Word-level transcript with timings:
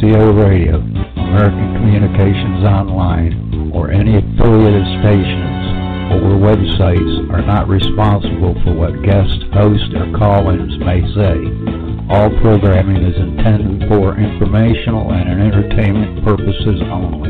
ACO 0.00 0.32
Radio, 0.32 0.76
American 0.80 1.76
Communications 1.76 2.64
Online, 2.64 3.70
or 3.74 3.90
any 3.92 4.16
affiliated 4.16 4.88
stations 4.96 5.60
or 6.16 6.40
websites 6.40 7.28
are 7.28 7.44
not 7.44 7.68
responsible 7.68 8.56
for 8.64 8.72
what 8.72 8.96
guest 9.04 9.44
hosts 9.52 9.92
or 9.92 10.08
call-ins 10.16 10.72
may 10.80 11.04
say. 11.12 11.36
All 12.08 12.32
programming 12.40 13.04
is 13.04 13.12
intended 13.12 13.88
for 13.92 14.16
informational 14.16 15.12
and 15.12 15.36
entertainment 15.36 16.24
purposes 16.24 16.80
only. 16.88 17.28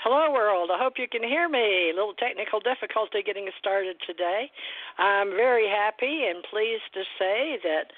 Hello, 0.00 0.32
world. 0.32 0.70
I 0.72 0.80
hope 0.80 0.94
you 0.96 1.06
can 1.06 1.22
hear 1.22 1.50
me. 1.50 1.92
A 1.92 1.94
little 1.94 2.14
technical 2.14 2.60
difficulty 2.60 3.20
getting 3.22 3.50
started 3.58 3.96
today. 4.06 4.48
I'm 4.96 5.36
very 5.36 5.68
happy 5.68 6.32
and 6.32 6.42
pleased 6.48 6.88
to 6.94 7.02
say 7.20 7.58
that 7.62 7.92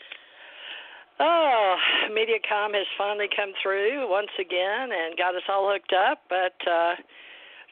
oh, 1.21 1.77
MediaCom 2.11 2.75
has 2.75 2.87
finally 2.97 3.29
come 3.35 3.53
through 3.63 4.09
once 4.11 4.31
again 4.39 4.91
and 4.93 5.17
got 5.17 5.35
us 5.35 5.43
all 5.49 5.71
hooked 5.71 5.93
up, 5.93 6.23
but 6.29 6.57
uh 6.69 6.95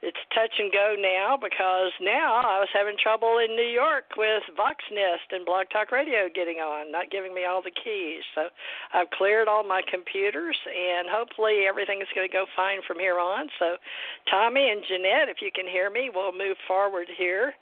it's 0.02 0.20
touch 0.34 0.52
and 0.58 0.70
go 0.70 0.94
now 0.94 1.38
because 1.40 1.90
now 2.02 2.44
I 2.44 2.60
was 2.60 2.68
having 2.72 3.00
trouble 3.00 3.40
in 3.40 3.56
New 3.56 3.66
York 3.66 4.12
with 4.16 4.44
VoxNest 4.52 5.32
and 5.32 5.46
Blog 5.46 5.66
Talk 5.72 5.90
Radio 5.90 6.28
getting 6.28 6.60
on, 6.60 6.92
not 6.92 7.10
giving 7.10 7.32
me 7.32 7.46
all 7.48 7.62
the 7.62 7.72
keys. 7.72 8.20
So 8.34 8.52
I've 8.92 9.08
cleared 9.10 9.48
all 9.48 9.64
my 9.64 9.80
computers 9.88 10.56
and 10.68 11.08
hopefully 11.08 11.64
everything 11.66 12.02
is 12.02 12.12
going 12.14 12.28
to 12.28 12.32
go 12.32 12.44
fine 12.54 12.84
from 12.86 13.00
here 13.00 13.18
on. 13.18 13.48
So 13.58 13.76
Tommy 14.30 14.68
and 14.68 14.84
Ginette, 14.84 15.32
if 15.32 15.40
you 15.40 15.50
can 15.50 15.66
hear 15.66 15.88
me, 15.88 16.10
we'll 16.12 16.36
move 16.36 16.56
forward 16.68 17.08
here 17.16 17.54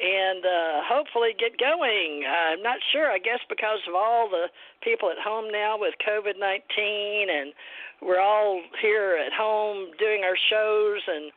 and 0.00 0.44
uh, 0.44 0.80
hopefully 0.88 1.36
get 1.38 1.60
going. 1.60 2.24
I'm 2.24 2.62
not 2.62 2.78
sure. 2.92 3.10
I 3.12 3.18
guess 3.18 3.40
because 3.48 3.80
of 3.86 3.94
all 3.94 4.28
the 4.28 4.48
people 4.82 5.10
at 5.10 5.20
home 5.20 5.52
now 5.52 5.76
with 5.78 5.94
COVID 6.00 6.40
19, 6.40 7.28
and 7.28 7.52
we're 8.00 8.20
all 8.20 8.62
here 8.80 9.20
at 9.20 9.32
home 9.32 9.92
doing 9.98 10.24
our 10.24 10.36
shows, 10.48 11.04
and 11.06 11.30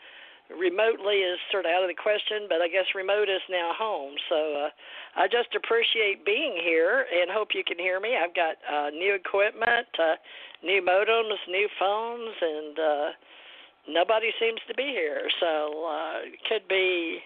remotely 0.56 1.28
is 1.28 1.40
sort 1.51 1.66
of 1.66 1.72
out 1.75 1.84
of 1.84 1.91
the 1.91 2.00
question. 2.00 2.47
But 2.47 2.63
I 2.63 2.72
guess 2.72 2.88
remote 2.96 3.28
is 3.28 3.44
now 3.51 3.75
home. 3.75 4.16
So 4.29 4.68
uh, 4.68 4.69
I 5.19 5.28
just 5.28 5.51
appreciate 5.56 6.25
being 6.25 6.56
here, 6.63 7.06
and 7.12 7.30
hope 7.30 7.50
you 7.53 7.63
can 7.68 7.78
hear 7.78 8.00
me. 8.00 8.16
I've 8.16 8.35
got 8.35 8.56
uh, 8.63 8.90
new 8.91 9.13
equipment, 9.13 9.91
uh, 10.00 10.16
new 10.63 10.80
modems, 10.81 11.35
new 11.51 11.68
phones, 11.78 12.35
and 12.40 12.80
uh, 12.80 13.09
nobody 13.91 14.31
seems 14.40 14.63
to 14.69 14.74
be 14.74 14.88
here. 14.88 15.28
So 15.41 15.84
uh, 15.84 16.31
could 16.47 16.63
be 16.69 17.19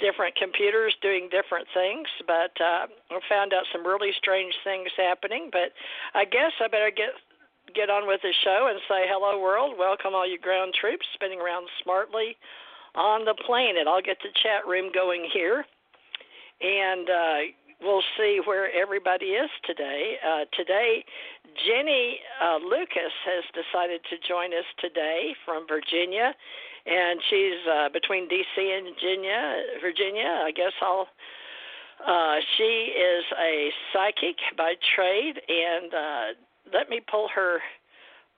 different 0.00 0.36
computers 0.36 0.94
doing 1.02 1.28
different 1.30 1.66
things, 1.74 2.08
but 2.26 2.52
uh, 2.60 2.86
I 3.10 3.20
found 3.28 3.52
out 3.52 3.64
some 3.72 3.86
really 3.86 4.12
strange 4.16 4.54
things 4.64 4.88
happening. 4.96 5.48
But 5.52 5.72
I 6.14 6.24
guess 6.24 6.52
I 6.60 6.68
better 6.68 6.90
get 6.90 7.12
get 7.74 7.88
on 7.88 8.06
with 8.06 8.20
the 8.22 8.34
show 8.44 8.68
and 8.68 8.78
say 8.88 9.08
hello, 9.08 9.40
world. 9.40 9.74
Welcome 9.78 10.14
all 10.14 10.28
you 10.28 10.38
ground 10.38 10.74
troops 10.78 11.06
spinning 11.14 11.40
around 11.40 11.68
smartly 11.82 12.36
on 12.94 13.24
the 13.24 13.34
planet. 13.46 13.86
I'll 13.86 14.02
get 14.02 14.18
the 14.22 14.28
chat 14.42 14.66
room 14.66 14.90
going 14.92 15.28
here, 15.32 15.64
and 16.60 17.08
uh, 17.08 17.38
we'll 17.80 18.04
see 18.18 18.40
where 18.44 18.70
everybody 18.74 19.36
is 19.36 19.50
today. 19.64 20.16
Uh, 20.20 20.44
today, 20.52 21.04
Ginnie 21.66 22.18
uh, 22.42 22.58
Lucas 22.58 23.12
has 23.24 23.44
decided 23.52 24.00
to 24.10 24.16
join 24.26 24.52
us 24.52 24.66
today 24.80 25.34
from 25.44 25.66
Virginia 25.68 26.34
and 26.86 27.20
she's 27.30 27.60
uh, 27.70 27.88
between 27.92 28.28
D.C. 28.28 28.74
and 28.76 28.86
Virginia. 28.94 29.62
Virginia, 29.80 30.42
I 30.44 30.50
guess 30.50 30.72
I'll. 30.80 31.06
Uh, 32.04 32.40
she 32.58 32.90
is 32.98 33.24
a 33.38 33.70
psychic 33.92 34.36
by 34.56 34.74
trade, 34.96 35.34
and 35.48 35.94
uh, 35.94 36.26
let 36.74 36.88
me 36.90 37.00
pull 37.08 37.28
her 37.32 37.58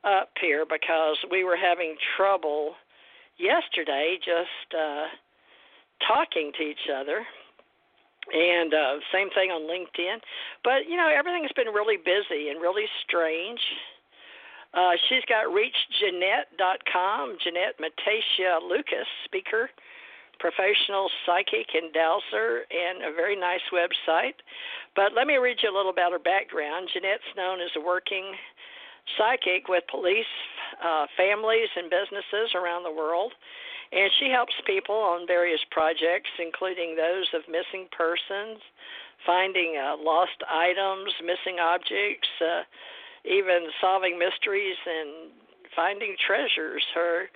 up 0.04 0.28
here 0.38 0.66
because 0.68 1.16
we 1.30 1.44
were 1.44 1.56
having 1.56 1.96
trouble 2.16 2.74
yesterday 3.38 4.18
just 4.18 4.74
uh, 4.74 5.06
talking 6.06 6.52
to 6.58 6.62
each 6.62 6.90
other. 6.94 7.24
And 8.32 8.72
uh, 8.72 8.94
same 9.12 9.28
thing 9.30 9.50
on 9.50 9.68
LinkedIn. 9.68 10.16
But, 10.62 10.88
you 10.88 10.96
know, 10.96 11.12
everything's 11.12 11.52
been 11.52 11.68
really 11.68 11.96
busy 11.96 12.48
and 12.48 12.60
really 12.60 12.86
strange. 13.06 13.60
Uh, 14.72 14.96
she's 15.08 15.22
got 15.28 15.46
reachginette.com, 15.52 17.36
Ginette 17.44 17.78
Matacia 17.78 18.60
Lucas, 18.62 19.06
speaker 19.24 19.70
professional 20.40 21.08
psychic 21.24 21.72
and 21.74 21.92
dowser, 21.92 22.66
and 22.70 23.04
a 23.04 23.14
very 23.14 23.36
nice 23.36 23.64
website. 23.72 24.38
But 24.96 25.14
let 25.14 25.26
me 25.26 25.36
read 25.36 25.58
you 25.62 25.70
a 25.70 25.74
little 25.74 25.90
about 25.90 26.12
her 26.12 26.18
background. 26.18 26.90
Ginette's 26.94 27.32
known 27.36 27.60
as 27.60 27.70
a 27.76 27.80
working 27.80 28.34
psychic 29.16 29.68
with 29.68 29.84
police, 29.90 30.28
uh, 30.82 31.06
families, 31.16 31.68
and 31.76 31.90
businesses 31.90 32.54
around 32.54 32.82
the 32.82 32.92
world. 32.92 33.32
And 33.94 34.10
she 34.18 34.28
helps 34.28 34.54
people 34.66 34.96
on 34.96 35.26
various 35.26 35.60
projects, 35.70 36.30
including 36.42 36.96
those 36.96 37.30
of 37.32 37.42
missing 37.46 37.86
persons, 37.96 38.58
finding 39.24 39.78
uh, 39.78 39.94
lost 40.02 40.42
items, 40.50 41.14
missing 41.22 41.62
objects, 41.62 42.28
uh, 42.42 42.66
even 43.24 43.70
solving 43.80 44.18
mysteries 44.18 44.76
and 44.84 45.30
finding 45.76 46.16
treasures. 46.26 46.82
Her 46.92 47.30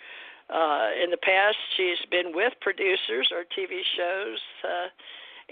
uh, 0.51 0.89
in 0.99 1.11
the 1.11 1.21
past, 1.23 1.57
she's 1.77 2.03
been 2.11 2.35
with 2.35 2.55
producers 2.61 3.31
or 3.31 3.45
TV 3.55 3.79
shows, 3.97 4.41
uh, 4.65 4.89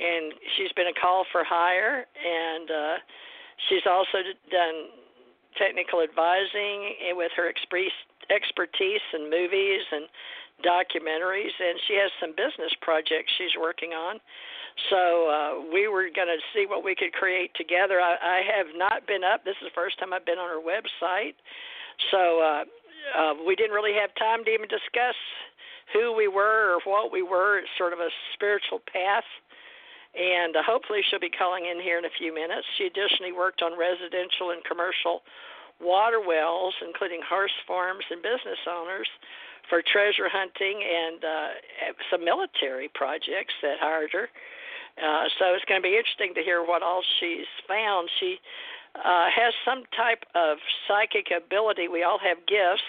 and 0.02 0.34
she's 0.56 0.72
been 0.72 0.88
a 0.88 1.00
call 1.00 1.24
for 1.30 1.44
hire, 1.44 2.06
and 2.18 2.70
uh, 2.70 2.96
she's 3.68 3.86
also 3.86 4.26
done 4.50 4.90
technical 5.56 6.02
advising 6.02 6.96
with 7.14 7.30
her 7.36 7.48
expertise 7.48 9.06
in 9.14 9.30
movies 9.30 9.82
and 9.92 10.04
documentaries, 10.64 11.52
and 11.60 11.76
she 11.88 11.94
has 12.00 12.10
some 12.20 12.32
business 12.32 12.72
projects 12.80 13.32
she's 13.36 13.54
working 13.60 13.92
on. 13.92 14.20
So 14.90 15.00
uh, 15.28 15.52
we 15.72 15.88
were 15.88 16.08
going 16.12 16.28
to 16.28 16.40
see 16.52 16.68
what 16.68 16.84
we 16.84 16.94
could 16.94 17.12
create 17.12 17.50
together. 17.56 18.00
I, 18.00 18.16
I 18.20 18.38
have 18.44 18.72
not 18.76 19.06
been 19.06 19.24
up. 19.24 19.44
This 19.44 19.56
is 19.64 19.72
the 19.72 19.76
first 19.76 19.98
time 19.98 20.12
I've 20.12 20.28
been 20.28 20.38
on 20.38 20.52
her 20.52 20.60
website. 20.60 21.36
So 22.12 22.40
uh, 22.40 22.64
uh, 23.16 23.34
we 23.46 23.56
didn't 23.56 23.72
really 23.72 23.96
have 23.96 24.12
time 24.20 24.44
to 24.44 24.50
even 24.52 24.68
discuss 24.68 25.16
who 25.92 26.12
we 26.12 26.28
were 26.28 26.76
or 26.76 26.80
what 26.84 27.12
we 27.12 27.22
were. 27.22 27.58
It's 27.58 27.72
sort 27.78 27.92
of 27.92 28.00
a 28.00 28.12
spiritual 28.34 28.80
path. 28.84 29.26
And 30.16 30.56
uh, 30.56 30.64
hopefully 30.64 31.00
she'll 31.08 31.20
be 31.20 31.32
calling 31.32 31.68
in 31.68 31.80
here 31.80 31.96
in 31.98 32.04
a 32.04 32.14
few 32.16 32.32
minutes. 32.32 32.64
She 32.76 32.88
additionally 32.88 33.32
worked 33.32 33.60
on 33.60 33.76
residential 33.76 34.52
and 34.52 34.64
commercial 34.64 35.20
water 35.80 36.20
wells, 36.24 36.72
including 36.80 37.20
horse 37.20 37.52
farms 37.68 38.04
and 38.08 38.20
business 38.24 38.60
owners 38.64 39.08
for 39.68 39.82
treasure 39.82 40.28
hunting 40.30 40.80
and 40.82 41.24
uh, 41.24 41.48
some 42.10 42.24
military 42.24 42.88
projects 42.94 43.54
that 43.62 43.78
hired 43.80 44.10
her. 44.12 44.28
Uh, 44.96 45.28
so 45.38 45.52
it's 45.52 45.64
going 45.68 45.80
to 45.80 45.84
be 45.84 45.96
interesting 45.96 46.32
to 46.34 46.42
hear 46.42 46.64
what 46.64 46.82
all 46.82 47.02
she's 47.20 47.48
found. 47.68 48.08
She 48.18 48.38
uh, 48.96 49.28
has 49.28 49.52
some 49.64 49.84
type 49.96 50.24
of 50.34 50.56
psychic 50.88 51.28
ability. 51.36 51.88
We 51.88 52.02
all 52.02 52.18
have 52.18 52.38
gifts. 52.48 52.86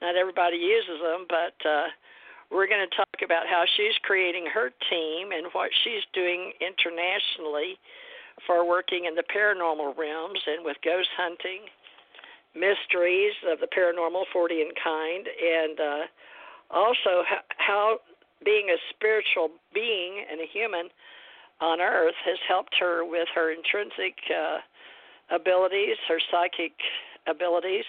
Not 0.00 0.16
everybody 0.16 0.56
uses 0.56 1.00
them, 1.04 1.26
but 1.28 1.56
uh, 1.68 1.92
we're 2.50 2.66
going 2.66 2.86
to 2.88 2.96
talk 2.96 3.20
about 3.24 3.46
how 3.46 3.64
she's 3.76 3.96
creating 4.02 4.46
her 4.52 4.70
team 4.88 5.32
and 5.32 5.52
what 5.52 5.70
she's 5.84 6.04
doing 6.12 6.52
internationally 6.64 7.76
for 8.46 8.66
working 8.66 9.04
in 9.04 9.14
the 9.14 9.24
paranormal 9.28 9.96
realms 9.96 10.40
and 10.46 10.64
with 10.64 10.76
ghost 10.82 11.08
hunting 11.16 11.68
mysteries 12.54 13.34
of 13.50 13.60
the 13.60 13.66
paranormal, 13.66 14.24
40 14.32 14.54
in 14.54 14.68
kind, 14.82 15.26
and 15.26 15.80
uh, 15.80 16.04
also 16.70 17.22
how 17.58 17.98
being 18.44 18.70
a 18.70 18.78
spiritual 18.90 19.50
being 19.72 20.24
and 20.30 20.40
a 20.40 20.46
human 20.46 20.88
on 21.60 21.80
Earth 21.80 22.14
has 22.24 22.38
helped 22.46 22.74
her 22.78 23.04
with 23.04 23.28
her 23.34 23.52
intrinsic 23.52 24.18
uh, 24.30 24.58
abilities, 25.34 25.96
her 26.08 26.20
psychic 26.30 26.72
abilities. 27.26 27.84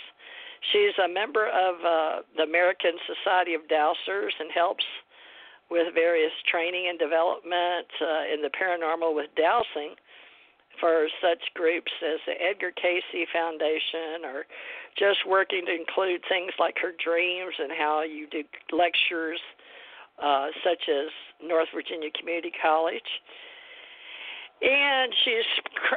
She's 0.72 0.98
a 1.04 1.08
member 1.08 1.48
of 1.48 1.76
uh, 1.86 2.22
the 2.38 2.44
American 2.44 2.98
Society 3.06 3.54
of 3.54 3.62
Dowsers 3.68 4.34
and 4.40 4.50
helps 4.54 4.86
with 5.70 5.94
various 5.94 6.32
training 6.50 6.88
and 6.90 6.98
development 6.98 7.88
uh, 8.02 8.34
in 8.34 8.42
the 8.42 8.50
paranormal 8.50 9.16
with 9.16 9.30
dowsing 9.36 9.96
for 10.80 11.08
such 11.22 11.42
groups 11.54 11.92
as 12.04 12.20
the 12.26 12.34
Edgar 12.42 12.72
Cayce 12.72 13.28
Foundation 13.34 14.26
or 14.26 14.46
just 14.98 15.20
working 15.28 15.66
to 15.66 15.74
include 15.74 16.22
things 16.30 16.52
like 16.60 16.76
her 16.82 16.94
dreams 17.04 17.54
and 17.60 17.72
how 17.78 18.04
you 18.04 18.28
do 18.32 18.44
lectures 18.72 19.40
uh, 20.22 20.48
such 20.64 20.90
as 20.90 21.10
North 21.44 21.68
Virginia 21.74 22.10
Community 22.18 22.52
College. 22.62 23.10
And 24.62 25.12
she's 25.24 25.50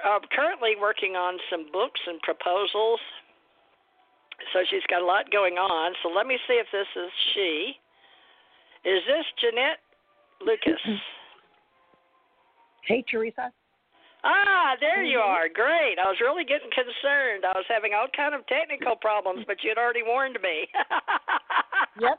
uh, 0.04 0.19
currently 0.34 0.75
working 0.81 1.14
on 1.14 1.38
some 1.50 1.66
books 1.72 2.00
and 2.06 2.20
proposals. 2.22 3.00
So 4.52 4.60
she's 4.70 4.82
got 4.90 5.02
a 5.02 5.06
lot 5.06 5.31
going 5.31 5.54
on. 5.54 5.94
So 6.02 6.08
let 6.08 6.26
me 6.26 6.38
see 6.48 6.54
if 6.54 6.66
this 6.72 6.88
is 6.96 7.10
she. 7.34 7.74
Is 8.84 9.02
this 9.06 9.26
Ginette 9.42 9.82
Lucas? 10.40 10.81
Hey, 12.86 13.04
Theresa. 13.10 13.52
Ah, 14.25 14.75
there 14.81 15.05
you 15.05 15.19
are. 15.19 15.47
Great. 15.49 15.94
I 15.99 16.11
was 16.11 16.19
really 16.19 16.43
getting 16.43 16.70
concerned. 16.75 17.47
I 17.47 17.55
was 17.55 17.69
having 17.70 17.94
all 17.94 18.11
kind 18.11 18.35
of 18.35 18.43
technical 18.50 18.97
problems, 18.99 19.47
but 19.47 19.62
you 19.62 19.70
had 19.70 19.79
already 19.79 20.03
warned 20.03 20.38
me. 20.43 20.67
yep. 22.03 22.19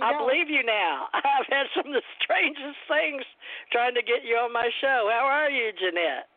I 0.00 0.16
believe 0.16 0.48
you 0.48 0.64
now. 0.64 1.08
I've 1.14 1.48
had 1.52 1.68
some 1.76 1.92
of 1.92 1.94
the 2.00 2.06
strangest 2.24 2.80
things 2.88 3.22
trying 3.68 3.94
to 3.94 4.02
get 4.02 4.24
you 4.24 4.40
on 4.40 4.52
my 4.52 4.72
show. 4.80 5.12
How 5.12 5.28
are 5.28 5.50
you, 5.50 5.68
Ginette? 5.76 6.32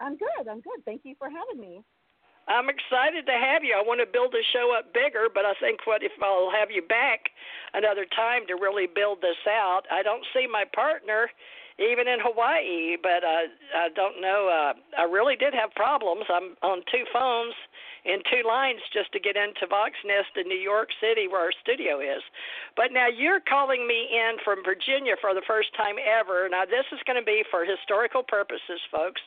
I'm 0.00 0.16
good. 0.16 0.48
I'm 0.50 0.60
good. 0.60 0.82
Thank 0.84 1.02
you 1.04 1.14
for 1.14 1.30
having 1.30 1.60
me. 1.60 1.84
I'm 2.48 2.66
excited 2.66 3.30
to 3.30 3.36
have 3.38 3.62
you. 3.62 3.78
I 3.78 3.84
want 3.86 4.02
to 4.02 4.10
build 4.10 4.34
the 4.34 4.42
show 4.50 4.74
up 4.74 4.90
bigger, 4.90 5.30
but 5.30 5.46
I 5.46 5.54
think 5.62 5.86
what 5.86 6.02
if 6.02 6.10
I'll 6.18 6.50
have 6.50 6.72
you 6.72 6.82
back 6.82 7.30
another 7.74 8.06
time 8.16 8.42
to 8.48 8.58
really 8.58 8.90
build 8.90 9.22
this 9.22 9.38
out. 9.46 9.86
I 9.86 10.02
don't 10.02 10.26
see 10.34 10.50
my 10.50 10.64
partner 10.74 11.30
even 11.80 12.06
in 12.06 12.20
Hawaii. 12.20 12.96
But 13.00 13.24
uh, 13.24 13.48
I 13.76 13.88
don't 13.94 14.20
know. 14.20 14.48
Uh, 14.48 15.00
I 15.00 15.04
really 15.04 15.36
did 15.36 15.54
have 15.54 15.72
problems. 15.74 16.24
I'm 16.28 16.56
on 16.62 16.82
two 16.92 17.04
phones 17.12 17.54
in 18.04 18.22
two 18.30 18.46
lines 18.46 18.80
just 18.92 19.12
to 19.12 19.20
get 19.20 19.36
into 19.36 19.66
Voxnest 19.66 20.36
in 20.36 20.48
New 20.48 20.58
York 20.58 20.88
City, 21.00 21.28
where 21.28 21.40
our 21.40 21.56
studio 21.62 22.00
is. 22.00 22.22
But 22.76 22.92
now 22.92 23.08
you're 23.08 23.40
calling 23.40 23.86
me 23.86 24.08
in 24.12 24.36
from 24.44 24.64
Virginia 24.64 25.14
for 25.20 25.34
the 25.34 25.44
first 25.46 25.74
time 25.76 25.96
ever. 26.00 26.48
Now, 26.48 26.64
this 26.64 26.86
is 26.92 27.00
going 27.06 27.18
to 27.20 27.24
be 27.24 27.44
for 27.50 27.64
historical 27.64 28.22
purposes, 28.22 28.80
folks. 28.90 29.20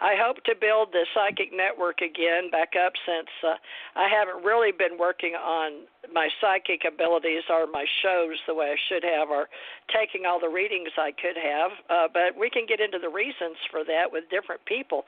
I 0.00 0.14
hope 0.14 0.42
to 0.44 0.54
build 0.54 0.92
the 0.92 1.06
psychic 1.14 1.50
network 1.52 2.00
again 2.00 2.50
back 2.50 2.74
up 2.78 2.92
since 3.06 3.30
uh, 3.42 3.56
I 3.96 4.08
haven't 4.08 4.44
really 4.44 4.72
been 4.72 4.98
working 4.98 5.34
on 5.34 5.86
my 6.12 6.28
psychic 6.40 6.82
abilities 6.86 7.44
or 7.50 7.66
my 7.66 7.84
shows 8.02 8.38
the 8.46 8.54
way 8.54 8.72
I 8.72 8.78
should 8.88 9.04
have, 9.04 9.28
or 9.28 9.48
taking 9.92 10.26
all 10.26 10.40
the 10.40 10.48
readings 10.48 10.90
I 10.96 11.12
could 11.12 11.36
have. 11.36 11.70
Uh, 11.88 12.08
but 12.12 12.38
we 12.38 12.50
can 12.50 12.66
get 12.66 12.80
into 12.80 12.98
the 12.98 13.08
reasons 13.08 13.56
for 13.70 13.84
that 13.84 14.10
with 14.10 14.24
different 14.30 14.64
people. 14.64 15.04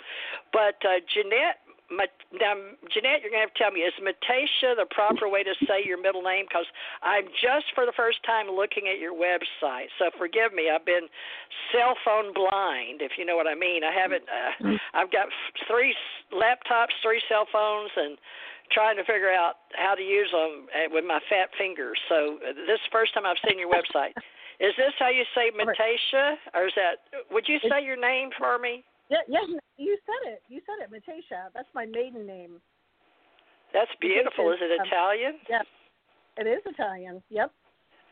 But 0.52 0.76
uh, 0.84 1.00
Ginette 1.08 1.62
now, 1.96 2.54
Ginette, 2.88 3.20
you're 3.20 3.32
going 3.32 3.42
to 3.42 3.46
have 3.48 3.54
to 3.54 3.60
tell 3.60 3.70
me, 3.70 3.84
is 3.84 3.92
Matacia 4.00 4.76
the 4.76 4.86
proper 4.90 5.28
way 5.28 5.42
to 5.42 5.54
say 5.68 5.84
your 5.84 6.00
middle 6.00 6.22
name? 6.22 6.46
Because 6.48 6.66
I'm 7.02 7.28
just 7.38 7.68
for 7.74 7.84
the 7.84 7.92
first 7.96 8.24
time 8.24 8.48
looking 8.48 8.88
at 8.88 8.98
your 8.98 9.12
website. 9.12 9.92
So 9.98 10.10
forgive 10.16 10.52
me, 10.52 10.70
I've 10.72 10.86
been 10.86 11.06
cell 11.70 11.94
phone 12.04 12.32
blind, 12.32 13.04
if 13.04 13.18
you 13.18 13.24
know 13.24 13.36
what 13.36 13.46
I 13.46 13.54
mean. 13.54 13.84
I 13.84 13.92
haven't, 13.92 14.24
uh, 14.26 14.78
I've 14.94 15.12
got 15.12 15.28
three 15.68 15.94
laptops, 16.32 16.96
three 17.02 17.20
cell 17.28 17.46
phones, 17.52 17.90
and 17.96 18.16
trying 18.72 18.96
to 18.96 19.04
figure 19.04 19.30
out 19.30 19.68
how 19.76 19.94
to 19.94 20.02
use 20.02 20.30
them 20.32 20.66
uh, 20.72 20.88
with 20.90 21.04
my 21.04 21.20
fat 21.28 21.52
fingers. 21.58 21.98
So 22.08 22.40
uh, 22.40 22.56
this 22.66 22.80
is 22.80 22.86
the 22.88 22.94
first 22.94 23.12
time 23.12 23.28
I've 23.28 23.40
seen 23.46 23.58
your 23.58 23.70
website. 23.70 24.16
Is 24.60 24.72
this 24.78 24.94
how 24.98 25.10
you 25.10 25.24
say 25.34 25.50
Matacia, 25.50 26.36
or 26.54 26.68
is 26.68 26.74
that? 26.76 27.02
Would 27.30 27.44
you 27.48 27.58
say 27.68 27.84
your 27.84 28.00
name 28.00 28.30
for 28.38 28.58
me? 28.58 28.84
Yeah, 29.12 29.20
yeah, 29.28 29.44
you 29.76 29.98
said 30.08 30.32
it. 30.32 30.40
You 30.48 30.64
said 30.64 30.80
it, 30.80 30.88
Matacia. 30.88 31.52
That's 31.52 31.68
my 31.74 31.84
maiden 31.84 32.26
name. 32.26 32.64
That's 33.76 33.92
beautiful. 34.00 34.50
Is 34.52 34.58
it 34.64 34.72
um, 34.72 34.86
Italian? 34.88 35.34
Yep, 35.52 35.66
it 36.38 36.46
is 36.48 36.62
Italian. 36.64 37.22
Yep. 37.28 37.52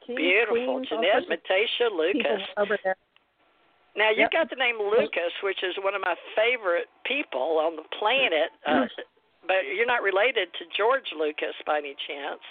King, 0.06 0.16
beautiful, 0.16 0.84
Ginette 0.84 1.24
Matacia 1.24 1.88
Lucas. 1.96 2.44
Over 2.58 2.76
there. 2.84 2.96
Now 3.96 4.10
you 4.10 4.28
yep. 4.28 4.32
got 4.32 4.50
the 4.50 4.60
name 4.60 4.76
Lucas, 4.76 5.32
which 5.42 5.64
is 5.64 5.72
one 5.80 5.94
of 5.94 6.02
my 6.04 6.14
favorite 6.36 6.92
people 7.08 7.56
on 7.64 7.76
the 7.76 7.88
planet. 7.98 8.52
Uh, 8.68 8.84
but 9.48 9.64
you're 9.74 9.88
not 9.88 10.02
related 10.02 10.52
to 10.60 10.68
George 10.76 11.08
Lucas 11.16 11.56
by 11.66 11.78
any 11.78 11.96
chance. 12.06 12.44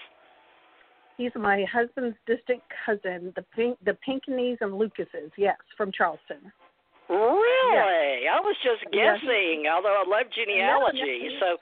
He's 1.18 1.32
my 1.36 1.66
husband's 1.72 2.18
distant 2.26 2.64
cousin, 2.84 3.32
the 3.36 3.46
Pink, 3.54 3.78
the 3.86 3.94
Pinckneys 3.94 4.58
and 4.62 4.74
Lucases, 4.74 5.30
yes, 5.38 5.58
from 5.78 5.92
Charleston. 5.92 6.52
Really? 7.10 8.30
Yes. 8.30 8.38
I 8.38 8.40
was 8.46 8.56
just 8.62 8.86
guessing, 8.94 9.66
yes. 9.66 9.74
although 9.74 9.98
I 9.98 10.06
love 10.06 10.30
genealogy. 10.30 11.34
So, 11.42 11.58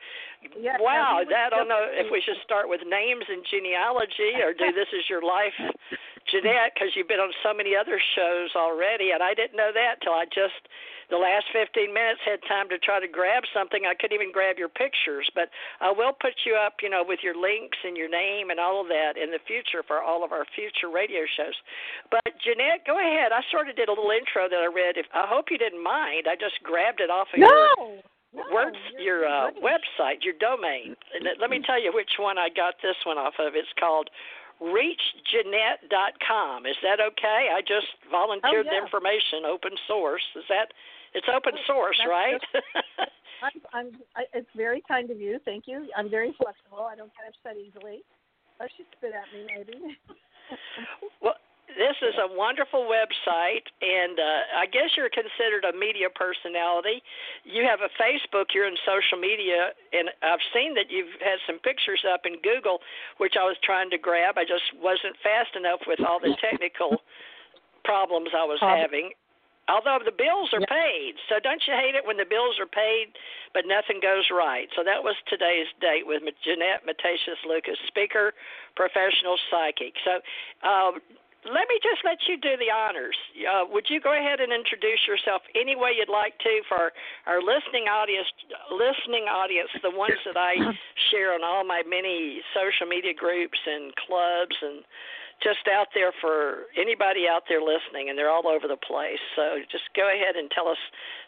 yes. 0.55 0.79
wow, 0.79 1.19
I 1.23 1.49
don't 1.49 1.67
know 1.67 1.83
if 1.89 2.11
we 2.11 2.21
should 2.21 2.39
start 2.43 2.69
with 2.69 2.81
names 2.87 3.25
and 3.27 3.43
genealogy 3.49 4.39
or 4.39 4.53
do 4.53 4.71
this 4.71 4.87
is 4.93 5.09
your 5.09 5.21
life 5.21 5.55
Ginette, 6.27 6.75
because 6.75 6.91
you've 6.95 7.07
been 7.07 7.23
on 7.23 7.31
so 7.39 7.55
many 7.55 7.71
other 7.75 7.99
shows 8.15 8.51
already, 8.55 9.11
and 9.15 9.23
I 9.23 9.33
didn't 9.33 9.55
know 9.55 9.71
that 9.71 10.03
till 10.03 10.11
I 10.11 10.25
just 10.27 10.67
the 11.07 11.15
last 11.15 11.47
15 11.55 11.87
minutes 11.95 12.19
had 12.27 12.43
time 12.51 12.67
to 12.67 12.75
try 12.75 12.99
to 12.99 13.07
grab 13.07 13.47
something. 13.55 13.87
I 13.87 13.95
couldn't 13.95 14.11
even 14.11 14.35
grab 14.35 14.59
your 14.59 14.67
pictures, 14.67 15.31
but 15.31 15.47
I 15.79 15.87
will 15.87 16.11
put 16.11 16.35
you 16.43 16.59
up, 16.59 16.83
you 16.83 16.91
know, 16.91 16.99
with 17.07 17.23
your 17.23 17.31
links 17.31 17.79
and 17.87 17.95
your 17.95 18.11
name 18.11 18.51
and 18.51 18.59
all 18.59 18.83
of 18.83 18.91
that 18.91 19.15
in 19.15 19.31
the 19.31 19.39
future 19.47 19.87
for 19.87 20.03
all 20.03 20.27
of 20.27 20.35
our 20.35 20.43
future 20.51 20.91
radio 20.91 21.23
shows. 21.23 21.55
But 22.11 22.27
Ginette, 22.43 22.83
go 22.83 22.99
ahead. 22.99 23.31
I 23.31 23.39
sort 23.47 23.71
of 23.71 23.79
did 23.79 23.87
a 23.87 23.95
little 23.95 24.11
intro 24.11 24.51
that 24.51 24.59
I 24.59 24.67
read. 24.67 24.99
If 24.99 25.07
I 25.15 25.23
hope 25.23 25.47
you 25.47 25.57
didn't 25.57 25.81
mind, 25.81 26.27
I 26.27 26.35
just 26.35 26.59
grabbed 26.59 26.99
it 26.99 27.09
off 27.09 27.31
of 27.31 27.39
no! 27.39 27.47
your 27.47 28.03
No, 28.37 28.43
words 28.53 28.77
your 29.01 29.25
uh, 29.25 29.49
website, 29.59 30.23
your 30.23 30.35
domain. 30.39 30.95
And 31.13 31.27
let- 31.41 31.49
me 31.49 31.59
tell 31.65 31.81
you 31.81 31.91
which 31.93 32.11
one 32.19 32.37
I 32.37 32.49
got 32.49 32.75
this 32.81 32.95
one 33.05 33.17
off 33.17 33.33
of. 33.39 33.55
It's 33.55 33.67
called 33.79 34.09
reachginette.com. 34.61 36.65
Is 36.65 36.75
that 36.83 36.99
okay? 36.99 37.49
I 37.53 37.61
just 37.61 37.87
volunteered 38.09 38.65
the 38.65 38.71
Oh, 38.71 38.77
yeah. 38.77 38.83
information, 38.83 39.45
open 39.45 39.71
source. 39.87 40.23
Is 40.35 40.43
that? 40.49 40.73
It's 41.13 41.27
open 41.33 41.53
source, 41.65 41.97
That's 41.99 42.09
right? 42.09 42.41
I'm, 43.41 43.61
I'm, 43.73 43.91
I, 44.15 44.23
it's 44.33 44.49
very 44.55 44.81
kind 44.87 45.09
of 45.09 45.19
you. 45.19 45.39
Thank 45.45 45.67
you. 45.67 45.87
I'm 45.95 46.09
very 46.09 46.33
flexible. 46.41 46.81
I 46.89 46.95
don't 46.95 47.11
get 47.17 47.29
upset 47.33 47.57
easily. 47.57 48.03
Or 48.59 48.67
she'd 48.75 48.85
spit 48.97 49.13
at 49.13 49.31
me, 49.33 49.45
maybe. 49.55 49.97
well, 51.21 51.35
this 51.67 51.99
is 51.99 52.15
a 52.15 52.31
wonderful 52.31 52.87
website, 52.87 53.67
and 53.83 54.15
uh, 54.15 54.63
I 54.63 54.65
guess 54.71 54.95
you're 54.95 55.11
considered 55.11 55.67
a 55.67 55.75
media 55.75 56.07
personality. 56.07 57.03
You 57.43 57.67
have 57.67 57.83
a 57.83 57.91
Facebook, 57.99 58.55
you're 58.55 58.67
in 58.67 58.79
social 58.87 59.19
media, 59.19 59.75
and 59.91 60.07
I've 60.23 60.43
seen 60.55 60.75
that 60.79 60.87
you've 60.87 61.11
had 61.19 61.43
some 61.43 61.59
pictures 61.59 62.03
up 62.07 62.23
in 62.23 62.39
Google, 62.39 62.79
which 63.19 63.35
I 63.35 63.43
was 63.43 63.59
trying 63.63 63.91
to 63.91 63.99
grab. 63.99 64.39
I 64.39 64.47
just 64.47 64.63
wasn't 64.79 65.19
fast 65.19 65.59
enough 65.59 65.83
with 65.85 65.99
all 65.99 66.23
the 66.23 66.35
technical 66.39 67.03
problems 67.83 68.31
I 68.31 68.47
was 68.47 68.59
Prob- 68.59 68.79
having. 68.79 69.11
Although 69.67 69.99
the 69.99 70.15
bills 70.15 70.55
are 70.55 70.63
paid, 70.63 71.19
so 71.27 71.43
don't 71.43 71.59
you 71.67 71.75
hate 71.75 71.99
it 71.99 72.07
when 72.07 72.15
the 72.15 72.23
bills 72.23 72.55
are 72.55 72.71
paid 72.71 73.11
but 73.57 73.65
nothing 73.65 73.97
goes 73.97 74.29
right? 74.29 74.69
So 74.77 74.83
that 74.83 75.01
was 75.01 75.15
today's 75.25 75.65
date 75.81 76.05
with 76.05 76.21
Ginette 76.45 76.85
Matatius 76.85 77.41
Lucas, 77.41 77.73
speaker, 77.87 78.37
professional 78.75 79.41
psychic. 79.49 79.97
So 80.05 80.21
uh, 80.61 80.91
let 81.45 81.69
me 81.69 81.77
just 81.85 82.01
let 82.03 82.17
you 82.27 82.35
do 82.41 82.57
the 82.57 82.73
honors. 82.73 83.15
Uh, 83.37 83.69
would 83.69 83.85
you 83.89 84.01
go 84.01 84.11
ahead 84.17 84.39
and 84.41 84.51
introduce 84.51 85.05
yourself 85.07 85.41
any 85.53 85.75
way 85.75 85.93
you'd 85.93 86.11
like 86.11 86.33
to 86.41 86.61
for 86.67 86.91
our 87.29 87.39
listening 87.39 87.85
audience? 87.85 88.27
Listening 88.73 89.29
audience, 89.29 89.69
the 89.83 89.93
ones 89.93 90.17
that 90.25 90.35
I 90.35 90.57
share 91.11 91.33
on 91.37 91.43
all 91.43 91.63
my 91.63 91.83
many 91.87 92.41
social 92.57 92.87
media 92.89 93.13
groups 93.13 93.59
and 93.65 93.93
clubs 93.95 94.55
and 94.61 94.81
just 95.45 95.69
out 95.69 95.93
there 95.93 96.11
for 96.19 96.65
anybody 96.73 97.29
out 97.29 97.45
there 97.45 97.61
listening, 97.61 98.09
and 98.09 98.17
they're 98.17 98.33
all 98.33 98.49
over 98.49 98.65
the 98.65 98.79
place. 98.81 99.21
So 99.37 99.61
just 99.69 99.85
go 99.93 100.09
ahead 100.09 100.35
and 100.35 100.49
tell 100.49 100.67
us 100.67 100.81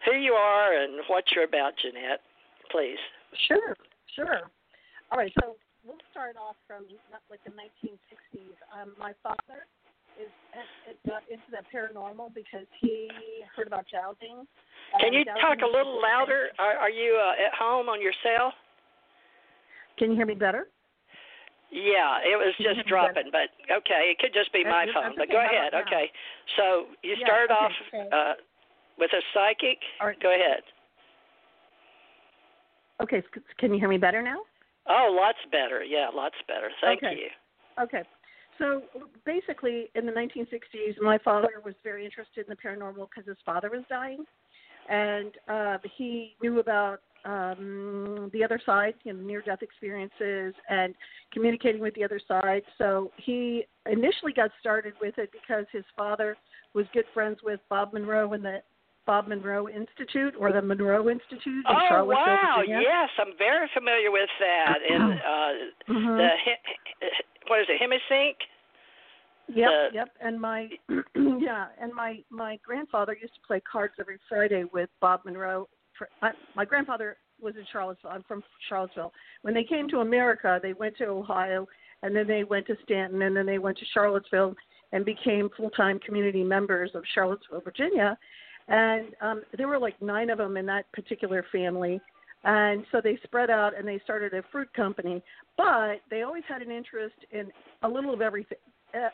who 0.05 0.17
you 0.17 0.33
are 0.33 0.73
and 0.73 1.05
what 1.05 1.29
you're 1.35 1.45
about, 1.45 1.77
Ginette, 1.77 2.25
please. 2.73 2.97
Sure, 3.47 3.77
sure. 4.15 4.49
All 5.11 5.17
right, 5.17 5.31
so 5.41 5.55
we'll 5.85 6.01
start 6.09 6.35
off 6.41 6.57
from 6.65 6.89
like 7.29 7.43
the 7.45 7.53
1960s. 7.53 8.57
Um, 8.73 8.97
my 8.97 9.13
father 9.21 9.69
is 10.19 10.31
uh, 10.53 10.91
got 11.07 11.23
into 11.31 11.47
the 11.49 11.63
paranormal 11.71 12.33
because 12.35 12.67
he 12.79 13.09
heard 13.55 13.67
about 13.67 13.85
dowsing. 13.91 14.45
Can 14.99 15.09
Um, 15.09 15.13
you 15.13 15.25
talk 15.25 15.61
a 15.61 15.67
little 15.67 16.01
louder? 16.01 16.49
Are, 16.59 16.75
are 16.75 16.89
you 16.89 17.15
uh, 17.15 17.45
at 17.45 17.53
home 17.55 17.89
on 17.89 18.01
your 18.01 18.13
cell? 18.23 18.53
Can 19.97 20.11
you 20.11 20.17
hear 20.17 20.25
me 20.25 20.35
better? 20.35 20.67
Yeah, 21.71 22.17
it 22.25 22.35
was 22.35 22.55
Can 22.57 22.73
just 22.73 22.87
dropping, 22.87 23.29
but 23.31 23.53
okay, 23.69 24.09
it 24.09 24.17
could 24.17 24.33
just 24.33 24.51
be 24.51 24.63
my 24.63 24.85
that's 24.85 24.93
phone. 24.93 25.13
But 25.15 25.29
okay. 25.29 25.33
go 25.33 25.45
ahead. 25.45 25.73
Okay, 25.75 26.11
so 26.57 26.87
you 27.03 27.15
Yeah, 27.19 27.25
started 27.25 27.53
okay, 27.53 27.63
off 27.63 27.71
okay. 27.93 28.09
uh, 28.11 28.33
with 28.97 29.11
a 29.13 29.21
psychic. 29.33 29.77
All 30.01 30.07
right. 30.07 30.19
Go 30.19 30.33
ahead. 30.33 30.63
Okay, 33.01 33.23
can 33.59 33.71
you 33.71 33.79
hear 33.79 33.87
me 33.87 33.97
better 33.97 34.21
now? 34.21 34.41
Oh, 34.87 35.15
lots 35.15 35.37
better. 35.51 35.83
Yeah, 35.83 36.09
lots 36.09 36.35
better. 36.47 36.71
Thank 36.81 37.03
Okay. 37.03 37.15
you. 37.21 37.29
Okay. 37.83 38.03
So 38.59 38.83
basically, 39.25 39.89
in 39.95 40.05
the 40.05 40.11
1960s, 40.11 41.01
my 41.01 41.17
father 41.17 41.49
was 41.65 41.73
very 41.83 42.05
interested 42.05 42.45
in 42.45 42.49
the 42.49 42.55
paranormal 42.55 43.07
because 43.09 43.27
his 43.27 43.37
father 43.45 43.69
was 43.69 43.83
dying, 43.89 44.25
and 44.89 45.31
uh, 45.47 45.77
he 45.97 46.35
knew 46.41 46.59
about 46.59 46.99
um, 47.25 48.29
the 48.33 48.43
other 48.43 48.59
side, 48.65 48.95
you 49.03 49.13
know, 49.13 49.19
near-death 49.21 49.61
experiences, 49.61 50.53
and 50.69 50.93
communicating 51.33 51.81
with 51.81 51.93
the 51.95 52.03
other 52.03 52.19
side. 52.27 52.63
So 52.77 53.11
he 53.17 53.65
initially 53.89 54.33
got 54.33 54.51
started 54.59 54.93
with 55.01 55.17
it 55.17 55.31
because 55.31 55.65
his 55.71 55.83
father 55.95 56.37
was 56.73 56.85
good 56.93 57.05
friends 57.13 57.39
with 57.43 57.59
Bob 57.69 57.93
Monroe 57.93 58.33
and 58.33 58.43
the 58.43 58.59
Bob 59.09 59.27
Monroe 59.27 59.67
Institute 59.67 60.35
or 60.39 60.51
the 60.53 60.61
Monroe 60.61 61.09
Institute 61.09 61.65
in 61.65 61.75
Oh 61.75 61.81
Charlottesville, 61.89 62.25
wow! 62.25 62.55
Virginia. 62.59 62.81
Yes, 62.83 63.09
I'm 63.17 63.33
very 63.39 63.67
familiar 63.73 64.11
with 64.11 64.29
that. 64.39 64.77
And 64.87 65.03
uh, 65.33 65.51
Mhm. 65.93 66.17
the 66.17 66.29
what 67.49 67.59
is 67.61 67.65
it? 67.69 67.79
Hemi-Sync? 67.81 68.37
Yep, 69.47 69.69
the- 69.69 69.89
yep. 69.95 70.09
And 70.21 70.39
my 70.39 70.69
yeah, 71.15 71.65
and 71.81 71.91
my 71.91 72.19
my 72.29 72.59
grandfather 72.63 73.17
used 73.19 73.33
to 73.33 73.41
play 73.47 73.59
cards 73.61 73.95
every 73.99 74.19
Friday 74.29 74.65
with 74.71 74.89
Bob 75.01 75.21
Monroe. 75.25 75.67
For, 75.97 76.07
I, 76.21 76.29
my 76.55 76.65
grandfather 76.65 77.17
was 77.41 77.55
in 77.55 77.65
Charlottesville. 77.71 78.11
I'm 78.11 78.23
from 78.27 78.43
Charlottesville. 78.67 79.11
When 79.41 79.55
they 79.55 79.63
came 79.63 79.89
to 79.89 80.01
America, 80.01 80.59
they 80.61 80.73
went 80.73 80.95
to 80.97 81.05
Ohio, 81.05 81.67
and 82.03 82.15
then 82.15 82.27
they 82.27 82.43
went 82.43 82.67
to 82.67 82.75
Staunton, 82.83 83.23
and 83.23 83.35
then 83.35 83.47
they 83.47 83.57
went 83.57 83.77
to 83.79 83.85
Charlottesville, 83.93 84.53
and 84.91 85.03
became 85.03 85.49
full-time 85.57 85.97
community 86.05 86.43
members 86.43 86.91
of 86.93 87.03
Charlottesville, 87.15 87.61
Virginia. 87.61 88.15
And 88.69 89.07
um, 89.21 89.43
there 89.57 89.67
were 89.67 89.79
like 89.79 90.01
nine 90.01 90.29
of 90.29 90.37
them 90.37 90.57
in 90.57 90.65
that 90.67 90.91
particular 90.93 91.45
family. 91.51 91.99
And 92.43 92.85
so 92.91 93.01
they 93.03 93.17
spread 93.23 93.49
out 93.49 93.77
and 93.77 93.85
they 93.85 93.99
started 94.03 94.33
a 94.33 94.43
fruit 94.51 94.71
company, 94.73 95.21
but 95.57 95.97
they 96.09 96.21
always 96.21 96.43
had 96.47 96.61
an 96.61 96.71
interest 96.71 97.15
in 97.31 97.51
a 97.83 97.87
little 97.87 98.13
of 98.13 98.21
everything 98.21 98.57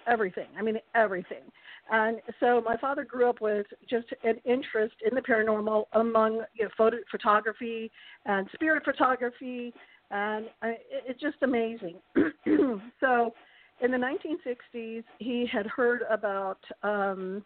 everything. 0.08 0.48
I 0.58 0.62
mean, 0.62 0.78
everything. 0.94 1.44
And 1.92 2.22
so 2.40 2.62
my 2.66 2.78
father 2.78 3.04
grew 3.04 3.30
up 3.30 3.42
with 3.42 3.68
just 3.90 4.08
an 4.24 4.36
interest 4.46 4.96
in 5.08 5.14
the 5.16 5.22
paranormal 5.22 5.86
among 5.94 6.44
you 6.54 6.64
know, 6.66 6.70
photo, 6.78 6.98
photography 7.12 7.92
and 8.26 8.48
spirit 8.54 8.84
photography, 8.84 9.74
and 10.12 10.46
uh, 10.64 10.68
it, 10.68 11.04
it's 11.08 11.22
just 11.22 11.38
amazing. 11.44 11.96
so 13.00 13.34
in 13.82 13.92
the 13.92 13.98
1960s, 13.98 15.04
he 15.20 15.46
had 15.52 15.68
heard 15.68 16.02
about 16.10 16.60
um, 16.82 17.44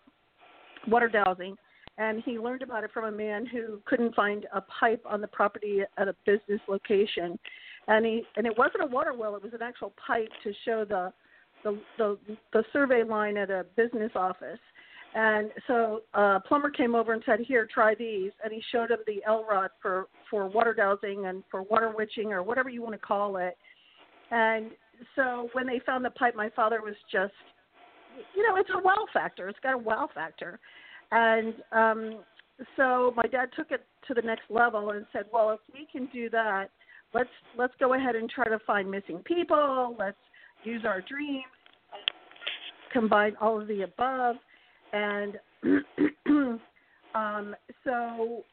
water 0.88 1.10
dowsing. 1.10 1.56
And 2.00 2.24
he 2.24 2.40
learned 2.40 2.62
about 2.62 2.86
it 2.86 2.92
from 2.94 3.06
a 3.06 3.12
man 3.12 3.46
who 3.46 3.82
couldn't 3.86 4.16
find 4.16 4.48
a 4.54 4.62
pipe 4.62 5.04
on 5.06 5.20
the 5.20 5.28
property 5.28 5.82
at 5.98 6.08
a 6.08 6.16
business 6.26 6.62
location, 6.70 7.38
and 7.88 8.06
he 8.06 8.24
and 8.38 8.48
it 8.48 8.58
wasn't 8.58 8.84
a 8.84 8.88
water 8.88 9.14
well; 9.14 9.36
it 9.36 9.44
was 9.44 9.54
an 9.54 9.62
actual 9.62 9.94
pipe 10.08 10.30
to 10.44 10.54
show 10.66 10.86
the 10.86 11.12
the 11.64 11.78
the, 11.98 12.18
the 12.54 12.64
survey 12.72 13.04
line 13.04 13.36
at 13.36 13.52
a 13.52 13.66
business 13.76 14.12
office. 14.16 14.60
And 15.14 15.52
so 15.68 16.04
uh, 16.14 16.40
plumber 16.48 16.70
came 16.70 16.96
over 16.96 17.12
and 17.12 17.22
said, 17.26 17.40
"Here, 17.42 17.68
try 17.72 17.96
these." 17.96 18.32
And 18.44 18.54
he 18.54 18.64
showed 18.72 18.92
him 18.92 19.00
the 19.06 19.22
L 19.28 19.46
rod 19.50 19.72
for 19.82 20.08
for 20.30 20.48
water 20.48 20.74
dowsing 20.74 21.26
and 21.26 21.44
for 21.52 21.64
water 21.64 21.92
witching 21.94 22.32
or 22.32 22.44
whatever 22.44 22.70
you 22.70 22.82
want 22.82 22.94
to 22.94 23.00
call 23.00 23.36
it. 23.36 23.58
And 24.32 24.72
so 25.18 25.50
when 25.52 25.68
they 25.68 25.82
found 25.86 26.06
the 26.06 26.12
pipe, 26.12 26.36
my 26.36 26.50
father 26.56 26.82
was 26.82 26.96
just, 27.12 27.34
you 28.36 28.48
know, 28.48 28.56
it's 28.56 28.70
a 28.74 28.82
wow 28.82 29.06
factor. 29.12 29.50
It's 29.50 29.60
got 29.62 29.74
a 29.74 29.78
wow 29.78 30.08
factor. 30.14 30.60
And 31.12 31.56
um, 31.72 32.20
so 32.76 33.14
my 33.16 33.24
dad 33.24 33.50
took 33.56 33.72
it 33.72 33.86
to 34.08 34.14
the 34.14 34.22
next 34.22 34.44
level 34.50 34.92
and 34.92 35.06
said, 35.12 35.26
"Well, 35.32 35.52
if 35.52 35.60
we 35.74 35.88
can 35.92 36.08
do 36.14 36.30
that, 36.30 36.70
let's 37.14 37.30
let's 37.58 37.74
go 37.80 37.94
ahead 37.94 38.16
and 38.16 38.30
try 38.30 38.46
to 38.46 38.60
find 38.60 38.90
missing 38.90 39.20
people. 39.26 39.96
Let's 39.98 40.18
use 40.64 40.84
our 40.86 41.02
dreams, 41.02 41.46
combine 42.94 43.36
all 43.42 43.60
of 43.60 43.68
the 43.68 43.84
above." 43.84 44.36
And 44.92 45.40
um, 47.16 47.56
so, 47.84 48.44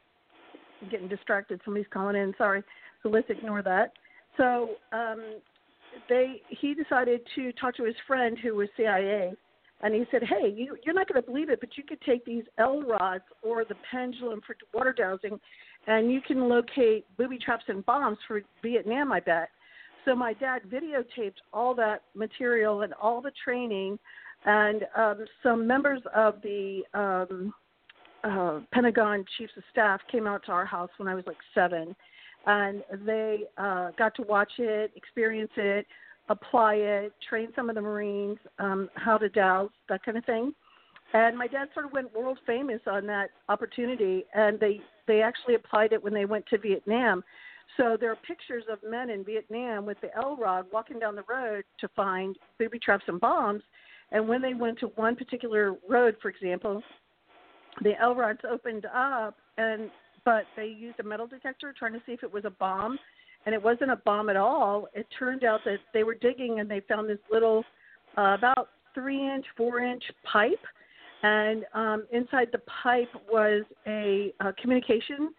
I'm 0.83 0.89
getting 0.91 1.09
distracted. 1.09 1.61
Somebody's 1.65 1.87
calling 1.93 2.17
in. 2.17 2.35
Sorry. 2.39 2.63
So 3.03 3.09
let's 3.09 3.29
ignore 3.31 3.63
that. 3.63 3.93
So 4.37 4.71
um, 4.93 5.41
they 6.09 6.43
he 6.49 6.75
decided 6.75 7.21
to 7.35 7.53
talk 7.53 7.75
to 7.77 7.85
his 7.85 7.95
friend 8.07 8.37
who 8.43 8.55
was 8.55 8.69
CIA, 8.77 9.35
and 9.83 9.95
he 9.95 10.05
said, 10.11 10.23
"Hey, 10.23 10.53
you, 10.55 10.77
you're 10.85 10.95
not 10.95 11.09
going 11.09 11.23
to 11.23 11.27
believe 11.27 11.51
it, 11.51 11.61
but 11.61 11.77
you 11.77 11.85
could 11.85 12.01
take 12.03 12.25
these 12.25 12.45
L 12.59 12.83
rods 12.83 13.25
or 13.43 13.65
the 13.65 13.77
pendulum 13.91 14.41
for 14.47 14.57
water 14.73 14.93
dowsing, 14.93 15.39
and 15.87 16.11
you 16.11 16.21
can 16.21 16.49
locate 16.49 17.05
booby 17.17 17.39
traps 17.39 17.65
and 17.69 17.85
bombs 17.87 18.19
for 18.27 18.43
Vietnam. 18.63 19.13
I 19.13 19.21
bet." 19.21 19.49
So 20.05 20.15
my 20.15 20.35
dad 20.35 20.63
videotaped 20.71 21.35
all 21.53 21.75
that 21.75 22.03
material 22.15 22.83
and 22.83 22.95
all 22.95 23.21
the 23.21 23.33
training, 23.45 23.99
and 24.45 24.87
um, 24.97 25.25
some 25.43 25.67
members 25.67 26.01
of 26.15 26.41
the 26.43 26.83
um, 26.95 27.53
uh, 28.25 28.61
Pentagon 28.73 29.25
chiefs 29.37 29.53
of 29.57 29.65
staff 29.71 30.01
came 30.11 30.27
out 30.27 30.45
to 30.47 30.53
our 30.53 30.65
house 30.65 30.91
when 30.97 31.09
I 31.09 31.15
was 31.15 31.25
like 31.27 31.37
seven, 31.55 31.95
and 32.47 32.83
they 33.05 33.41
uh, 33.59 33.91
got 33.99 34.15
to 34.15 34.23
watch 34.23 34.53
it, 34.59 34.93
experience 34.95 35.51
it. 35.57 35.87
Apply 36.29 36.75
it, 36.75 37.13
train 37.29 37.49
some 37.55 37.69
of 37.69 37.77
the 37.77 37.81
Marines 37.81 38.39
um, 38.59 38.89
how 38.95 39.17
to 39.17 39.29
dowse, 39.29 39.71
that 39.89 40.05
kind 40.05 40.19
of 40.19 40.25
thing. 40.25 40.53
And 41.13 41.39
my 41.39 41.47
dad 41.47 41.69
sort 41.73 41.87
of 41.87 41.93
went 41.93 42.13
world 42.15 42.39
famous 42.47 42.81
on 42.87 43.07
that 43.07 43.31
opportunity, 43.49 44.25
and 44.35 44.59
they 44.59 44.81
they 45.07 45.23
actually 45.23 45.55
applied 45.55 45.93
it 45.93 46.03
when 46.03 46.13
they 46.13 46.25
went 46.25 46.45
to 46.49 46.59
Vietnam. 46.59 47.23
So 47.77 47.97
there 47.99 48.11
are 48.11 48.19
pictures 48.27 48.65
of 48.71 48.79
men 48.89 49.11
in 49.11 49.25
Vietnam 49.25 49.87
with 49.87 50.01
the 50.01 50.15
L 50.17 50.37
rod 50.37 50.67
walking 50.73 50.99
down 50.99 51.15
the 51.15 51.25
road 51.29 51.65
to 51.81 51.89
find 51.95 52.37
booby 52.59 52.79
traps 52.79 53.05
and 53.07 53.21
bombs. 53.21 53.63
And 54.13 54.29
when 54.29 54.43
they 54.43 54.55
went 54.55 54.79
to 54.81 54.87
one 54.89 55.17
particular 55.17 55.75
road, 55.89 56.17
for 56.23 56.29
example, 56.29 56.83
the 57.83 58.01
L 58.01 58.15
rods 58.15 58.41
opened 58.51 58.87
up, 58.87 59.37
and 59.59 59.91
but 60.25 60.45
they 60.57 60.67
used 60.67 60.99
a 60.99 61.05
metal 61.05 61.27
detector 61.27 61.73
trying 61.77 61.93
to 61.93 62.01
see 62.05 62.13
if 62.13 62.23
it 62.23 62.33
was 62.33 62.45
a 62.45 62.51
bomb, 62.51 62.99
and 63.47 63.55
it 63.55 63.63
wasn't 63.63 63.91
a 63.91 63.97
bomb 63.97 64.29
at 64.29 64.37
all. 64.37 64.89
It 64.93 65.07
turned 65.19 65.45
out 65.45 65.61
that 65.65 65.79
they 65.95 66.03
were 66.03 66.15
digging 66.15 66.61
and 66.61 66.71
they 66.71 66.81
found 66.89 67.09
this 67.09 67.19
little, 67.31 67.65
uh, 68.19 68.37
about 68.39 68.69
three 68.95 69.33
inch, 69.33 69.47
four 69.57 69.81
inch 69.81 70.03
pipe, 70.31 70.53
and 71.23 71.65
um, 71.73 72.07
inside 72.13 72.49
the 72.53 72.61
pipe 72.83 73.09
was 73.31 73.63
a, 73.87 74.35
a 74.41 74.53
communication 74.55 75.33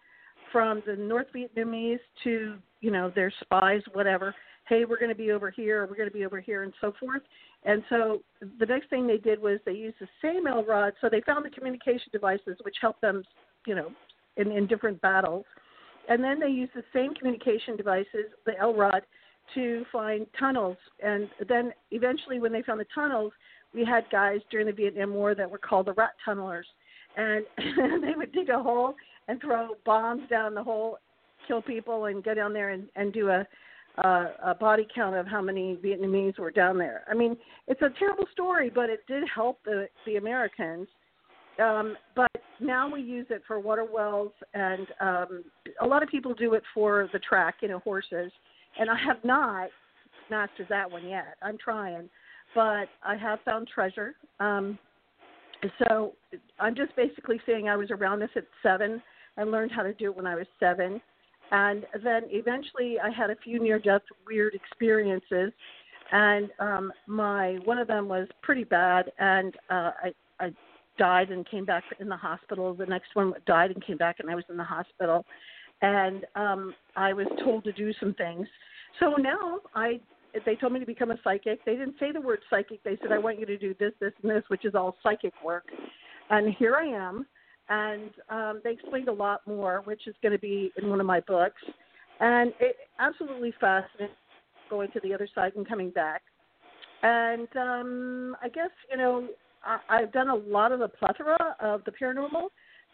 from 0.50 0.82
the 0.86 0.96
North 0.96 1.26
Vietnamese 1.34 2.00
to 2.24 2.56
you 2.80 2.90
know 2.90 3.12
their 3.14 3.32
spies, 3.42 3.82
whatever. 3.92 4.34
Hey, 4.68 4.84
we're 4.84 4.98
going 4.98 5.10
to 5.10 5.14
be 5.14 5.30
over 5.32 5.50
here. 5.50 5.86
We're 5.86 5.96
going 5.96 6.08
to 6.08 6.14
be 6.14 6.26
over 6.26 6.40
here, 6.40 6.62
and 6.62 6.72
so 6.80 6.92
forth. 7.00 7.22
And 7.64 7.82
so 7.88 8.22
the 8.60 8.66
next 8.66 8.90
thing 8.90 9.06
they 9.06 9.16
did 9.16 9.40
was 9.40 9.58
they 9.64 9.72
used 9.72 9.96
the 10.00 10.08
same 10.22 10.46
L 10.46 10.64
rod. 10.64 10.92
So 11.00 11.08
they 11.10 11.22
found 11.22 11.44
the 11.44 11.50
communication 11.50 12.08
devices, 12.12 12.58
which 12.62 12.76
helped 12.80 13.00
them, 13.00 13.22
you 13.66 13.74
know, 13.74 13.90
in, 14.36 14.52
in 14.52 14.66
different 14.66 15.00
battles. 15.00 15.44
And 16.08 16.24
then 16.24 16.40
they 16.40 16.48
used 16.48 16.72
the 16.74 16.84
same 16.92 17.14
communication 17.14 17.76
devices, 17.76 18.26
the 18.46 18.58
L 18.58 18.74
rod, 18.74 19.02
to 19.54 19.84
find 19.92 20.26
tunnels. 20.38 20.76
And 21.02 21.28
then 21.48 21.72
eventually, 21.90 22.40
when 22.40 22.52
they 22.52 22.62
found 22.62 22.80
the 22.80 22.86
tunnels, 22.94 23.32
we 23.74 23.84
had 23.84 24.04
guys 24.10 24.40
during 24.50 24.66
the 24.66 24.72
Vietnam 24.72 25.14
War 25.14 25.34
that 25.34 25.50
were 25.50 25.58
called 25.58 25.86
the 25.86 25.92
rat 25.92 26.12
tunnelers. 26.26 26.64
And 27.16 27.44
they 28.02 28.12
would 28.16 28.32
dig 28.32 28.48
a 28.48 28.62
hole 28.62 28.94
and 29.28 29.40
throw 29.40 29.76
bombs 29.84 30.22
down 30.30 30.54
the 30.54 30.62
hole, 30.62 30.98
kill 31.46 31.62
people, 31.62 32.06
and 32.06 32.24
go 32.24 32.34
down 32.34 32.52
there 32.52 32.70
and, 32.70 32.88
and 32.96 33.12
do 33.12 33.28
a 33.28 33.46
uh, 34.04 34.28
a 34.44 34.54
body 34.54 34.86
count 34.94 35.16
of 35.16 35.26
how 35.26 35.42
many 35.42 35.76
Vietnamese 35.84 36.38
were 36.38 36.52
down 36.52 36.78
there. 36.78 37.02
I 37.10 37.14
mean, 37.14 37.36
it's 37.66 37.82
a 37.82 37.90
terrible 37.98 38.26
story, 38.32 38.70
but 38.72 38.88
it 38.90 39.00
did 39.08 39.24
help 39.32 39.58
the 39.64 39.88
the 40.06 40.16
Americans. 40.16 40.86
Um, 41.60 41.96
but 42.14 42.27
now 42.60 42.92
we 42.92 43.00
use 43.00 43.26
it 43.30 43.42
for 43.46 43.60
water 43.60 43.84
wells, 43.84 44.32
and 44.54 44.86
um, 45.00 45.44
a 45.80 45.86
lot 45.86 46.02
of 46.02 46.08
people 46.08 46.34
do 46.34 46.54
it 46.54 46.62
for 46.74 47.08
the 47.12 47.18
track, 47.18 47.56
you 47.60 47.68
know, 47.68 47.78
horses. 47.80 48.32
And 48.78 48.90
I 48.90 48.96
have 49.06 49.24
not 49.24 49.68
mastered 50.30 50.66
that 50.68 50.90
one 50.90 51.06
yet. 51.08 51.36
I'm 51.42 51.58
trying, 51.58 52.08
but 52.54 52.88
I 53.04 53.16
have 53.20 53.40
found 53.44 53.68
treasure. 53.68 54.14
Um, 54.40 54.78
so 55.78 56.14
I'm 56.60 56.74
just 56.76 56.94
basically 56.94 57.40
saying 57.46 57.68
I 57.68 57.76
was 57.76 57.90
around 57.90 58.20
this 58.20 58.30
at 58.36 58.44
seven. 58.62 59.02
I 59.36 59.42
learned 59.42 59.72
how 59.72 59.82
to 59.82 59.92
do 59.94 60.06
it 60.06 60.16
when 60.16 60.26
I 60.26 60.36
was 60.36 60.46
seven 60.60 61.00
and 61.50 61.86
then 62.04 62.22
eventually 62.28 62.98
I 63.02 63.10
had 63.10 63.30
a 63.30 63.36
few 63.36 63.62
near 63.62 63.78
death 63.78 64.02
weird 64.26 64.54
experiences 64.54 65.52
and 66.10 66.50
um 66.58 66.92
my 67.06 67.58
one 67.64 67.78
of 67.78 67.86
them 67.86 68.08
was 68.08 68.28
pretty 68.42 68.64
bad 68.64 69.10
and 69.18 69.54
uh 69.70 69.90
I 70.02 70.12
I 70.40 70.50
died 70.98 71.30
and 71.30 71.48
came 71.48 71.64
back 71.64 71.84
in 72.00 72.08
the 72.08 72.16
hospital. 72.16 72.74
The 72.74 72.86
next 72.86 73.14
one 73.14 73.32
died 73.46 73.70
and 73.70 73.84
came 73.84 73.96
back 73.96 74.16
and 74.18 74.30
I 74.30 74.34
was 74.34 74.44
in 74.50 74.56
the 74.56 74.64
hospital 74.64 75.24
and 75.80 76.26
um 76.34 76.74
I 76.96 77.12
was 77.12 77.26
told 77.44 77.64
to 77.64 77.72
do 77.72 77.92
some 78.00 78.14
things. 78.14 78.46
So 79.00 79.14
now 79.18 79.60
I 79.74 80.00
they 80.44 80.56
told 80.56 80.72
me 80.74 80.80
to 80.80 80.86
become 80.86 81.10
a 81.10 81.18
psychic. 81.24 81.64
They 81.64 81.72
didn't 81.72 81.96
say 81.98 82.12
the 82.12 82.20
word 82.20 82.40
psychic. 82.50 82.82
They 82.84 82.98
said 83.00 83.12
I 83.12 83.18
want 83.18 83.40
you 83.40 83.46
to 83.46 83.56
do 83.56 83.74
this, 83.78 83.92
this, 84.00 84.12
and 84.22 84.30
this, 84.30 84.44
which 84.48 84.64
is 84.64 84.74
all 84.74 84.96
psychic 85.02 85.32
work. 85.44 85.64
And 86.30 86.54
here 86.54 86.76
I 86.76 86.86
am 86.86 87.26
and 87.70 88.10
um, 88.30 88.60
they 88.64 88.72
explained 88.72 89.08
a 89.08 89.12
lot 89.12 89.46
more, 89.46 89.82
which 89.84 90.06
is 90.06 90.14
going 90.22 90.32
to 90.32 90.38
be 90.38 90.72
in 90.76 90.88
one 90.88 91.00
of 91.00 91.06
my 91.06 91.20
books. 91.20 91.60
And 92.20 92.52
it 92.60 92.76
absolutely 92.98 93.54
fascinating 93.60 94.14
going 94.70 94.90
to 94.92 95.00
the 95.00 95.14
other 95.14 95.28
side 95.34 95.52
and 95.56 95.68
coming 95.68 95.90
back. 95.90 96.22
And 97.02 97.48
um, 97.56 98.36
I 98.42 98.48
guess 98.48 98.70
you 98.90 98.96
know 98.96 99.28
I, 99.64 99.78
I've 99.88 100.12
done 100.12 100.28
a 100.28 100.34
lot 100.34 100.72
of 100.72 100.80
the 100.80 100.88
plethora 100.88 101.56
of 101.60 101.82
the 101.84 101.92
paranormal, 101.92 102.48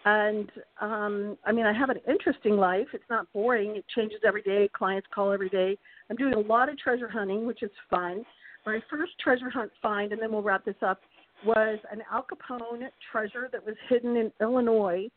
and 0.05 0.51
um, 0.81 1.39
I 1.45 1.53
mean 1.53 1.67
I 1.67 1.73
have 1.73 1.91
an 1.91 2.01
interesting 2.09 2.57
life. 2.57 2.87
It's 2.93 3.05
not 3.09 3.33
boring. 3.33 3.77
It 3.77 3.85
changes 3.95 4.21
every 4.27 4.43
day. 4.43 4.69
Clients 4.73 5.07
call 5.15 5.33
every 5.33 5.49
day. 5.49 5.79
I'm 6.11 6.17
doing 6.17 6.35
a 6.35 6.39
lot 6.39 6.69
of 6.69 6.79
treasure 6.79 7.09
hunting, 7.09 7.47
which 7.47 7.63
is 7.63 7.71
fun. 7.91 8.25
My 8.67 8.81
first 8.91 9.13
treasure 9.21 9.51
hunt 9.51 9.71
find, 9.83 10.13
and 10.13 10.21
then 10.21 10.33
we'll 10.33 10.43
wrap 10.43 10.65
this 10.65 10.75
up, 10.83 11.01
was 11.45 11.79
an 11.93 12.03
Al 12.11 12.25
Capone 12.25 12.89
treasure 13.13 13.49
that 13.53 13.65
was 13.65 13.75
hidden 13.89 14.17
in 14.17 14.33
Illinois, 14.41 15.09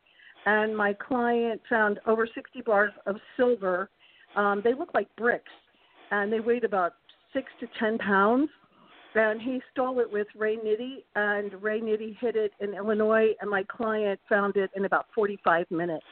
and 0.45 0.75
my 0.75 0.93
client 0.93 1.61
found 1.69 1.99
over 2.05 2.27
60 2.33 2.61
bars 2.61 2.91
of 3.05 3.15
silver. 3.37 3.89
Um, 4.35 4.61
they 4.63 4.73
look 4.73 4.93
like 4.93 5.07
bricks, 5.15 5.51
and 6.11 6.31
they 6.31 6.39
weighed 6.39 6.63
about 6.63 6.93
six 7.33 7.47
to 7.59 7.67
10 7.79 7.97
pounds. 7.99 8.49
And 9.17 9.41
he 9.41 9.61
stole 9.71 9.99
it 9.99 10.11
with 10.11 10.27
Ray 10.35 10.57
Nitty, 10.57 11.03
and 11.15 11.51
Ray 11.61 11.81
Nitty 11.81 12.17
hid 12.19 12.35
it 12.35 12.51
in 12.59 12.75
Illinois, 12.75 13.33
and 13.41 13.49
my 13.49 13.63
client 13.63 14.19
found 14.29 14.57
it 14.57 14.69
in 14.75 14.85
about 14.85 15.07
45 15.15 15.65
minutes. 15.71 16.05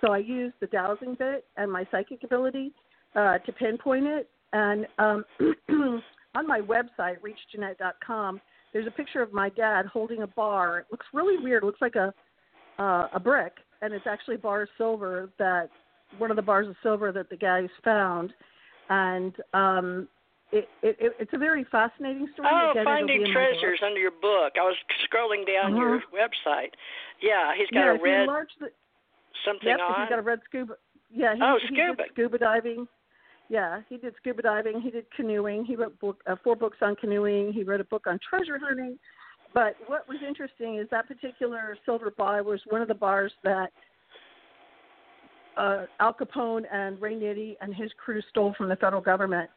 So 0.00 0.12
I 0.12 0.18
used 0.18 0.54
the 0.60 0.66
dowsing 0.68 1.16
bit 1.18 1.44
and 1.56 1.70
my 1.70 1.86
psychic 1.90 2.24
ability 2.24 2.72
uh, 3.14 3.38
to 3.38 3.52
pinpoint 3.52 4.06
it. 4.06 4.30
And 4.54 4.86
um, 4.98 5.24
on 6.34 6.46
my 6.46 6.60
website, 6.60 7.16
reachginette.com, 7.20 8.40
there's 8.72 8.86
a 8.86 8.90
picture 8.90 9.20
of 9.20 9.34
my 9.34 9.50
dad 9.50 9.86
holding 9.86 10.22
a 10.22 10.26
bar. 10.26 10.80
It 10.80 10.86
looks 10.90 11.06
really 11.12 11.42
weird. 11.42 11.62
It 11.62 11.66
looks 11.66 11.80
like 11.82 11.96
a 11.96 12.12
uh, 12.78 13.08
a 13.14 13.20
brick, 13.20 13.54
and 13.80 13.94
it's 13.94 14.06
actually 14.06 14.34
a 14.34 14.38
bar 14.38 14.62
of 14.62 14.68
silver 14.76 15.30
that 15.38 15.70
one 16.18 16.30
of 16.30 16.36
the 16.36 16.42
bars 16.42 16.68
of 16.68 16.76
silver 16.82 17.10
that 17.10 17.30
the 17.30 17.36
guys 17.36 17.68
found, 17.82 18.34
and 18.90 19.34
um, 19.54 20.08
it, 20.52 20.68
it, 20.82 20.96
it 21.00 21.12
it's 21.18 21.32
a 21.34 21.38
very 21.38 21.64
fascinating 21.70 22.28
story. 22.32 22.48
Oh, 22.50 22.70
Again, 22.70 22.84
finding 22.84 23.26
treasures 23.32 23.80
under 23.84 23.98
your 23.98 24.12
book. 24.12 24.54
I 24.56 24.62
was 24.62 24.76
scrolling 25.06 25.46
down 25.46 25.74
uh-huh. 25.74 25.80
your 25.80 26.00
website. 26.14 26.70
Yeah, 27.20 27.52
he's 27.56 27.68
got 27.70 27.86
yeah, 27.86 27.96
a 27.96 28.02
red 28.02 28.28
the, 28.60 28.68
something 29.44 29.68
yep, 29.68 29.80
on. 29.80 30.02
he's 30.02 30.08
got 30.10 30.18
a 30.18 30.22
red 30.22 30.40
scuba. 30.44 30.74
Yeah, 31.12 31.34
he, 31.34 31.40
oh, 31.42 31.58
he 31.60 31.66
scuba. 31.66 32.02
did 32.02 32.12
scuba 32.12 32.38
diving. 32.38 32.86
Yeah, 33.48 33.80
he 33.88 33.96
did 33.96 34.14
scuba 34.18 34.42
diving. 34.42 34.80
He 34.80 34.90
did 34.90 35.06
canoeing. 35.14 35.64
He 35.64 35.76
wrote 35.76 35.98
book, 36.00 36.20
uh, 36.26 36.36
four 36.42 36.56
books 36.56 36.78
on 36.82 36.96
canoeing. 36.96 37.52
He 37.52 37.62
wrote 37.62 37.80
a 37.80 37.84
book 37.84 38.06
on 38.06 38.18
treasure 38.28 38.58
hunting. 38.58 38.98
But 39.54 39.76
what 39.86 40.08
was 40.08 40.18
interesting 40.26 40.76
is 40.76 40.88
that 40.90 41.08
particular 41.08 41.76
silver 41.86 42.10
bar 42.10 42.42
was 42.42 42.60
one 42.68 42.82
of 42.82 42.88
the 42.88 42.94
bars 42.94 43.32
that 43.44 43.70
uh, 45.56 45.86
Al 46.00 46.12
Capone 46.12 46.64
and 46.72 47.00
Ray 47.00 47.14
Nitty 47.14 47.56
and 47.60 47.74
his 47.74 47.90
crew 48.04 48.20
stole 48.30 48.54
from 48.58 48.68
the 48.68 48.76
federal 48.76 49.00
government. 49.00 49.48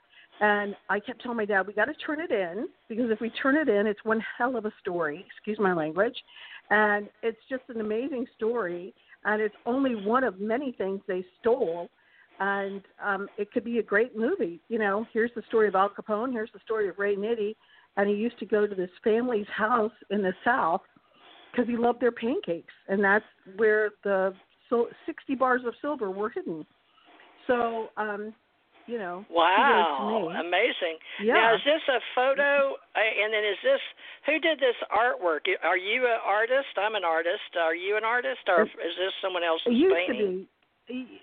And 0.41 0.75
I 0.89 0.99
kept 0.99 1.21
telling 1.21 1.37
my 1.37 1.45
dad, 1.45 1.67
we 1.67 1.73
got 1.73 1.85
to 1.85 1.93
turn 1.93 2.21
it 2.21 2.31
in 2.31 2.67
because 2.87 3.11
if 3.11 3.19
we 3.19 3.29
turn 3.29 3.57
it 3.57 3.67
in, 3.67 3.87
it's 3.87 4.03
one 4.03 4.23
hell 4.37 4.55
of 4.55 4.65
a 4.65 4.73
story. 4.79 5.25
Excuse 5.27 5.59
my 5.59 5.73
language. 5.73 6.15
And 6.69 7.09
it's 7.21 7.39
just 7.49 7.63
an 7.67 7.81
amazing 7.81 8.25
story. 8.37 8.93
And 9.25 9.41
it's 9.41 9.55
only 9.65 9.95
one 9.95 10.23
of 10.23 10.39
many 10.39 10.71
things 10.71 11.01
they 11.07 11.25
stole 11.41 11.89
and 12.39 12.81
um, 13.03 13.27
it 13.37 13.51
could 13.51 13.63
be 13.63 13.79
a 13.79 13.83
great 13.83 14.17
movie. 14.17 14.61
You 14.69 14.79
know, 14.79 15.05
here's 15.13 15.31
the 15.35 15.43
story 15.47 15.67
of 15.67 15.75
Al 15.75 15.89
Capone. 15.89 16.31
Here's 16.31 16.51
the 16.53 16.59
story 16.63 16.87
of 16.87 16.97
Ray 16.97 17.15
Nitty, 17.15 17.55
and 17.97 18.09
he 18.09 18.15
used 18.15 18.39
to 18.39 18.45
go 18.45 18.65
to 18.65 18.75
this 18.75 18.89
family's 19.03 19.47
house 19.55 19.91
in 20.09 20.21
the 20.21 20.33
South 20.43 20.81
because 21.51 21.67
he 21.67 21.75
loved 21.75 21.99
their 21.99 22.11
pancakes, 22.11 22.73
and 22.87 23.03
that's 23.03 23.25
where 23.57 23.91
the 24.03 24.33
so 24.69 24.87
60 25.05 25.35
bars 25.35 25.61
of 25.65 25.73
silver 25.81 26.11
were 26.11 26.29
hidden. 26.29 26.65
So, 27.47 27.87
um, 27.97 28.33
you 28.89 28.97
know, 28.97 29.25
wow, 29.29 30.33
amazing. 30.33 30.97
Yeah. 31.21 31.33
Now, 31.33 31.55
is 31.55 31.61
this 31.63 31.81
a 31.87 31.99
photo? 32.15 32.73
And 32.97 33.31
then 33.31 33.45
is 33.45 33.61
this 33.63 33.79
who 34.25 34.39
did 34.39 34.59
this 34.59 34.75
artwork? 34.89 35.45
Are 35.63 35.77
you 35.77 36.05
an 36.05 36.19
artist? 36.25 36.73
I'm 36.77 36.95
an 36.95 37.05
artist. 37.05 37.53
Are 37.59 37.75
you 37.75 37.97
an 37.97 38.03
artist, 38.03 38.41
or 38.47 38.63
is 38.63 38.95
this 38.97 39.13
someone 39.21 39.43
else's 39.43 39.67
it 39.67 39.77
used 39.77 39.95
painting? 39.95 40.47
To 40.87 40.93
be. 40.93 41.21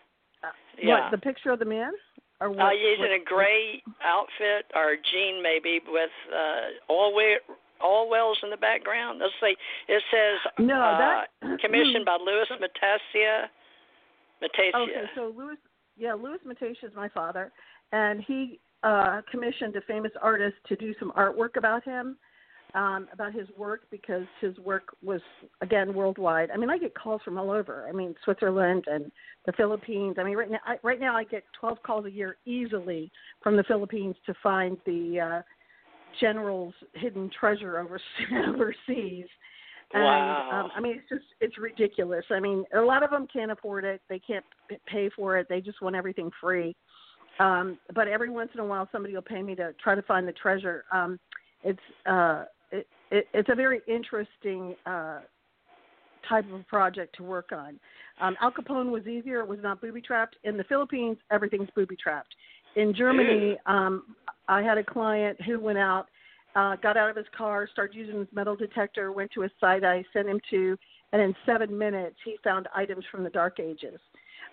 Yeah. 0.80 1.02
What, 1.02 1.10
the 1.10 1.18
picture 1.18 1.50
of 1.50 1.58
the 1.58 1.64
man? 1.64 1.90
Or 2.40 2.50
what, 2.50 2.60
uh, 2.60 2.70
he's 2.70 2.98
what, 2.98 3.10
in 3.10 3.20
a 3.20 3.24
gray 3.24 3.82
outfit 4.04 4.70
or 4.76 4.94
jean 5.10 5.42
maybe 5.42 5.80
with 5.88 6.14
uh, 6.30 6.92
all 6.92 7.14
way 7.14 7.36
all 7.80 8.08
wells 8.08 8.38
in 8.42 8.50
the 8.50 8.56
background. 8.56 9.20
Let's 9.20 9.34
see. 9.40 9.56
It 9.88 10.02
says 10.10 10.52
no, 10.58 10.78
uh, 10.80 10.98
that, 10.98 11.60
commissioned 11.60 12.04
by 12.04 12.18
Louis 12.20 12.46
Matacia. 12.60 13.48
Matacia. 14.42 14.82
Okay, 14.82 15.04
so 15.14 15.32
Louis, 15.36 15.56
yeah, 15.96 16.14
Louis 16.14 16.38
Matacia 16.46 16.84
is 16.84 16.92
my 16.94 17.08
father, 17.08 17.52
and 17.92 18.22
he 18.26 18.60
uh, 18.82 19.22
commissioned 19.30 19.76
a 19.76 19.80
famous 19.82 20.12
artist 20.20 20.56
to 20.68 20.76
do 20.76 20.94
some 20.98 21.12
artwork 21.16 21.56
about 21.56 21.84
him. 21.84 22.16
um, 22.74 23.08
about 23.12 23.32
his 23.32 23.48
work 23.56 23.82
because 23.90 24.24
his 24.40 24.56
work 24.58 24.94
was 25.02 25.20
again 25.62 25.94
worldwide. 25.94 26.50
I 26.50 26.56
mean, 26.58 26.68
I 26.68 26.78
get 26.78 26.94
calls 26.94 27.22
from 27.24 27.38
all 27.38 27.50
over. 27.50 27.86
I 27.88 27.92
mean, 27.92 28.14
Switzerland 28.24 28.84
and 28.86 29.10
the 29.46 29.52
Philippines. 29.52 30.16
I 30.18 30.24
mean, 30.24 30.36
right 30.36 30.50
now, 30.50 30.58
I, 30.66 30.76
right 30.82 31.00
now 31.00 31.16
I 31.16 31.24
get 31.24 31.44
12 31.58 31.82
calls 31.82 32.04
a 32.04 32.10
year 32.10 32.36
easily 32.44 33.10
from 33.42 33.56
the 33.56 33.64
Philippines 33.64 34.16
to 34.26 34.34
find 34.42 34.76
the 34.84 35.20
uh, 35.20 35.42
general's 36.20 36.74
hidden 36.94 37.30
treasure 37.38 37.78
over, 37.78 37.98
overseas. 38.48 39.26
And 39.92 40.02
wow. 40.02 40.64
um, 40.64 40.70
I 40.76 40.80
mean, 40.80 40.96
it's 40.98 41.08
just 41.08 41.24
it's 41.40 41.58
ridiculous. 41.58 42.24
I 42.30 42.40
mean, 42.40 42.64
a 42.74 42.80
lot 42.80 43.02
of 43.02 43.10
them 43.10 43.26
can't 43.32 43.52
afford 43.52 43.84
it. 43.84 44.00
They 44.08 44.18
can't 44.18 44.44
pay 44.86 45.10
for 45.14 45.38
it. 45.38 45.46
They 45.48 45.60
just 45.60 45.80
want 45.80 45.94
everything 45.94 46.30
free. 46.40 46.74
Um, 47.38 47.78
but 47.94 48.08
every 48.08 48.30
once 48.30 48.50
in 48.54 48.60
a 48.60 48.64
while, 48.64 48.88
somebody 48.90 49.14
will 49.14 49.22
pay 49.22 49.42
me 49.42 49.54
to 49.56 49.74
try 49.82 49.94
to 49.94 50.02
find 50.02 50.26
the 50.26 50.32
treasure. 50.32 50.84
Um, 50.92 51.20
it's 51.62 51.78
uh, 52.06 52.44
it, 52.72 52.86
it, 53.10 53.26
it's 53.32 53.48
a 53.48 53.54
very 53.54 53.80
interesting 53.86 54.74
uh, 54.86 55.20
type 56.28 56.46
of 56.52 56.66
project 56.66 57.14
to 57.18 57.22
work 57.22 57.50
on. 57.52 57.78
Um, 58.20 58.36
Al 58.40 58.50
Capone 58.50 58.90
was 58.90 59.06
easier; 59.06 59.40
it 59.40 59.48
was 59.48 59.58
not 59.62 59.80
booby 59.80 60.00
trapped. 60.00 60.36
In 60.44 60.56
the 60.56 60.64
Philippines, 60.64 61.18
everything's 61.30 61.68
booby 61.76 61.96
trapped. 61.96 62.34
In 62.76 62.94
Germany, 62.94 63.56
um, 63.66 64.16
I 64.48 64.62
had 64.62 64.78
a 64.78 64.84
client 64.84 65.40
who 65.42 65.58
went 65.58 65.78
out, 65.78 66.06
uh, 66.56 66.74
got 66.76 66.96
out 66.96 67.10
of 67.10 67.16
his 67.16 67.26
car, 67.36 67.68
started 67.70 67.94
using 67.94 68.18
his 68.18 68.28
metal 68.32 68.56
detector, 68.56 69.12
went 69.12 69.30
to 69.32 69.42
a 69.42 69.48
site 69.60 69.84
I 69.84 70.02
sent 70.12 70.28
him 70.28 70.40
to, 70.50 70.76
and 71.12 71.20
in 71.22 71.34
seven 71.44 71.76
minutes 71.76 72.16
he 72.24 72.36
found 72.42 72.66
items 72.74 73.04
from 73.10 73.22
the 73.22 73.30
Dark 73.30 73.60
Ages. 73.60 74.00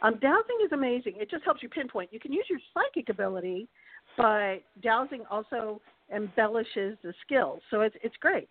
Um, 0.01 0.19
dowsing 0.21 0.57
is 0.65 0.71
amazing. 0.73 1.13
It 1.15 1.31
just 1.31 1.45
helps 1.45 1.63
you 1.63 1.69
pinpoint. 1.69 2.11
You 2.11 2.19
can 2.19 2.33
use 2.33 2.45
your 2.49 2.59
psychic 2.73 3.07
ability, 3.09 3.69
but 4.17 4.57
dowsing 4.81 5.23
also 5.31 5.81
embellishes 6.13 6.97
the 7.03 7.13
skills. 7.25 7.61
So 7.71 7.81
it's 7.81 7.95
it's 8.03 8.15
great. 8.19 8.49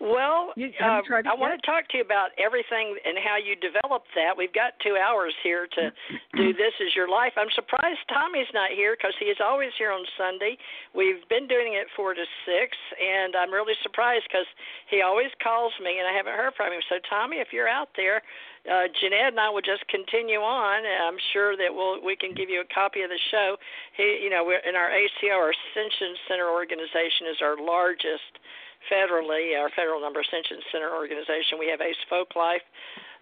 Well, 0.00 0.52
you, 0.56 0.74
uh, 0.82 1.00
I 1.06 1.34
want 1.38 1.54
to 1.54 1.62
talk 1.64 1.86
to 1.94 1.98
you 1.98 2.04
about 2.04 2.34
everything 2.36 2.98
and 3.06 3.16
how 3.22 3.38
you 3.38 3.54
developed 3.56 4.10
that. 4.18 4.34
We've 4.36 4.52
got 4.52 4.74
two 4.82 4.98
hours 4.98 5.32
here 5.42 5.66
to 5.70 5.82
do 6.36 6.52
This 6.52 6.74
Is 6.82 6.94
Your 6.94 7.08
Life. 7.08 7.32
I'm 7.38 7.50
surprised 7.54 8.02
Tommy's 8.10 8.50
not 8.52 8.74
here 8.74 8.98
because 8.98 9.14
he 9.22 9.30
is 9.30 9.38
always 9.38 9.70
here 9.78 9.94
on 9.94 10.02
Sunday. 10.18 10.58
We've 10.94 11.22
been 11.30 11.46
doing 11.46 11.78
it 11.78 11.86
4 11.94 12.14
to 12.14 12.26
6, 12.26 12.76
and 12.98 13.38
I'm 13.38 13.54
really 13.54 13.74
surprised 13.82 14.26
because 14.28 14.50
he 14.90 15.00
always 15.00 15.30
calls 15.38 15.72
me 15.78 16.02
and 16.02 16.06
I 16.10 16.12
haven't 16.12 16.34
heard 16.34 16.58
from 16.58 16.74
him. 16.74 16.82
So, 16.90 16.98
Tommy, 17.08 17.38
if 17.38 17.54
you're 17.54 17.70
out 17.70 17.88
there, 17.96 18.20
uh, 18.66 18.88
Ginette 18.98 19.36
and 19.36 19.40
I 19.40 19.48
will 19.48 19.64
just 19.64 19.86
continue 19.88 20.40
on. 20.40 20.84
I'm 20.84 21.20
sure 21.32 21.56
that 21.56 21.68
we'll 21.68 22.00
we 22.00 22.16
can 22.16 22.32
give 22.32 22.48
you 22.48 22.64
a 22.64 22.68
copy 22.72 23.02
of 23.02 23.10
the 23.12 23.20
show. 23.30 23.56
He, 23.96 24.24
you 24.24 24.30
know, 24.30 24.42
we're, 24.44 24.64
in 24.64 24.74
our 24.74 24.88
ACO, 24.88 25.36
our 25.36 25.52
Ascension 25.52 26.16
Center 26.28 26.48
organization 26.48 27.28
is 27.28 27.38
our 27.44 27.60
largest 27.60 28.40
federally, 28.90 29.58
our 29.58 29.70
federal 29.76 30.00
number 30.00 30.20
Ascension 30.20 30.60
Center 30.72 30.90
organization. 30.94 31.58
We 31.58 31.68
have 31.68 31.80
ACE 31.80 32.00
Folklife, 32.10 32.64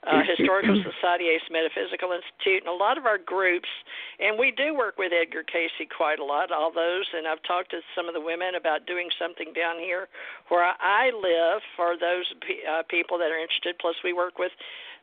uh, 0.02 0.22
Historical 0.26 0.82
Society, 0.82 1.30
ACE 1.30 1.46
Metaphysical 1.50 2.10
Institute, 2.10 2.66
and 2.66 2.70
a 2.70 2.74
lot 2.74 2.98
of 2.98 3.06
our 3.06 3.18
groups. 3.18 3.68
And 4.18 4.38
we 4.38 4.50
do 4.50 4.74
work 4.74 4.98
with 4.98 5.12
Edgar 5.14 5.44
Cayce 5.46 5.70
quite 5.96 6.18
a 6.18 6.24
lot, 6.24 6.50
all 6.50 6.72
those. 6.74 7.06
And 7.14 7.26
I've 7.26 7.42
talked 7.46 7.70
to 7.70 7.80
some 7.94 8.08
of 8.08 8.14
the 8.14 8.20
women 8.20 8.58
about 8.58 8.86
doing 8.86 9.08
something 9.18 9.54
down 9.54 9.78
here 9.78 10.08
where 10.48 10.66
I 10.66 11.14
live 11.14 11.62
for 11.76 11.94
those 11.94 12.26
uh, 12.66 12.82
people 12.90 13.18
that 13.18 13.30
are 13.30 13.38
interested. 13.38 13.78
Plus, 13.78 13.94
we 14.02 14.12
work 14.12 14.38
with 14.38 14.50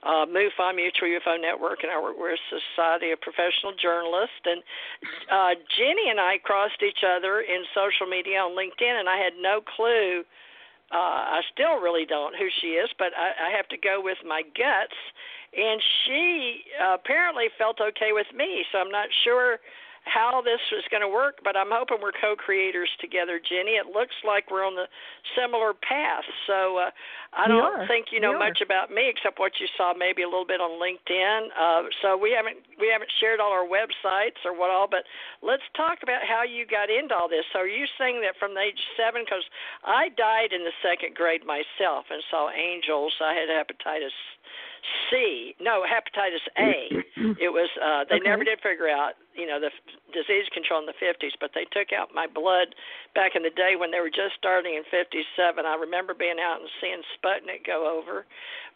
uh, 0.03 0.25
MUFON, 0.27 0.75
Mutual 0.75 1.07
UFO 1.07 1.39
Network, 1.39 1.83
and 1.83 1.91
our, 1.91 2.15
we're 2.15 2.35
a 2.35 2.43
Society 2.51 3.11
of 3.11 3.19
Professional 3.19 3.75
Journalists. 3.79 4.43
And 4.45 4.63
uh, 5.31 5.55
Ginnie 5.75 6.11
and 6.11 6.19
I 6.19 6.39
crossed 6.43 6.83
each 6.83 7.03
other 7.03 7.39
in 7.39 7.63
social 7.75 8.07
media 8.07 8.39
on 8.39 8.51
LinkedIn, 8.51 8.99
and 8.99 9.07
I 9.07 9.17
had 9.17 9.33
no 9.39 9.59
clue 9.63 10.23
uh, 10.91 11.37
I 11.37 11.41
still 11.53 11.79
really 11.79 12.05
don't 12.05 12.35
who 12.35 12.47
she 12.61 12.79
is, 12.81 12.89
but 12.97 13.13
I, 13.17 13.49
I 13.49 13.55
have 13.55 13.67
to 13.69 13.77
go 13.77 14.01
with 14.01 14.17
my 14.25 14.41
guts. 14.41 14.97
And 15.55 15.81
she 16.05 16.61
uh, 16.81 16.93
apparently 16.93 17.45
felt 17.57 17.79
okay 17.81 18.11
with 18.11 18.27
me, 18.35 18.65
so 18.71 18.77
I'm 18.77 18.91
not 18.91 19.09
sure 19.23 19.57
how 20.05 20.41
this 20.41 20.61
is 20.71 20.83
going 20.89 21.01
to 21.01 21.11
work, 21.11 21.39
but 21.43 21.55
I'm 21.55 21.69
hoping 21.71 21.99
we're 22.01 22.15
co-creators 22.15 22.89
together, 22.99 23.39
Ginnie. 23.39 23.77
It 23.77 23.91
looks 23.91 24.15
like 24.25 24.49
we're 24.49 24.65
on 24.65 24.75
the 24.75 24.87
similar 25.35 25.73
path. 25.73 26.25
So 26.47 26.79
uh, 26.79 26.91
I 27.35 27.47
we 27.47 27.53
don't 27.53 27.83
are. 27.83 27.87
think 27.87 28.09
you 28.11 28.19
know 28.19 28.33
we 28.33 28.39
much 28.39 28.61
about 28.63 28.89
me 28.89 29.11
except 29.11 29.39
what 29.39 29.59
you 29.59 29.67
saw 29.77 29.93
maybe 29.93 30.23
a 30.23 30.29
little 30.29 30.47
bit 30.47 30.61
on 30.61 30.79
LinkedIn. 30.79 31.51
Uh, 31.53 31.89
so 32.01 32.17
we 32.17 32.31
haven't 32.31 32.63
we 32.79 32.89
haven't 32.89 33.11
shared 33.19 33.39
all 33.39 33.51
our 33.51 33.67
websites 33.67 34.39
or 34.45 34.55
what 34.55 34.71
all, 34.71 34.87
but 34.89 35.03
let's 35.41 35.65
talk 35.75 35.99
about 36.01 36.23
how 36.25 36.43
you 36.43 36.65
got 36.65 36.89
into 36.89 37.13
all 37.13 37.29
this. 37.29 37.45
So 37.53 37.59
are 37.59 37.69
you 37.69 37.85
saying 37.99 38.21
that 38.23 38.39
from 38.39 38.55
the 38.55 38.61
age 38.71 38.81
seven? 38.97 39.23
Because 39.25 39.45
I 39.83 40.09
died 40.15 40.55
in 40.55 40.63
the 40.63 40.75
second 40.81 41.15
grade 41.15 41.45
myself 41.45 42.09
and 42.09 42.23
saw 42.31 42.49
angels. 42.49 43.13
I 43.21 43.33
had 43.35 43.49
hepatitis 43.51 44.15
C. 45.09 45.55
No, 45.59 45.83
hepatitis 45.83 46.43
A. 46.57 46.89
it 47.39 47.51
was 47.51 47.69
uh 47.81 48.05
they 48.09 48.17
Okay. 48.19 48.29
never 48.29 48.43
did 48.43 48.59
figure 48.61 48.89
out, 48.89 49.13
you 49.35 49.47
know, 49.47 49.59
the 49.59 49.71
f- 49.71 49.95
disease 50.13 50.47
control 50.53 50.79
in 50.79 50.85
the 50.85 50.97
50s, 50.97 51.33
but 51.39 51.51
they 51.53 51.65
took 51.71 51.93
out 51.93 52.09
my 52.13 52.27
blood 52.27 52.75
back 53.15 53.35
in 53.35 53.43
the 53.43 53.53
day 53.53 53.75
when 53.77 53.91
they 53.91 53.99
were 53.99 54.09
just 54.09 54.35
starting 54.37 54.75
in 54.75 54.83
57. 54.91 55.23
I 55.65 55.75
remember 55.75 56.13
being 56.13 56.39
out 56.39 56.59
and 56.61 56.69
seeing 56.81 57.01
Sputnik 57.15 57.65
go 57.65 57.87
over, 57.87 58.25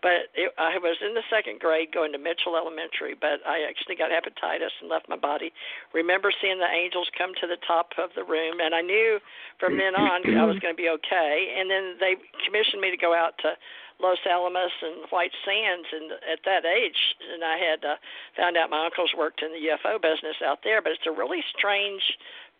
but 0.01 0.31
it, 0.35 0.51
I 0.57 0.77
was 0.77 0.97
in 1.01 1.13
the 1.13 1.23
second 1.29 1.59
grade 1.59 1.91
going 1.93 2.11
to 2.11 2.19
Mitchell 2.19 2.55
Elementary, 2.55 3.15
but 3.19 3.39
I 3.47 3.63
actually 3.67 3.95
got 3.95 4.11
hepatitis 4.11 4.73
and 4.81 4.89
left 4.89 5.07
my 5.09 5.17
body. 5.17 5.51
Remember 5.93 6.31
seeing 6.41 6.59
the 6.59 6.69
angels 6.69 7.09
come 7.17 7.31
to 7.41 7.47
the 7.47 7.57
top 7.65 7.91
of 7.97 8.09
the 8.15 8.23
room, 8.23 8.59
and 8.59 8.75
I 8.75 8.81
knew 8.81 9.19
from 9.59 9.77
then 9.77 9.95
on 9.95 10.23
I 10.35 10.45
was 10.45 10.57
going 10.63 10.75
to 10.75 10.81
be 10.81 10.89
okay. 10.89 11.55
And 11.57 11.69
then 11.69 11.95
they 11.99 12.15
commissioned 12.45 12.81
me 12.81 12.91
to 12.91 12.97
go 12.97 13.13
out 13.13 13.37
to 13.43 13.53
Los 14.01 14.17
Alamos 14.29 14.71
and 14.81 15.05
White 15.09 15.31
Sands, 15.45 15.87
and 15.91 16.11
at 16.31 16.39
that 16.45 16.65
age, 16.65 17.15
and 17.33 17.43
I 17.43 17.57
had 17.57 17.83
uh, 17.85 17.95
found 18.35 18.57
out 18.57 18.69
my 18.69 18.85
uncles 18.85 19.11
worked 19.17 19.41
in 19.41 19.51
the 19.51 19.61
UFO 19.73 20.01
business 20.01 20.35
out 20.45 20.59
there. 20.63 20.81
But 20.81 20.93
it's 20.93 21.07
a 21.07 21.11
really 21.11 21.43
strange 21.55 22.01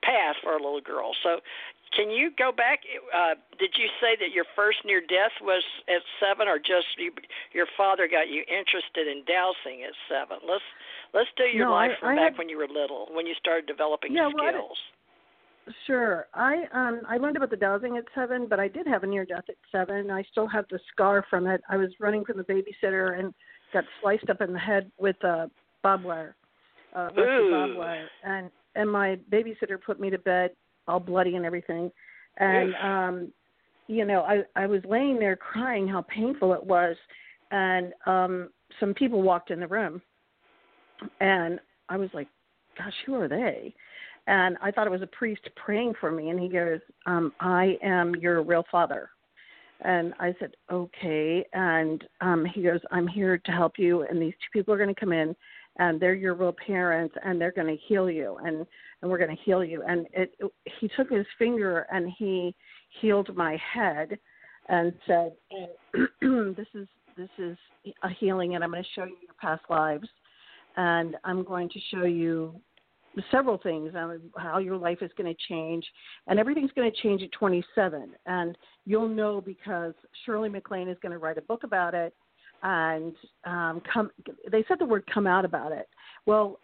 path 0.02 0.36
for 0.44 0.54
a 0.54 0.62
little 0.62 0.82
girl. 0.82 1.12
So, 1.24 1.40
can 1.96 2.10
you 2.10 2.32
go 2.38 2.52
back? 2.52 2.82
Uh, 3.14 3.36
did 3.60 3.76
you 3.78 3.88
say 4.02 4.16
that 4.20 4.32
your 4.34 4.46
first 4.56 4.80
near 4.86 5.00
death 5.02 5.36
was 5.42 5.64
at 5.88 6.02
seven, 6.20 6.48
or 6.48 6.58
just 6.60 6.88
you, 6.98 7.12
your 7.54 7.68
father 7.78 8.08
got 8.08 8.30
you 8.30 8.44
interested 8.50 9.08
in 9.08 9.24
dowsing 9.28 9.84
at 9.84 9.94
seven? 10.10 10.38
Let's 10.48 10.64
let's 11.14 11.30
do 11.38 11.44
your 11.46 11.68
No, 11.68 11.74
life 11.74 11.92
I- 11.98 12.00
from 12.00 12.10
I 12.10 12.16
back 12.16 12.24
had- 12.34 12.38
when 12.38 12.50
you 12.50 12.58
were 12.58 12.68
little, 12.68 13.10
when 13.12 13.26
you 13.28 13.36
started 13.36 13.66
developing 13.68 14.14
Yeah, 14.16 14.28
well, 14.34 14.48
skills. 14.50 14.80
Sure. 15.88 16.28
I 16.34 16.64
um 16.74 17.02
I 17.08 17.18
learned 17.18 17.38
about 17.38 17.50
the 17.50 17.56
dowsing 17.56 17.98
at 17.98 18.04
seven, 18.14 18.48
but 18.50 18.60
I 18.60 18.68
did 18.68 18.86
have 18.86 19.04
a 19.04 19.08
near 19.08 19.26
death 19.26 19.46
at 19.48 19.56
seven. 19.72 20.12
I 20.12 20.24
still 20.32 20.48
have 20.48 20.66
the 20.70 20.80
scar 20.92 21.26
from 21.30 21.48
it. 21.48 21.62
I 21.70 21.78
was 21.78 21.90
running 22.00 22.26
from 22.26 22.38
the 22.38 22.44
babysitter 22.44 23.18
and 23.18 23.34
got 23.72 23.86
sliced 24.02 24.30
up 24.30 24.42
in 24.42 24.52
the 24.52 24.60
head 24.60 24.92
with 24.98 25.16
uh 25.24 25.48
barbed 25.82 26.04
wire. 26.04 26.36
Uh 26.94 27.10
barbed 27.16 27.78
wire. 27.78 28.10
And 28.24 28.50
and 28.76 28.92
my 28.92 29.18
babysitter 29.32 29.82
put 29.84 30.00
me 30.00 30.10
to 30.10 30.18
bed 30.18 30.52
all 30.88 31.00
bloody 31.00 31.36
and 31.36 31.46
everything. 31.46 31.92
And 32.38 32.76
um 32.76 33.32
you 33.88 34.06
know, 34.06 34.22
I 34.22 34.42
I 34.58 34.68
was 34.68 34.82
laying 34.84 35.18
there 35.18 35.38
crying 35.38 35.88
how 35.88 36.02
painful 36.02 36.54
it 36.54 36.64
was 36.64 36.98
and 37.52 37.94
um 38.06 38.50
some 38.82 38.94
people 38.94 39.22
walked 39.22 39.50
in 39.50 39.62
the 39.62 39.68
room 39.68 40.02
and 41.22 41.60
I 41.88 41.96
was 41.96 42.10
like, 42.14 42.28
Gosh, 42.78 42.94
who 43.06 43.16
are 43.16 43.28
they? 43.30 43.74
And 44.28 44.58
I 44.62 44.72
thought 44.72 44.88
it 44.88 44.92
was 44.92 45.02
a 45.02 45.08
priest 45.08 45.48
praying 45.56 45.94
for 46.00 46.12
me, 46.12 46.30
and 46.30 46.40
he 46.40 46.48
goes, 46.48 46.80
um, 47.06 47.34
"I 47.40 47.78
am 47.84 48.16
your 48.16 48.42
real 48.42 48.66
father." 48.72 49.10
And 49.82 50.14
I 50.20 50.34
said, 50.40 50.56
"Okay." 50.72 51.46
And 51.54 52.04
um, 52.22 52.46
he 52.46 52.64
goes, 52.64 52.80
"I'm 52.92 53.08
here 53.08 53.38
to 53.38 53.52
help 53.52 53.74
you, 53.78 54.04
and 54.04 54.22
these 54.22 54.34
two 54.34 54.58
people 54.58 54.74
are 54.74 54.78
going 54.78 54.94
to 54.94 55.00
come 55.00 55.12
in, 55.12 55.36
and 55.78 56.00
they're 56.00 56.14
your 56.14 56.36
real 56.36 56.56
parents, 56.66 57.16
and 57.24 57.40
they're 57.40 57.52
going 57.52 57.68
to 57.68 57.82
heal 57.88 58.10
you, 58.10 58.38
and 58.44 58.66
and 59.02 59.12
we're 59.12 59.18
going 59.18 59.36
to 59.36 59.44
heal 59.44 59.64
you." 59.64 59.84
And 59.84 60.08
it, 60.14 60.34
it, 60.40 60.52
he 60.80 60.90
took 60.96 61.10
his 61.10 61.26
finger 61.38 61.86
and 61.92 62.12
he 62.18 62.56
healed 63.02 63.36
my 63.36 63.58
head, 63.74 64.18
and 64.70 64.94
said, 65.06 65.34
"This 66.22 66.68
is 66.74 66.88
this 67.18 67.30
is 67.38 67.58
a 68.04 68.10
healing, 68.10 68.56
and 68.56 68.64
I'm 68.64 68.72
going 68.72 68.84
to 68.84 68.90
show 68.96 69.04
you 69.04 69.18
your 69.22 69.36
past 69.42 69.64
lives, 69.70 70.08
and 70.78 71.18
I'm 71.26 71.44
going 71.44 71.70
to 71.70 71.80
show 71.92 72.06
you 72.06 72.56
several 73.32 73.58
things 73.58 73.94
on 73.96 74.20
how 74.38 74.58
your 74.58 74.78
life 74.78 75.00
is 75.02 75.12
going 75.18 75.34
to 75.34 75.40
change 75.48 75.86
and 76.28 76.40
everything's 76.40 76.72
going 76.72 76.90
to 76.90 77.02
change 77.02 77.22
at 77.22 77.32
27 77.32 78.12
and 78.26 78.58
you'll 78.86 79.08
know 79.08 79.42
because 79.42 79.94
shirley 80.26 80.50
maclaine 80.50 80.90
is 80.90 80.98
going 81.02 81.12
to 81.12 81.18
write 81.18 81.38
a 81.38 81.42
book 81.44 81.64
about 81.64 81.94
it 81.94 82.14
and 82.64 83.14
um 83.46 83.82
come 83.92 84.10
they 84.52 84.64
said 84.68 84.78
the 84.80 84.86
word 84.86 85.04
come 85.14 85.28
out 85.28 85.46
about 85.46 85.72
it. 85.72 85.88
Well 86.26 86.60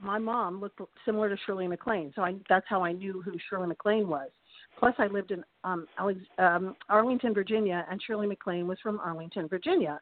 my 0.00 0.18
mom 0.18 0.60
looked 0.60 0.80
similar 1.04 1.28
to 1.28 1.36
shirley 1.46 1.66
maclaine 1.66 2.12
so 2.14 2.22
i 2.22 2.34
that's 2.48 2.66
how 2.68 2.82
i 2.84 2.92
knew 2.92 3.20
who 3.22 3.32
shirley 3.48 3.68
maclaine 3.68 4.06
was. 4.06 4.30
Plus 4.78 4.94
i 4.98 5.06
lived 5.06 5.30
in 5.30 5.42
um, 5.64 5.86
Alex, 5.98 6.20
um 6.38 6.76
arlington 6.88 7.34
virginia 7.34 7.86
and 7.90 8.00
shirley 8.02 8.26
maclaine 8.26 8.66
was 8.66 8.78
from 8.82 9.00
arlington 9.00 9.48
virginia 9.48 10.00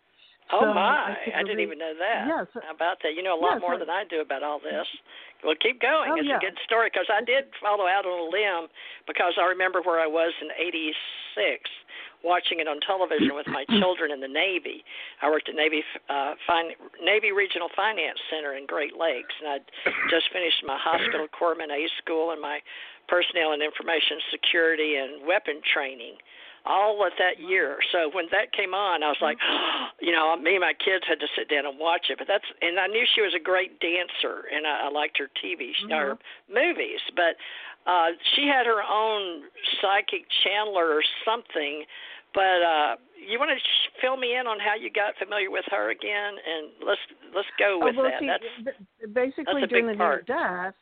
Oh 0.48 0.64
so 0.64 0.72
my! 0.72 1.12
I, 1.12 1.40
I 1.40 1.42
didn't 1.44 1.60
even 1.60 1.76
know 1.76 1.92
that. 1.92 2.24
Yes. 2.24 2.48
How 2.56 2.72
about 2.72 2.98
that? 3.04 3.12
You 3.12 3.22
know 3.22 3.36
a 3.36 3.40
lot 3.40 3.60
yes, 3.60 3.64
more 3.64 3.76
I, 3.76 3.78
than 3.78 3.90
I 3.90 4.04
do 4.08 4.20
about 4.24 4.42
all 4.42 4.58
this. 4.58 4.88
Well, 5.44 5.54
keep 5.60 5.80
going. 5.80 6.10
Oh, 6.10 6.16
it's 6.16 6.26
yeah. 6.26 6.40
a 6.40 6.42
good 6.42 6.56
story 6.64 6.88
because 6.88 7.06
I 7.12 7.20
did 7.20 7.52
follow 7.60 7.84
out 7.84 8.08
on 8.08 8.16
a 8.16 8.28
limb 8.32 8.72
because 9.06 9.36
I 9.36 9.44
remember 9.44 9.84
where 9.84 10.00
I 10.00 10.08
was 10.08 10.32
in 10.40 10.48
'86, 10.56 10.96
watching 12.24 12.64
it 12.64 12.66
on 12.66 12.80
television 12.80 13.36
with 13.36 13.46
my 13.46 13.68
children 13.78 14.08
in 14.08 14.24
the 14.24 14.30
Navy. 14.30 14.82
I 15.20 15.28
worked 15.28 15.52
at 15.52 15.54
Navy 15.54 15.84
uh, 16.08 16.32
fin- 16.48 16.80
Navy 17.04 17.30
Regional 17.30 17.68
Finance 17.76 18.18
Center 18.32 18.56
in 18.56 18.64
Great 18.64 18.96
Lakes, 18.96 19.36
and 19.44 19.60
I'd 19.60 19.66
just 20.08 20.32
finished 20.32 20.64
my 20.64 20.80
hospital 20.80 21.28
corpsman 21.28 21.68
A 21.68 21.84
school 22.00 22.32
and 22.32 22.40
my 22.40 22.64
personnel 23.04 23.52
and 23.52 23.60
information 23.60 24.16
security 24.32 24.96
and 24.96 25.28
weapon 25.28 25.60
training 25.60 26.16
all 26.68 27.04
of 27.04 27.12
that 27.18 27.40
year. 27.40 27.78
So 27.90 28.10
when 28.12 28.26
that 28.30 28.52
came 28.52 28.74
on, 28.74 29.02
I 29.02 29.08
was 29.08 29.22
like, 29.22 29.38
you 30.00 30.12
know, 30.12 30.36
me 30.36 30.54
and 30.54 30.60
my 30.60 30.74
kids 30.76 31.04
had 31.08 31.18
to 31.20 31.28
sit 31.36 31.48
down 31.48 31.64
and 31.64 31.78
watch 31.78 32.06
it. 32.10 32.18
But 32.18 32.28
that's 32.28 32.44
and 32.60 32.78
I 32.78 32.86
knew 32.86 33.04
she 33.14 33.22
was 33.22 33.32
a 33.34 33.42
great 33.42 33.80
dancer, 33.80 34.46
and 34.52 34.66
I, 34.66 34.86
I 34.86 34.88
liked 34.90 35.18
her 35.18 35.28
TV 35.42 35.72
Mhm. 35.82 35.90
or 35.90 36.18
movies. 36.52 37.00
But 37.16 37.40
uh, 37.88 38.12
she 38.34 38.46
had 38.46 38.66
her 38.66 38.82
own 38.82 39.48
psychic 39.80 40.28
channeler 40.44 40.92
or 40.92 41.02
something. 41.24 41.84
But 42.34 42.60
uh, 42.60 42.96
you 43.16 43.38
want 43.38 43.50
to 43.50 43.58
sh- 43.58 43.90
fill 44.02 44.16
me 44.16 44.36
in 44.36 44.46
on 44.46 44.60
how 44.60 44.74
you 44.76 44.90
got 44.92 45.16
familiar 45.16 45.50
with 45.50 45.64
her 45.70 45.90
again, 45.90 46.36
and 46.36 46.70
let's 46.86 47.00
let's 47.34 47.48
go 47.58 47.80
with 47.80 47.96
oh, 47.96 48.02
well, 48.02 48.10
that. 48.10 48.20
See, 48.20 48.64
that's 48.64 48.76
basically 49.12 49.62
that's 49.62 49.70
during 49.70 49.86
the 49.86 49.94
near 49.94 50.22
death, 50.26 50.74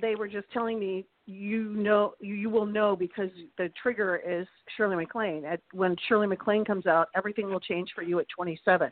they 0.00 0.14
were 0.14 0.28
just 0.28 0.50
telling 0.52 0.78
me 0.80 1.04
you 1.26 1.64
know 1.64 2.14
you, 2.20 2.48
will 2.48 2.66
know 2.66 2.96
because 2.96 3.30
the 3.58 3.70
trigger 3.80 4.20
is 4.26 4.46
Shirley 4.76 4.96
MacLaine. 4.96 5.44
At 5.44 5.60
when 5.72 5.96
Shirley 6.08 6.26
MacLaine 6.26 6.64
comes 6.64 6.86
out, 6.86 7.08
everything 7.16 7.50
will 7.50 7.60
change 7.60 7.90
for 7.94 8.02
you 8.02 8.18
at 8.20 8.26
27. 8.34 8.90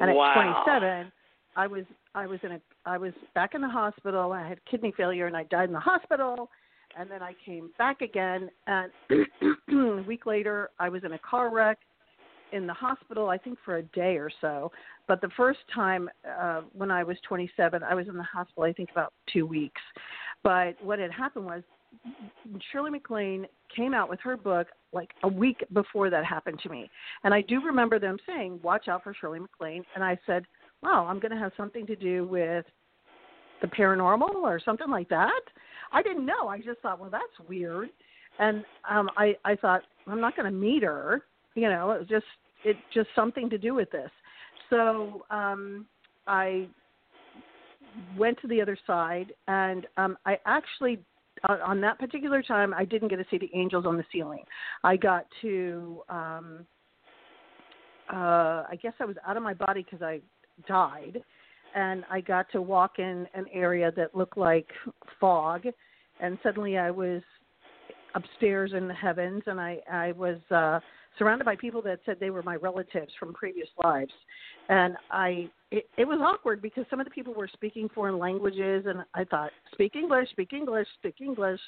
And 0.00 0.14
wow. 0.14 0.30
at 0.30 0.64
27, 0.66 1.12
I 1.56 1.66
was 1.66 1.84
I 2.14 2.26
was 2.26 2.40
in 2.42 2.52
a 2.52 2.60
I 2.84 2.98
was 2.98 3.12
back 3.34 3.54
in 3.54 3.60
the 3.60 3.68
hospital. 3.68 4.32
I 4.32 4.46
had 4.46 4.58
kidney 4.70 4.92
failure 4.96 5.26
and 5.26 5.36
I 5.36 5.44
died 5.44 5.68
in 5.68 5.72
the 5.72 5.80
hospital. 5.80 6.50
And 6.98 7.10
then 7.10 7.22
I 7.22 7.34
came 7.44 7.70
back 7.76 8.00
again, 8.00 8.50
and 8.66 8.90
a 9.70 10.02
week 10.06 10.24
later, 10.24 10.70
I 10.80 10.88
was 10.88 11.04
in 11.04 11.12
a 11.12 11.18
car 11.18 11.52
wreck 11.52 11.78
in 12.52 12.66
the 12.66 12.74
hospital. 12.74 13.28
I 13.28 13.38
think 13.38 13.58
for 13.64 13.76
a 13.76 13.82
day 13.82 14.16
or 14.16 14.30
so. 14.40 14.70
But 15.06 15.20
the 15.20 15.30
first 15.36 15.60
time 15.74 16.08
uh, 16.40 16.62
when 16.72 16.90
I 16.90 17.02
was 17.02 17.16
27, 17.26 17.82
I 17.82 17.94
was 17.94 18.08
in 18.08 18.16
the 18.16 18.22
hospital. 18.22 18.64
I 18.64 18.72
think 18.72 18.90
about 18.90 19.12
two 19.32 19.46
weeks. 19.46 19.80
But 20.42 20.82
what 20.82 20.98
had 20.98 21.10
happened 21.10 21.46
was 21.46 21.62
Shirley 22.70 22.90
MacLaine 22.90 23.46
came 23.74 23.94
out 23.94 24.08
with 24.08 24.20
her 24.20 24.36
book 24.36 24.68
like 24.92 25.10
a 25.22 25.28
week 25.28 25.64
before 25.72 26.10
that 26.10 26.24
happened 26.24 26.60
to 26.62 26.68
me. 26.68 26.90
And 27.24 27.34
I 27.34 27.42
do 27.42 27.60
remember 27.60 27.98
them 27.98 28.18
saying, 28.26 28.60
Watch 28.62 28.88
out 28.88 29.04
for 29.04 29.14
Shirley 29.14 29.40
MacLaine. 29.40 29.84
And 29.94 30.04
I 30.04 30.18
said, 30.26 30.44
Wow, 30.82 31.06
I'm 31.06 31.18
going 31.18 31.32
to 31.32 31.38
have 31.38 31.52
something 31.56 31.86
to 31.86 31.96
do 31.96 32.26
with 32.26 32.64
the 33.60 33.66
paranormal 33.66 34.34
or 34.34 34.60
something 34.64 34.90
like 34.90 35.08
that. 35.08 35.40
I 35.92 36.02
didn't 36.02 36.24
know. 36.24 36.48
I 36.48 36.58
just 36.58 36.80
thought, 36.80 37.00
Well, 37.00 37.10
that's 37.10 37.48
weird. 37.48 37.90
And 38.38 38.64
um, 38.88 39.10
I, 39.16 39.36
I 39.44 39.56
thought, 39.56 39.82
I'm 40.06 40.20
not 40.20 40.36
going 40.36 40.46
to 40.46 40.56
meet 40.56 40.82
her. 40.82 41.22
You 41.58 41.68
know, 41.68 41.90
it 41.90 41.98
was 42.00 42.08
just, 42.08 42.26
it 42.64 42.76
just 42.94 43.08
something 43.16 43.50
to 43.50 43.58
do 43.58 43.74
with 43.74 43.90
this. 43.90 44.10
So 44.70 45.24
um, 45.30 45.86
I 46.26 46.68
went 48.16 48.40
to 48.42 48.48
the 48.48 48.60
other 48.60 48.78
side, 48.86 49.32
and 49.48 49.86
um, 49.96 50.16
I 50.24 50.38
actually 50.46 51.00
on, 51.48 51.80
that 51.80 51.98
particular 51.98 52.42
time 52.42 52.74
I 52.74 52.84
didn't 52.84 53.08
get 53.08 53.16
to 53.16 53.24
see 53.30 53.38
the 53.38 53.50
angels 53.54 53.86
on 53.86 53.96
the 53.96 54.04
ceiling. 54.12 54.42
I 54.82 54.96
got 54.96 55.26
to 55.42 56.02
um, 56.08 56.66
uh, 58.12 58.64
I 58.68 58.78
guess 58.82 58.94
I 59.00 59.04
was 59.04 59.16
out 59.26 59.36
of 59.36 59.42
my 59.42 59.54
body 59.54 59.84
because 59.84 60.02
I 60.02 60.20
died, 60.66 61.22
and 61.74 62.04
I 62.10 62.20
got 62.20 62.50
to 62.52 62.62
walk 62.62 62.98
in 62.98 63.26
an 63.34 63.46
area 63.52 63.92
that 63.96 64.14
looked 64.14 64.38
like 64.38 64.68
fog, 65.20 65.64
and 66.20 66.38
suddenly 66.42 66.78
I 66.78 66.90
was 66.90 67.22
upstairs 68.14 68.72
in 68.76 68.88
the 68.88 68.94
heavens, 68.94 69.42
and 69.46 69.60
I 69.60 69.78
I 69.90 70.12
was 70.12 70.38
uh, 70.50 70.80
surrounded 71.18 71.44
by 71.44 71.56
people 71.56 71.82
that 71.82 72.00
said 72.06 72.16
they 72.20 72.30
were 72.30 72.42
my 72.42 72.56
relatives 72.56 73.12
from 73.18 73.32
previous 73.32 73.68
lives, 73.82 74.12
and 74.68 74.96
I 75.10 75.50
it, 75.70 75.88
it 75.96 76.06
was 76.06 76.20
awkward 76.22 76.62
because 76.62 76.84
some 76.88 77.00
of 77.00 77.06
the 77.06 77.10
people 77.10 77.34
were 77.34 77.48
speaking 77.52 77.88
foreign 77.94 78.18
languages, 78.18 78.86
and 78.86 79.04
I 79.14 79.24
thought 79.24 79.50
speak 79.72 79.96
English, 79.96 80.30
speak 80.30 80.52
English, 80.52 80.86
speak 80.98 81.16
English, 81.20 81.60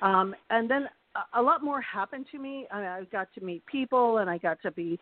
um, 0.00 0.34
and 0.50 0.70
then 0.70 0.88
a, 1.16 1.40
a 1.40 1.42
lot 1.42 1.64
more 1.64 1.80
happened 1.80 2.26
to 2.32 2.38
me. 2.38 2.66
I, 2.70 2.80
I 2.80 3.04
got 3.10 3.28
to 3.34 3.44
meet 3.44 3.64
people, 3.66 4.18
and 4.18 4.30
I 4.30 4.38
got 4.38 4.60
to 4.62 4.70
be 4.70 4.98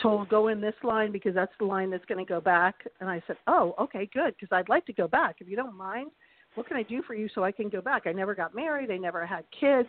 told 0.00 0.28
go 0.28 0.48
in 0.48 0.60
this 0.60 0.74
line 0.82 1.12
because 1.12 1.34
that's 1.34 1.52
the 1.58 1.64
line 1.64 1.90
that's 1.90 2.04
going 2.04 2.24
to 2.24 2.28
go 2.28 2.40
back, 2.40 2.74
and 3.00 3.08
I 3.08 3.22
said, 3.26 3.36
oh, 3.46 3.74
okay, 3.80 4.08
good, 4.12 4.34
because 4.38 4.54
I'd 4.54 4.68
like 4.68 4.84
to 4.86 4.92
go 4.92 5.08
back 5.08 5.36
if 5.40 5.48
you 5.48 5.56
don't 5.56 5.76
mind. 5.76 6.10
What 6.54 6.66
can 6.66 6.76
I 6.76 6.82
do 6.82 7.02
for 7.02 7.14
you 7.14 7.28
so 7.34 7.44
I 7.44 7.52
can 7.52 7.68
go 7.68 7.80
back? 7.80 8.02
I 8.06 8.12
never 8.12 8.34
got 8.34 8.54
married. 8.54 8.90
I 8.90 8.96
never 8.96 9.26
had 9.26 9.44
kids, 9.58 9.88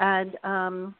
and 0.00 0.36
um, 0.44 0.94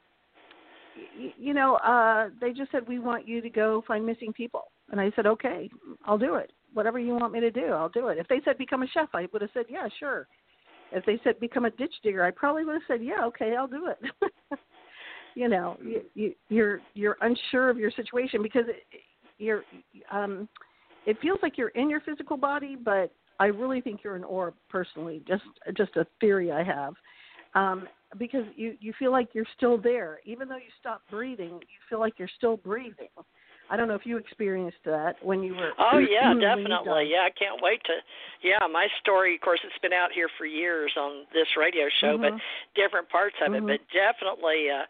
you 1.39 1.55
know, 1.55 1.77
uh, 1.77 2.29
they 2.41 2.53
just 2.53 2.71
said 2.71 2.87
we 2.87 2.99
want 2.99 3.27
you 3.27 3.41
to 3.41 3.51
go 3.51 3.83
find 3.87 4.05
missing 4.05 4.33
people. 4.33 4.65
And 4.91 5.01
I 5.01 5.11
said, 5.17 5.27
okay, 5.27 5.71
I'll 6.05 6.19
do 6.19 6.35
it. 6.35 6.53
Whatever 6.75 6.99
you 6.99 7.15
want 7.15 7.33
me 7.33 7.41
to 7.41 7.51
do, 7.51 7.67
I'll 7.67 7.89
do 7.89 8.09
it. 8.09 8.19
If 8.19 8.29
they 8.29 8.41
said 8.45 8.59
become 8.59 8.83
a 8.83 8.89
chef, 8.89 9.09
I 9.15 9.27
would 9.33 9.43
have 9.43 9.51
said, 9.55 9.67
yeah, 9.69 9.89
sure. 9.99 10.27
If 10.91 11.05
they 11.07 11.19
said 11.25 11.41
become 11.41 11.65
a 11.65 11.71
ditch 11.71 11.95
digger, 12.03 12.25
I 12.25 12.31
probably 12.31 12.65
would 12.65 12.75
have 12.75 12.83
said, 12.87 13.03
yeah, 13.03 13.25
okay, 13.27 13.55
I'll 13.57 13.67
do 13.67 13.89
it. 13.89 14.31
you 15.35 15.49
know, 15.49 15.79
you, 15.83 16.03
you, 16.15 16.35
you're 16.49 16.81
you're 16.95 17.17
unsure 17.23 17.71
of 17.71 17.79
your 17.79 17.91
situation 17.91 18.43
because 18.43 18.65
it, 18.69 18.85
you're 19.39 19.65
um, 20.11 20.49
it 21.07 21.19
feels 21.21 21.39
like 21.43 21.57
you're 21.57 21.69
in 21.69 21.89
your 21.89 22.01
physical 22.01 22.37
body, 22.37 22.77
but 22.77 23.13
I 23.41 23.47
really 23.47 23.81
think 23.81 24.01
you're 24.05 24.17
an 24.17 24.25
orb 24.25 24.55
personally. 24.69 25.23
Just 25.27 25.45
just 25.77 25.97
a 25.97 26.07
theory 26.21 26.53
I 26.53 26.63
have. 26.63 26.95
Um, 27.55 27.89
because 28.19 28.45
you 28.57 28.77
you 28.81 28.93
feel 28.99 29.11
like 29.11 29.29
you're 29.33 29.47
still 29.57 29.79
there, 29.79 30.21
even 30.25 30.49
though 30.49 30.57
you 30.57 30.73
stop 30.81 31.03
breathing. 31.11 31.55
You 31.55 31.81
feel 31.89 32.01
like 32.01 32.15
you're 32.19 32.31
still 32.37 32.57
breathing. 32.57 33.09
I 33.71 33.77
don't 33.77 33.89
know 33.89 33.95
if 33.95 34.05
you 34.05 34.19
experienced 34.19 34.85
that 34.85 35.15
when 35.25 35.43
you 35.43 35.55
were. 35.55 35.73
Oh 35.79 35.99
yeah, 36.11 36.35
definitely. 36.35 37.09
Yeah, 37.11 37.25
I 37.25 37.31
can't 37.31 37.63
wait 37.63 37.81
to. 37.85 37.95
Yeah, 38.43 38.67
my 38.71 38.87
story. 39.01 39.35
Of 39.37 39.41
course, 39.41 39.61
it's 39.65 39.79
been 39.81 39.95
out 39.95 40.13
here 40.13 40.29
for 40.37 40.45
years 40.45 40.93
on 40.99 41.25
this 41.33 41.49
radio 41.57 41.87
show, 42.01 42.19
but 42.19 42.35
Mhm. 42.35 42.41
different 42.75 43.09
parts 43.09 43.37
of 43.41 43.55
it. 43.55 43.63
Mhm. 43.63 43.69
But 43.69 43.81
definitely, 43.93 44.69
uh, 44.69 44.85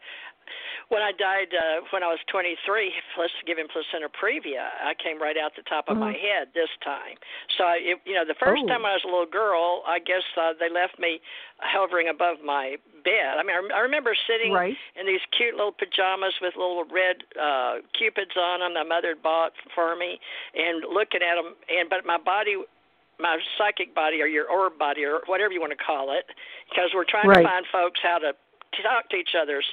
when 0.92 1.00
I 1.00 1.10
died 1.16 1.56
uh, 1.56 1.80
when 1.88 2.04
I 2.04 2.12
was 2.12 2.20
23, 2.28 2.92
let's 3.16 3.32
give 3.48 3.56
him 3.56 3.64
placenta 3.72 4.12
previa. 4.12 4.68
I 4.84 4.92
came 4.92 5.16
right 5.16 5.40
out 5.40 5.56
the 5.56 5.64
top 5.64 5.88
of 5.88 5.96
my 5.96 6.12
Mhm. 6.12 6.20
head 6.20 6.52
this 6.52 6.68
time. 6.84 7.16
So 7.56 7.64
I, 7.64 7.76
it, 7.80 7.96
you 8.04 8.12
know, 8.12 8.26
the 8.28 8.34
first 8.36 8.60
Oh. 8.62 8.68
time 8.68 8.84
I 8.84 8.92
was 8.92 9.04
a 9.04 9.08
little 9.08 9.24
girl, 9.24 9.82
I 9.88 9.98
guess 9.98 10.22
uh, 10.36 10.52
they 10.52 10.68
left 10.68 10.98
me 10.98 11.22
hovering 11.64 12.08
above 12.08 12.42
my 12.44 12.76
bed. 13.02 13.38
I 13.38 13.42
mean, 13.42 13.56
I, 13.56 13.78
I 13.78 13.80
remember 13.80 14.14
sitting 14.28 14.52
Right. 14.52 14.76
in 14.94 15.06
these 15.06 15.24
cute 15.32 15.54
little 15.56 15.72
pajamas 15.72 16.34
with 16.42 16.54
little 16.56 16.84
red 16.84 17.24
uh 17.40 17.80
cupids 17.98 18.36
on 18.36 18.60
them 18.60 18.74
my 18.74 18.82
mother 18.84 19.08
had 19.16 19.22
bought 19.22 19.52
for 19.74 19.96
me 19.96 20.20
and 20.54 20.84
looking 20.92 21.22
at 21.22 21.36
them 21.36 21.54
and 21.68 21.88
but 21.88 22.04
my 22.04 22.18
body 22.18 22.56
my 23.18 23.38
psychic 23.56 23.94
body 23.94 24.20
or 24.20 24.26
your 24.26 24.48
orb 24.50 24.78
body 24.78 25.04
or 25.04 25.20
whatever 25.26 25.52
you 25.52 25.60
want 25.60 25.72
to 25.72 25.82
call 25.84 26.12
it 26.12 26.26
because 26.68 26.90
we're 26.94 27.04
trying 27.04 27.28
Right. 27.28 27.42
to 27.42 27.48
find 27.48 27.66
folks 27.72 28.00
how 28.02 28.18
to 28.18 28.34
talk 28.80 29.12
to 29.12 29.16
each 29.20 29.36
other's 29.36 29.66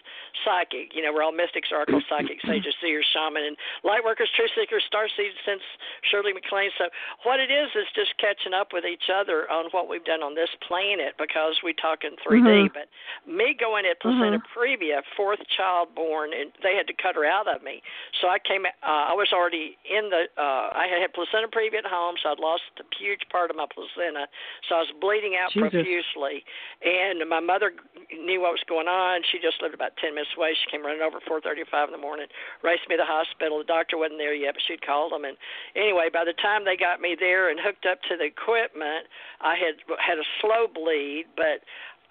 psychic. 0.44 0.92
You 0.92 1.02
know, 1.04 1.14
we're 1.16 1.24
all 1.24 1.32
mystics, 1.32 1.72
oracle, 1.72 2.02
psychics, 2.12 2.44
sages, 2.44 2.76
seers, 2.84 3.08
shaman, 3.16 3.48
and 3.48 3.56
light 3.88 4.04
workers, 4.04 4.28
truth 4.36 4.52
seekers, 4.56 4.84
star 4.86 5.08
seeds, 5.16 5.40
since 5.48 5.64
Shirley 6.04 6.34
MacLaine. 6.36 6.72
So 6.78 6.92
what 7.24 7.40
it 7.40 7.48
is 7.48 7.72
is 7.80 7.88
just 7.96 8.12
catching 8.20 8.52
up 8.52 8.74
with 8.76 8.84
each 8.84 9.08
other 9.08 9.50
on 9.50 9.72
what 9.72 9.88
we've 9.88 10.04
done 10.04 10.20
on 10.20 10.36
this 10.36 10.50
planet 10.68 11.16
because 11.18 11.56
we 11.64 11.72
talk 11.74 12.04
in 12.04 12.18
3D. 12.20 12.68
Mhm. 12.68 12.74
But 12.74 12.90
me 13.26 13.54
going 13.54 13.86
at 13.86 14.00
placenta 14.02 14.42
previa, 14.54 15.04
fourth 15.16 15.40
child 15.56 15.94
born, 15.96 16.34
and 16.34 16.52
they 16.62 16.76
had 16.76 16.88
to 16.88 16.94
cut 16.94 17.16
her 17.16 17.24
out 17.26 17.48
of 17.48 17.64
me. 17.64 17.82
So 18.20 18.28
I 18.28 18.40
came. 18.40 18.66
Uh, 18.66 18.70
I 18.84 19.14
was 19.14 19.32
already 19.32 19.78
in 19.86 20.10
the. 20.10 20.28
Uh, 20.38 20.74
I 20.76 20.88
had 20.90 21.00
had 21.00 21.14
placenta 21.14 21.48
previa 21.48 21.80
at 21.80 21.86
home, 21.86 22.16
so 22.22 22.32
I'd 22.32 22.40
lost 22.40 22.64
a 22.80 22.84
huge 22.98 23.22
part 23.30 23.50
of 23.52 23.56
my 23.56 23.66
placenta. 23.72 24.28
So 24.68 24.76
I 24.76 24.80
was 24.80 24.92
bleeding 25.00 25.36
out 25.38 25.52
Jesus. 25.52 25.72
profusely, 25.72 26.44
and 26.84 27.28
my 27.30 27.40
mother 27.40 27.74
knew 28.12 28.42
what 28.42 28.52
was 28.52 28.64
going 28.68 28.88
on. 28.90 29.22
She 29.30 29.38
just 29.38 29.62
lived 29.62 29.78
about 29.78 29.94
ten 30.02 30.18
minutes 30.18 30.34
away. 30.34 30.58
She 30.58 30.66
came 30.74 30.82
running 30.82 31.06
over 31.06 31.22
at 31.22 31.30
4:35 31.30 31.88
in 31.88 31.94
the 31.94 32.02
morning, 32.02 32.26
raced 32.66 32.90
me 32.90 32.98
to 32.98 33.06
the 33.06 33.06
hospital. 33.06 33.62
The 33.62 33.70
doctor 33.70 34.02
wasn't 34.02 34.18
there 34.18 34.34
yet, 34.34 34.58
but 34.58 34.64
she'd 34.66 34.82
called 34.82 35.14
them. 35.14 35.30
And 35.30 35.38
anyway, 35.78 36.10
by 36.10 36.26
the 36.26 36.34
time 36.42 36.66
they 36.66 36.76
got 36.76 37.00
me 37.00 37.14
there 37.14 37.54
and 37.54 37.62
hooked 37.62 37.86
up 37.86 38.02
to 38.10 38.18
the 38.18 38.26
equipment, 38.26 39.06
I 39.40 39.54
had 39.54 39.78
had 40.02 40.18
a 40.18 40.28
slow 40.42 40.66
bleed, 40.66 41.30
but 41.38 41.62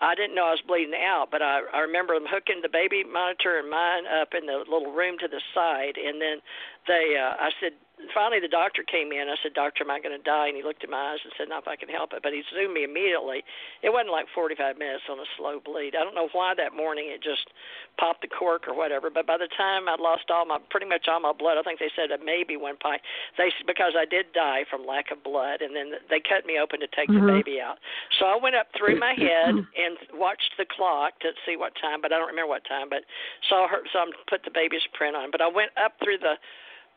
I 0.00 0.14
didn't 0.14 0.34
know 0.34 0.46
I 0.46 0.54
was 0.54 0.62
bleeding 0.62 0.94
out, 0.94 1.28
but 1.30 1.42
I, 1.42 1.66
I 1.74 1.80
remember 1.80 2.14
them 2.14 2.26
hooking 2.30 2.62
the 2.62 2.70
baby 2.70 3.02
monitor 3.02 3.58
and 3.58 3.68
mine 3.68 4.06
up 4.06 4.30
in 4.30 4.46
the 4.46 4.62
little 4.70 4.92
room 4.94 5.18
to 5.18 5.26
the 5.26 5.42
side, 5.54 5.98
and 5.98 6.22
then 6.22 6.38
they, 6.86 7.18
uh, 7.18 7.34
I 7.34 7.50
said, 7.58 7.72
finally 8.14 8.40
the 8.40 8.48
doctor 8.50 8.82
came 8.82 9.12
in. 9.12 9.28
I 9.28 9.36
said, 9.42 9.54
"Doctor, 9.54 9.84
am 9.84 9.90
I 9.90 10.00
going 10.00 10.16
to 10.16 10.22
die?" 10.22 10.48
And 10.48 10.56
he 10.56 10.62
looked 10.62 10.84
in 10.84 10.90
my 10.90 11.12
eyes 11.12 11.22
and 11.24 11.32
said, 11.36 11.48
"No, 11.48 11.58
if 11.58 11.68
I 11.68 11.76
can 11.76 11.88
help 11.88 12.12
it." 12.12 12.22
But 12.22 12.32
he 12.32 12.42
zoomed 12.54 12.74
me 12.74 12.84
immediately. 12.84 13.44
It 13.82 13.90
wasn't 13.90 14.12
like 14.12 14.26
45 14.34 14.78
minutes 14.78 15.04
on 15.10 15.18
a 15.18 15.28
slow 15.36 15.60
bleed. 15.60 15.94
I 15.96 16.04
don't 16.04 16.14
know 16.14 16.28
why 16.32 16.54
that 16.54 16.74
morning 16.74 17.10
it 17.10 17.22
just 17.22 17.50
popped 17.98 18.22
the 18.22 18.28
cork 18.28 18.68
or 18.68 18.74
whatever. 18.74 19.10
But 19.10 19.26
by 19.26 19.36
the 19.36 19.48
time 19.56 19.88
I'd 19.88 20.00
lost 20.00 20.30
all 20.30 20.46
my, 20.46 20.58
pretty 20.70 20.86
much 20.86 21.08
all 21.08 21.20
my 21.20 21.32
blood, 21.32 21.58
I 21.58 21.62
think 21.62 21.80
they 21.80 21.90
said 21.94 22.10
maybe 22.24 22.56
one 22.56 22.76
pint. 22.78 23.02
They 23.36 23.50
because 23.66 23.92
I 23.98 24.04
did 24.04 24.32
die 24.32 24.64
from 24.70 24.86
lack 24.86 25.10
of 25.10 25.22
blood, 25.22 25.60
and 25.60 25.74
then 25.74 25.98
they 26.08 26.20
cut 26.20 26.46
me 26.46 26.58
open 26.58 26.80
to 26.80 26.88
take 26.94 27.08
mm-hmm. 27.08 27.26
the 27.26 27.32
baby 27.42 27.60
out. 27.60 27.78
So 28.18 28.26
I 28.26 28.38
went 28.40 28.56
up 28.56 28.68
through 28.76 28.98
my 28.98 29.14
head 29.14 29.54
and 29.82 29.98
watched 30.14 30.54
the 30.56 30.66
clock 30.66 31.18
to 31.20 31.34
see 31.46 31.56
what 31.56 31.74
time, 31.80 32.00
but 32.00 32.12
I 32.12 32.18
don't 32.18 32.30
remember 32.30 32.50
what 32.50 32.64
time. 32.64 32.88
But 32.88 33.02
saw 33.48 33.68
her, 33.68 33.82
so 33.92 33.98
I 33.98 34.10
put 34.28 34.44
the 34.44 34.54
baby's 34.54 34.86
print 34.94 35.16
on. 35.16 35.30
But 35.30 35.40
I 35.40 35.48
went 35.48 35.70
up 35.76 35.94
through 36.02 36.18
the 36.18 36.38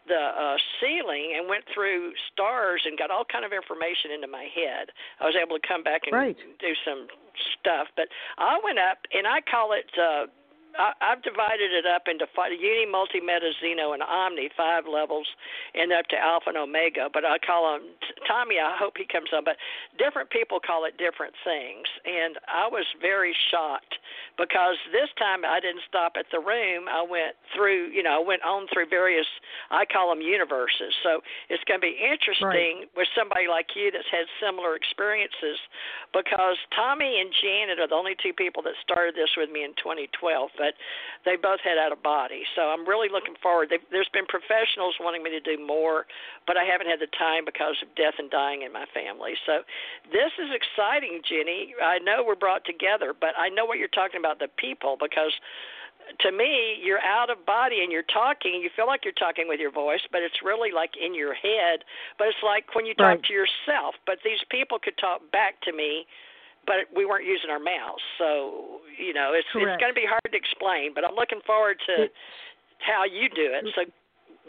the 0.07 0.17
uh, 0.17 0.57
ceiling 0.79 1.35
and 1.37 1.47
went 1.47 1.63
through 1.73 2.13
stars 2.31 2.81
and 2.85 2.97
got 2.97 3.11
all 3.11 3.25
kind 3.25 3.45
of 3.45 3.53
information 3.53 4.11
into 4.11 4.27
my 4.27 4.47
head. 4.49 4.89
I 5.19 5.25
was 5.25 5.35
able 5.35 5.57
to 5.59 5.67
come 5.67 5.83
back 5.83 6.01
and 6.05 6.13
right. 6.13 6.37
do 6.59 6.73
some 6.85 7.07
stuff, 7.59 7.87
but 7.95 8.07
I 8.37 8.59
went 8.63 8.79
up 8.79 8.99
and 9.13 9.27
I 9.27 9.41
call 9.41 9.73
it. 9.73 9.89
uh 9.97 10.27
I've 10.77 11.21
divided 11.23 11.71
it 11.71 11.85
up 11.85 12.07
into 12.07 12.25
five, 12.35 12.51
Uni, 12.51 12.85
Multi, 12.85 13.19
Meta, 13.19 13.51
Xeno, 13.59 13.93
and 13.93 14.03
Omni, 14.03 14.49
five 14.55 14.85
levels, 14.87 15.27
and 15.73 15.91
up 15.91 16.07
to 16.07 16.17
Alpha 16.17 16.49
and 16.49 16.57
Omega. 16.57 17.09
But 17.11 17.25
I 17.25 17.37
call 17.39 17.73
them 17.73 17.91
Tommy. 18.27 18.59
I 18.59 18.75
hope 18.77 18.95
he 18.95 19.05
comes 19.05 19.29
on. 19.33 19.43
But 19.43 19.57
different 19.99 20.29
people 20.29 20.59
call 20.59 20.85
it 20.85 20.97
different 20.97 21.33
things, 21.43 21.87
and 22.05 22.39
I 22.47 22.67
was 22.71 22.85
very 23.01 23.35
shocked 23.51 23.99
because 24.37 24.79
this 24.91 25.11
time 25.19 25.43
I 25.43 25.59
didn't 25.59 25.83
stop 25.87 26.15
at 26.15 26.25
the 26.31 26.39
room. 26.39 26.87
I 26.87 27.03
went 27.03 27.35
through, 27.55 27.91
you 27.91 28.03
know, 28.03 28.21
I 28.21 28.23
went 28.23 28.43
on 28.43 28.67
through 28.71 28.87
various. 28.87 29.27
I 29.71 29.83
call 29.85 30.09
them 30.09 30.21
universes. 30.21 30.95
So 31.03 31.19
it's 31.49 31.63
going 31.67 31.79
to 31.79 31.85
be 31.85 31.97
interesting 31.99 32.87
right. 32.87 32.95
with 32.95 33.07
somebody 33.11 33.51
like 33.51 33.75
you 33.75 33.91
that's 33.91 34.07
had 34.07 34.25
similar 34.39 34.75
experiences, 34.75 35.59
because 36.13 36.55
Tommy 36.75 37.19
and 37.19 37.33
Janet 37.43 37.79
are 37.79 37.87
the 37.87 37.99
only 37.99 38.15
two 38.21 38.33
people 38.33 38.63
that 38.63 38.79
started 38.79 39.15
this 39.15 39.35
with 39.35 39.51
me 39.51 39.63
in 39.67 39.75
2012 39.75 40.49
but 40.61 40.77
they 41.25 41.33
both 41.33 41.57
had 41.65 41.81
out 41.81 41.89
of 41.89 42.05
body. 42.05 42.45
So 42.53 42.69
I'm 42.69 42.85
really 42.85 43.09
looking 43.09 43.33
forward. 43.41 43.73
They've, 43.73 43.81
there's 43.89 44.13
been 44.13 44.29
professionals 44.29 44.93
wanting 45.01 45.25
me 45.25 45.33
to 45.33 45.41
do 45.41 45.57
more, 45.57 46.05
but 46.45 46.53
I 46.53 46.63
haven't 46.69 46.85
had 46.85 47.01
the 47.01 47.09
time 47.17 47.49
because 47.49 47.81
of 47.81 47.89
death 47.97 48.21
and 48.21 48.29
dying 48.29 48.61
in 48.61 48.69
my 48.69 48.85
family. 48.93 49.33
So 49.49 49.65
this 50.13 50.29
is 50.37 50.53
exciting, 50.53 51.25
Ginnie. 51.25 51.73
I 51.81 51.97
know 51.97 52.21
we're 52.21 52.37
brought 52.37 52.61
together, 52.69 53.17
but 53.17 53.33
I 53.33 53.49
know 53.49 53.65
what 53.65 53.81
you're 53.81 53.89
talking 53.89 54.21
about 54.21 54.37
the 54.37 54.53
people 54.61 55.01
because 55.01 55.33
to 56.19 56.31
me, 56.31 56.77
you're 56.81 57.01
out 57.01 57.29
of 57.29 57.45
body 57.45 57.81
and 57.81 57.91
you're 57.91 58.07
talking. 58.11 58.59
You 58.61 58.69
feel 58.75 58.87
like 58.87 59.05
you're 59.05 59.17
talking 59.17 59.47
with 59.47 59.59
your 59.59 59.71
voice, 59.71 60.01
but 60.11 60.21
it's 60.21 60.41
really 60.43 60.71
like 60.71 60.91
in 60.97 61.15
your 61.15 61.33
head. 61.33 61.85
But 62.17 62.27
it's 62.27 62.43
like 62.43 62.73
when 62.75 62.85
you 62.85 62.93
talk 62.93 63.21
right. 63.21 63.23
to 63.23 63.33
yourself. 63.33 63.95
But 64.05 64.17
these 64.25 64.41
people 64.49 64.77
could 64.77 64.97
talk 64.97 65.21
back 65.31 65.61
to 65.61 65.71
me 65.71 66.05
but 66.65 66.87
we 66.95 67.05
weren't 67.05 67.25
using 67.25 67.49
our 67.49 67.59
mouths. 67.59 68.03
So 68.17 68.81
you 68.97 69.13
know, 69.13 69.33
it's 69.33 69.47
Correct. 69.51 69.67
it's 69.67 69.81
going 69.81 69.93
to 69.93 69.97
be 69.97 70.07
hard 70.07 70.25
to 70.29 70.37
explain. 70.37 70.93
But 70.93 71.03
I'm 71.03 71.15
looking 71.15 71.41
forward 71.45 71.77
to 71.87 72.05
it's, 72.05 72.15
how 72.79 73.03
you 73.05 73.29
do 73.29 73.49
it. 73.53 73.65
So 73.75 73.85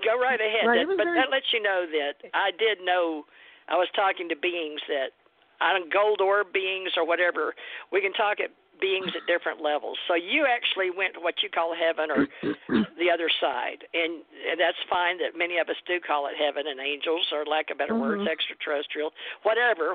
go 0.04 0.18
right 0.20 0.40
ahead. 0.40 0.68
Right, 0.68 0.86
that, 0.86 0.96
but 0.96 1.04
very... 1.04 1.18
that 1.18 1.30
lets 1.30 1.48
you 1.52 1.62
know 1.62 1.86
that 1.88 2.20
I 2.34 2.50
did 2.56 2.84
know. 2.84 3.24
I 3.68 3.76
was 3.78 3.88
talking 3.94 4.28
to 4.28 4.36
beings 4.36 4.82
that 4.88 5.14
I 5.62 5.72
don't 5.72 5.92
gold 5.92 6.20
orb 6.20 6.52
beings 6.52 6.92
or 6.96 7.06
whatever. 7.06 7.54
We 7.92 8.00
can 8.02 8.12
talk 8.12 8.40
at 8.40 8.50
beings 8.82 9.14
at 9.14 9.22
different 9.30 9.62
levels. 9.62 9.96
So 10.10 10.18
you 10.18 10.42
actually 10.42 10.90
went 10.90 11.14
to 11.14 11.20
what 11.22 11.38
you 11.38 11.48
call 11.48 11.70
heaven 11.70 12.10
or 12.10 12.26
the 12.98 13.06
other 13.06 13.30
side, 13.38 13.86
and, 13.94 14.26
and 14.50 14.58
that's 14.58 14.82
fine. 14.90 15.22
That 15.22 15.38
many 15.38 15.62
of 15.62 15.70
us 15.70 15.78
do 15.86 16.02
call 16.02 16.26
it 16.26 16.34
heaven 16.34 16.66
and 16.66 16.82
angels, 16.82 17.30
or 17.30 17.46
lack 17.46 17.70
of 17.70 17.78
better 17.78 17.94
mm-hmm. 17.94 18.26
words, 18.26 18.26
extraterrestrial, 18.26 19.14
whatever. 19.46 19.94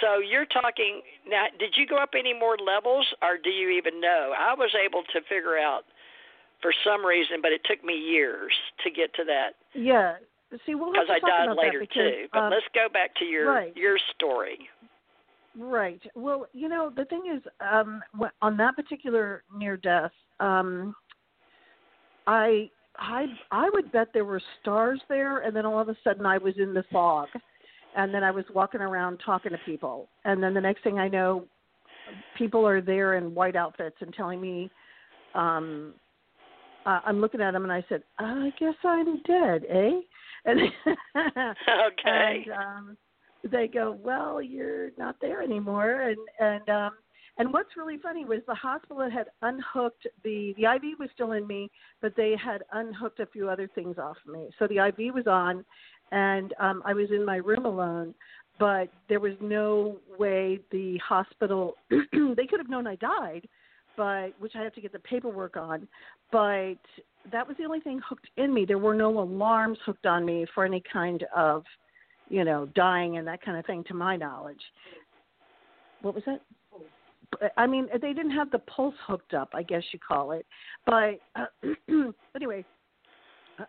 So 0.00 0.24
you're 0.24 0.48
talking 0.48 1.04
now. 1.28 1.52
Did 1.60 1.76
you 1.76 1.84
go 1.86 2.00
up 2.00 2.16
any 2.16 2.32
more 2.32 2.56
levels, 2.56 3.04
or 3.20 3.36
do 3.36 3.52
you 3.52 3.68
even 3.76 4.00
know? 4.00 4.32
I 4.32 4.56
was 4.56 4.72
able 4.72 5.04
to 5.12 5.20
figure 5.28 5.60
out 5.60 5.84
for 6.64 6.72
some 6.84 7.04
reason, 7.04 7.44
but 7.44 7.52
it 7.52 7.60
took 7.68 7.84
me 7.84 7.94
years 7.94 8.52
to 8.82 8.90
get 8.90 9.12
to 9.14 9.24
that. 9.28 9.60
Yeah. 9.76 10.16
See, 10.64 10.74
we'll 10.74 10.92
because 10.92 11.10
I 11.10 11.18
died 11.18 11.54
later 11.58 11.80
because, 11.80 11.94
too. 11.94 12.26
But 12.32 12.38
um, 12.38 12.50
let's 12.50 12.66
go 12.72 12.86
back 12.90 13.14
to 13.16 13.24
your 13.24 13.52
right. 13.52 13.76
your 13.76 13.98
story. 14.14 14.70
Right. 15.58 16.02
Well, 16.14 16.46
you 16.52 16.68
know, 16.68 16.90
the 16.94 17.06
thing 17.06 17.22
is, 17.34 17.42
um, 17.60 18.02
on 18.42 18.56
that 18.58 18.76
particular 18.76 19.42
near 19.56 19.76
death, 19.76 20.10
um, 20.38 20.94
I 22.26 22.70
I 22.98 23.26
I 23.50 23.70
would 23.72 23.90
bet 23.90 24.08
there 24.12 24.24
were 24.24 24.42
stars 24.60 25.00
there, 25.08 25.38
and 25.40 25.56
then 25.56 25.64
all 25.64 25.80
of 25.80 25.88
a 25.88 25.96
sudden 26.04 26.26
I 26.26 26.38
was 26.38 26.54
in 26.58 26.74
the 26.74 26.84
fog, 26.92 27.28
and 27.96 28.12
then 28.12 28.22
I 28.22 28.30
was 28.30 28.44
walking 28.54 28.80
around 28.82 29.20
talking 29.24 29.52
to 29.52 29.58
people, 29.64 30.08
and 30.24 30.42
then 30.42 30.52
the 30.52 30.60
next 30.60 30.82
thing 30.82 30.98
I 30.98 31.08
know, 31.08 31.44
people 32.36 32.66
are 32.66 32.82
there 32.82 33.14
in 33.14 33.34
white 33.34 33.56
outfits 33.56 33.96
and 34.00 34.12
telling 34.12 34.40
me, 34.40 34.70
um, 35.34 35.94
uh, 36.84 37.00
I'm 37.04 37.20
looking 37.20 37.40
at 37.40 37.52
them 37.52 37.64
and 37.64 37.72
I 37.72 37.84
said, 37.88 38.02
I 38.18 38.52
guess 38.58 38.74
I'm 38.84 39.22
dead, 39.22 39.64
eh? 39.68 40.00
And 40.48 40.60
okay. 41.92 42.46
And, 42.46 42.52
um, 42.52 42.96
they 43.46 43.68
go, 43.68 43.98
"Well, 44.02 44.40
you're 44.42 44.90
not 44.98 45.16
there 45.20 45.42
anymore." 45.42 46.02
And 46.02 46.18
and 46.40 46.68
um 46.68 46.92
and 47.38 47.52
what's 47.52 47.76
really 47.76 47.98
funny 47.98 48.24
was 48.24 48.40
the 48.46 48.54
hospital 48.54 49.08
had 49.10 49.28
unhooked 49.42 50.06
the 50.24 50.54
the 50.56 50.64
IV 50.64 50.98
was 50.98 51.08
still 51.14 51.32
in 51.32 51.46
me, 51.46 51.70
but 52.00 52.14
they 52.16 52.34
had 52.42 52.62
unhooked 52.72 53.20
a 53.20 53.26
few 53.26 53.48
other 53.48 53.68
things 53.74 53.98
off 53.98 54.16
of 54.26 54.32
me. 54.32 54.48
So 54.58 54.66
the 54.66 54.86
IV 54.86 55.14
was 55.14 55.26
on, 55.26 55.64
and 56.12 56.54
um 56.58 56.82
I 56.84 56.94
was 56.94 57.10
in 57.10 57.24
my 57.24 57.36
room 57.36 57.66
alone. 57.66 58.14
But 58.58 58.88
there 59.08 59.20
was 59.20 59.34
no 59.40 59.98
way 60.18 60.60
the 60.70 60.98
hospital 60.98 61.74
they 61.90 62.46
could 62.46 62.58
have 62.58 62.70
known 62.70 62.86
I 62.86 62.96
died, 62.96 63.46
but 63.96 64.28
which 64.38 64.52
I 64.56 64.62
have 64.62 64.74
to 64.74 64.80
get 64.80 64.92
the 64.92 64.98
paperwork 65.00 65.56
on. 65.56 65.86
But 66.32 66.78
that 67.32 67.46
was 67.46 67.56
the 67.58 67.64
only 67.64 67.80
thing 67.80 68.00
hooked 68.06 68.28
in 68.36 68.54
me. 68.54 68.64
There 68.64 68.78
were 68.78 68.94
no 68.94 69.18
alarms 69.18 69.78
hooked 69.84 70.06
on 70.06 70.24
me 70.24 70.46
for 70.54 70.64
any 70.64 70.82
kind 70.90 71.24
of 71.34 71.64
you 72.28 72.44
know, 72.44 72.66
dying 72.74 73.18
and 73.18 73.26
that 73.26 73.42
kind 73.42 73.58
of 73.58 73.66
thing, 73.66 73.84
to 73.84 73.94
my 73.94 74.16
knowledge. 74.16 74.60
What 76.02 76.14
was 76.14 76.24
that? 76.26 76.40
I 77.56 77.66
mean, 77.66 77.88
they 77.92 78.12
didn't 78.12 78.30
have 78.32 78.50
the 78.50 78.60
pulse 78.60 78.94
hooked 79.06 79.34
up, 79.34 79.50
I 79.52 79.62
guess 79.62 79.82
you 79.92 79.98
call 79.98 80.32
it. 80.32 80.46
But 80.84 81.20
uh, 81.34 81.46
anyway, 82.36 82.64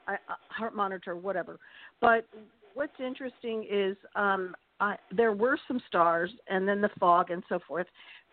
I, 0.08 0.14
I, 0.14 0.36
heart 0.50 0.76
monitor, 0.76 1.16
whatever. 1.16 1.60
But 2.00 2.28
what's 2.74 2.94
interesting 3.00 3.66
is 3.70 3.98
um, 4.16 4.56
I, 4.80 4.96
there 5.16 5.34
were 5.34 5.58
some 5.68 5.82
stars 5.88 6.32
and 6.48 6.68
then 6.68 6.82
the 6.82 6.90
fog 7.00 7.32
and 7.32 7.44
so 7.50 7.60
forth. 7.68 7.88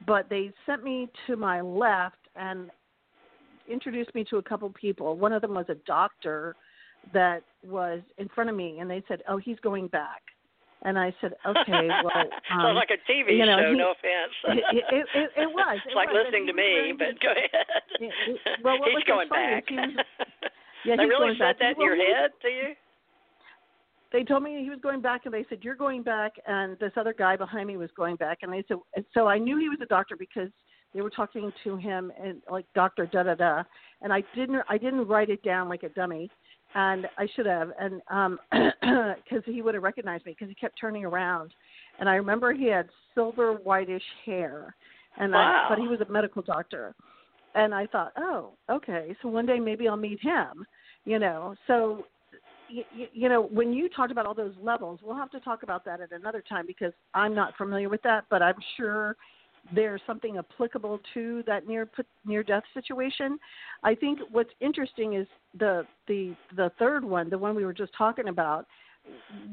But 0.07 0.29
they 0.29 0.53
sent 0.67 0.85
me 0.85 1.09
to 1.27 1.37
my 1.37 1.61
left 1.61 2.19
and 2.37 2.71
introduced 3.69 4.15
me 4.15 4.25
to 4.31 4.37
a 4.37 4.43
couple 4.43 4.69
people. 4.71 5.17
One 5.17 5.33
of 5.33 5.41
them 5.41 5.55
was 5.55 5.67
a 5.69 5.77
doctor 5.87 6.55
that 7.13 7.43
was 7.67 8.01
in 8.19 8.29
front 8.29 8.51
of 8.51 8.57
me, 8.57 8.79
and 8.81 8.91
they 8.91 9.03
said, 9.09 9.23
"Oh, 9.29 9.37
he's 9.37 9.59
going 9.61 9.89
back." 9.89 10.23
And 10.83 10.99
I 10.99 11.15
said, 11.21 11.33
"Okay, 11.47 11.89
well." 12.05 12.29
Um, 12.53 12.61
Sounds 12.61 12.77
like 12.77 12.91
a 12.91 13.11
TV 13.11 13.39
you 13.39 13.47
know, 13.47 13.59
show. 13.59 13.71
He, 13.71 13.77
no 13.77 13.93
offense. 13.93 14.35
it, 14.73 14.85
it, 14.93 15.07
it, 15.15 15.31
it 15.43 15.49
was. 15.49 15.79
It's 15.85 15.93
it 15.93 15.97
like 15.97 16.09
was. 16.09 16.25
listening 16.25 16.47
to 16.47 16.53
me, 16.53 16.93
but 16.97 17.21
go 17.21 17.31
ahead. 17.33 17.67
It, 18.01 18.13
it, 18.29 18.41
well, 18.63 18.79
what 18.79 18.89
he's 18.89 18.97
was 18.97 19.05
going 19.07 19.29
back. 19.29 19.65
He 19.69 19.77
was, 19.77 19.91
yeah, 20.85 20.97
they 20.97 21.07
really 21.07 21.35
said 21.35 21.59
back. 21.59 21.59
that 21.61 21.77
in 21.77 21.83
your 21.83 21.97
he, 21.97 22.03
head 22.03 22.31
to 22.43 22.49
you? 22.49 22.75
They 24.13 24.23
told 24.23 24.45
me 24.45 24.63
he 24.63 24.71
was 24.71 24.79
going 24.81 25.01
back, 25.01 25.23
and 25.25 25.35
they 25.35 25.45
said 25.49 25.59
you're 25.63 25.75
going 25.75 26.05
back, 26.05 26.35
and 26.47 26.79
this 26.79 26.93
other 26.97 27.13
guy 27.13 27.37
behind 27.37 27.67
me 27.67 27.77
was 27.77 27.91
going 27.97 28.17
back, 28.17 28.39
and 28.43 28.53
they 28.53 28.63
said 28.69 28.79
so. 29.13 29.27
I 29.27 29.39
knew 29.39 29.59
he 29.59 29.69
was 29.69 29.79
a 29.83 29.87
doctor 29.87 30.17
because 30.17 30.51
they 30.95 31.01
were 31.01 31.11
talking 31.11 31.53
to 31.65 31.77
him 31.77 32.13
and 32.23 32.41
like 32.49 32.65
doctor 32.75 33.07
da 33.07 33.25
da 33.25 33.35
da, 33.35 33.65
and 34.03 34.13
I 34.13 34.23
didn't 34.35 34.63
I 34.69 34.79
didn't 34.79 35.09
write 35.09 35.31
it 35.31 35.43
down 35.43 35.69
like 35.69 35.83
a 35.83 35.89
dummy 35.91 36.31
and 36.75 37.07
I 37.19 37.27
should 37.35 37.47
have, 37.47 37.71
and 37.79 38.03
um, 38.11 38.39
because 39.25 39.43
he 39.47 39.63
would 39.63 39.75
have 39.75 39.83
recognized 39.83 40.27
me 40.27 40.33
because 40.33 40.49
he 40.49 40.55
kept 40.55 40.79
turning 40.81 41.05
around, 41.05 41.53
and 41.99 42.09
I 42.09 42.17
remember 42.17 42.53
he 42.53 42.67
had 42.67 42.89
silver 43.15 43.55
whitish 43.55 44.03
hair, 44.27 44.75
and 45.19 45.33
wow. 45.33 45.67
I, 45.67 45.75
but 45.75 45.81
he 45.81 45.89
was 45.89 46.01
a 46.01 46.11
medical 46.11 46.43
doctor, 46.43 46.95
and 47.55 47.75
I 47.75 47.87
thought, 47.87 48.13
oh, 48.17 48.53
okay, 48.71 49.15
so 49.23 49.29
one 49.29 49.47
day 49.47 49.61
maybe 49.61 49.89
I'll 49.89 49.97
meet 49.97 50.21
him, 50.21 50.67
you 51.05 51.19
know. 51.19 51.55
So, 51.67 52.07
you, 52.69 52.83
you 53.13 53.29
know, 53.29 53.43
when 53.43 53.73
you 53.73 53.89
talked 53.89 54.11
about 54.11 54.27
all 54.27 54.35
those 54.35 54.55
levels, 54.61 54.99
we'll 55.03 55.17
have 55.17 55.31
to 55.31 55.41
talk 55.41 55.63
about 55.63 55.85
that 55.85 56.01
at 56.01 56.11
another 56.11 56.43
time 56.49 56.67
because 56.67 56.93
I'm 57.15 57.35
not 57.35 57.57
familiar 57.57 57.89
with 57.89 58.03
that, 58.03 58.25
but 58.31 58.43
I'm 58.43 58.57
sure 58.77 59.17
there's 59.73 60.01
something 60.07 60.37
applicable 60.37 61.01
to 61.15 61.43
that 61.47 61.67
near 61.67 61.89
near 62.25 62.43
death 62.43 62.65
situation. 62.75 63.39
I 63.83 63.95
think 63.95 64.21
what's 64.31 64.51
interesting 64.61 65.15
is 65.15 65.27
the 65.59 65.87
the 66.07 66.35
the 66.57 66.71
third 66.79 67.05
one, 67.05 67.31
the 67.31 67.39
one 67.39 67.55
we 67.55 67.65
were 67.65 67.73
just 67.73 67.93
talking 67.97 68.29
about, 68.29 68.67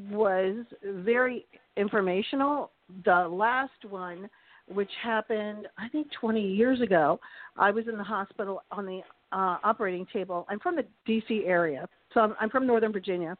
was 0.09 0.65
very 0.83 1.45
informational. 1.77 2.71
The 3.05 3.27
last 3.27 3.85
one, 3.89 4.29
which 4.67 4.91
happened 5.01 5.67
I 5.77 5.87
think 5.89 6.07
20 6.19 6.41
years 6.41 6.81
ago, 6.81 7.19
I 7.57 7.71
was 7.71 7.87
in 7.87 7.97
the 7.97 8.03
hospital 8.03 8.63
on 8.71 8.85
the 8.85 9.01
uh, 9.31 9.57
operating 9.63 10.05
table. 10.11 10.45
I'm 10.49 10.59
from 10.59 10.75
the 10.75 10.85
D.C. 11.05 11.43
area, 11.45 11.87
so 12.13 12.19
I'm, 12.19 12.35
I'm 12.39 12.49
from 12.49 12.67
Northern 12.67 12.91
Virginia, 12.91 13.37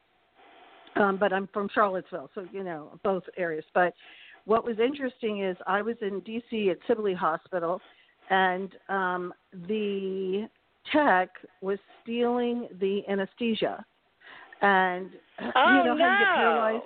um, 0.96 1.18
but 1.18 1.34
I'm 1.34 1.50
from 1.54 1.70
Charlottesville, 1.74 2.30
so 2.34 2.48
you 2.54 2.64
know 2.64 2.98
both 3.04 3.24
areas. 3.38 3.66
But 3.74 3.94
what 4.45 4.65
was 4.65 4.80
interesting 4.80 5.43
is 5.43 5.58
I 5.67 5.82
was 5.82 5.95
in 6.01 6.19
D.C. 6.21 6.69
at 6.69 6.77
Sibley 6.88 7.13
Hospital, 7.13 7.82
and 8.30 8.71
um, 8.89 9.34
the 9.67 10.47
tech 10.91 11.30
was 11.62 11.77
stealing 12.02 12.67
the 12.79 13.02
anesthesia, 13.08 13.83
and 14.62 15.10
oh, 15.56 15.77
you 15.77 15.83
know 15.85 15.96
no. 15.96 16.04
how 16.04 16.12
you 16.12 16.25
get 16.25 16.35
paralyzed. 16.35 16.83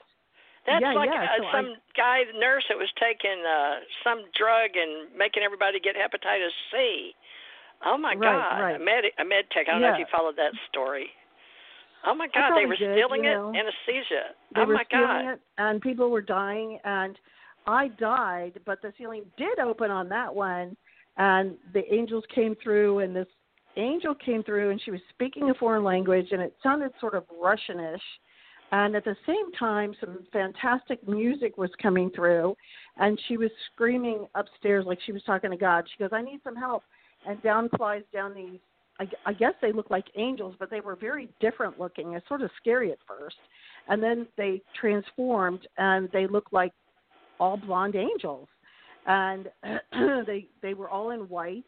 That's 0.66 0.82
yeah, 0.82 0.94
like 0.94 1.10
yeah. 1.14 1.24
uh, 1.24 1.38
so 1.38 1.44
some 1.54 1.66
I, 1.78 1.96
guy, 1.96 2.18
nurse 2.40 2.66
that 2.70 2.78
was 2.78 2.90
taking 2.98 3.38
uh, 3.46 3.86
some 4.04 4.26
drug 4.34 4.74
and 4.74 5.14
making 5.16 5.44
everybody 5.44 5.80
get 5.80 5.94
hepatitis 5.94 6.50
C. 6.74 7.14
Oh 7.86 7.98
my 7.98 8.16
Right, 8.16 8.34
God! 8.34 8.60
right. 8.60 8.76
A 8.76 8.84
med 8.84 9.06
a 9.20 9.26
med 9.26 9.46
tech. 9.54 9.68
I 9.70 9.74
don't 9.74 9.82
know 9.82 9.94
if 9.94 10.00
you 10.00 10.10
followed 10.12 10.36
that 10.38 10.54
story. 10.70 11.08
Oh 12.06 12.16
my 12.16 12.28
God! 12.34 12.58
They 12.58 12.66
were 12.66 12.76
did, 12.76 12.98
stealing 12.98 13.26
it. 13.26 13.34
know. 13.34 13.54
Anesthesia. 13.54 14.34
they 14.54 14.62
oh 14.62 14.66
my 14.66 14.84
God! 14.90 15.34
it, 15.34 15.40
and 15.58 15.82
people 15.82 16.10
were 16.10 16.22
dying, 16.22 16.80
and 16.84 17.18
I 17.68 17.90
died, 18.00 18.60
but 18.66 18.82
the 18.82 18.94
ceiling 18.98 19.24
did 19.38 19.60
open 19.60 19.92
on 19.92 20.10
that 20.10 20.34
one, 20.34 20.76
and 21.18 21.56
the 21.74 21.92
angels 21.94 22.24
came 22.34 22.56
through, 22.62 23.00
and 23.00 23.16
this 23.16 23.28
angel 23.78 24.16
came 24.16 24.44
through, 24.44 24.72
and 24.72 24.82
she 24.82 24.92
was 24.92 25.02
speaking 25.10 25.50
a 25.50 25.54
foreign 25.56 25.84
language, 25.84 26.28
and 26.32 26.42
it 26.42 26.56
sounded 26.62 26.92
sort 27.00 27.16
of 27.16 27.24
Russianish. 27.30 28.00
And 28.72 28.96
at 28.96 29.06
the 29.06 29.16
same 29.26 29.52
time, 29.54 29.94
some 30.00 30.26
fantastic 30.34 31.08
music 31.08 31.58
was 31.58 31.70
coming 31.82 32.10
through, 32.10 32.56
and 32.98 33.20
she 33.28 33.38
was 33.38 33.52
screaming 33.72 34.28
upstairs 34.36 34.86
like 34.86 35.00
she 35.06 35.12
was 35.12 35.24
talking 35.24 35.52
to 35.52 35.58
God. 35.58 35.86
She 35.92 36.04
goes, 36.04 36.10
"I 36.12 36.22
need 36.22 36.42
some 36.44 36.56
help," 36.56 36.84
and 37.28 37.42
down 37.44 37.70
flies 37.78 38.04
down 38.12 38.34
these. 38.34 38.60
I, 39.00 39.08
I 39.26 39.34
guess 39.34 39.54
they 39.62 39.72
looked 39.72 39.92
like 39.92 40.06
angels, 40.16 40.56
but 40.58 40.70
they 40.70 40.80
were 40.80 40.96
very 40.96 41.30
different 41.40 41.80
looking. 41.80 42.14
It's 42.14 42.28
sort 42.28 42.42
of 42.42 42.50
scary 42.58 42.92
at 42.92 42.98
first, 43.08 43.36
and 43.88 44.02
then 44.02 44.28
they 44.36 44.62
transformed, 44.80 45.68
and 45.78 46.10
they 46.12 46.28
looked 46.28 46.54
like 46.54 46.72
all 47.40 47.58
blonde 47.58 47.96
angels, 47.96 48.48
and 49.06 49.50
they 50.28 50.48
they 50.62 50.74
were 50.74 50.90
all 50.90 51.12
in 51.12 51.22
white, 51.22 51.66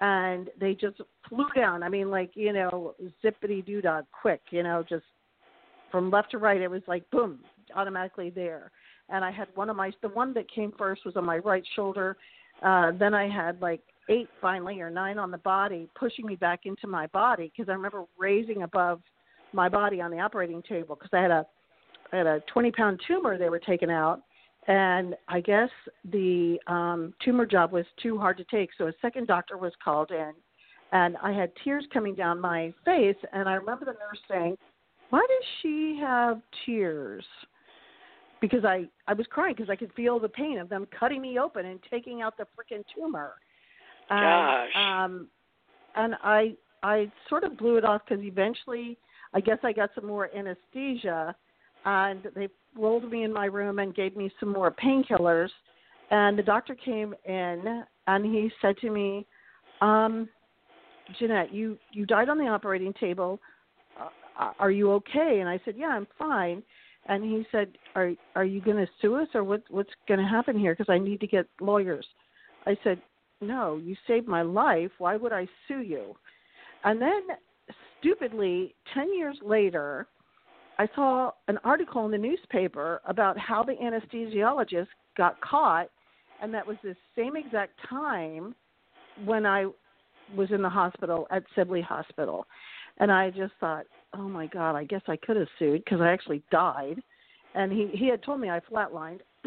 and 0.00 0.50
they 0.60 0.74
just 0.74 1.00
flew 1.28 1.46
down. 1.54 1.82
I 1.82 1.88
mean, 1.88 2.10
like 2.10 2.30
you 2.34 2.52
know, 2.52 2.94
zippity 3.24 3.64
doo 3.64 3.80
dah, 3.80 4.02
quick, 4.20 4.40
you 4.50 4.62
know, 4.62 4.84
just 4.88 5.04
from 5.90 6.10
left 6.10 6.30
to 6.32 6.38
right. 6.38 6.60
It 6.60 6.70
was 6.70 6.82
like 6.86 7.08
boom, 7.10 7.40
automatically 7.74 8.30
there. 8.30 8.70
And 9.08 9.24
I 9.24 9.30
had 9.30 9.48
one 9.54 9.70
of 9.70 9.76
my 9.76 9.92
the 10.02 10.08
one 10.08 10.34
that 10.34 10.50
came 10.50 10.72
first 10.76 11.04
was 11.04 11.16
on 11.16 11.24
my 11.24 11.38
right 11.38 11.64
shoulder. 11.74 12.16
Uh, 12.62 12.92
then 12.98 13.14
I 13.14 13.28
had 13.28 13.60
like 13.60 13.80
eight 14.08 14.28
finally 14.40 14.80
or 14.80 14.90
nine 14.90 15.18
on 15.18 15.30
the 15.30 15.38
body, 15.38 15.88
pushing 15.98 16.26
me 16.26 16.36
back 16.36 16.60
into 16.64 16.86
my 16.86 17.06
body 17.08 17.52
because 17.54 17.68
I 17.68 17.72
remember 17.74 18.04
raising 18.18 18.62
above 18.62 19.00
my 19.52 19.68
body 19.68 20.00
on 20.00 20.10
the 20.10 20.18
operating 20.18 20.62
table 20.62 20.96
because 20.96 21.10
I 21.12 21.22
had 21.22 21.30
a 21.30 21.46
I 22.12 22.16
had 22.18 22.26
a 22.26 22.40
20 22.52 22.70
pound 22.72 23.00
tumor 23.06 23.36
they 23.36 23.48
were 23.48 23.58
taking 23.58 23.90
out, 23.90 24.22
and 24.66 25.14
I 25.28 25.40
guess 25.40 25.70
the 26.10 26.58
um, 26.66 27.14
tumor 27.24 27.46
job 27.46 27.72
was 27.72 27.86
too 28.02 28.18
hard 28.18 28.36
to 28.38 28.44
take, 28.44 28.70
so 28.76 28.88
a 28.88 28.92
second 29.00 29.26
doctor 29.26 29.56
was 29.56 29.72
called 29.82 30.10
in, 30.10 30.32
and 30.92 31.16
I 31.22 31.32
had 31.32 31.52
tears 31.62 31.84
coming 31.92 32.14
down 32.14 32.40
my 32.40 32.72
face, 32.84 33.16
and 33.32 33.48
I 33.48 33.54
remember 33.54 33.84
the 33.84 33.92
nurse 33.92 34.20
saying, 34.28 34.56
"Why 35.10 35.20
does 35.20 35.48
she 35.62 35.98
have 36.00 36.40
tears?" 36.64 37.24
Because 38.40 38.64
I 38.64 38.88
I 39.06 39.14
was 39.14 39.26
crying 39.28 39.54
because 39.56 39.70
I 39.70 39.76
could 39.76 39.92
feel 39.94 40.18
the 40.18 40.28
pain 40.28 40.58
of 40.58 40.68
them 40.68 40.86
cutting 40.98 41.22
me 41.22 41.38
open 41.38 41.66
and 41.66 41.80
taking 41.90 42.22
out 42.22 42.36
the 42.36 42.44
freaking 42.44 42.84
tumor. 42.94 43.34
And, 44.10 44.20
Gosh. 44.20 44.76
Um, 44.76 45.28
and 45.94 46.14
I 46.22 46.56
I 46.82 47.10
sort 47.28 47.44
of 47.44 47.56
blew 47.56 47.76
it 47.76 47.84
off 47.84 48.02
because 48.06 48.22
eventually 48.24 48.98
I 49.32 49.40
guess 49.40 49.58
I 49.62 49.72
got 49.72 49.90
some 49.94 50.06
more 50.06 50.30
anesthesia, 50.34 51.34
and 51.86 52.26
they 52.34 52.48
rolled 52.76 53.10
me 53.10 53.22
in 53.22 53.32
my 53.32 53.46
room 53.46 53.78
and 53.78 53.94
gave 53.94 54.16
me 54.16 54.30
some 54.38 54.52
more 54.52 54.70
painkillers. 54.70 55.48
And 56.10 56.38
the 56.38 56.42
doctor 56.42 56.74
came 56.74 57.14
in 57.24 57.84
and 58.06 58.24
he 58.26 58.50
said 58.60 58.76
to 58.78 58.90
me, 58.90 59.24
um, 59.80 60.28
"Ginette, 61.18 61.52
you 61.52 61.78
you 61.92 62.04
died 62.04 62.28
on 62.28 62.38
the 62.38 62.48
operating 62.48 62.92
table. 62.94 63.40
Uh, 63.98 64.52
are 64.58 64.70
you 64.70 64.92
okay?" 64.92 65.38
And 65.40 65.48
I 65.48 65.60
said, 65.64 65.76
"Yeah, 65.76 65.88
I'm 65.88 66.06
fine." 66.18 66.62
And 67.06 67.24
he 67.24 67.46
said, 67.50 67.78
"Are 67.94 68.12
are 68.34 68.44
you 68.44 68.60
going 68.60 68.76
to 68.76 68.92
sue 69.00 69.16
us 69.16 69.28
or 69.34 69.44
what 69.44 69.62
what's 69.70 69.90
going 70.08 70.20
to 70.20 70.26
happen 70.26 70.58
here? 70.58 70.74
Because 70.74 70.92
I 70.92 70.98
need 70.98 71.20
to 71.20 71.26
get 71.26 71.46
lawyers." 71.60 72.06
I 72.66 72.76
said, 72.82 73.00
"No, 73.40 73.76
you 73.76 73.96
saved 74.06 74.26
my 74.26 74.42
life. 74.42 74.90
Why 74.98 75.16
would 75.16 75.32
I 75.32 75.48
sue 75.66 75.80
you?" 75.80 76.16
And 76.84 77.00
then, 77.00 77.22
stupidly, 77.98 78.74
ten 78.92 79.12
years 79.16 79.38
later, 79.42 80.06
I 80.78 80.88
saw 80.94 81.30
an 81.48 81.58
article 81.64 82.04
in 82.04 82.10
the 82.10 82.18
newspaper 82.18 83.00
about 83.06 83.38
how 83.38 83.62
the 83.62 83.74
anesthesiologist 83.74 84.88
got 85.16 85.40
caught, 85.40 85.88
and 86.42 86.52
that 86.52 86.66
was 86.66 86.76
the 86.82 86.94
same 87.16 87.36
exact 87.36 87.72
time 87.88 88.54
when 89.24 89.46
I 89.46 89.66
was 90.34 90.50
in 90.50 90.60
the 90.62 90.68
hospital 90.68 91.26
at 91.30 91.44
Sibley 91.54 91.80
Hospital. 91.80 92.46
And 92.98 93.10
I 93.10 93.30
just 93.30 93.52
thought, 93.60 93.86
oh 94.14 94.28
my 94.28 94.46
God, 94.46 94.74
I 94.74 94.84
guess 94.84 95.02
I 95.06 95.16
could 95.16 95.36
have 95.36 95.48
sued 95.58 95.84
because 95.84 96.00
I 96.00 96.10
actually 96.10 96.42
died. 96.50 97.02
And 97.54 97.72
he 97.72 97.90
he 97.94 98.08
had 98.08 98.22
told 98.22 98.40
me 98.40 98.50
I 98.50 98.60
flatlined, 98.60 99.20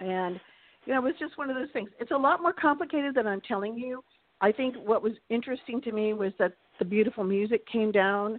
and 0.00 0.40
you 0.84 0.94
know 0.94 0.98
it 0.98 1.04
was 1.04 1.14
just 1.18 1.36
one 1.36 1.50
of 1.50 1.56
those 1.56 1.70
things. 1.72 1.90
It's 1.98 2.12
a 2.12 2.16
lot 2.16 2.40
more 2.40 2.52
complicated 2.52 3.16
than 3.16 3.26
I'm 3.26 3.40
telling 3.40 3.76
you. 3.76 4.04
I 4.40 4.52
think 4.52 4.76
what 4.76 5.02
was 5.02 5.12
interesting 5.28 5.80
to 5.82 5.92
me 5.92 6.12
was 6.12 6.32
that 6.38 6.52
the 6.78 6.84
beautiful 6.84 7.24
music 7.24 7.66
came 7.66 7.90
down. 7.90 8.38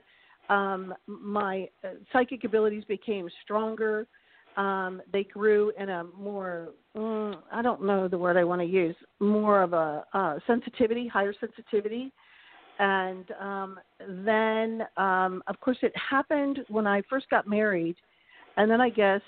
Um, 0.49 0.93
my 1.07 1.67
uh, 1.83 1.89
psychic 2.11 2.43
abilities 2.43 2.83
became 2.85 3.29
stronger. 3.43 4.07
Um, 4.57 5.01
they 5.11 5.23
grew 5.23 5.71
in 5.79 5.89
a 5.89 6.03
more, 6.17 6.69
mm, 6.95 7.35
I 7.51 7.61
don't 7.61 7.83
know 7.83 8.07
the 8.07 8.17
word 8.17 8.37
I 8.37 8.43
want 8.43 8.61
to 8.61 8.67
use, 8.67 8.95
more 9.19 9.63
of 9.63 9.73
a 9.73 10.05
uh, 10.13 10.39
sensitivity, 10.45 11.07
higher 11.07 11.33
sensitivity. 11.39 12.11
And 12.79 13.25
um, 13.39 13.79
then, 14.25 14.83
um, 14.97 15.43
of 15.47 15.59
course, 15.59 15.77
it 15.81 15.93
happened 15.97 16.59
when 16.69 16.85
I 16.85 17.01
first 17.09 17.29
got 17.29 17.47
married. 17.47 17.95
And 18.57 18.69
then 18.69 18.81
I 18.81 18.89
guess 18.89 19.21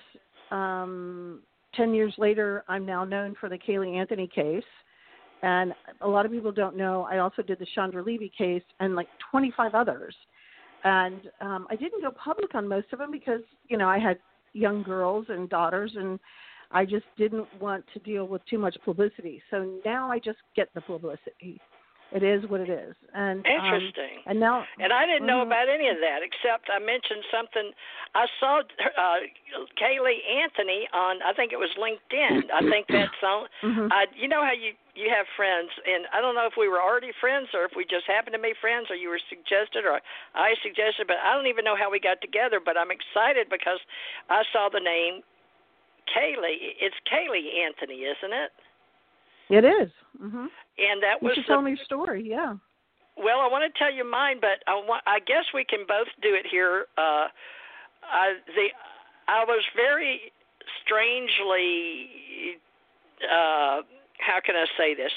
um, 0.51 1.41
10 1.75 1.93
years 1.93 2.13
later, 2.17 2.63
I'm 2.67 2.85
now 2.85 3.03
known 3.03 3.35
for 3.39 3.49
the 3.49 3.57
Caylee 3.57 3.97
Anthony 3.97 4.27
case. 4.27 4.63
And 5.41 5.73
a 6.01 6.07
lot 6.07 6.25
of 6.25 6.31
people 6.31 6.51
don't 6.51 6.75
know, 6.75 7.07
I 7.09 7.19
also 7.19 7.41
did 7.41 7.59
the 7.59 7.67
Chandra 7.75 8.03
Levy 8.03 8.31
case 8.35 8.63
and 8.79 8.95
like 8.95 9.07
25 9.31 9.75
others. 9.75 10.15
And 10.85 11.21
um, 11.41 11.67
I 11.69 11.75
didn't 11.75 12.01
go 12.01 12.11
public 12.11 12.53
on 12.53 12.67
most 12.67 12.93
of 12.93 12.99
them 12.99 13.11
because, 13.11 13.41
you 13.67 13.77
know, 13.77 13.89
I 13.89 13.97
had 13.97 14.19
young 14.53 14.83
girls 14.83 15.25
and 15.29 15.49
daughters 15.49 15.91
and 15.97 16.19
I 16.71 16.85
just 16.85 17.05
didn't 17.17 17.47
want 17.59 17.83
to 17.93 17.99
deal 17.99 18.27
with 18.27 18.45
too 18.45 18.59
much 18.59 18.77
publicity. 18.85 19.41
So 19.49 19.81
now 19.83 20.11
I 20.11 20.19
just 20.19 20.37
get 20.55 20.69
the 20.75 20.81
publicity. 20.81 21.59
It 22.11 22.21
is 22.21 22.47
what 22.49 22.61
it 22.61 22.69
is. 22.69 22.95
And 23.15 23.43
Interesting. 23.45 24.17
Um, 24.17 24.23
and 24.27 24.39
now 24.39 24.63
And 24.79 24.93
I 24.93 25.05
didn't 25.07 25.25
know 25.25 25.39
Mhm. 25.39 25.47
about 25.47 25.69
any 25.69 25.89
of 25.89 25.97
that 26.01 26.19
except 26.21 26.69
I 26.69 26.77
mentioned 26.77 27.25
something. 27.31 27.71
I 28.13 28.27
saw 28.39 28.59
uh, 28.59 29.19
Caylee 29.75 30.21
Anthony 30.29 30.87
on 30.93 31.21
I 31.23 31.33
think 31.33 31.51
it 31.51 31.57
was 31.59 31.71
LinkedIn. 31.77 32.51
I 32.53 32.61
think 32.69 32.85
that's 32.89 33.23
on. 33.23 33.47
Mhm. 33.63 33.87
I, 33.91 34.05
you 34.15 34.27
know 34.27 34.43
how 34.43 34.53
you 34.53 34.73
you 34.95 35.11
have 35.11 35.27
friends, 35.35 35.69
and 35.83 36.07
I 36.15 36.21
don't 36.23 36.35
know 36.35 36.47
if 36.47 36.55
we 36.57 36.67
were 36.67 36.81
already 36.81 37.11
friends 37.19 37.51
or 37.53 37.67
if 37.67 37.71
we 37.75 37.83
just 37.83 38.07
happened 38.07 38.33
to 38.33 38.41
be 38.41 38.55
friends, 38.59 38.87
or 38.89 38.95
you 38.95 39.09
were 39.11 39.21
suggested, 39.27 39.83
or 39.83 39.99
I 40.33 40.55
suggested. 40.63 41.07
But 41.07 41.19
I 41.19 41.35
don't 41.35 41.47
even 41.47 41.67
know 41.67 41.75
how 41.75 41.91
we 41.91 41.99
got 41.99 42.21
together. 42.23 42.63
But 42.63 42.79
I'm 42.79 42.91
excited 42.91 43.51
because 43.51 43.79
I 44.31 44.43
saw 44.55 44.69
the 44.71 44.79
name 44.79 45.21
Kaylee. 46.09 46.79
It's 46.79 46.95
Caylee 47.11 47.59
Anthony, 47.67 48.07
isn't 48.07 48.33
it? 48.33 48.51
it 49.49 49.65
is. 49.65 49.91
Mhm. 50.17 50.49
And 50.79 51.03
that 51.03 51.21
You 51.21 51.27
was 51.27 51.35
should 51.35 51.43
the 51.43 51.53
tell 51.53 51.61
me 51.61 51.75
your 51.75 51.85
story. 51.85 52.23
Yeah. 52.23 52.55
Well, 53.17 53.39
I 53.39 53.47
want 53.47 53.63
to 53.63 53.79
tell 53.79 53.91
you 53.91 54.03
mine, 54.03 54.39
but 54.41 54.63
I 54.67 54.75
want, 54.75 55.03
I 55.07 55.19
guess 55.19 55.45
we 55.53 55.63
can 55.63 55.85
both 55.87 56.07
do 56.21 56.35
it 56.35 56.45
here. 56.45 56.87
Uh, 56.97 57.27
I, 58.03 58.35
the 58.55 58.67
I 59.27 59.43
was 59.45 59.63
very 59.75 60.31
strangely. 60.83 62.59
Uh, 63.23 63.81
how 64.19 64.39
can 64.43 64.55
I 64.55 64.65
say 64.77 64.95
this? 64.95 65.11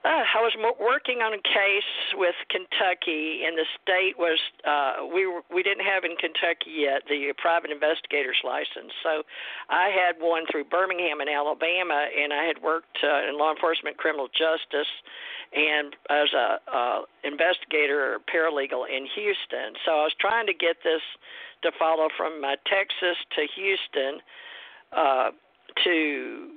Uh, 0.00 0.24
I 0.24 0.40
was 0.40 0.56
working 0.80 1.20
on 1.20 1.36
a 1.36 1.42
case 1.44 1.92
with 2.16 2.34
Kentucky, 2.48 3.44
and 3.44 3.52
the 3.52 3.68
state 3.84 4.16
was 4.16 4.40
uh, 4.64 5.04
we 5.04 5.26
were, 5.26 5.44
we 5.52 5.62
didn't 5.62 5.84
have 5.84 6.08
in 6.08 6.16
Kentucky 6.16 6.88
yet 6.88 7.04
the 7.04 7.34
private 7.36 7.68
investigator's 7.68 8.40
license. 8.40 8.96
So 9.04 9.28
I 9.68 9.92
had 9.92 10.16
one 10.16 10.48
through 10.50 10.72
Birmingham 10.72 11.20
in 11.20 11.28
Alabama, 11.28 12.08
and 12.16 12.32
I 12.32 12.48
had 12.48 12.64
worked 12.64 12.96
uh, 13.04 13.28
in 13.28 13.36
law 13.36 13.52
enforcement, 13.52 14.00
criminal 14.00 14.28
justice, 14.32 14.88
and 15.52 15.92
as 16.08 16.32
a 16.32 16.56
uh, 16.64 17.00
investigator 17.20 18.16
or 18.16 18.24
paralegal 18.24 18.88
in 18.88 19.04
Houston. 19.04 19.76
So 19.84 20.00
I 20.00 20.08
was 20.08 20.16
trying 20.16 20.46
to 20.48 20.56
get 20.56 20.80
this 20.80 21.04
to 21.60 21.72
follow 21.76 22.08
from 22.16 22.40
uh, 22.40 22.56
Texas 22.64 23.20
to 23.36 23.44
Houston 23.52 24.24
uh, 24.96 25.30
to 25.84 26.56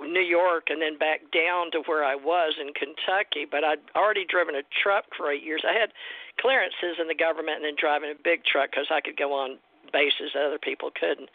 New 0.00 0.24
York 0.24 0.68
and 0.68 0.80
then 0.80 0.98
back 0.98 1.20
down 1.32 1.70
to 1.72 1.82
where 1.86 2.04
I 2.04 2.14
was 2.14 2.54
in 2.60 2.72
Kentucky. 2.72 3.46
But 3.48 3.64
I'd 3.64 3.84
already 3.94 4.24
driven 4.24 4.54
a 4.54 4.62
truck 4.82 5.04
for 5.16 5.30
eight 5.30 5.42
years. 5.42 5.62
I 5.68 5.78
had 5.78 5.92
clearances 6.40 6.96
in 7.00 7.08
the 7.08 7.14
government 7.14 7.62
and 7.62 7.64
then 7.64 7.76
driving 7.78 8.10
a 8.10 8.18
big 8.18 8.44
truck 8.44 8.70
because 8.70 8.88
I 8.90 9.00
could 9.00 9.16
go 9.16 9.32
on 9.32 9.58
bases 9.92 10.32
that 10.34 10.46
other 10.46 10.58
people 10.58 10.90
couldn't. 10.98 11.28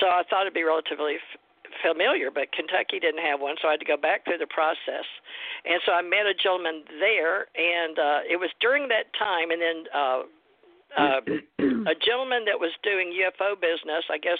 So 0.00 0.06
I 0.06 0.22
thought 0.28 0.42
it'd 0.42 0.54
be 0.54 0.62
relatively 0.62 1.16
f- 1.16 1.40
familiar, 1.80 2.30
but 2.30 2.52
Kentucky 2.52 3.00
didn't 3.00 3.24
have 3.24 3.40
one, 3.40 3.56
so 3.60 3.68
I 3.68 3.72
had 3.72 3.80
to 3.80 3.88
go 3.88 3.96
back 3.96 4.24
through 4.24 4.38
the 4.38 4.50
process. 4.52 5.08
And 5.64 5.80
so 5.86 5.92
I 5.92 6.02
met 6.02 6.28
a 6.28 6.36
gentleman 6.36 6.84
there, 7.00 7.48
and 7.56 7.98
uh, 7.98 8.20
it 8.28 8.36
was 8.36 8.50
during 8.60 8.88
that 8.88 9.08
time, 9.16 9.50
and 9.50 9.60
then 9.60 9.78
uh, 9.94 10.22
uh, 10.96 11.20
a 11.90 11.96
gentleman 11.98 12.44
that 12.46 12.58
was 12.60 12.70
doing 12.82 13.12
UFO 13.12 13.58
business. 13.58 14.04
I 14.10 14.18
guess 14.18 14.38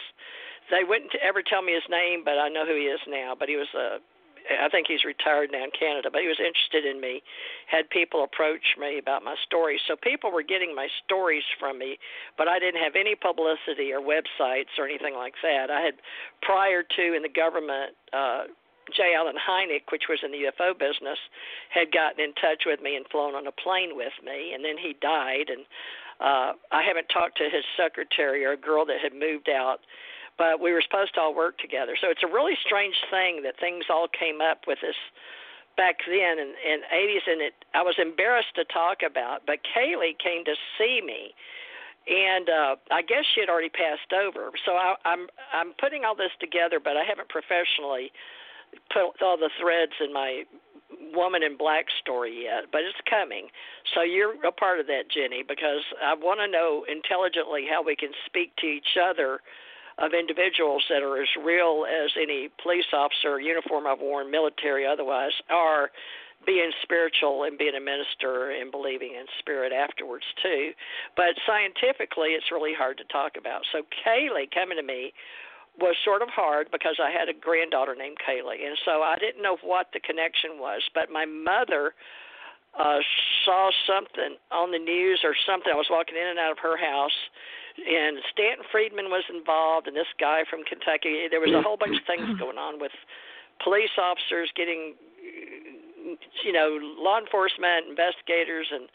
they 0.70 0.84
wouldn't 0.84 1.12
ever 1.22 1.42
tell 1.42 1.62
me 1.62 1.74
his 1.74 1.88
name, 1.90 2.22
but 2.24 2.38
I 2.38 2.48
know 2.48 2.66
who 2.66 2.74
he 2.74 2.88
is 2.88 3.00
now. 3.08 3.34
But 3.38 3.48
he 3.48 3.56
was 3.56 3.68
a 3.74 3.98
I 4.44 4.68
think 4.68 4.86
he's 4.86 5.04
retired 5.04 5.50
now 5.52 5.64
in 5.64 5.70
Canada, 5.72 6.10
but 6.12 6.20
he 6.20 6.28
was 6.28 6.38
interested 6.38 6.84
in 6.84 7.00
me. 7.00 7.22
Had 7.66 7.88
people 7.88 8.24
approach 8.24 8.76
me 8.78 8.98
about 8.98 9.24
my 9.24 9.34
stories, 9.46 9.80
so 9.88 9.96
people 9.96 10.30
were 10.30 10.42
getting 10.42 10.74
my 10.74 10.88
stories 11.04 11.44
from 11.58 11.78
me, 11.78 11.98
but 12.36 12.46
I 12.46 12.58
didn't 12.58 12.82
have 12.82 12.94
any 12.94 13.14
publicity 13.14 13.92
or 13.92 14.00
websites 14.00 14.76
or 14.78 14.84
anything 14.84 15.14
like 15.14 15.34
that. 15.42 15.70
I 15.70 15.80
had 15.80 15.94
prior 16.42 16.82
to 16.82 17.14
in 17.14 17.22
the 17.22 17.32
government. 17.32 17.96
uh 18.12 18.44
J. 18.92 19.14
Allen 19.16 19.36
Hynek, 19.40 19.88
which 19.90 20.04
was 20.10 20.20
in 20.22 20.30
the 20.30 20.44
UFO 20.44 20.78
business, 20.78 21.16
had 21.70 21.90
gotten 21.90 22.22
in 22.22 22.34
touch 22.34 22.64
with 22.66 22.82
me 22.82 22.96
and 22.96 23.06
flown 23.08 23.34
on 23.34 23.46
a 23.46 23.52
plane 23.52 23.96
with 23.96 24.12
me, 24.22 24.52
and 24.52 24.62
then 24.62 24.76
he 24.76 24.94
died. 25.00 25.48
And 25.48 25.64
uh, 26.20 26.52
I 26.70 26.82
haven't 26.82 27.08
talked 27.08 27.38
to 27.38 27.44
his 27.44 27.64
secretary 27.78 28.44
or 28.44 28.52
a 28.52 28.58
girl 28.58 28.84
that 28.84 29.00
had 29.00 29.14
moved 29.14 29.48
out 29.48 29.80
but 30.38 30.60
we 30.60 30.72
were 30.72 30.82
supposed 30.82 31.14
to 31.14 31.20
all 31.20 31.34
work 31.34 31.58
together. 31.58 31.96
So 32.00 32.10
it's 32.10 32.22
a 32.22 32.32
really 32.32 32.54
strange 32.64 32.96
thing 33.10 33.42
that 33.42 33.58
things 33.58 33.84
all 33.88 34.08
came 34.08 34.40
up 34.40 34.66
with 34.66 34.78
this 34.82 34.96
back 35.76 35.98
then 36.06 36.38
in 36.38 36.54
in 36.64 36.80
80s, 36.92 37.26
and 37.26 37.40
it 37.40 37.54
I 37.74 37.82
was 37.82 37.96
embarrassed 37.98 38.54
to 38.56 38.64
talk 38.64 39.02
about. 39.06 39.42
But 39.46 39.60
Kaylee 39.64 40.18
came 40.18 40.44
to 40.44 40.54
see 40.78 41.00
me, 41.04 41.34
and 42.06 42.48
uh, 42.48 42.76
I 42.90 43.02
guess 43.02 43.24
she 43.34 43.40
had 43.40 43.48
already 43.48 43.70
passed 43.70 44.12
over. 44.12 44.50
So 44.64 44.72
I, 44.72 44.94
I'm 45.04 45.26
I'm 45.52 45.72
putting 45.78 46.04
all 46.04 46.14
this 46.14 46.34
together, 46.40 46.80
but 46.82 46.96
I 46.96 47.04
haven't 47.04 47.28
professionally 47.28 48.12
put 48.92 49.22
all 49.22 49.36
the 49.36 49.50
threads 49.60 49.92
in 50.00 50.12
my 50.12 50.44
woman 51.14 51.42
in 51.42 51.56
black 51.56 51.86
story 52.00 52.44
yet, 52.44 52.64
but 52.70 52.82
it's 52.82 52.98
coming. 53.08 53.48
So 53.94 54.02
you're 54.02 54.34
a 54.46 54.52
part 54.52 54.80
of 54.80 54.86
that, 54.86 55.10
Ginnie, 55.10 55.44
because 55.46 55.82
I 56.02 56.14
want 56.14 56.40
to 56.40 56.48
know 56.48 56.84
intelligently 56.90 57.66
how 57.70 57.82
we 57.82 57.96
can 57.96 58.10
speak 58.26 58.54
to 58.56 58.66
each 58.66 58.98
other 59.00 59.40
of 59.98 60.12
individuals 60.12 60.82
that 60.88 61.02
are 61.02 61.20
as 61.22 61.28
real 61.44 61.86
as 61.86 62.10
any 62.20 62.48
police 62.62 62.88
officer, 62.92 63.40
uniform 63.40 63.86
I've 63.86 64.00
worn, 64.00 64.30
military, 64.30 64.86
otherwise, 64.86 65.32
are 65.50 65.90
being 66.46 66.70
spiritual 66.82 67.44
and 67.44 67.56
being 67.56 67.74
a 67.74 67.80
minister 67.80 68.50
and 68.50 68.70
believing 68.70 69.14
in 69.14 69.24
spirit 69.38 69.72
afterwards 69.72 70.24
too. 70.42 70.72
But 71.16 71.34
scientifically, 71.46 72.36
it's 72.36 72.52
really 72.52 72.74
hard 72.76 72.98
to 72.98 73.04
talk 73.04 73.32
about. 73.38 73.62
So 73.72 73.82
Kaylee 74.04 74.52
coming 74.52 74.76
to 74.76 74.82
me 74.82 75.12
was 75.80 75.96
sort 76.04 76.22
of 76.22 76.28
hard 76.28 76.68
because 76.70 77.00
I 77.02 77.10
had 77.10 77.28
a 77.28 77.34
granddaughter 77.34 77.96
named 77.96 78.18
Kaylee, 78.22 78.66
and 78.66 78.76
so 78.84 79.02
I 79.02 79.16
didn't 79.18 79.42
know 79.42 79.56
what 79.62 79.88
the 79.92 80.00
connection 80.00 80.58
was. 80.58 80.82
But 80.94 81.10
my 81.10 81.24
mother 81.24 81.94
uh 82.78 82.98
saw 83.44 83.70
something 83.86 84.36
on 84.50 84.72
the 84.72 84.78
news 84.78 85.20
or 85.22 85.34
something. 85.46 85.72
I 85.72 85.76
was 85.76 85.88
walking 85.90 86.16
in 86.16 86.26
and 86.26 86.38
out 86.38 86.52
of 86.52 86.58
her 86.58 86.76
house 86.76 87.14
and 87.78 88.18
Stanton 88.30 88.64
Friedman 88.70 89.10
was 89.10 89.24
involved, 89.26 89.86
and 89.86 89.96
this 89.96 90.10
guy 90.20 90.44
from 90.48 90.62
Kentucky. 90.62 91.26
There 91.30 91.40
was 91.40 91.50
a 91.50 91.62
whole 91.62 91.76
bunch 91.76 91.98
of 91.98 92.06
things 92.06 92.22
going 92.38 92.58
on 92.58 92.78
with 92.78 92.94
police 93.62 93.90
officers 93.98 94.50
getting, 94.54 94.94
you 96.44 96.52
know, 96.52 96.78
law 96.98 97.18
enforcement 97.18 97.90
investigators 97.90 98.70
and 98.70 98.86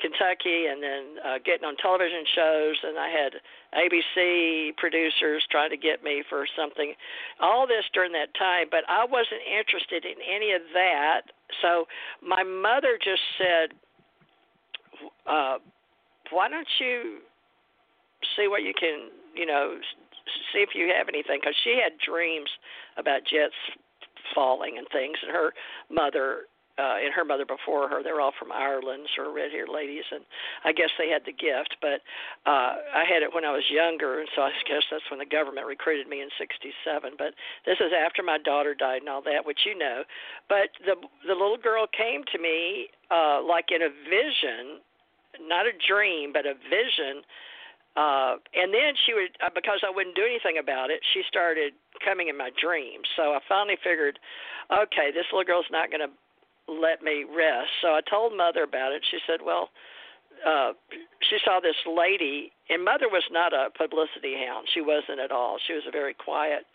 Kentucky, 0.00 0.66
and 0.66 0.82
then 0.82 1.02
uh, 1.24 1.38
getting 1.44 1.64
on 1.64 1.76
television 1.76 2.24
shows. 2.34 2.76
And 2.84 2.98
I 2.98 3.08
had 3.08 3.32
ABC 3.72 4.76
producers 4.76 5.44
trying 5.50 5.70
to 5.70 5.76
get 5.76 6.02
me 6.04 6.22
for 6.28 6.46
something. 6.56 6.94
All 7.40 7.66
this 7.66 7.84
during 7.92 8.12
that 8.12 8.34
time, 8.38 8.68
but 8.70 8.84
I 8.88 9.04
wasn't 9.04 9.42
interested 9.46 10.04
in 10.04 10.16
any 10.22 10.52
of 10.52 10.62
that. 10.74 11.32
So 11.62 11.86
my 12.20 12.42
mother 12.42 12.98
just 13.02 13.22
said, 13.38 13.76
uh, 15.26 15.58
"Why 16.30 16.48
don't 16.48 16.68
you?" 16.80 17.20
see 18.34 18.48
what 18.48 18.62
you 18.62 18.72
can, 18.78 19.10
you 19.34 19.46
know, 19.46 19.78
see 20.52 20.60
if 20.60 20.70
you 20.74 20.92
have 20.96 21.08
anything 21.08 21.38
because 21.40 21.54
she 21.62 21.78
had 21.82 21.92
dreams 21.98 22.50
about 22.96 23.20
jets 23.24 23.54
falling 24.34 24.78
and 24.78 24.86
things, 24.90 25.16
and 25.22 25.30
her 25.30 25.52
mother 25.90 26.50
uh, 26.78 26.96
and 27.00 27.12
her 27.14 27.24
mother 27.24 27.44
before 27.44 27.88
her. 27.88 28.02
They're 28.02 28.20
all 28.20 28.36
from 28.38 28.52
Ireland, 28.52 29.08
sort 29.14 29.28
of 29.28 29.34
red-haired 29.34 29.68
ladies, 29.68 30.04
and 30.12 30.24
I 30.64 30.72
guess 30.72 30.90
they 30.98 31.08
had 31.08 31.22
the 31.24 31.32
gift. 31.32 31.76
But 31.80 32.04
uh, 32.44 32.80
I 32.92 33.04
had 33.08 33.22
it 33.22 33.32
when 33.32 33.44
I 33.44 33.52
was 33.52 33.64
younger, 33.70 34.20
and 34.20 34.28
so 34.36 34.42
I 34.42 34.52
guess 34.68 34.84
that's 34.90 35.08
when 35.10 35.18
the 35.18 35.28
government 35.28 35.66
recruited 35.66 36.08
me 36.08 36.20
in 36.20 36.28
'67. 36.38 37.16
But 37.16 37.32
this 37.64 37.80
is 37.80 37.92
after 37.92 38.22
my 38.22 38.38
daughter 38.38 38.74
died 38.74 39.00
and 39.02 39.08
all 39.08 39.22
that, 39.22 39.44
which 39.44 39.64
you 39.64 39.76
know. 39.76 40.04
But 40.48 40.70
the 40.84 40.96
the 41.26 41.34
little 41.34 41.58
girl 41.58 41.86
came 41.88 42.24
to 42.32 42.38
me 42.38 42.88
uh, 43.10 43.40
like 43.40 43.72
in 43.72 43.82
a 43.82 43.92
vision, 44.04 44.84
not 45.48 45.66
a 45.66 45.72
dream, 45.86 46.32
but 46.32 46.44
a 46.44 46.54
vision 46.68 47.24
uh, 47.96 48.36
and 48.52 48.76
then 48.76 48.92
she 49.08 49.16
would, 49.16 49.32
uh, 49.40 49.48
because 49.54 49.80
I 49.80 49.88
wouldn't 49.88 50.14
do 50.14 50.28
anything 50.28 50.60
about 50.60 50.92
it, 50.92 51.00
she 51.16 51.24
started 51.24 51.72
coming 52.04 52.28
in 52.28 52.36
my 52.36 52.52
dreams. 52.60 53.08
So 53.16 53.32
I 53.32 53.40
finally 53.48 53.80
figured, 53.80 54.20
okay, 54.68 55.08
this 55.16 55.24
little 55.32 55.48
girl's 55.48 55.72
not 55.72 55.88
going 55.88 56.04
to 56.04 56.12
let 56.68 57.02
me 57.02 57.24
rest. 57.24 57.70
So 57.82 57.88
I 57.88 58.00
told 58.08 58.36
mother 58.36 58.62
about 58.62 58.92
it. 58.92 59.02
She 59.10 59.18
said, 59.26 59.40
well, 59.44 59.70
uh, 60.44 60.72
she 61.22 61.38
saw 61.44 61.60
this 61.60 61.76
lady, 61.86 62.52
and 62.68 62.84
mother 62.84 63.08
was 63.08 63.24
not 63.30 63.52
a 63.52 63.70
publicity 63.76 64.36
hound. 64.36 64.68
She 64.72 64.80
wasn't 64.80 65.20
at 65.20 65.32
all. 65.32 65.58
She 65.66 65.72
was 65.72 65.84
a 65.88 65.90
very 65.90 66.14
quiet 66.14 66.66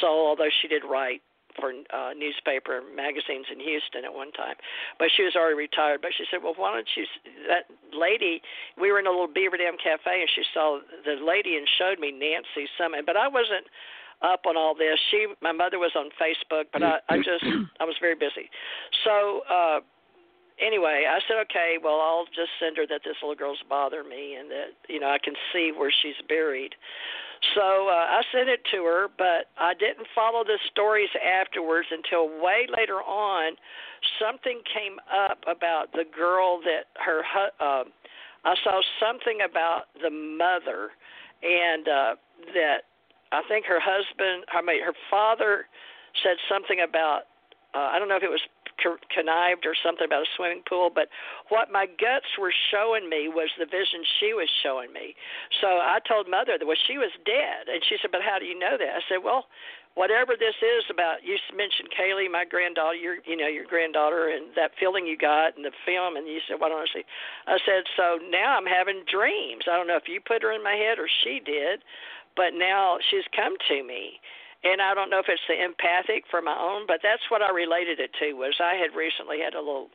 soul, 0.00 0.28
although 0.28 0.52
she 0.60 0.68
did 0.68 0.82
write 0.84 1.22
for 1.56 1.72
uh, 1.72 2.12
newspaper 2.12 2.84
magazines 2.94 3.46
in 3.48 3.58
Houston 3.60 4.04
at 4.04 4.12
one 4.12 4.30
time, 4.32 4.56
but 5.00 5.08
she 5.08 5.24
was 5.24 5.34
already 5.34 5.56
retired. 5.56 6.04
But 6.04 6.12
she 6.12 6.24
said, 6.30 6.44
"Well, 6.44 6.52
why 6.54 6.74
don't 6.76 6.88
you?" 6.96 7.04
That 7.48 7.64
lady, 7.96 8.42
we 8.76 8.92
were 8.92 9.00
in 9.00 9.06
a 9.06 9.10
little 9.10 9.32
Beaver 9.32 9.56
Dam 9.56 9.80
cafe, 9.80 10.20
and 10.20 10.28
she 10.28 10.44
saw 10.52 10.80
the 11.04 11.16
lady 11.16 11.56
and 11.56 11.66
showed 11.80 11.98
me 11.98 12.12
Nancy 12.12 12.68
Summit, 12.76 13.06
but 13.06 13.16
I 13.16 13.28
wasn't 13.28 13.66
up 14.26 14.42
on 14.46 14.56
all 14.56 14.74
this. 14.74 14.98
She, 15.10 15.26
my 15.40 15.52
mother 15.52 15.78
was 15.78 15.92
on 15.94 16.10
Facebook, 16.20 16.64
but 16.72 16.82
I, 16.82 16.98
I 17.08 17.16
just, 17.30 17.44
I 17.80 17.84
was 17.84 17.94
very 18.00 18.16
busy. 18.16 18.50
So. 19.04 19.42
uh 19.50 19.80
anyway, 20.58 21.04
I 21.08 21.20
said, 21.28 21.36
okay, 21.50 21.76
well, 21.82 22.00
I'll 22.00 22.24
just 22.26 22.48
send 22.60 22.78
her 22.78 22.86
that 22.88 23.02
this 23.04 23.16
little 23.22 23.36
girl's 23.36 23.62
bothering 23.68 24.08
me 24.08 24.36
and 24.40 24.50
that, 24.50 24.72
you 24.88 25.00
know, 25.00 25.08
I 25.08 25.18
can 25.22 25.34
see 25.52 25.70
where 25.76 25.92
she's 26.02 26.16
buried. 26.28 26.74
So 27.54 27.88
uh, 27.88 28.16
I 28.16 28.22
sent 28.32 28.48
it 28.48 28.60
to 28.72 28.84
her, 28.84 29.08
but 29.18 29.52
I 29.58 29.74
didn't 29.74 30.06
follow 30.14 30.44
the 30.44 30.58
stories 30.70 31.10
afterwards 31.20 31.88
until 31.90 32.28
way 32.28 32.66
later 32.76 33.02
on. 33.02 33.54
Something 34.20 34.60
came 34.72 34.98
up 35.12 35.38
about 35.46 35.92
the 35.92 36.04
girl 36.16 36.60
that 36.64 36.88
her. 37.04 37.22
Uh, 37.60 37.84
I 38.44 38.54
saw 38.62 38.80
something 39.00 39.40
about 39.48 39.84
the 40.00 40.10
mother, 40.10 40.90
and 41.42 41.88
uh, 41.88 42.14
that 42.54 42.88
I 43.32 43.42
think 43.48 43.66
her 43.66 43.80
husband, 43.80 44.44
I 44.52 44.62
mean, 44.62 44.82
her 44.82 44.94
father 45.10 45.66
said 46.22 46.36
something 46.48 46.80
about. 46.80 47.28
Uh, 47.74 47.92
I 47.92 47.98
don't 47.98 48.08
know 48.08 48.16
if 48.16 48.22
it 48.22 48.30
was 48.30 48.40
connived 49.12 49.64
or 49.64 49.74
something 49.74 50.04
about 50.04 50.22
a 50.22 50.30
swimming 50.36 50.62
pool, 50.68 50.90
but 50.92 51.08
what 51.48 51.72
my 51.72 51.86
guts 51.86 52.28
were 52.38 52.52
showing 52.70 53.08
me 53.08 53.28
was 53.28 53.48
the 53.58 53.64
vision 53.64 54.04
she 54.20 54.32
was 54.32 54.48
showing 54.62 54.92
me. 54.92 55.16
So 55.60 55.80
I 55.80 55.98
told 56.06 56.28
mother 56.28 56.56
that 56.58 56.66
well 56.66 56.76
she 56.86 56.98
was 56.98 57.10
dead, 57.24 57.68
and 57.72 57.82
she 57.88 57.96
said, 58.00 58.12
"But 58.12 58.22
how 58.22 58.38
do 58.38 58.44
you 58.44 58.58
know 58.58 58.76
that?" 58.78 58.96
I 58.96 59.02
said, 59.08 59.22
"Well." 59.22 59.46
Whatever 59.96 60.36
this 60.36 60.52
is 60.60 60.84
about, 60.92 61.24
you 61.24 61.38
mentioned 61.56 61.88
Kaylee, 61.88 62.30
my 62.30 62.44
granddaughter, 62.44 63.00
your 63.00 63.16
you 63.24 63.34
know 63.34 63.48
your 63.48 63.64
granddaughter, 63.64 64.28
and 64.28 64.52
that 64.54 64.72
feeling 64.78 65.06
you 65.06 65.16
got 65.16 65.56
in 65.56 65.62
the 65.62 65.72
film, 65.86 66.16
and 66.16 66.28
you 66.28 66.38
said, 66.46 66.60
"Why 66.60 66.68
don't 66.68 66.84
I 66.84 66.92
see?" 66.92 67.04
I 67.46 67.56
said, 67.64 67.88
"So 67.96 68.18
now 68.28 68.58
I'm 68.58 68.66
having 68.66 69.04
dreams. 69.08 69.64
I 69.64 69.74
don't 69.74 69.86
know 69.86 69.96
if 69.96 70.06
you 70.06 70.20
put 70.20 70.42
her 70.42 70.52
in 70.52 70.62
my 70.62 70.74
head 70.76 70.98
or 70.98 71.08
she 71.24 71.40
did, 71.40 71.80
but 72.36 72.54
now 72.54 72.98
she's 73.10 73.26
come 73.34 73.56
to 73.68 73.82
me, 73.82 74.20
and 74.64 74.80
I 74.80 74.94
don't 74.94 75.10
know 75.10 75.18
if 75.18 75.26
it's 75.28 75.42
the 75.48 75.56
empathic 75.56 76.24
for 76.30 76.40
my 76.40 76.56
own, 76.56 76.86
but 76.86 77.00
that's 77.02 77.22
what 77.28 77.42
I 77.42 77.50
related 77.50 78.00
it 78.00 78.10
to. 78.20 78.34
Was 78.34 78.60
I 78.60 78.74
had 78.74 78.96
recently 78.96 79.40
had 79.40 79.54
a 79.54 79.60
little 79.60 79.88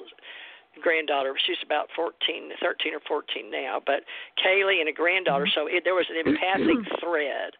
granddaughter. 0.79 1.35
She's 1.35 1.59
about 1.65 1.89
14, 1.95 2.55
13 2.61 2.95
or 2.95 3.03
14 3.03 3.51
now, 3.51 3.81
but 3.83 4.07
Kaylee 4.39 4.79
and 4.79 4.87
a 4.87 4.95
granddaughter. 4.95 5.43
Mm-hmm. 5.43 5.67
So 5.67 5.67
it, 5.67 5.83
there 5.83 5.95
was 5.95 6.07
an 6.07 6.23
empathic 6.23 6.79
thread. 7.03 7.51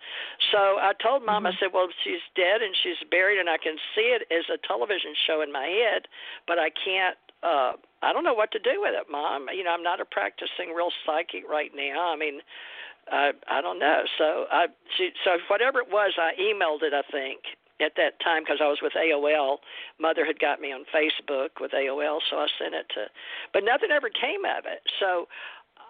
So 0.55 0.79
I 0.79 0.93
told 1.03 1.25
mom, 1.25 1.45
I 1.45 1.51
mm-hmm. 1.51 1.59
said, 1.59 1.69
well, 1.73 1.91
she's 2.03 2.23
dead 2.39 2.63
and 2.63 2.71
she's 2.84 2.99
buried, 3.11 3.39
and 3.39 3.49
I 3.49 3.59
can 3.59 3.75
see 3.95 4.15
it 4.15 4.23
as 4.32 4.47
a 4.47 4.55
television 4.63 5.11
show 5.27 5.41
in 5.41 5.51
my 5.51 5.67
head, 5.67 6.07
but 6.47 6.59
I 6.59 6.71
can't. 6.71 7.17
uh 7.43 7.75
I 8.01 8.13
don't 8.13 8.23
know 8.23 8.34
what 8.34 8.51
to 8.53 8.59
do 8.59 8.82
with 8.82 8.97
it, 8.97 9.05
mom. 9.11 9.45
You 9.53 9.63
know, 9.63 9.69
I'm 9.69 9.84
not 9.84 10.01
a 10.01 10.05
practicing 10.05 10.73
real 10.73 10.89
psychic 11.05 11.45
right 11.45 11.69
now. 11.75 12.09
I 12.09 12.17
mean, 12.17 12.41
I 13.10 13.32
I 13.49 13.62
don't 13.62 13.80
know. 13.80 14.04
So 14.18 14.45
I 14.52 14.68
she, 14.97 15.10
so 15.24 15.38
whatever 15.49 15.80
it 15.80 15.89
was, 15.89 16.14
I 16.18 16.34
emailed 16.39 16.84
it. 16.84 16.93
I 16.93 17.04
think 17.12 17.39
at 17.82 17.93
that 17.97 18.20
time 18.24 18.43
because 18.43 18.60
I 18.62 18.68
was 18.68 18.80
with 18.82 18.93
AOL. 18.93 19.58
Mother 19.99 20.26
had 20.26 20.39
got 20.39 20.62
me 20.62 20.72
on 20.72 20.86
Facebook 20.93 21.60
with 21.60 21.72
AOL, 21.72 22.20
so 22.30 22.38
I 22.38 22.47
sent 22.60 22.76
it 22.76 22.86
to. 22.93 23.06
But 23.54 23.64
nothing 23.64 23.89
ever 23.91 24.10
came 24.10 24.45
of 24.45 24.66
it. 24.66 24.82
So 24.99 25.28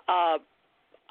uh, 0.07 0.39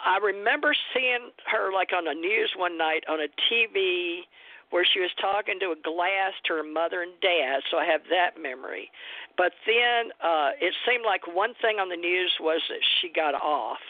I 0.00 0.16
remember 0.22 0.74
seeing 0.94 1.30
her 1.46 1.72
like 1.72 1.92
on 1.92 2.04
the 2.04 2.14
news 2.14 2.52
one 2.56 2.78
night 2.78 3.04
on 3.08 3.20
a 3.20 3.28
TV 3.52 4.24
where 4.70 4.86
she 4.86 5.00
was 5.00 5.10
talking 5.20 5.58
to 5.60 5.74
a 5.74 5.78
glass 5.82 6.32
to 6.46 6.54
her 6.54 6.62
mother 6.62 7.02
and 7.02 7.12
dad, 7.20 7.60
so 7.70 7.76
I 7.76 7.84
have 7.84 8.02
that 8.08 8.40
memory. 8.40 8.90
But 9.36 9.52
then 9.66 10.12
uh 10.22 10.50
it 10.60 10.74
seemed 10.86 11.04
like 11.04 11.26
one 11.26 11.54
thing 11.60 11.76
on 11.78 11.88
the 11.88 11.96
news 11.96 12.32
was 12.40 12.62
that 12.68 12.80
she 13.00 13.10
got 13.10 13.34
off. 13.34 13.82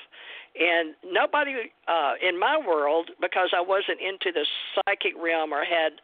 And 0.58 0.94
nobody 1.06 1.70
uh 1.86 2.14
in 2.20 2.38
my 2.38 2.58
world 2.58 3.10
because 3.20 3.50
I 3.56 3.60
wasn't 3.60 4.00
into 4.00 4.32
the 4.32 4.46
psychic 4.74 5.14
realm 5.20 5.52
or 5.52 5.64
had 5.64 6.00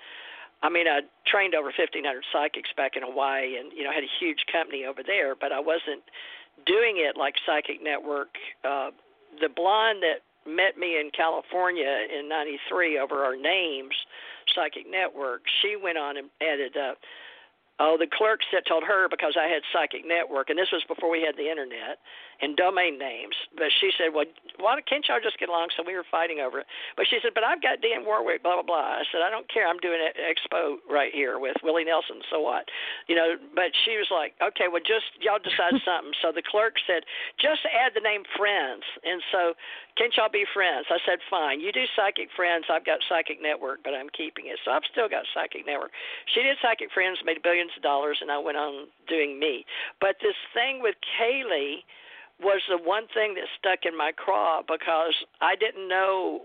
I 0.62 0.68
mean, 0.70 0.88
I 0.88 1.00
trained 1.26 1.54
over 1.54 1.68
1,500 1.68 2.00
psychics 2.32 2.70
back 2.76 2.96
in 2.96 3.02
Hawaii, 3.02 3.58
and 3.58 3.72
you 3.76 3.84
know, 3.84 3.92
had 3.92 4.04
a 4.04 4.14
huge 4.18 4.40
company 4.50 4.84
over 4.84 5.02
there. 5.04 5.34
But 5.34 5.52
I 5.52 5.60
wasn't 5.60 6.02
doing 6.64 6.96
it 6.96 7.16
like 7.16 7.34
Psychic 7.44 7.82
Network. 7.82 8.32
Uh, 8.64 8.90
the 9.40 9.52
blonde 9.52 10.00
that 10.00 10.24
met 10.48 10.78
me 10.78 10.96
in 10.96 11.10
California 11.12 12.08
in 12.08 12.28
'93 12.28 12.98
over 12.98 13.22
our 13.24 13.36
names, 13.36 13.92
Psychic 14.54 14.88
Network, 14.88 15.42
she 15.60 15.76
went 15.76 15.98
on 15.98 16.16
and 16.16 16.30
added. 16.40 16.76
Uh, 16.76 16.94
Oh, 17.78 17.98
the 18.00 18.08
clerks 18.08 18.46
that 18.54 18.64
told 18.66 18.84
her 18.84 19.06
because 19.06 19.36
I 19.36 19.52
had 19.52 19.60
Psychic 19.70 20.00
Network, 20.08 20.48
and 20.48 20.58
this 20.58 20.72
was 20.72 20.80
before 20.88 21.10
we 21.10 21.20
had 21.20 21.36
the 21.36 21.50
internet 21.50 22.00
and 22.40 22.56
domain 22.56 22.98
names. 22.98 23.34
But 23.56 23.72
she 23.80 23.90
said, 23.96 24.12
"Well, 24.12 24.26
why 24.58 24.80
can't 24.82 25.06
y'all 25.08 25.20
just 25.22 25.38
get 25.38 25.48
along?" 25.48 25.70
So 25.76 25.82
we 25.82 25.94
were 25.94 26.04
fighting 26.10 26.40
over 26.40 26.60
it. 26.60 26.66
But 26.96 27.06
she 27.08 27.18
said, 27.22 27.34
"But 27.34 27.44
I've 27.44 27.62
got 27.62 27.80
Dionne 27.80 28.04
Warwick, 28.04 28.42
blah 28.42 28.54
blah 28.54 28.62
blah." 28.62 29.00
I 29.00 29.04
said, 29.10 29.22
"I 29.22 29.30
don't 29.30 29.48
care. 29.48 29.66
I'm 29.66 29.78
doing 29.78 30.00
an 30.00 30.12
expo 30.20 30.78
right 30.88 31.12
here 31.12 31.38
with 31.38 31.56
Willie 31.62 31.84
Nelson. 31.84 32.22
So 32.30 32.40
what?" 32.40 32.68
You 33.06 33.16
know. 33.16 33.36
But 33.54 33.72
she 33.84 33.96
was 33.96 34.10
like, 34.10 34.34
"Okay, 34.42 34.68
well, 34.68 34.82
just 34.84 35.16
y'all 35.20 35.38
decide 35.42 35.80
something." 35.84 36.12
So 36.20 36.32
the 36.32 36.42
clerk 36.42 36.76
said, 36.86 37.04
"Just 37.38 37.64
add 37.66 37.94
the 37.94 38.00
name 38.00 38.24
Friends." 38.36 38.84
And 39.04 39.22
so, 39.32 39.54
can't 39.96 40.14
y'all 40.16 40.32
be 40.32 40.44
friends? 40.52 40.86
I 40.90 40.98
said, 41.06 41.20
"Fine. 41.30 41.60
You 41.60 41.72
do 41.72 41.84
Psychic 41.96 42.28
Friends. 42.36 42.66
I've 42.68 42.84
got 42.84 43.00
Psychic 43.08 43.40
Network, 43.40 43.82
but 43.82 43.94
I'm 43.94 44.10
keeping 44.10 44.46
it. 44.46 44.58
So 44.64 44.72
I've 44.72 44.86
still 44.90 45.08
got 45.08 45.24
Psychic 45.32 45.66
Network." 45.66 45.92
She 46.34 46.42
did 46.42 46.58
Psychic 46.60 46.92
Friends, 46.92 47.18
made 47.24 47.42
billions 47.42 47.72
of 47.76 47.82
dollars, 47.82 48.18
and 48.20 48.30
I 48.30 48.38
went 48.38 48.56
on 48.56 48.88
doing 49.08 49.38
me. 49.38 49.64
But 50.00 50.16
this 50.20 50.36
thing 50.52 50.82
with 50.82 50.96
Kaylee 51.18 51.84
was 52.40 52.60
the 52.68 52.78
one 52.78 53.06
thing 53.14 53.34
that 53.34 53.48
stuck 53.58 53.84
in 53.84 53.96
my 53.96 54.12
craw 54.12 54.62
because 54.62 55.14
I 55.40 55.56
didn't 55.56 55.88
know. 55.88 56.42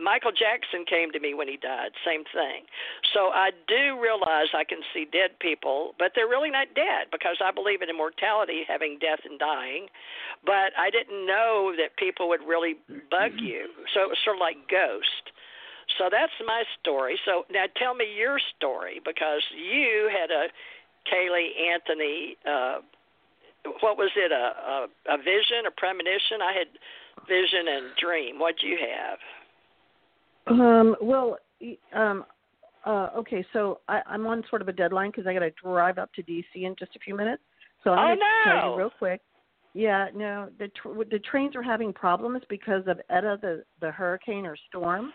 Michael 0.00 0.32
Jackson 0.32 0.84
came 0.88 1.12
to 1.12 1.20
me 1.20 1.32
when 1.32 1.48
he 1.48 1.56
died, 1.56 1.92
same 2.04 2.24
thing. 2.32 2.64
So 3.12 3.28
I 3.32 3.50
do 3.68 4.00
realize 4.00 4.48
I 4.56 4.64
can 4.64 4.80
see 4.92 5.04
dead 5.04 5.36
people, 5.40 5.92
but 5.98 6.12
they're 6.14 6.28
really 6.28 6.50
not 6.50 6.68
dead 6.74 7.08
because 7.12 7.36
I 7.44 7.50
believe 7.52 7.80
in 7.80 7.88
immortality, 7.88 8.64
having 8.66 8.98
death 9.00 9.20
and 9.28 9.38
dying. 9.38 9.88
But 10.44 10.72
I 10.76 10.88
didn't 10.88 11.26
know 11.26 11.72
that 11.76 11.96
people 11.96 12.28
would 12.28 12.40
really 12.46 12.76
bug 13.10 13.36
you. 13.36 13.68
So 13.92 14.00
it 14.00 14.08
was 14.08 14.18
sort 14.24 14.36
of 14.36 14.40
like 14.40 14.56
ghost. 14.68 15.32
So 15.98 16.08
that's 16.10 16.32
my 16.44 16.64
story. 16.80 17.18
So 17.24 17.44
now 17.50 17.64
tell 17.76 17.94
me 17.94 18.04
your 18.16 18.38
story 18.56 19.00
because 19.04 19.42
you 19.54 20.10
had 20.12 20.30
a 20.30 20.48
Caylee 21.08 21.54
Anthony. 21.56 22.36
Uh, 22.44 22.80
what 23.80 23.96
was 23.96 24.10
it? 24.16 24.32
A, 24.32 24.34
a 24.34 25.14
a 25.14 25.18
vision, 25.18 25.66
a 25.66 25.70
premonition? 25.70 26.42
I 26.42 26.52
had 26.52 26.68
vision 27.28 27.68
and 27.68 27.86
dream. 28.00 28.38
What 28.38 28.54
do 28.60 28.66
you 28.66 28.78
have? 28.78 29.18
Um. 30.46 30.96
Well. 31.00 31.38
Um. 31.92 32.24
Uh, 32.84 33.10
okay, 33.16 33.44
so 33.52 33.80
I, 33.88 34.00
I'm 34.06 34.28
on 34.28 34.44
sort 34.48 34.62
of 34.62 34.68
a 34.68 34.72
deadline 34.72 35.10
because 35.10 35.26
I 35.26 35.32
got 35.32 35.40
to 35.40 35.50
drive 35.60 35.98
up 35.98 36.12
to 36.14 36.22
DC 36.22 36.44
in 36.54 36.76
just 36.78 36.94
a 36.94 37.00
few 37.00 37.16
minutes. 37.16 37.42
So 37.82 37.90
I'm 37.90 37.98
oh, 37.98 38.06
going 38.06 38.18
to 38.18 38.50
no. 38.50 38.60
tell 38.60 38.70
you 38.70 38.78
real 38.78 38.92
quick. 38.96 39.20
Yeah, 39.74 40.06
no, 40.14 40.48
the 40.58 40.68
tr- 40.68 41.04
the 41.10 41.18
trains 41.18 41.54
are 41.54 41.62
having 41.62 41.92
problems 41.92 42.42
because 42.48 42.82
of 42.86 42.98
Eta, 43.10 43.38
the 43.42 43.64
the 43.80 43.90
hurricane 43.90 44.46
or 44.46 44.56
storm. 44.68 45.12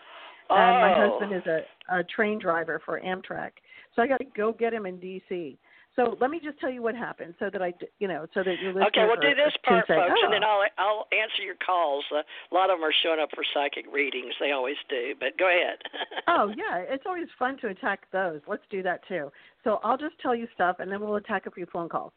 Oh. 0.50 0.54
And 0.54 0.80
my 0.80 0.94
husband 0.94 1.34
is 1.34 1.46
a, 1.46 1.98
a 1.98 2.04
train 2.04 2.38
driver 2.38 2.80
for 2.84 3.00
Amtrak, 3.00 3.52
so 3.96 4.02
I 4.02 4.06
got 4.06 4.18
to 4.18 4.26
go 4.36 4.52
get 4.52 4.72
him 4.72 4.86
in 4.86 5.00
D.C. 5.00 5.58
So 5.94 6.16
let 6.20 6.30
me 6.30 6.40
just 6.42 6.58
tell 6.58 6.70
you 6.70 6.80
what 6.80 6.94
happened, 6.94 7.34
so 7.38 7.50
that 7.52 7.60
I, 7.60 7.74
you 7.98 8.08
know, 8.08 8.26
so 8.32 8.42
that 8.42 8.56
listeners 8.64 8.84
Okay, 8.88 9.04
well, 9.04 9.20
do 9.20 9.34
this 9.34 9.52
part, 9.62 9.84
say, 9.86 9.94
folks, 9.94 10.16
oh. 10.16 10.24
and 10.24 10.32
then 10.32 10.42
I'll 10.42 10.64
I'll 10.78 11.06
answer 11.12 11.42
your 11.44 11.56
calls. 11.64 12.04
Uh, 12.10 12.22
a 12.50 12.54
lot 12.54 12.70
of 12.70 12.78
them 12.78 12.84
are 12.84 12.94
showing 13.02 13.20
up 13.20 13.28
for 13.34 13.44
psychic 13.52 13.84
readings. 13.92 14.32
They 14.40 14.52
always 14.52 14.76
do. 14.88 15.14
But 15.20 15.36
go 15.38 15.48
ahead. 15.48 15.78
oh 16.28 16.52
yeah, 16.56 16.78
it's 16.88 17.04
always 17.04 17.28
fun 17.38 17.58
to 17.58 17.68
attack 17.68 18.10
those. 18.10 18.40
Let's 18.46 18.64
do 18.70 18.82
that 18.84 19.06
too. 19.06 19.30
So 19.64 19.80
I'll 19.84 19.98
just 19.98 20.18
tell 20.20 20.34
you 20.34 20.48
stuff, 20.54 20.76
and 20.78 20.90
then 20.90 21.00
we'll 21.00 21.16
attack 21.16 21.44
a 21.46 21.50
few 21.50 21.66
phone 21.70 21.90
calls. 21.90 22.12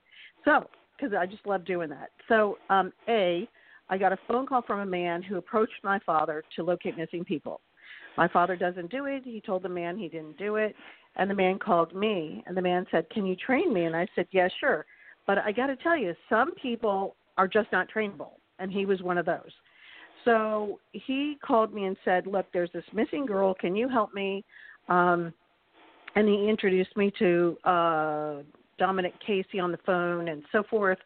So 0.45 0.69
because 0.97 1.13
I 1.13 1.25
just 1.25 1.45
love 1.45 1.65
doing 1.65 1.89
that. 1.89 2.11
So 2.27 2.57
um, 2.69 2.91
a, 3.07 3.47
I 3.89 3.97
got 3.97 4.13
a 4.13 4.17
phone 4.27 4.45
call 4.45 4.61
from 4.61 4.79
a 4.79 4.85
man 4.85 5.21
who 5.21 5.37
approached 5.37 5.83
my 5.83 5.99
father 6.05 6.43
to 6.55 6.63
locate 6.63 6.97
missing 6.97 7.23
people. 7.23 7.61
My 8.17 8.27
father 8.27 8.55
doesn't 8.55 8.91
do 8.91 9.05
it. 9.05 9.23
He 9.25 9.41
told 9.41 9.63
the 9.63 9.69
man 9.69 9.97
he 9.97 10.07
didn't 10.07 10.37
do 10.37 10.55
it. 10.55 10.75
And 11.17 11.29
the 11.29 11.35
man 11.35 11.59
called 11.59 11.95
me, 11.95 12.43
and 12.45 12.57
the 12.57 12.61
man 12.61 12.85
said, 12.91 13.09
Can 13.09 13.25
you 13.25 13.35
train 13.35 13.73
me? 13.73 13.85
And 13.85 13.95
I 13.95 14.07
said, 14.15 14.27
Yeah, 14.31 14.47
sure. 14.59 14.85
But 15.27 15.39
I 15.39 15.51
got 15.51 15.67
to 15.67 15.75
tell 15.77 15.97
you, 15.97 16.13
some 16.29 16.53
people 16.55 17.15
are 17.37 17.47
just 17.47 17.71
not 17.71 17.87
trainable. 17.93 18.31
And 18.59 18.71
he 18.71 18.85
was 18.85 19.01
one 19.01 19.17
of 19.17 19.25
those. 19.25 19.51
So 20.23 20.79
he 20.91 21.37
called 21.45 21.73
me 21.73 21.85
and 21.85 21.95
said, 22.03 22.27
Look, 22.27 22.47
there's 22.53 22.71
this 22.73 22.83
missing 22.93 23.25
girl. 23.25 23.53
Can 23.53 23.75
you 23.75 23.87
help 23.87 24.13
me? 24.13 24.43
Um, 24.89 25.33
and 26.15 26.27
he 26.27 26.49
introduced 26.49 26.95
me 26.95 27.11
to 27.19 27.57
uh, 27.63 28.35
Dominic 28.77 29.13
Casey 29.25 29.59
on 29.59 29.71
the 29.71 29.79
phone 29.85 30.29
and 30.29 30.43
so 30.51 30.63
forth. 30.69 30.97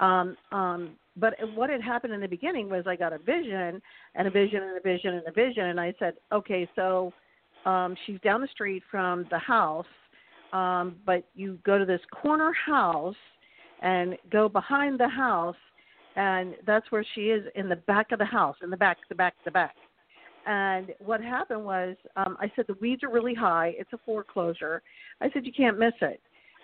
Um, 0.00 0.36
um, 0.52 0.90
but 1.16 1.34
what 1.54 1.70
had 1.70 1.80
happened 1.80 2.12
in 2.12 2.20
the 2.20 2.28
beginning 2.28 2.68
was 2.68 2.84
I 2.86 2.96
got 2.96 3.12
a 3.12 3.18
vision 3.18 3.80
and 4.14 4.26
a 4.26 4.30
vision 4.30 4.62
and 4.62 4.76
a 4.76 4.80
vision 4.80 5.14
and 5.14 5.28
a 5.28 5.32
vision, 5.32 5.66
and 5.66 5.80
I 5.80 5.94
said, 5.98 6.14
okay, 6.32 6.68
so 6.74 7.12
um, 7.64 7.96
she's 8.06 8.20
down 8.20 8.40
the 8.40 8.48
street 8.48 8.82
from 8.90 9.26
the 9.30 9.38
house, 9.38 9.86
um, 10.52 10.96
but 11.04 11.24
you 11.34 11.58
go 11.64 11.78
to 11.78 11.84
this 11.84 12.00
corner 12.10 12.52
house 12.52 13.16
and 13.82 14.16
go 14.30 14.48
behind 14.48 14.98
the 15.00 15.08
house, 15.08 15.56
and 16.16 16.54
that's 16.66 16.90
where 16.90 17.04
she 17.14 17.22
is 17.22 17.44
in 17.54 17.68
the 17.68 17.76
back 17.76 18.12
of 18.12 18.18
the 18.18 18.24
house, 18.24 18.56
in 18.62 18.70
the 18.70 18.76
back, 18.76 18.98
the 19.08 19.14
back, 19.14 19.34
the 19.44 19.50
back. 19.50 19.74
And 20.46 20.92
what 20.98 21.22
happened 21.22 21.64
was, 21.64 21.96
um, 22.16 22.36
I 22.38 22.52
said 22.54 22.66
the 22.68 22.76
weeds 22.80 23.02
are 23.02 23.10
really 23.10 23.34
high. 23.34 23.74
It's 23.78 23.92
a 23.94 23.98
foreclosure. 24.04 24.82
I 25.20 25.30
said 25.32 25.46
you 25.46 25.52
can't 25.52 25.78
miss 25.78 25.94
it. 26.02 26.20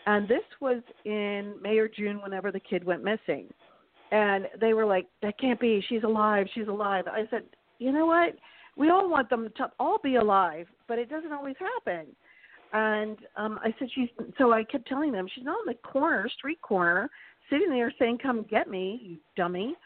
And 0.06 0.28
this 0.28 0.44
was 0.60 0.82
in 1.04 1.54
May 1.62 1.78
or 1.78 1.88
June, 1.88 2.20
whenever 2.22 2.52
the 2.52 2.60
kid 2.60 2.84
went 2.84 3.02
missing 3.02 3.48
and 4.12 4.48
they 4.60 4.74
were 4.74 4.86
like, 4.86 5.06
"That 5.22 5.38
can't 5.38 5.60
be. 5.60 5.80
She's 5.88 6.02
alive. 6.02 6.48
She's 6.54 6.68
alive." 6.68 7.06
I 7.06 7.26
said, 7.30 7.44
"You 7.78 7.92
know 7.92 8.06
what? 8.06 8.36
We 8.76 8.90
all 8.90 9.08
want 9.08 9.28
them 9.30 9.50
to 9.56 9.70
all 9.78 9.98
be 9.98 10.16
alive, 10.16 10.68
but 10.90 10.98
it 10.98 11.08
doesn't 11.08 11.32
always 11.32 11.58
happen." 11.68 12.04
And 12.72 13.16
um 13.36 13.54
I 13.62 13.70
said, 13.78 13.88
"She's." 13.94 14.10
So 14.38 14.52
I 14.52 14.64
kept 14.64 14.86
telling 14.88 15.12
them, 15.12 15.26
"She's 15.32 15.44
not 15.44 15.60
on 15.62 15.66
the 15.66 15.78
corner, 15.92 16.28
street 16.38 16.60
corner, 16.60 17.08
sitting 17.48 17.70
there 17.70 17.92
saying, 17.98 18.18
"Come 18.18 18.42
get 18.56 18.66
me, 18.68 19.00
you 19.02 19.16
dummy." 19.36 19.76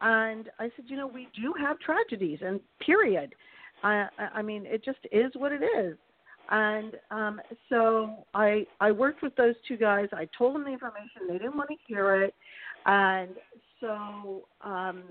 And 0.00 0.44
I 0.58 0.66
said, 0.74 0.86
"You 0.90 0.96
know, 0.96 1.08
we 1.18 1.24
do 1.42 1.52
have 1.64 1.78
tragedies, 1.80 2.40
and 2.46 2.60
period. 2.88 3.34
I 3.82 4.08
I 4.38 4.42
mean, 4.42 4.62
it 4.74 4.84
just 4.84 5.02
is 5.10 5.30
what 5.42 5.52
it 5.58 5.62
is." 5.82 5.94
And 6.50 6.92
um 7.10 7.40
so 7.68 7.80
I 8.34 8.66
I 8.80 8.90
worked 8.92 9.22
with 9.22 9.34
those 9.36 9.56
two 9.68 9.76
guys. 9.76 10.08
I 10.12 10.28
told 10.38 10.54
them 10.54 10.64
the 10.64 10.74
information. 10.78 11.20
They 11.28 11.38
didn't 11.42 11.56
want 11.56 11.70
to 11.70 11.76
hear 11.86 12.22
it. 12.22 12.34
And 12.86 13.30
so 13.80 14.42
um, 14.62 15.02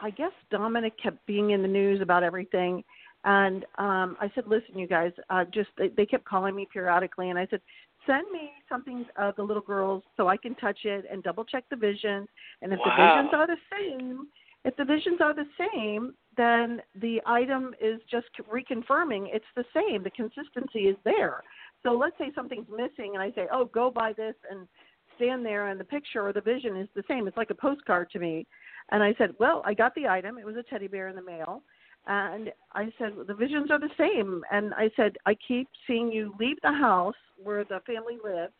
I 0.00 0.10
guess 0.10 0.32
Dominic 0.50 0.94
kept 1.02 1.24
being 1.26 1.50
in 1.50 1.62
the 1.62 1.68
news 1.68 2.00
about 2.00 2.22
everything. 2.22 2.84
And 3.26 3.64
um, 3.76 4.16
I 4.20 4.30
said, 4.36 4.44
listen, 4.46 4.78
you 4.78 4.86
guys, 4.86 5.10
uh, 5.30 5.44
just 5.52 5.68
they, 5.76 5.88
they 5.88 6.06
kept 6.06 6.24
calling 6.24 6.54
me 6.54 6.66
periodically, 6.72 7.30
and 7.30 7.38
I 7.38 7.46
said, 7.50 7.60
send 8.06 8.30
me 8.30 8.52
something 8.68 9.04
of 9.18 9.34
the 9.34 9.42
little 9.42 9.62
girls 9.62 10.04
so 10.16 10.28
I 10.28 10.36
can 10.36 10.54
touch 10.54 10.78
it 10.84 11.04
and 11.10 11.24
double 11.24 11.44
check 11.44 11.64
the 11.68 11.76
visions. 11.76 12.28
And 12.62 12.72
if 12.72 12.78
Wow. 12.78 12.94
the 12.96 13.02
visions 13.02 13.34
are 13.34 13.46
the 13.48 13.56
same, 13.76 14.28
if 14.64 14.76
the 14.76 14.84
visions 14.84 15.20
are 15.20 15.34
the 15.34 15.48
same, 15.58 16.14
then 16.36 16.80
the 17.00 17.20
item 17.26 17.74
is 17.80 18.00
just 18.08 18.28
reconfirming 18.48 19.26
it's 19.34 19.44
the 19.56 19.64
same. 19.74 20.04
The 20.04 20.10
consistency 20.10 20.86
is 20.86 20.96
there. 21.04 21.42
So 21.82 21.92
let's 21.92 22.16
say 22.18 22.30
something's 22.32 22.68
missing, 22.68 23.14
and 23.14 23.22
I 23.22 23.32
say, 23.32 23.48
oh, 23.52 23.64
go 23.64 23.90
buy 23.90 24.12
this 24.12 24.36
and 24.48 24.68
stand 25.16 25.44
there, 25.44 25.68
and 25.68 25.80
the 25.80 25.84
picture 25.84 26.22
or 26.24 26.32
the 26.32 26.40
vision 26.40 26.76
is 26.76 26.88
the 26.94 27.02
same. 27.08 27.26
It's 27.26 27.36
like 27.36 27.50
a 27.50 27.54
postcard 27.54 28.08
to 28.10 28.20
me. 28.20 28.46
And 28.92 29.02
I 29.02 29.14
said, 29.18 29.34
well, 29.40 29.62
I 29.64 29.74
got 29.74 29.96
the 29.96 30.06
item. 30.06 30.38
It 30.38 30.46
was 30.46 30.56
a 30.56 30.62
teddy 30.62 30.86
bear 30.86 31.08
in 31.08 31.16
the 31.16 31.22
mail. 31.22 31.62
And 32.06 32.52
I 32.72 32.92
said, 32.98 33.12
the 33.26 33.34
visions 33.34 33.70
are 33.70 33.80
the 33.80 33.90
same. 33.98 34.42
And 34.52 34.72
I 34.74 34.90
said, 34.96 35.16
I 35.26 35.34
keep 35.46 35.68
seeing 35.86 36.12
you 36.12 36.34
leave 36.38 36.56
the 36.62 36.72
house 36.72 37.14
where 37.42 37.64
the 37.64 37.80
family 37.86 38.18
lived, 38.22 38.54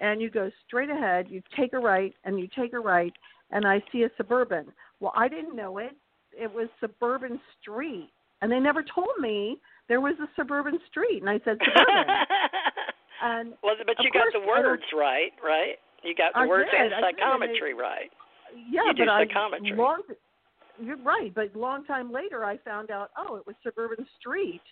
and 0.00 0.20
you 0.22 0.30
go 0.30 0.50
straight 0.66 0.90
ahead. 0.90 1.26
You 1.28 1.42
take 1.56 1.72
a 1.72 1.78
right, 1.78 2.14
and 2.24 2.38
you 2.38 2.48
take 2.56 2.72
a 2.72 2.78
right, 2.78 3.12
and 3.50 3.66
I 3.66 3.82
see 3.90 4.04
a 4.04 4.10
suburban. 4.16 4.66
Well, 5.00 5.12
I 5.16 5.28
didn't 5.28 5.56
know 5.56 5.78
it. 5.78 5.96
It 6.32 6.52
was 6.52 6.68
Suburban 6.80 7.40
Street, 7.60 8.10
and 8.42 8.50
they 8.50 8.58
never 8.58 8.82
told 8.82 9.10
me 9.20 9.58
there 9.88 10.00
was 10.00 10.14
a 10.20 10.26
suburban 10.36 10.78
street. 10.90 11.20
And 11.20 11.30
I 11.30 11.38
said 11.44 11.58
suburban. 11.64 12.06
and 13.22 13.52
well, 13.62 13.74
but 13.86 13.96
you 14.02 14.10
got 14.10 14.32
the 14.32 14.46
words 14.46 14.82
right, 14.96 15.30
right? 15.44 15.76
You 16.02 16.14
got 16.14 16.32
the 16.32 16.40
I 16.40 16.46
words 16.46 16.70
did, 16.70 16.92
and 16.92 16.94
I 16.94 17.10
psychometry 17.10 17.74
right. 17.74 18.10
yeah, 18.70 18.82
You 18.86 18.94
do 18.94 19.04
but 19.06 19.08
I 19.10 19.26
psychometry. 19.26 19.76
long 19.76 20.02
you're 20.80 21.02
right, 21.02 21.32
but 21.34 21.54
a 21.54 21.58
long 21.58 21.84
time 21.84 22.12
later, 22.12 22.44
I 22.44 22.58
found 22.58 22.90
out. 22.90 23.10
Oh, 23.16 23.36
it 23.36 23.46
was 23.46 23.56
Suburban 23.62 24.06
Street. 24.20 24.62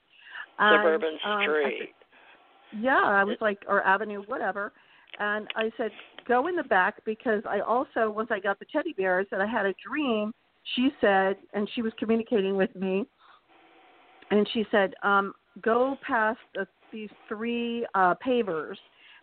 Suburban 0.59 1.19
and, 1.25 1.33
um, 1.33 1.43
Street. 1.43 1.67
I 1.67 1.79
said, 1.79 2.81
yeah, 2.81 3.03
I 3.05 3.25
was 3.25 3.37
like, 3.41 3.59
or 3.69 3.83
Avenue, 3.83 4.23
whatever. 4.27 4.73
And 5.19 5.47
I 5.57 5.71
said, 5.77 5.91
go 6.27 6.47
in 6.47 6.57
the 6.57 6.63
back 6.65 7.05
because 7.05 7.43
I 7.49 7.61
also, 7.61 8.11
once 8.11 8.31
I 8.31 8.41
got 8.41 8.59
the 8.59 8.67
teddy 8.73 8.95
bears, 8.95 9.27
that 9.31 9.41
I 9.41 9.47
had 9.47 9.67
a 9.67 9.75
dream. 9.87 10.33
She 10.77 10.91
said, 11.01 11.37
and 11.53 11.69
she 11.75 11.83
was 11.83 11.93
communicating 11.99 12.57
with 12.57 12.75
me, 12.77 13.05
and 14.31 14.49
she 14.55 14.65
said, 14.71 14.95
um, 15.03 15.35
go 15.61 15.97
past 16.07 16.39
the, 16.55 16.69
these 16.93 17.11
three 17.29 17.85
uh, 17.95 18.15
pavers, 18.25 18.77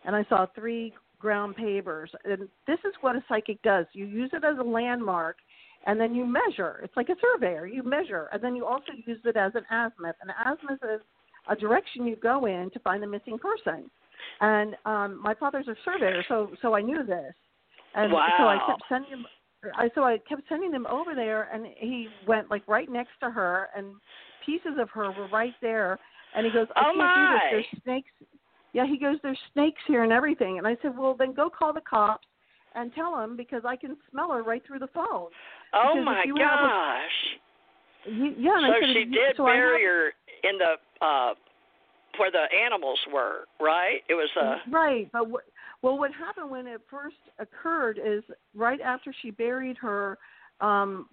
and 0.04 0.14
I 0.14 0.24
saw 0.28 0.46
three 0.54 0.92
ground 1.18 1.56
pavers. 1.56 2.08
And 2.24 2.48
this 2.66 2.78
is 2.84 2.92
what 3.00 3.16
a 3.16 3.24
psychic 3.26 3.60
does. 3.62 3.86
You 3.94 4.04
use 4.04 4.30
it 4.34 4.44
as 4.44 4.58
a 4.58 4.62
landmark 4.62 5.36
and 5.86 6.00
then 6.00 6.14
you 6.14 6.26
measure. 6.26 6.80
It's 6.82 6.96
like 6.96 7.08
a 7.08 7.16
surveyor. 7.20 7.66
You 7.66 7.82
measure, 7.82 8.28
and 8.32 8.42
then 8.42 8.54
you 8.54 8.66
also 8.66 8.92
use 9.06 9.18
it 9.24 9.36
as 9.36 9.52
an 9.54 9.64
azimuth. 9.70 10.16
An 10.22 10.30
azimuth 10.46 10.80
is 10.82 11.00
a 11.48 11.56
direction 11.56 12.06
you 12.06 12.16
go 12.16 12.46
in 12.46 12.70
to 12.72 12.78
find 12.80 13.02
the 13.02 13.06
missing 13.06 13.38
person. 13.38 13.90
And 14.40 14.76
um, 14.84 15.20
my 15.22 15.34
father's 15.34 15.68
a 15.68 15.74
surveyor, 15.84 16.22
so 16.28 16.50
so 16.60 16.74
I 16.74 16.82
knew 16.82 17.04
this. 17.04 17.34
And 17.94 18.12
wow. 18.12 18.28
so 18.38 18.44
I 18.44 18.58
kept 18.66 18.82
sending 18.88 19.10
him. 19.10 19.26
I 19.74 19.90
so 19.94 20.04
I 20.04 20.18
kept 20.28 20.42
sending 20.48 20.72
him 20.72 20.86
over 20.86 21.14
there, 21.14 21.48
and 21.52 21.66
he 21.76 22.08
went 22.26 22.50
like 22.50 22.66
right 22.68 22.90
next 22.90 23.12
to 23.22 23.30
her, 23.30 23.68
and 23.76 23.94
pieces 24.44 24.78
of 24.78 24.90
her 24.90 25.10
were 25.12 25.28
right 25.28 25.54
there. 25.62 25.98
And 26.34 26.46
he 26.46 26.52
goes, 26.52 26.68
I 26.76 26.80
oh 26.80 26.84
can't 26.84 26.98
my. 26.98 27.38
do 27.52 27.56
this. 27.56 27.66
There's 27.72 27.82
snakes. 27.82 28.10
Yeah, 28.72 28.86
he 28.86 28.98
goes, 28.98 29.16
there's 29.22 29.38
snakes 29.52 29.80
here 29.88 30.04
and 30.04 30.12
everything. 30.12 30.58
And 30.58 30.66
I 30.66 30.76
said, 30.80 30.96
well, 30.96 31.16
then 31.18 31.32
go 31.32 31.50
call 31.50 31.72
the 31.72 31.80
cops 31.80 32.28
and 32.74 32.92
tell 32.94 33.16
them 33.16 33.36
because 33.36 33.62
I 33.66 33.76
can 33.76 33.96
smell 34.10 34.32
her 34.32 34.42
right 34.42 34.62
through 34.66 34.78
the 34.80 34.88
phone. 34.88 35.28
Oh 35.74 35.92
Because 35.94 36.04
my 36.04 36.24
have 36.26 36.36
a- 36.36 36.38
gosh! 36.38 37.18
You, 38.06 38.34
yeah, 38.38 38.60
so 38.66 38.74
said, 38.80 38.90
she 38.94 39.04
did 39.04 39.36
so 39.36 39.44
bury 39.44 39.84
her 39.84 40.08
in 40.42 40.58
the 40.58 41.04
uh 41.04 41.34
where 42.18 42.30
the 42.30 42.44
animals 42.64 42.98
were, 43.12 43.44
right? 43.60 44.00
It 44.08 44.14
was 44.14 44.28
uh 44.40 44.56
Right, 44.70 45.08
but 45.12 45.28
what, 45.28 45.44
well, 45.82 45.98
what 45.98 46.12
happened 46.12 46.50
when 46.50 46.66
it 46.66 46.80
first 46.90 47.16
occurred 47.38 47.98
is 48.04 48.22
right 48.54 48.80
after 48.80 49.14
she 49.22 49.30
buried 49.30 49.76
her, 49.78 50.18
um, 50.60 51.06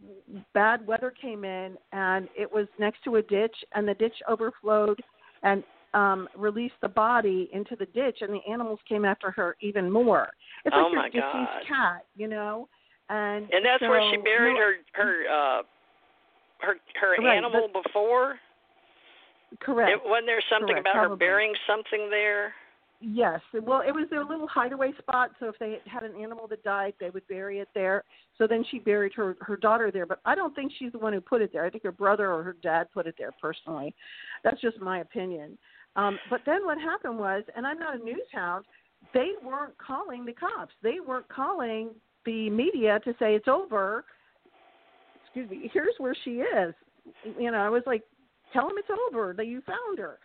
bad 0.53 0.85
weather 0.85 1.13
came 1.21 1.43
in 1.45 1.77
and 1.93 2.27
it 2.37 2.51
was 2.51 2.67
next 2.79 3.03
to 3.05 3.15
a 3.17 3.21
ditch, 3.21 3.55
and 3.73 3.87
the 3.87 3.93
ditch 3.93 4.15
overflowed 4.27 4.99
and 5.43 5.63
um, 5.93 6.27
released 6.35 6.75
the 6.81 6.87
body 6.87 7.49
into 7.53 7.75
the 7.75 7.85
ditch, 7.87 8.17
and 8.21 8.33
the 8.33 8.41
animals 8.51 8.79
came 8.87 9.05
after 9.05 9.31
her 9.31 9.55
even 9.61 9.91
more. 9.91 10.29
It's 10.65 10.75
Oh 10.77 10.89
like 10.93 11.13
your 11.13 11.23
my 11.23 11.31
deceased 11.43 11.69
God. 11.69 11.75
cat, 11.75 12.05
you 12.15 12.27
know. 12.27 12.67
And 13.09 13.49
and 13.51 13.65
that's 13.65 13.81
where 13.81 14.01
she 14.11 14.17
so- 14.17 14.23
buried 14.23 14.53
no, 14.53 14.59
her 14.59 14.73
her 14.93 15.23
uh 15.29 15.61
her 16.59 16.75
her 16.99 17.23
Right, 17.23 17.37
animal 17.37 17.69
before. 17.83 18.37
Correct. 19.61 19.91
It, 19.91 19.99
wasn't 20.03 20.27
there 20.27 20.41
something 20.49 20.75
Correct, 20.75 20.87
about 20.93 21.09
her 21.09 21.15
burying 21.15 21.53
something 21.65 22.09
there? 22.09 22.53
Yes. 22.99 23.39
Well, 23.53 23.81
it 23.87 23.91
was 23.91 24.07
their 24.09 24.25
little 24.25 24.47
hideaway 24.47 24.91
spot. 24.97 25.29
So 25.39 25.47
if 25.49 25.55
they 25.59 25.77
had 25.85 26.01
an 26.03 26.19
animal 26.19 26.47
that 26.47 26.63
died, 26.63 26.95
they 26.99 27.11
would 27.11 27.27
bury 27.27 27.59
it 27.59 27.69
there. 27.75 28.03
So 28.39 28.47
then 28.47 28.65
she 28.69 28.79
buried 28.79 29.13
her 29.13 29.37
her 29.41 29.55
daughter 29.55 29.91
there. 29.91 30.05
But 30.05 30.19
I 30.25 30.33
don't 30.35 30.53
think 30.55 30.71
she's 30.77 30.91
the 30.91 30.97
one 30.97 31.13
who 31.13 31.21
put 31.21 31.41
it 31.41 31.53
there. 31.53 31.63
I 31.63 31.69
think 31.69 31.83
her 31.83 31.91
brother 31.91 32.31
or 32.31 32.43
her 32.43 32.57
dad 32.61 32.87
put 32.93 33.05
it 33.07 33.15
there 33.17 33.31
personally. 33.39 33.93
That's 34.43 34.59
just 34.61 34.79
my 34.81 34.99
opinion. 34.99 35.57
Um, 35.97 36.17
but 36.29 36.41
then 36.45 36.65
what 36.65 36.77
happened 36.77 37.17
was, 37.19 37.43
and 37.55 37.67
I'm 37.67 37.79
not 37.79 37.99
a 37.99 38.03
news 38.03 38.27
hound, 38.31 38.65
they 39.13 39.31
weren't 39.43 39.77
calling 39.77 40.25
the 40.25 40.33
cops. 40.33 40.73
They 40.81 40.99
weren't 41.05 41.27
calling 41.27 41.89
the 42.25 42.49
media 42.49 42.99
to 43.03 43.11
say 43.19 43.35
it's 43.35 43.47
over. 43.47 44.05
Excuse 45.25 45.49
me. 45.49 45.69
Here's 45.73 45.95
where 45.97 46.15
she 46.23 46.41
is. 46.41 46.73
You 47.39 47.51
know, 47.51 47.57
I 47.57 47.69
was 47.69 47.83
like, 47.85 48.03
tell 48.53 48.67
them 48.67 48.77
it's 48.77 48.89
over. 49.09 49.33
That 49.35 49.47
you 49.47 49.61
found 49.61 49.97
her 49.99 50.19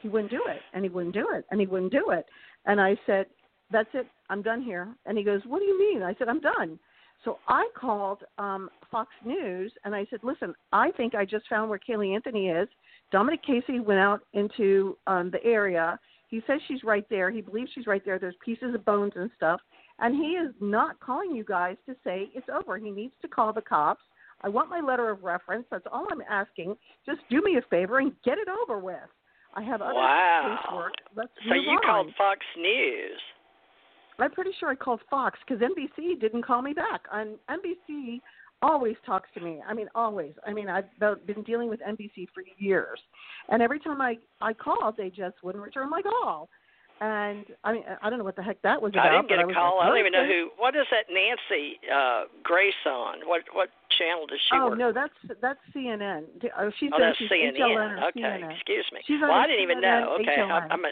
he 0.00 0.08
wouldn't 0.08 0.30
do 0.30 0.42
it 0.48 0.60
and 0.72 0.84
he 0.84 0.88
wouldn't 0.88 1.14
do 1.14 1.26
it 1.32 1.44
and 1.50 1.60
he 1.60 1.66
wouldn't 1.66 1.92
do 1.92 2.10
it 2.10 2.26
and 2.66 2.80
i 2.80 2.96
said 3.06 3.26
that's 3.70 3.88
it 3.94 4.06
i'm 4.30 4.42
done 4.42 4.62
here 4.62 4.88
and 5.06 5.16
he 5.16 5.24
goes 5.24 5.40
what 5.46 5.58
do 5.58 5.64
you 5.64 5.78
mean 5.78 6.02
i 6.02 6.14
said 6.18 6.28
i'm 6.28 6.40
done 6.40 6.78
so 7.24 7.38
i 7.48 7.68
called 7.76 8.22
um 8.38 8.68
fox 8.90 9.10
news 9.24 9.72
and 9.84 9.94
i 9.94 10.06
said 10.10 10.20
listen 10.22 10.54
i 10.72 10.90
think 10.92 11.14
i 11.14 11.24
just 11.24 11.48
found 11.48 11.68
where 11.68 11.78
caylee 11.78 12.14
anthony 12.14 12.48
is 12.48 12.68
dominic 13.12 13.42
casey 13.42 13.80
went 13.80 14.00
out 14.00 14.20
into 14.32 14.96
um 15.06 15.30
the 15.30 15.42
area 15.44 15.98
he 16.28 16.40
says 16.46 16.60
she's 16.66 16.82
right 16.84 17.06
there 17.10 17.30
he 17.30 17.40
believes 17.40 17.70
she's 17.74 17.86
right 17.86 18.04
there 18.04 18.18
there's 18.18 18.34
pieces 18.44 18.74
of 18.74 18.84
bones 18.84 19.12
and 19.16 19.30
stuff 19.36 19.60
and 19.98 20.14
he 20.14 20.32
is 20.32 20.52
not 20.60 20.98
calling 21.00 21.34
you 21.34 21.44
guys 21.44 21.76
to 21.86 21.94
say 22.04 22.28
it's 22.34 22.48
over 22.52 22.76
he 22.78 22.90
needs 22.90 23.14
to 23.22 23.28
call 23.28 23.52
the 23.52 23.62
cops 23.62 24.02
i 24.42 24.48
want 24.48 24.68
my 24.68 24.80
letter 24.80 25.10
of 25.10 25.22
reference 25.22 25.64
that's 25.70 25.86
all 25.92 26.06
i'm 26.10 26.22
asking 26.28 26.76
just 27.04 27.20
do 27.30 27.40
me 27.42 27.56
a 27.56 27.62
favor 27.70 27.98
and 27.98 28.12
get 28.24 28.38
it 28.38 28.48
over 28.48 28.78
with 28.78 28.96
I 29.54 29.62
have 29.62 29.80
other 29.80 29.94
Wow. 29.94 30.58
casework. 30.70 30.90
Let's 31.16 31.32
So 31.48 31.54
move 31.54 31.64
you 31.64 31.70
on. 31.70 31.82
called 31.82 32.14
Fox 32.18 32.40
News. 32.58 33.18
I'm 34.18 34.30
pretty 34.30 34.50
sure 34.60 34.68
I 34.68 34.74
called 34.74 35.00
Fox 35.08 35.38
because 35.46 35.62
NBC 35.62 36.20
didn't 36.20 36.42
call 36.42 36.60
me 36.60 36.74
back. 36.74 37.02
And 37.10 37.38
NBC 37.50 38.20
always 38.62 38.96
talks 39.04 39.28
to 39.34 39.40
me. 39.40 39.60
I 39.66 39.74
mean, 39.74 39.88
always. 39.94 40.32
I 40.46 40.52
mean, 40.52 40.68
I've 40.68 40.84
been 41.26 41.42
dealing 41.44 41.68
with 41.68 41.80
NBC 41.80 42.28
for 42.34 42.42
years, 42.58 42.98
and 43.48 43.62
every 43.62 43.78
time 43.80 44.00
I 44.00 44.18
I 44.40 44.52
called, 44.52 44.96
they 44.96 45.10
just 45.10 45.36
wouldn't 45.42 45.62
return 45.64 45.90
my 45.90 46.02
call. 46.02 46.48
And 46.98 47.44
I 47.62 47.72
mean, 47.74 47.84
I 48.02 48.08
don't 48.08 48.18
know 48.18 48.24
what 48.24 48.36
the 48.36 48.42
heck 48.42 48.62
that 48.62 48.80
was 48.80 48.92
about. 48.92 49.06
I 49.08 49.16
didn't 49.16 49.28
get 49.28 49.38
a 49.38 49.52
call. 49.52 49.76
like, 49.76 49.84
I 49.84 49.88
don't 49.90 49.98
even 49.98 50.12
know 50.12 50.24
who. 50.24 50.48
What 50.56 50.74
is 50.74 50.86
that 50.90 51.12
Nancy 51.12 51.76
uh 51.92 52.24
Grace 52.42 52.72
on? 52.86 53.18
What 53.28 53.42
what 53.52 53.68
channel 53.98 54.26
does 54.26 54.38
she 54.48 54.56
Oh 54.56 54.70
work? 54.70 54.78
no, 54.78 54.92
that's 54.94 55.12
that's 55.42 55.60
CNN. 55.76 56.24
Uh, 56.40 56.70
She's 56.80 56.88
oh, 56.94 56.98
that's 56.98 57.18
she's 57.18 57.28
CNN. 57.28 57.58
HLN 57.60 58.08
Okay, 58.08 58.20
CNN. 58.20 58.54
excuse 58.54 58.86
me. 58.94 59.00
She's 59.06 59.20
well, 59.20 59.30
I 59.30 59.46
didn't 59.46 59.62
even 59.62 59.78
CNN, 59.78 60.00
know. 60.00 60.16
Okay, 60.20 60.36
HLN. 60.38 60.68
I'm 60.70 60.84
a. 60.86 60.88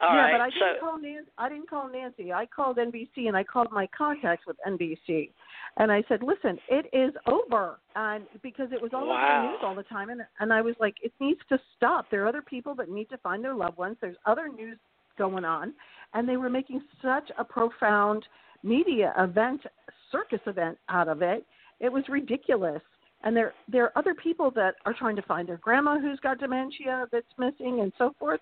All 0.00 0.14
yeah, 0.14 0.20
right. 0.20 0.32
but 0.32 0.40
I 0.42 0.50
didn't 0.50 0.76
so 0.80 0.80
call 0.86 0.98
Nancy. 1.00 1.30
I 1.38 1.48
didn't 1.48 1.70
call 1.70 1.88
Nancy. 1.90 2.32
I 2.32 2.44
called 2.46 2.76
NBC 2.76 3.26
and 3.26 3.36
I 3.36 3.42
called 3.42 3.68
my 3.72 3.88
contacts 3.96 4.46
with 4.46 4.56
NBC, 4.68 5.30
and 5.78 5.90
I 5.90 6.02
said, 6.08 6.22
"Listen, 6.22 6.58
it 6.68 6.86
is 6.92 7.14
over." 7.26 7.78
And 7.96 8.24
because 8.42 8.70
it 8.72 8.80
was 8.80 8.92
all 8.92 9.04
over 9.04 9.20
the 9.20 9.50
news 9.50 9.60
all 9.62 9.74
the 9.74 9.84
time, 9.84 10.10
and 10.10 10.20
and 10.40 10.52
I 10.52 10.60
was 10.60 10.74
like, 10.78 10.96
"It 11.02 11.12
needs 11.20 11.40
to 11.48 11.58
stop." 11.76 12.10
There 12.10 12.22
are 12.24 12.28
other 12.28 12.42
people 12.42 12.74
that 12.76 12.88
need 12.88 13.08
to 13.10 13.18
find 13.18 13.42
their 13.42 13.54
loved 13.54 13.78
ones. 13.78 13.96
There's 14.00 14.16
other 14.26 14.48
news 14.48 14.78
going 15.16 15.44
on, 15.44 15.74
and 16.14 16.28
they 16.28 16.36
were 16.36 16.50
making 16.50 16.82
such 17.02 17.30
a 17.38 17.44
profound 17.44 18.26
media 18.62 19.12
event, 19.18 19.62
circus 20.10 20.40
event 20.46 20.78
out 20.88 21.08
of 21.08 21.22
it. 21.22 21.44
It 21.80 21.92
was 21.92 22.04
ridiculous. 22.08 22.82
And 23.24 23.36
there 23.36 23.52
there 23.66 23.84
are 23.84 23.92
other 23.96 24.14
people 24.14 24.50
that 24.52 24.76
are 24.86 24.94
trying 24.94 25.16
to 25.16 25.22
find 25.22 25.48
their 25.48 25.58
grandma 25.58 25.98
who's 25.98 26.20
got 26.20 26.38
dementia 26.38 27.06
that's 27.10 27.26
missing 27.36 27.80
and 27.80 27.92
so 27.98 28.14
forth. 28.18 28.40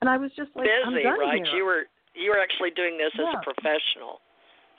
And 0.00 0.08
I 0.08 0.16
was 0.16 0.30
just 0.36 0.50
like, 0.54 0.68
I'm 0.84 0.94
busy, 0.94 1.04
done 1.04 1.18
right? 1.18 1.44
here. 1.44 1.56
You 1.56 1.64
were 1.64 1.82
you 2.14 2.30
were 2.30 2.38
actually 2.38 2.70
doing 2.70 2.98
this 2.98 3.10
as 3.14 3.34
a 3.34 3.42
professional, 3.42 4.20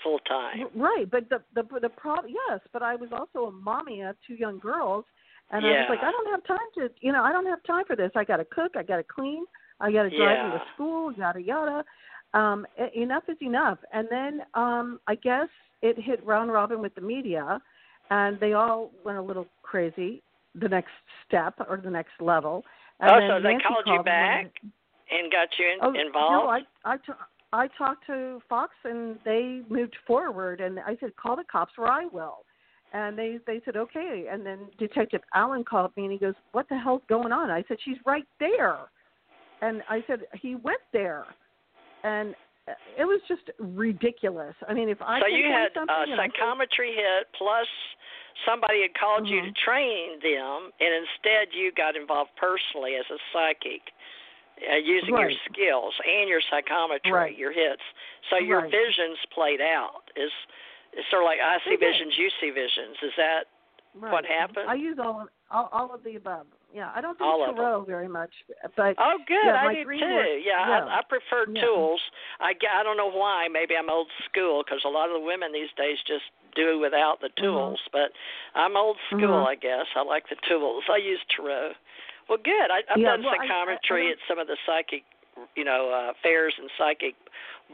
full 0.03 0.19
time. 0.19 0.67
Right, 0.75 1.09
but 1.09 1.29
the 1.29 1.41
the 1.55 1.63
the 1.79 1.89
problem, 1.89 2.33
yes, 2.49 2.59
but 2.71 2.81
I 2.81 2.95
was 2.95 3.09
also 3.11 3.47
a 3.47 3.51
mommy 3.51 4.01
of 4.01 4.15
two 4.27 4.35
young 4.35 4.59
girls, 4.59 5.05
and 5.51 5.65
I 5.65 5.69
was 5.69 5.85
like, 5.89 5.99
I 5.99 6.11
don't 6.11 6.31
have 6.31 6.43
time 6.45 6.67
to, 6.75 6.89
you 7.01 7.11
know, 7.11 7.23
I 7.23 7.31
don't 7.31 7.45
have 7.45 7.63
time 7.63 7.85
for 7.85 7.95
this. 7.95 8.11
I 8.15 8.23
got 8.23 8.37
to 8.37 8.45
cook, 8.45 8.73
I 8.75 8.83
got 8.83 8.97
to 8.97 9.03
clean, 9.03 9.45
I 9.79 9.91
got 9.91 10.03
to 10.03 10.09
drive 10.09 10.37
them 10.37 10.59
to 10.59 10.65
school, 10.73 11.13
yada 11.13 11.41
yada. 11.41 11.83
Um, 12.33 12.65
enough 12.95 13.23
is 13.27 13.37
enough. 13.41 13.77
And 13.91 14.07
then 14.09 14.41
um, 14.55 14.99
I 15.07 15.15
guess 15.15 15.47
it 15.81 15.97
hit 15.99 16.25
round 16.25 16.51
robin 16.51 16.81
with 16.81 16.95
the 16.95 17.01
media, 17.01 17.59
and 18.09 18.39
they 18.39 18.53
all 18.53 18.91
went 19.05 19.17
a 19.17 19.21
little 19.21 19.47
crazy. 19.61 20.21
The 20.55 20.69
next 20.69 20.91
step 21.27 21.55
or 21.67 21.77
the 21.77 21.89
next 21.89 22.13
level. 22.19 22.63
And 22.99 23.11
Oh, 23.11 23.19
then 23.19 23.29
so 23.29 23.41
they 23.41 23.57
called 23.67 23.85
you 23.87 23.95
and 23.95 24.05
back? 24.05 24.45
And 25.11 25.31
got 25.31 25.49
you 25.57 25.65
in, 25.65 25.79
Oh, 25.81 25.93
involved? 25.93 26.45
No, 26.45 26.47
I 26.47 26.61
I 26.85 26.97
t- 26.97 27.13
I 27.53 27.67
talked 27.77 28.07
to 28.07 28.41
Fox 28.49 28.73
and 28.83 29.17
they 29.23 29.61
moved 29.69 29.95
forward 30.07 30.59
and 30.59 30.79
I 30.79 30.97
said 30.99 31.15
call 31.15 31.35
the 31.35 31.43
cops 31.49 31.73
or 31.77 31.87
I 31.87 32.05
will. 32.05 32.39
And 32.93 33.17
they 33.17 33.37
they 33.45 33.61
said 33.63 33.77
okay 33.77 34.25
and 34.29 34.43
then 34.45 34.59
Detective 34.79 35.21
Allen 35.35 35.63
called 35.63 35.91
me 35.95 36.03
and 36.03 36.11
he 36.11 36.17
goes 36.17 36.33
what 36.51 36.67
the 36.67 36.77
hell's 36.77 37.03
going 37.07 37.31
on? 37.31 37.51
I 37.51 37.63
said 37.67 37.77
she's 37.85 37.97
right 38.05 38.25
there. 38.39 38.77
And 39.61 39.83
I 39.87 40.03
said 40.07 40.21
he 40.41 40.55
went 40.55 40.81
there. 40.91 41.25
And 42.03 42.35
it 42.97 43.05
was 43.05 43.21
just 43.27 43.43
ridiculous. 43.59 44.55
I 44.67 44.73
mean 44.73 44.89
if 44.89 45.01
I 45.01 45.21
so 45.21 45.27
you 45.27 45.45
had 45.45 45.69
a 45.77 46.15
psychometry 46.17 46.93
hit 46.95 47.27
plus 47.37 47.67
somebody 48.47 48.81
had 48.81 48.95
called 48.99 49.27
you 49.27 49.41
to 49.41 49.47
Mhm. 49.47 49.55
train 49.57 50.19
them 50.21 50.71
and 50.79 50.93
instead 51.05 51.53
you 51.53 51.71
got 51.71 51.95
involved 51.95 52.31
personally 52.35 52.95
as 52.95 53.05
a 53.11 53.19
psychic 53.31 53.93
uh, 54.71 54.75
using 54.77 55.17
your 55.17 55.31
skills 55.49 55.93
and 56.05 56.29
your 56.29 56.41
psychometry 56.49 57.11
Right. 57.11 57.37
your 57.37 57.51
hits 57.51 57.81
so 58.29 58.37
your 58.37 58.61
Right. 58.61 58.71
visions 58.71 59.17
played 59.33 59.61
out 59.61 60.09
is 60.15 60.31
it's 60.93 61.09
sort 61.09 61.23
of 61.23 61.27
like 61.27 61.39
i 61.41 61.57
see 61.67 61.75
visions 61.75 62.13
you 62.17 62.29
see 62.39 62.49
visions 62.51 62.97
is 63.01 63.11
that 63.17 63.45
right. 63.95 64.11
what 64.11 64.25
happened? 64.25 64.69
I 64.69 64.75
use 64.75 64.97
all 64.99 65.21
of 65.21 65.27
all, 65.51 65.69
all 65.71 65.93
of 65.93 66.03
the 66.03 66.15
above. 66.15 66.47
Yeah, 66.73 66.89
I 66.95 67.01
don't 67.01 67.15
do 67.19 67.23
All 67.23 67.45
tarot 67.45 67.83
very 67.85 68.07
much, 68.07 68.31
but 68.75 68.95
Oh, 68.97 69.17
good. 69.27 69.37
Yeah, 69.45 69.61
I 69.61 69.73
do 69.75 69.83
too. 69.83 69.89
work- 69.89 70.41
yeah, 70.41 70.57
yeah. 70.65 70.85
I, 70.89 70.97
I 70.97 71.01
prefer 71.07 71.45
Yeah. 71.47 71.61
tools. 71.61 72.01
I, 72.39 72.53
g- 72.53 72.65
I 72.65 72.81
don't 72.81 72.97
know 72.97 73.11
why. 73.11 73.47
Maybe 73.51 73.77
I'm 73.77 73.87
old 73.91 74.07
school 74.25 74.63
because 74.65 74.81
a 74.83 74.89
lot 74.89 75.09
of 75.09 75.13
the 75.13 75.19
women 75.19 75.51
these 75.53 75.69
days 75.77 75.99
just 76.07 76.25
do 76.55 76.79
without 76.79 77.21
the 77.21 77.27
Mm-hmm. 77.29 77.43
tools. 77.45 77.79
But 77.91 78.13
I'm 78.55 78.75
old 78.75 78.97
school, 79.09 79.45
Mhm. 79.45 79.45
I 79.47 79.53
guess. 79.53 79.85
I 79.95 80.01
like 80.01 80.27
the 80.29 80.37
tools. 80.49 80.83
I 80.89 80.97
use 80.97 81.19
tarot. 81.29 81.73
Well, 82.29 82.37
good. 82.43 82.71
I, 82.71 82.83
I've 82.89 82.97
Yeah, 82.97 83.17
done 83.17 83.23
well, 83.23 83.35
I- 83.39 83.43
I- 83.43 83.47
I 84.07 84.11
at 84.11 84.17
some 84.27 84.39
of 84.39 84.47
the 84.47 84.57
psychic, 84.65 85.03
you 85.55 85.63
know, 85.63 85.89
uh, 85.89 86.13
fairs 86.21 86.53
and 86.57 86.69
psychic 86.77 87.15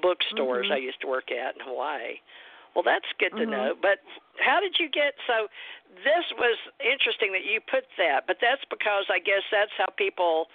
bookstores 0.01 0.67
Mhm. 0.67 0.73
I 0.73 0.77
used 0.77 1.01
to 1.01 1.07
work 1.07 1.31
at 1.31 1.55
in 1.55 1.61
Hawaii. 1.61 2.19
Well, 2.73 2.83
that's 2.83 3.11
good 3.17 3.35
to 3.37 3.45
Mhm. 3.45 3.49
know. 3.49 3.75
But 3.75 3.99
how 4.39 4.59
did 4.59 4.79
you 4.79 4.87
get 4.87 5.15
so? 5.27 5.49
This 6.03 6.31
was 6.33 6.57
interesting 6.79 7.31
that 7.33 7.43
you 7.43 7.59
put 7.61 7.89
that, 7.97 8.27
but 8.27 8.39
that's 8.39 8.63
because 8.65 9.09
I 9.09 9.19
guess 9.19 9.43
that's 9.49 9.71
how 9.73 9.87
people 9.87 10.49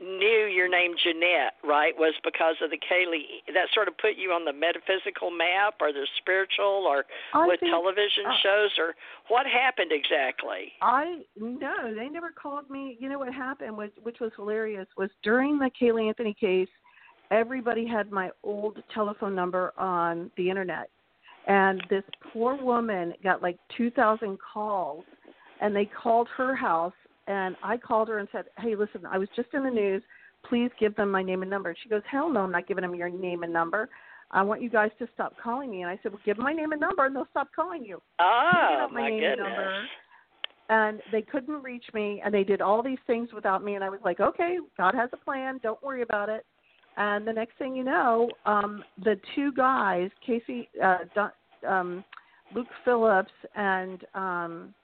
knew 0.00 0.46
your 0.52 0.68
name 0.68 0.94
Ginette, 1.04 1.56
right? 1.64 1.92
Was 1.96 2.14
because 2.24 2.56
of 2.62 2.70
the 2.70 2.76
Kaylee. 2.78 3.42
That 3.54 3.68
sort 3.74 3.88
of 3.88 3.96
put 3.98 4.16
you 4.16 4.30
on 4.32 4.44
the 4.44 4.52
metaphysical 4.52 5.30
map, 5.30 5.74
or 5.80 5.92
the 5.92 6.06
spiritual, 6.18 6.86
or 6.88 7.04
I 7.34 7.46
with 7.46 7.60
think- 7.60 7.70
television 7.72 8.26
uh, 8.26 8.32
shows, 8.42 8.70
or 8.78 8.94
what 9.28 9.46
happened 9.46 9.92
exactly? 9.92 10.72
I 10.82 11.20
no, 11.38 11.94
they 11.94 12.08
never 12.08 12.30
called 12.30 12.68
me. 12.70 12.96
You 13.00 13.08
know 13.08 13.18
what 13.18 13.32
happened 13.32 13.76
was, 13.76 13.90
which 14.02 14.20
was 14.20 14.32
hilarious, 14.36 14.86
was 14.96 15.10
during 15.22 15.58
the 15.58 15.70
Caylee 15.80 16.08
Anthony 16.08 16.34
case, 16.34 16.68
everybody 17.30 17.86
had 17.86 18.10
my 18.10 18.30
old 18.42 18.82
telephone 18.94 19.34
number 19.34 19.72
on 19.78 20.30
the 20.36 20.48
internet, 20.50 20.90
and 21.46 21.82
this 21.90 22.04
poor 22.32 22.56
woman 22.56 23.14
got 23.22 23.42
like 23.42 23.58
two 23.76 23.90
thousand 23.90 24.38
calls, 24.40 25.04
and 25.60 25.74
they 25.74 25.84
called 25.84 26.28
her 26.36 26.54
house, 26.56 26.92
and 27.26 27.56
I 27.62 27.76
called 27.76 28.08
her 28.08 28.18
and 28.18 28.28
said, 28.32 28.46
"Hey, 28.58 28.74
listen, 28.74 29.06
I 29.06 29.18
was 29.18 29.28
just 29.36 29.48
in 29.54 29.64
the 29.64 29.70
news. 29.70 30.02
Please 30.48 30.70
give 30.78 30.94
them 30.96 31.10
my 31.10 31.22
name 31.22 31.42
and 31.42 31.50
number." 31.50 31.70
And 31.70 31.78
she 31.82 31.88
goes, 31.88 32.02
"Hell 32.10 32.30
no, 32.30 32.40
I'm 32.40 32.52
not 32.52 32.66
giving 32.66 32.82
them 32.82 32.94
your 32.94 33.10
name 33.10 33.42
and 33.42 33.52
number." 33.52 33.88
I 34.32 34.42
want 34.42 34.62
you 34.62 34.70
guys 34.70 34.90
to 35.00 35.08
stop 35.14 35.34
calling 35.42 35.70
me. 35.70 35.82
And 35.82 35.90
I 35.90 35.98
said, 36.02 36.12
well, 36.12 36.20
give 36.24 36.36
them 36.36 36.44
my 36.44 36.52
name 36.52 36.70
and 36.70 36.80
number, 36.80 37.04
and 37.04 37.16
they'll 37.16 37.26
stop 37.32 37.48
calling 37.54 37.84
you. 37.84 38.00
Oh 38.20 38.86
my 38.92 39.00
my 39.00 39.08
and 39.08 39.18
goodness! 39.18 39.38
number. 39.38 39.86
and 40.68 41.02
they 41.10 41.22
couldn't 41.22 41.62
reach 41.62 41.84
me 41.92 42.22
and 42.24 42.32
they 42.32 42.44
did 42.44 42.60
all 42.62 42.80
these 42.82 42.98
things 43.06 43.30
without 43.32 43.64
me 43.64 43.74
and 43.74 43.82
i 43.82 43.88
was 43.88 43.98
like 44.04 44.20
okay 44.20 44.58
god 44.76 44.94
has 44.94 45.10
a 45.12 45.16
plan 45.16 45.58
don't 45.62 45.82
worry 45.82 46.02
about 46.02 46.28
it 46.28 46.46
and 46.96 47.26
the 47.26 47.32
next 47.32 47.58
thing 47.58 47.74
you 47.74 47.82
know 47.82 48.30
um 48.46 48.84
the 49.04 49.16
two 49.34 49.52
guys 49.52 50.10
casey 50.24 50.68
uh 50.82 50.98
Don, 51.14 51.30
um 51.68 52.04
luke 52.54 52.68
phillips 52.84 53.32
and 53.56 54.04
um 54.14 54.74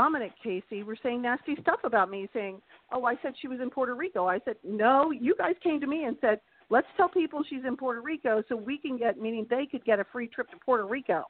dominic 0.00 0.32
casey 0.42 0.82
were 0.82 0.96
saying 1.02 1.22
nasty 1.22 1.54
stuff 1.62 1.80
about 1.84 2.10
me 2.10 2.28
saying 2.34 2.60
oh 2.92 3.04
i 3.04 3.14
said 3.22 3.32
she 3.40 3.48
was 3.48 3.60
in 3.60 3.70
puerto 3.70 3.94
rico 3.94 4.26
i 4.26 4.38
said 4.44 4.56
no 4.62 5.10
you 5.10 5.34
guys 5.38 5.54
came 5.62 5.80
to 5.80 5.86
me 5.86 6.04
and 6.04 6.16
said 6.20 6.38
let's 6.68 6.86
tell 6.98 7.08
people 7.08 7.42
she's 7.48 7.64
in 7.66 7.76
puerto 7.76 8.00
rico 8.02 8.42
so 8.48 8.56
we 8.56 8.76
can 8.78 8.98
get 8.98 9.18
meaning 9.18 9.46
they 9.48 9.64
could 9.70 9.84
get 9.84 9.98
a 9.98 10.06
free 10.12 10.28
trip 10.28 10.48
to 10.50 10.56
puerto 10.64 10.84
rico 10.86 11.22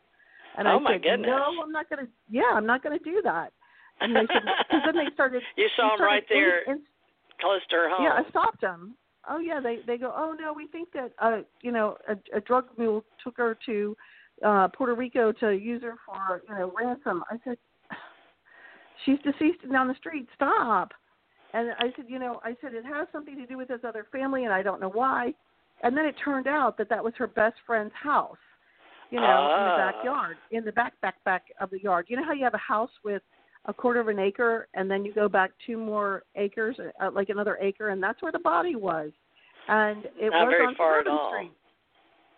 and 0.59 0.67
Oh, 0.67 0.77
I 0.77 0.79
my 0.79 0.93
said, 0.95 1.03
goodness. 1.03 1.29
"No, 1.29 1.63
I'm 1.63 1.71
not 1.71 1.87
going 1.91 2.07
to. 2.07 2.11
Yeah, 2.31 2.51
I'm 2.55 2.65
not 2.65 2.83
going 2.83 2.97
to 2.99 3.05
do 3.05 3.21
that." 3.25 3.49
And 4.01 4.17
they 4.17 4.27
said, 4.33 4.43
because 4.67 4.83
then 4.87 4.97
they 4.97 5.11
started. 5.13 5.43
you 5.57 5.69
saw 5.77 5.91
they 5.99 6.03
him 6.03 6.07
right 6.13 6.25
there, 6.31 6.63
in- 6.63 6.73
in- 6.77 6.83
close 7.43 7.61
to 7.69 7.77
her 7.77 7.89
home. 7.91 8.05
yeah, 8.05 8.15
I 8.25 8.31
stopped 8.31 8.63
them. 8.63 8.95
Oh 9.29 9.39
yeah, 9.39 9.61
they 9.61 9.81
they 9.87 9.99
go. 9.99 10.11
Oh 10.17 10.35
no, 10.41 10.55
we 10.55 10.67
think 10.69 10.89
that 10.95 11.11
uh 11.21 11.41
you 11.61 11.73
know 11.73 11.99
a, 12.09 12.17
a 12.39 12.41
drug 12.41 12.65
mule 12.79 13.05
took 13.23 13.37
her 13.37 13.59
to 13.67 13.95
uh 14.43 14.69
Puerto 14.69 14.95
Rico 14.95 15.31
to 15.33 15.51
use 15.51 15.83
her 15.83 15.97
for 16.07 16.41
you 16.49 16.55
know 16.59 16.73
ransom. 16.75 17.23
I 17.31 17.37
said, 17.45 17.59
she's 19.05 19.19
deceased 19.21 19.63
and 19.63 19.73
down 19.73 19.89
the 19.89 19.95
street. 19.95 20.29
Stop. 20.35 20.93
And 21.53 21.71
I 21.79 21.93
said, 21.97 22.07
you 22.09 22.19
know, 22.19 22.41
I 22.45 22.57
said 22.61 22.75
it 22.75 22.85
has 22.85 23.07
something 23.13 23.37
to 23.37 23.47
do 23.47 23.57
with 23.57 23.69
this 23.69 23.81
other 23.87 24.07
family, 24.13 24.45
and 24.45 24.53
I 24.53 24.63
don't 24.63 24.81
know 24.81 24.91
why. 24.91 25.33
And 25.83 25.97
then 25.97 26.05
it 26.07 26.15
turned 26.25 26.47
out 26.47 26.77
that 26.79 26.89
that 26.89 27.03
was 27.03 27.15
her 27.17 27.27
best 27.27 27.57
friend's 27.67 27.93
house, 27.95 28.37
you 29.11 29.21
know, 29.21 29.27
in 29.27 29.65
the 29.65 29.73
Ah. 29.73 29.93
backyard, 29.93 30.37
in 30.51 30.65
the 30.65 30.73
back 30.73 30.99
back 31.01 31.23
back 31.25 31.45
of 31.61 31.71
the 31.71 31.81
yard. 31.81 32.07
You 32.09 32.17
know 32.17 32.25
how 32.25 32.33
you 32.33 32.45
have 32.45 32.55
a 32.55 32.59
house 32.59 32.91
with 33.05 33.23
a 33.67 33.75
quarter 33.75 34.01
of 34.01 34.09
an 34.09 34.19
acre, 34.19 34.69
and 34.75 34.91
then 34.91 35.05
you 35.05 35.13
go 35.13 35.29
back 35.29 35.51
two 35.67 35.77
more 35.77 36.25
acres, 36.35 36.79
uh, 37.01 37.11
like 37.11 37.29
another 37.29 37.59
acre, 37.61 37.89
and 37.91 38.03
that's 38.03 38.21
where 38.23 38.33
the 38.33 38.39
body 38.39 38.77
was. 38.77 39.13
And 39.69 40.05
it 40.19 40.31
Not 40.31 40.47
was 40.47 40.53
very 40.53 40.67
on 40.67 40.75
far 40.77 41.01
at 41.01 41.09
all. 41.09 41.31
Street. 41.33 41.53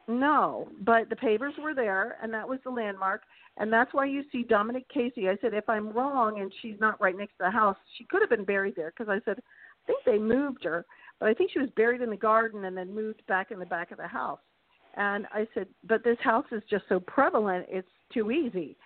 No, 0.08 0.68
but 0.80 1.10
the 1.10 1.16
pavers 1.16 1.56
were 1.58 1.74
there, 1.74 2.16
and 2.22 2.32
that 2.32 2.48
was 2.48 2.58
the 2.64 2.70
landmark, 2.70 3.22
and 3.58 3.72
that's 3.72 3.92
why 3.92 4.06
you 4.06 4.22
see 4.30 4.44
Dominic 4.44 4.88
Casey. 4.88 5.28
I 5.28 5.36
said, 5.40 5.52
if 5.52 5.68
I'm 5.68 5.90
wrong 5.90 6.40
and 6.40 6.52
she's 6.62 6.78
not 6.80 7.00
right 7.00 7.16
next 7.16 7.32
to 7.32 7.44
the 7.44 7.50
house, 7.50 7.76
she 7.96 8.04
could 8.04 8.22
have 8.22 8.30
been 8.30 8.44
buried 8.44 8.76
there 8.76 8.92
because 8.96 9.10
I 9.10 9.20
said, 9.24 9.38
I 9.38 9.86
think 9.86 9.98
they 10.06 10.18
moved 10.18 10.62
her, 10.64 10.86
but 11.18 11.28
I 11.28 11.34
think 11.34 11.50
she 11.52 11.58
was 11.58 11.68
buried 11.76 12.00
in 12.00 12.10
the 12.10 12.16
garden 12.16 12.64
and 12.64 12.76
then 12.76 12.94
moved 12.94 13.22
back 13.26 13.50
in 13.50 13.58
the 13.58 13.66
back 13.66 13.90
of 13.90 13.98
the 13.98 14.06
house. 14.06 14.38
And 14.96 15.26
I 15.32 15.46
said, 15.54 15.66
but 15.88 16.04
this 16.04 16.18
house 16.22 16.46
is 16.52 16.62
just 16.70 16.84
so 16.88 17.00
prevalent, 17.00 17.66
it's 17.68 17.88
too 18.14 18.30
easy. 18.30 18.76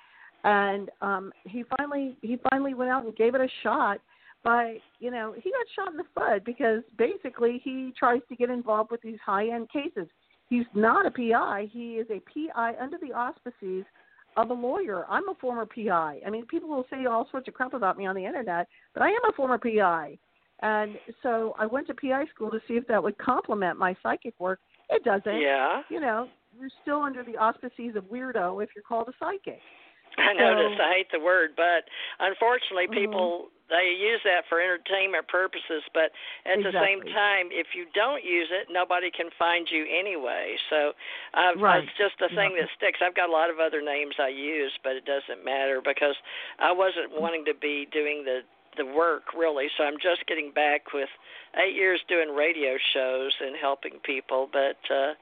And 0.45 0.91
um 1.01 1.33
he 1.45 1.65
finally 1.77 2.17
he 2.21 2.37
finally 2.51 2.75
went 2.75 2.91
out 2.91 3.05
and 3.05 3.15
gave 3.15 3.37
it 3.37 3.41
a 3.41 3.49
shot. 3.63 3.99
But 4.43 4.79
you 4.99 5.13
know 5.13 5.35
he 5.41 5.53
got 5.53 5.67
shot 5.77 5.93
in 5.93 5.97
the 5.97 6.05
foot 6.15 6.45
because 6.45 6.83
basically 6.99 7.61
he 7.63 7.93
tries 7.97 8.23
to 8.29 8.35
get 8.35 8.51
involved 8.51 8.91
with 8.91 9.03
these 9.03 9.19
high 9.25 9.51
end 9.51 9.69
cases. 9.71 10.09
He's 10.49 10.67
not 10.75 11.07
a 11.07 11.13
PI. 11.13 11.69
He 11.71 11.95
is 11.95 12.09
a 12.11 12.21
PI 12.21 12.75
under 12.81 12.99
the 12.99 13.13
auspices 13.13 13.85
of 14.37 14.51
a 14.51 14.55
lawyer. 14.55 15.07
I'm 15.09 15.29
a 15.29 15.35
former 15.35 15.67
PI. 15.67 16.21
I 16.27 16.31
mean, 16.31 16.47
people 16.47 16.69
will 16.69 16.87
say 16.91 17.07
all 17.07 17.29
sorts 17.31 17.49
of 17.49 17.55
crap 17.55 17.75
about 17.75 17.99
me 17.99 18.07
on 18.07 18.15
the 18.15 18.25
internet, 18.25 18.69
but 18.95 19.03
I 19.03 19.09
am 19.09 19.25
a 19.29 19.33
former 19.33 19.59
PI. 19.59 20.19
And 20.61 20.97
so 21.23 21.55
I 21.59 21.67
went 21.67 21.89
to 21.89 21.95
PI 21.95 22.27
school 22.35 22.51
to 22.51 22.61
see 22.69 22.75
if 22.75 22.87
that 22.87 23.03
would 23.03 23.19
complement 23.19 23.79
my 23.79 23.97
psychic 24.03 24.35
work. 24.39 24.61
It 24.91 25.05
doesn't. 25.05 25.41
Yeah, 25.41 25.83
You 25.89 26.01
know, 26.01 26.29
you're 26.59 26.71
still 26.83 27.03
under 27.03 27.25
the 27.25 27.37
auspices 27.37 27.97
of 27.97 28.05
weirdo 28.05 28.63
if 28.63 28.71
you're 28.75 28.85
called 28.87 29.09
a 29.09 29.13
psychic. 29.19 29.61
I 30.19 30.35
So- 30.35 30.39
noticed. 30.55 30.81
I 30.81 30.93
hate 30.93 31.11
the 31.11 31.21
word, 31.21 31.55
but 31.57 31.89
unfortunately, 32.21 32.87
Mhm. 32.87 32.93
people 32.93 33.51
they 33.73 33.97
use 33.97 34.21
that 34.29 34.45
for 34.53 34.61
entertainment 34.61 35.27
purposes. 35.33 35.81
But 35.97 36.13
at 36.45 36.61
the 36.61 36.77
same 36.77 37.01
time, 37.09 37.49
if 37.49 37.73
you 37.73 37.89
don't 37.97 38.21
use 38.21 38.53
it, 38.53 38.69
nobody 38.69 39.11
can 39.11 39.33
find 39.41 39.65
you 39.73 39.89
anyway. 39.89 40.61
So 40.69 40.93
I've, 41.33 41.57
Right. 41.57 41.83
it's 41.83 41.97
just 41.97 42.21
a 42.21 42.29
thing 42.29 42.53
Yeah. 42.53 42.69
that 42.69 42.71
sticks. 42.77 43.01
I've 43.01 43.17
got 43.17 43.31
a 43.31 43.33
lot 43.33 43.49
of 43.49 43.59
other 43.59 43.81
names 43.81 44.21
I 44.21 44.29
use, 44.29 44.77
but 44.85 44.95
it 44.95 45.07
doesn't 45.07 45.43
matter 45.43 45.81
because 45.81 46.17
I 46.59 46.71
wasn't 46.71 47.13
mm. 47.13 47.21
wanting 47.21 47.47
to 47.47 47.55
be 47.55 47.87
doing 47.87 48.25
the 48.25 48.45
the 48.77 48.87
work 48.87 49.35
really. 49.35 49.69
So 49.77 49.85
I'm 49.85 49.99
just 49.99 50.25
getting 50.27 50.51
back 50.51 50.95
with 50.95 51.11
eight 51.57 51.75
years 51.75 52.01
doing 52.09 52.35
radio 52.35 52.79
shows 52.79 53.33
and 53.41 53.55
helping 53.57 53.99
people. 54.01 54.49
But 54.51 54.79
uh, 54.91 55.13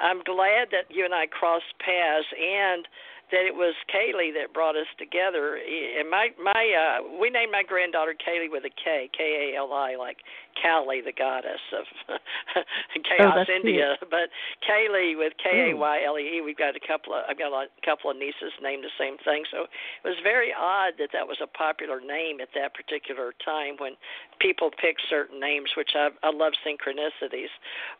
I'm 0.00 0.22
glad 0.22 0.70
that 0.70 0.88
you 0.88 1.04
and 1.04 1.14
I 1.14 1.26
crossed 1.26 1.78
paths 1.80 2.26
and 2.32 2.88
that 3.30 3.44
it 3.44 3.54
was 3.54 3.74
Kaylee 3.92 4.32
that 4.34 4.54
brought 4.54 4.76
us 4.76 4.88
together. 4.98 5.56
And 5.60 6.08
my 6.10 6.30
my 6.40 6.64
uh 6.72 7.18
we 7.20 7.30
named 7.30 7.52
my 7.52 7.62
granddaughter 7.62 8.14
Kaylee 8.16 8.50
with 8.50 8.64
a 8.64 8.70
K, 8.72 9.10
K 9.16 9.52
A 9.54 9.58
L 9.58 9.72
I, 9.72 9.96
like 9.96 10.18
Kali, 10.60 11.00
the 11.00 11.12
goddess 11.12 11.60
of 11.76 11.84
Chaos 13.04 13.46
Oh, 13.48 13.52
India. 13.52 13.96
But 14.10 14.32
Kaylee 14.64 15.16
with 15.16 15.32
K 15.42 15.70
A 15.70 15.76
Y 15.76 15.96
L 16.06 16.18
E 16.18 16.38
E. 16.38 16.40
We've 16.40 16.56
got 16.56 16.76
a 16.76 16.80
couple 16.80 17.14
of 17.14 17.24
I've 17.28 17.38
got 17.38 17.52
a 17.52 17.68
couple 17.84 18.10
of 18.10 18.16
nieces 18.16 18.52
named 18.62 18.84
the 18.84 18.94
same 18.98 19.18
thing. 19.24 19.44
So 19.50 19.68
it 19.68 20.06
was 20.08 20.16
very 20.22 20.52
odd 20.56 20.94
that 20.98 21.10
that 21.12 21.26
was 21.28 21.38
a 21.42 21.46
popular 21.46 22.00
name 22.00 22.40
at 22.40 22.48
that 22.54 22.74
particular 22.74 23.34
time 23.44 23.76
when 23.78 23.92
people 24.40 24.70
pick 24.70 24.96
certain 25.08 25.38
names, 25.38 25.70
which 25.76 25.92
I 25.94 26.08
I 26.22 26.30
love 26.32 26.54
synchronicities. 26.64 27.52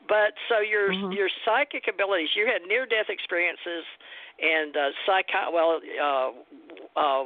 But 0.09 0.35
so 0.49 0.61
your 0.61 0.93
Mhm. 0.93 1.13
your 1.13 1.29
psychic 1.45 1.85
abilities, 1.89 2.31
you 2.35 2.47
had 2.47 2.63
near 2.67 2.87
death 2.87 3.09
experiences 3.09 3.85
and 4.41 4.77
uh 4.77 4.91
psycho 5.07 5.51
well 5.53 5.81
uh 6.03 6.31
uh 6.99 7.25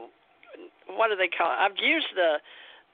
what 0.96 1.08
do 1.08 1.16
they 1.16 1.28
call 1.28 1.48
it? 1.50 1.56
I've 1.60 1.76
used 1.78 2.06
the 2.14 2.36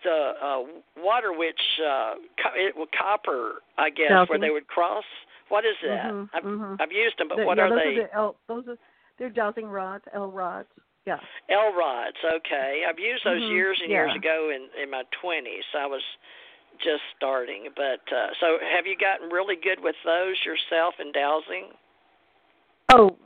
the 0.04 0.32
uh 0.42 0.62
water 1.02 1.32
witch 1.32 1.60
uh 1.82 2.14
co- 2.42 2.54
it, 2.54 2.74
well, 2.76 2.86
copper 2.96 3.62
I 3.76 3.90
guess 3.90 4.28
where 4.28 4.38
they 4.38 4.50
would 4.50 4.66
cross 4.66 5.04
what 5.48 5.64
is 5.64 5.74
that 5.82 6.10
Mhm, 6.12 6.28
I've 6.34 6.44
mhm. 6.44 6.80
I've 6.80 6.92
used 6.92 7.18
them 7.18 7.28
but 7.28 7.38
The- 7.38 7.46
what 7.46 7.58
yeah, 7.58 7.64
are 7.64 7.70
those 7.70 7.78
they 7.82 8.00
Are 8.00 8.06
the 8.06 8.14
L, 8.14 8.36
those 8.48 8.68
are 8.68 8.78
they're 9.18 9.30
dowsing 9.30 9.66
rods, 9.66 10.04
L 10.14 10.30
rods. 10.30 10.68
Yeah. 11.06 11.18
L 11.50 11.72
rods 11.74 12.16
okay 12.24 12.84
I've 12.88 12.98
used 12.98 13.24
those 13.24 13.42
Mhm, 13.42 13.50
years 13.50 13.78
and 13.82 13.90
years 13.90 14.14
ago 14.14 14.50
in 14.54 14.68
in 14.82 14.90
my 14.90 15.02
20s 15.22 15.64
I 15.76 15.86
was 15.86 16.02
just 16.84 17.02
starting 17.16 17.68
but 17.74 18.02
uh 18.14 18.28
so 18.40 18.58
have 18.74 18.86
you 18.86 18.96
gotten 18.96 19.30
really 19.30 19.56
good 19.56 19.80
with 19.82 19.96
those 20.04 20.36
yourself 20.44 20.94
in 21.00 21.10
dowsing 21.12 21.72
Oh, 22.90 23.16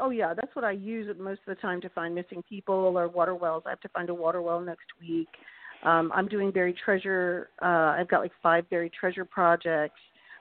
oh 0.00 0.10
yeah, 0.10 0.34
that's 0.34 0.54
what 0.54 0.64
I 0.64 0.72
use 0.72 1.14
most 1.18 1.40
of 1.46 1.54
the 1.54 1.60
time 1.60 1.80
to 1.82 1.88
find 1.90 2.14
missing 2.14 2.42
people 2.48 2.74
or 2.74 3.08
water 3.08 3.34
wells. 3.34 3.64
I 3.66 3.70
have 3.70 3.80
to 3.80 3.88
find 3.88 4.08
a 4.10 4.14
water 4.14 4.42
well 4.42 4.60
next 4.60 4.86
week. 5.00 5.28
Um, 5.84 6.10
I'm 6.14 6.26
doing 6.28 6.50
buried 6.50 6.76
treasure. 6.82 7.50
Uh, 7.62 7.94
I've 7.98 8.08
got 8.08 8.20
like 8.20 8.32
five 8.42 8.68
buried 8.70 8.92
treasure 8.92 9.24
projects, 9.24 10.00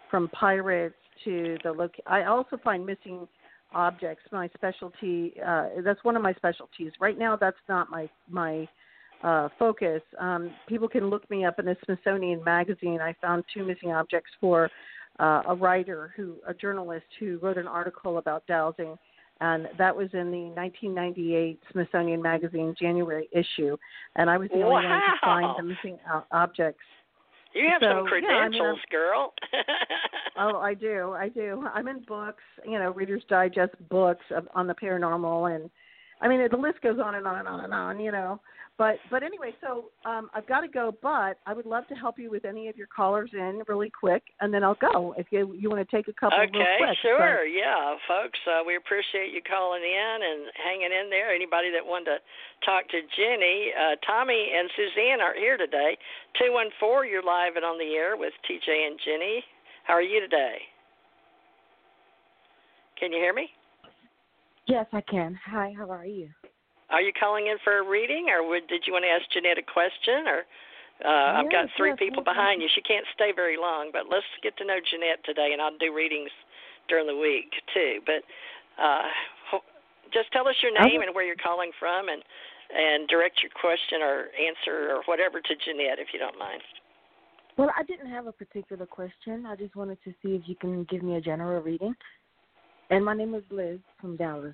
from 0.09 0.29
pirates 0.29 0.95
to 1.23 1.57
the 1.63 1.71
loc. 1.71 1.91
I 2.05 2.23
also 2.23 2.57
find 2.63 2.85
missing 2.85 3.27
objects. 3.73 4.23
My 4.31 4.49
specialty. 4.55 5.33
Uh, 5.45 5.67
that's 5.83 6.03
one 6.03 6.15
of 6.15 6.21
my 6.21 6.33
specialties. 6.33 6.91
Right 6.99 7.17
now, 7.17 7.35
that's 7.35 7.57
not 7.67 7.89
my 7.89 8.09
my 8.29 8.67
uh, 9.23 9.49
focus. 9.57 10.01
Um, 10.19 10.51
people 10.67 10.87
can 10.87 11.09
look 11.09 11.29
me 11.29 11.45
up 11.45 11.59
in 11.59 11.65
the 11.65 11.75
Smithsonian 11.85 12.43
Magazine. 12.43 12.99
I 13.01 13.13
found 13.21 13.43
two 13.53 13.65
missing 13.65 13.91
objects 13.91 14.29
for 14.39 14.69
uh, 15.19 15.43
a 15.47 15.55
writer 15.55 16.13
who, 16.15 16.35
a 16.47 16.53
journalist 16.53 17.05
who 17.19 17.39
wrote 17.39 17.57
an 17.57 17.67
article 17.67 18.17
about 18.17 18.45
dowsing, 18.47 18.97
and 19.41 19.67
that 19.77 19.95
was 19.95 20.09
in 20.13 20.31
the 20.31 20.49
1998 20.55 21.59
Smithsonian 21.71 22.21
Magazine 22.21 22.73
January 22.79 23.27
issue, 23.31 23.77
and 24.15 24.29
I 24.29 24.37
was 24.37 24.49
the 24.49 24.61
only 24.61 24.85
wow. 24.85 24.89
one 24.89 25.01
to 25.01 25.17
find 25.21 25.55
the 25.57 25.63
missing 25.63 25.99
uh, 26.11 26.21
objects. 26.31 26.83
You 27.53 27.69
have 27.69 27.81
so, 27.81 27.99
some 27.99 28.07
credentials, 28.07 28.53
yeah, 28.53 28.63
I 28.63 28.69
mean, 28.69 28.79
girl. 28.91 29.33
oh, 30.37 30.57
I 30.59 30.73
do, 30.73 31.13
I 31.17 31.29
do. 31.29 31.65
I'm 31.73 31.87
in 31.87 32.01
books, 32.01 32.43
you 32.65 32.77
know, 32.79 32.91
Reader's 32.91 33.23
Digest 33.29 33.73
books 33.89 34.25
on 34.53 34.67
the 34.67 34.75
paranormal, 34.75 35.55
and 35.55 35.69
I 36.21 36.27
mean 36.27 36.45
the 36.49 36.57
list 36.57 36.81
goes 36.81 36.99
on 37.03 37.15
and 37.15 37.27
on 37.27 37.39
and 37.39 37.47
on 37.47 37.63
and 37.63 37.73
on, 37.73 37.99
you 37.99 38.11
know. 38.11 38.39
But 38.77 38.99
but 39.09 39.23
anyway, 39.23 39.55
so 39.61 39.87
um, 40.03 40.29
I've 40.35 40.47
got 40.47 40.61
to 40.61 40.67
go. 40.67 40.93
But 41.01 41.39
I 41.45 41.53
would 41.53 41.65
love 41.65 41.87
to 41.87 41.95
help 41.95 42.19
you 42.19 42.29
with 42.29 42.43
any 42.43 42.67
of 42.67 42.75
your 42.75 42.87
callers 42.87 43.29
in 43.31 43.63
really 43.69 43.89
quick, 43.89 44.21
and 44.41 44.53
then 44.53 44.65
I'll 44.65 44.75
go 44.75 45.15
if 45.17 45.27
you 45.31 45.55
you 45.55 45.69
want 45.69 45.87
to 45.87 45.95
take 45.95 46.09
a 46.09 46.13
couple 46.13 46.37
okay, 46.39 46.51
quick. 46.51 46.97
sure, 47.01 47.45
yeah, 47.45 47.95
folks. 48.07 48.39
Uh, 48.43 48.67
we 48.67 48.75
appreciate 48.75 49.31
you 49.31 49.39
calling 49.47 49.81
in 49.81 50.17
and 50.27 50.51
hanging 50.59 50.91
in 50.91 51.09
there. 51.09 51.31
Anybody 51.31 51.71
that 51.71 51.85
wanted 51.85 52.19
to 52.19 52.65
talk 52.65 52.83
to 52.89 52.99
Ginnie, 53.15 53.71
uh, 53.71 53.95
Tommy, 54.05 54.51
and 54.51 54.69
Suzanne 54.75 55.21
are 55.21 55.35
here 55.35 55.55
today. 55.55 55.97
Two 56.35 56.51
one 56.51 56.67
four, 56.77 57.05
you're 57.05 57.23
live 57.23 57.55
and 57.55 57.63
on 57.63 57.79
the 57.79 57.95
air 57.95 58.17
with 58.17 58.33
TJ 58.43 58.67
and 58.67 58.99
Ginnie. 59.05 59.43
How 59.87 59.93
are 59.93 60.01
you 60.01 60.19
today? 60.19 60.59
Can 62.99 63.13
you 63.13 63.19
hear 63.19 63.33
me? 63.33 63.47
Yes, 64.67 64.85
I 64.93 65.01
can. 65.01 65.37
Hi, 65.45 65.73
how 65.77 65.89
are 65.91 66.05
you? 66.05 66.29
Are 66.89 67.01
you 67.01 67.13
calling 67.13 67.47
in 67.47 67.57
for 67.63 67.79
a 67.79 67.87
reading, 67.87 68.27
or 68.29 68.47
would, 68.47 68.67
did 68.67 68.83
you 68.85 68.93
want 68.93 69.05
to 69.05 69.09
ask 69.09 69.25
Ginette 69.33 69.57
a 69.57 69.65
question? 69.65 70.25
Or 70.25 70.45
uh, 71.05 71.41
I've 71.41 71.51
got 71.51 71.65
three 71.77 71.93
yes, 71.93 71.99
people 71.99 72.23
yes, 72.25 72.33
behind 72.33 72.61
you. 72.61 72.69
She 72.73 72.81
can't 72.81 73.05
stay 73.13 73.31
very 73.35 73.57
long, 73.57 73.89
but 73.91 74.09
let's 74.09 74.25
get 74.41 74.57
to 74.57 74.65
know 74.65 74.77
Ginette 74.77 75.21
today, 75.25 75.49
and 75.53 75.61
I'll 75.61 75.77
do 75.77 75.93
readings 75.93 76.29
during 76.89 77.07
the 77.07 77.17
week 77.17 77.53
too. 77.73 78.01
But 78.05 78.21
uh, 78.81 79.05
just 80.13 80.31
tell 80.31 80.47
us 80.47 80.55
your 80.61 80.73
name 80.73 81.01
and 81.01 81.13
where 81.13 81.25
you're 81.25 81.41
calling 81.41 81.71
from, 81.79 82.09
and 82.09 82.21
and 82.73 83.07
direct 83.07 83.41
your 83.45 83.53
question 83.53 84.01
or 84.01 84.33
answer 84.33 84.89
or 84.89 85.03
whatever 85.05 85.39
to 85.39 85.53
Ginette, 85.53 86.01
if 86.01 86.09
you 86.13 86.19
don't 86.19 86.37
mind. 86.37 86.61
Well, 87.57 87.71
I 87.77 87.83
didn't 87.83 88.09
have 88.09 88.27
a 88.27 88.31
particular 88.31 88.85
question. 88.85 89.45
I 89.45 89.55
just 89.55 89.75
wanted 89.75 89.97
to 90.03 90.11
see 90.21 90.35
if 90.35 90.41
you 90.45 90.55
can 90.55 90.83
give 90.85 91.03
me 91.03 91.15
a 91.15 91.21
general 91.21 91.61
reading. 91.61 91.93
And 92.89 93.03
my 93.03 93.13
name 93.15 93.33
is 93.35 93.43
Liz 93.49 93.79
from 93.99 94.15
Dallas. 94.17 94.53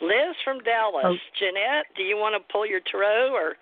Liz 0.00 0.36
from 0.44 0.60
Dallas. 0.60 1.04
Oh. 1.04 1.16
Ginette, 1.40 1.84
do 1.96 2.02
you 2.02 2.16
want 2.16 2.34
to 2.40 2.52
pull 2.52 2.64
your 2.66 2.80
tarot, 2.90 3.32
or 3.32 3.54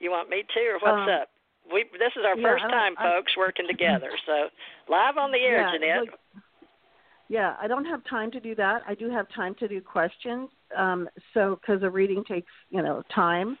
you 0.00 0.10
want 0.10 0.28
me 0.28 0.42
to, 0.54 0.60
or 0.60 0.78
what's 0.80 1.08
Um, 1.08 1.22
up? 1.22 1.28
We 1.72 1.84
this 1.98 2.12
is 2.16 2.24
our 2.24 2.36
yeah, 2.36 2.42
first 2.50 2.64
time, 2.64 2.94
I- 2.98 3.04
folks, 3.04 3.36
working 3.36 3.66
together. 3.70 4.10
So 4.26 4.48
live 4.88 5.16
on 5.16 5.30
the 5.32 5.38
air, 5.38 5.60
yeah, 5.60 5.72
Ginette. 5.72 6.00
look, 6.06 6.18
yeah, 7.28 7.56
I 7.60 7.66
don't 7.68 7.84
have 7.84 8.02
time 8.04 8.30
to 8.32 8.40
do 8.40 8.54
that. 8.54 8.82
I 8.86 8.94
do 8.94 9.10
have 9.10 9.26
time 9.34 9.54
to 9.56 9.68
do 9.68 9.80
questions. 9.80 10.48
Um, 10.76 11.08
so 11.34 11.58
because 11.60 11.82
a 11.82 11.90
reading 11.90 12.24
takes 12.24 12.50
you 12.70 12.82
know 12.82 13.02
time. 13.14 13.58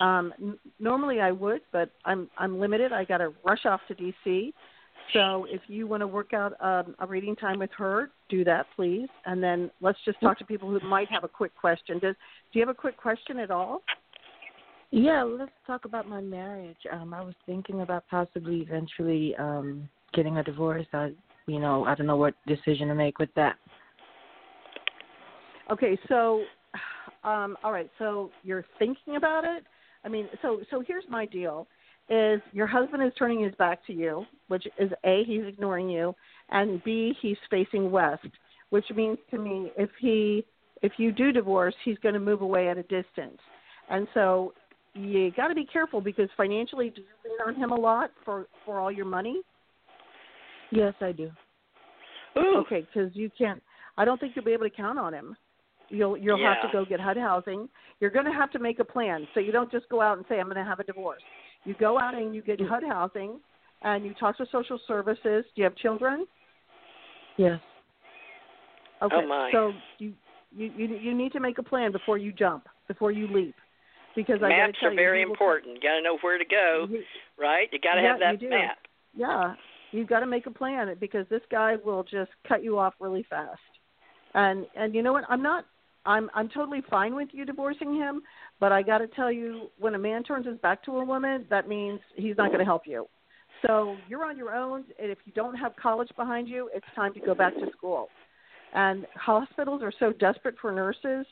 Um, 0.00 0.32
n- 0.40 0.58
normally 0.78 1.20
I 1.20 1.32
would, 1.32 1.60
but 1.72 1.90
I'm 2.04 2.28
I'm 2.38 2.58
limited. 2.60 2.92
I 2.92 3.04
got 3.04 3.18
to 3.18 3.32
rush 3.44 3.66
off 3.66 3.80
to 3.88 3.94
DC. 3.94 4.52
So 5.12 5.46
if 5.48 5.62
you 5.68 5.86
want 5.86 6.02
to 6.02 6.06
work 6.06 6.34
out 6.34 6.52
um, 6.60 6.94
a 6.98 7.06
reading 7.06 7.34
time 7.34 7.58
with 7.58 7.70
her, 7.78 8.10
do 8.28 8.44
that, 8.44 8.66
please. 8.76 9.08
And 9.24 9.42
then 9.42 9.70
let's 9.80 9.98
just 10.04 10.20
talk 10.20 10.38
to 10.38 10.44
people 10.44 10.70
who 10.70 10.86
might 10.86 11.08
have 11.10 11.24
a 11.24 11.28
quick 11.28 11.56
question. 11.56 11.98
Does 11.98 12.14
do 12.52 12.58
you 12.58 12.66
have 12.66 12.74
a 12.74 12.78
quick 12.78 12.96
question 12.96 13.38
at 13.38 13.50
all? 13.50 13.82
Yeah, 14.90 15.22
let's 15.22 15.52
talk 15.66 15.84
about 15.84 16.08
my 16.08 16.20
marriage. 16.20 16.76
Um, 16.92 17.12
I 17.14 17.22
was 17.22 17.34
thinking 17.46 17.82
about 17.82 18.04
possibly 18.10 18.60
eventually 18.60 19.34
um 19.36 19.88
getting 20.12 20.38
a 20.38 20.44
divorce. 20.44 20.86
I 20.92 21.12
you 21.46 21.58
know, 21.58 21.84
I 21.84 21.94
don't 21.94 22.06
know 22.06 22.16
what 22.16 22.34
decision 22.46 22.88
to 22.88 22.94
make 22.94 23.18
with 23.18 23.30
that. 23.34 23.56
Okay, 25.70 25.98
so 26.08 26.42
um, 27.24 27.56
all 27.64 27.72
right, 27.72 27.90
so 27.98 28.30
you're 28.42 28.64
thinking 28.78 29.16
about 29.16 29.44
it. 29.44 29.64
I 30.04 30.08
mean, 30.08 30.28
so 30.42 30.60
so 30.70 30.82
here's 30.86 31.04
my 31.08 31.26
deal: 31.26 31.66
is 32.08 32.40
your 32.52 32.66
husband 32.66 33.02
is 33.02 33.12
turning 33.18 33.42
his 33.42 33.54
back 33.56 33.84
to 33.86 33.92
you, 33.92 34.24
which 34.48 34.66
is 34.78 34.90
a 35.04 35.24
he's 35.24 35.44
ignoring 35.46 35.88
you, 35.88 36.14
and 36.50 36.82
b 36.84 37.14
he's 37.20 37.36
facing 37.50 37.90
west, 37.90 38.26
which 38.70 38.86
means 38.94 39.18
to 39.30 39.38
me 39.38 39.70
if 39.76 39.90
he 40.00 40.44
if 40.80 40.92
you 40.96 41.10
do 41.12 41.32
divorce, 41.32 41.74
he's 41.84 41.98
going 41.98 42.14
to 42.14 42.20
move 42.20 42.40
away 42.40 42.68
at 42.68 42.78
a 42.78 42.82
distance, 42.82 43.38
and 43.90 44.06
so 44.14 44.52
you 44.94 45.30
got 45.32 45.48
to 45.48 45.54
be 45.54 45.64
careful 45.64 46.00
because 46.00 46.28
financially, 46.36 46.90
do 46.90 47.02
you 47.02 47.30
lean 47.30 47.38
on 47.46 47.60
him 47.60 47.70
a 47.72 47.78
lot 47.78 48.10
for 48.24 48.46
for 48.64 48.78
all 48.78 48.90
your 48.90 49.06
money? 49.06 49.42
Yes, 50.70 50.94
I 51.00 51.12
do. 51.12 51.30
Ooh. 52.36 52.56
Okay, 52.66 52.86
because 52.92 53.10
you 53.14 53.30
can't. 53.36 53.62
I 53.96 54.04
don't 54.04 54.20
think 54.20 54.34
you'll 54.34 54.44
be 54.44 54.52
able 54.52 54.68
to 54.68 54.74
count 54.74 54.98
on 54.98 55.12
him. 55.12 55.36
You'll 55.90 56.16
you'll 56.16 56.38
have 56.44 56.62
to 56.62 56.68
go 56.72 56.84
get 56.84 57.00
HUD 57.00 57.16
housing. 57.16 57.68
You're 58.00 58.10
going 58.10 58.26
to 58.26 58.32
have 58.32 58.50
to 58.52 58.58
make 58.58 58.78
a 58.78 58.84
plan. 58.84 59.26
So 59.34 59.40
you 59.40 59.52
don't 59.52 59.70
just 59.70 59.88
go 59.88 60.00
out 60.00 60.18
and 60.18 60.26
say 60.28 60.38
I'm 60.38 60.46
going 60.46 60.56
to 60.56 60.64
have 60.64 60.80
a 60.80 60.84
divorce. 60.84 61.22
You 61.64 61.74
go 61.78 61.98
out 61.98 62.14
and 62.14 62.34
you 62.34 62.42
get 62.42 62.60
HUD 62.60 62.82
housing, 62.88 63.40
and 63.82 64.04
you 64.04 64.14
talk 64.14 64.36
to 64.38 64.46
social 64.50 64.78
services. 64.86 65.44
Do 65.54 65.56
you 65.56 65.64
have 65.64 65.76
children? 65.76 66.26
Yes. 67.36 67.60
Okay. 69.02 69.14
Oh, 69.16 69.26
my. 69.26 69.50
So 69.52 69.72
you 69.98 70.12
you 70.56 70.72
you 70.76 70.96
you 70.96 71.14
need 71.14 71.32
to 71.32 71.40
make 71.40 71.58
a 71.58 71.62
plan 71.62 71.92
before 71.92 72.18
you 72.18 72.32
jump, 72.32 72.64
before 72.88 73.12
you 73.12 73.28
leap, 73.28 73.54
because 74.16 74.42
I 74.42 74.48
Maps 74.48 74.78
tell 74.80 74.88
are 74.88 74.92
you, 74.92 74.96
very 74.96 75.18
he 75.18 75.22
important. 75.22 75.76
You 75.76 75.80
got 75.80 75.96
to 75.96 76.02
know 76.02 76.18
where 76.20 76.38
to 76.38 76.44
go, 76.44 76.86
he- 76.88 77.02
right? 77.38 77.68
You 77.72 77.78
got 77.78 77.94
to 77.94 78.02
Yeah, 78.02 78.12
have 78.12 78.20
that 78.20 78.32
you 78.32 78.48
do. 78.48 78.50
map. 78.50 78.78
Yeah, 79.14 79.54
you've 79.92 80.08
got 80.08 80.20
to 80.20 80.26
make 80.26 80.46
a 80.46 80.50
plan 80.50 80.94
because 81.00 81.26
this 81.28 81.42
guy 81.50 81.76
will 81.84 82.02
just 82.02 82.30
cut 82.46 82.62
you 82.64 82.78
off 82.78 82.94
really 83.00 83.24
fast. 83.28 83.60
And 84.34 84.66
and 84.74 84.94
you 84.94 85.02
know 85.02 85.12
what? 85.12 85.24
I'm 85.28 85.42
not. 85.42 85.64
I'm 86.06 86.30
I'm 86.34 86.48
totally 86.48 86.82
fine 86.88 87.14
with 87.14 87.28
you 87.32 87.44
divorcing 87.44 87.94
him, 87.94 88.22
but 88.60 88.72
I 88.72 88.82
got 88.82 88.98
to 88.98 89.06
tell 89.08 89.30
you, 89.30 89.70
when 89.78 89.94
a 89.94 89.98
man 89.98 90.22
turns 90.22 90.46
his 90.46 90.58
back 90.58 90.84
to 90.84 90.98
a 90.98 91.04
woman, 91.04 91.46
that 91.50 91.68
means 91.68 92.00
he's 92.16 92.36
not 92.36 92.48
going 92.48 92.58
to 92.58 92.64
help 92.64 92.82
you. 92.86 93.06
So 93.66 93.96
you're 94.08 94.24
on 94.24 94.36
your 94.36 94.54
own, 94.54 94.84
and 95.00 95.10
if 95.10 95.18
you 95.24 95.32
don't 95.32 95.54
have 95.54 95.74
college 95.76 96.10
behind 96.16 96.48
you, 96.48 96.70
it's 96.74 96.86
time 96.94 97.12
to 97.14 97.20
go 97.20 97.34
back 97.34 97.54
to 97.54 97.66
school. 97.76 98.08
And 98.74 99.06
hospitals 99.14 99.82
are 99.82 99.92
so 99.98 100.12
desperate 100.12 100.56
for 100.60 100.72
nurses 100.72 101.26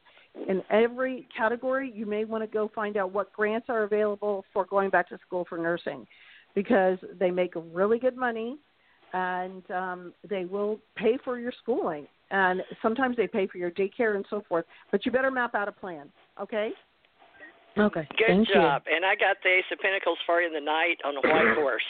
in 0.49 0.62
every 0.70 1.29
category. 1.37 1.93
You 1.95 2.07
may 2.07 2.24
want 2.24 2.43
to 2.43 2.49
go 2.49 2.70
find 2.74 2.97
out 2.97 3.12
what 3.12 3.33
grants 3.33 3.66
are 3.68 3.85
available 3.85 4.45
for 4.53 4.64
going 4.64 4.91
back 4.91 5.09
to 5.11 5.18
school 5.27 5.45
for 5.49 5.59
nursing 5.59 6.07
because 6.55 6.99
they 7.18 7.31
make 7.31 7.53
really 7.72 7.99
good 7.99 8.16
money 8.16 8.57
and 9.12 9.70
um, 9.70 10.12
they 10.29 10.45
will 10.45 10.81
pay 10.97 11.18
for 11.24 11.39
your 11.39 11.53
schooling. 11.62 12.07
And 12.31 12.62
sometimes 12.83 13.16
they 13.16 13.27
pay 13.27 13.47
for 13.47 13.59
your 13.59 13.70
daycare 13.70 14.16
and 14.16 14.24
so 14.29 14.43
forth. 14.49 14.64
But 14.91 15.07
you 15.07 15.12
better 15.12 15.31
map 15.31 15.55
out 15.55 15.68
a 15.68 15.72
plan, 15.72 16.11
okay? 16.41 16.70
Okay. 17.77 18.09
Good 18.16 18.49
Thank 18.49 18.49
job. 18.49 18.83
And 18.89 19.05
I 19.05 19.14
got 19.14 19.37
the 19.45 19.61
Ace 19.61 19.68
of 19.70 19.79
Pentacles 19.79 20.18
for 20.24 20.41
you 20.41 20.49
in 20.49 20.55
the 20.57 20.64
night 20.64 20.97
on 21.05 21.16
a 21.16 21.22
white 21.22 21.55
horse. 21.61 21.85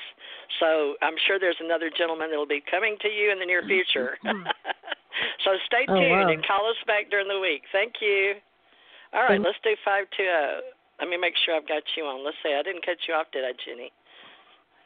So 0.58 0.94
I'm 1.02 1.14
sure 1.26 1.38
there's 1.38 1.60
another 1.62 1.90
gentleman 1.94 2.30
that 2.30 2.36
will 2.36 2.50
be 2.50 2.62
coming 2.70 2.96
to 3.02 3.08
you 3.08 3.30
in 3.30 3.38
the 3.38 3.46
near 3.46 3.62
future. 3.62 4.18
so 5.46 5.50
stay 5.66 5.86
Oh, 5.88 5.94
tuned 5.94 6.26
wow. 6.26 6.28
and 6.28 6.42
call 6.46 6.66
us 6.68 6.78
back 6.86 7.10
during 7.10 7.28
the 7.28 7.38
week. 7.38 7.62
Thank 7.70 8.02
you. 8.02 8.34
All 9.14 9.22
right, 9.22 9.40
let's 9.40 9.58
do 9.62 9.72
520. 9.86 10.66
Let 10.98 11.08
me 11.08 11.16
make 11.16 11.34
sure 11.44 11.54
I've 11.54 11.68
got 11.68 11.84
you 11.96 12.04
on. 12.04 12.24
Let's 12.24 12.36
see. 12.42 12.50
I 12.52 12.62
didn't 12.62 12.84
cut 12.84 12.98
you 13.06 13.14
off, 13.14 13.30
did 13.32 13.44
I, 13.44 13.52
Ginnie? 13.64 13.92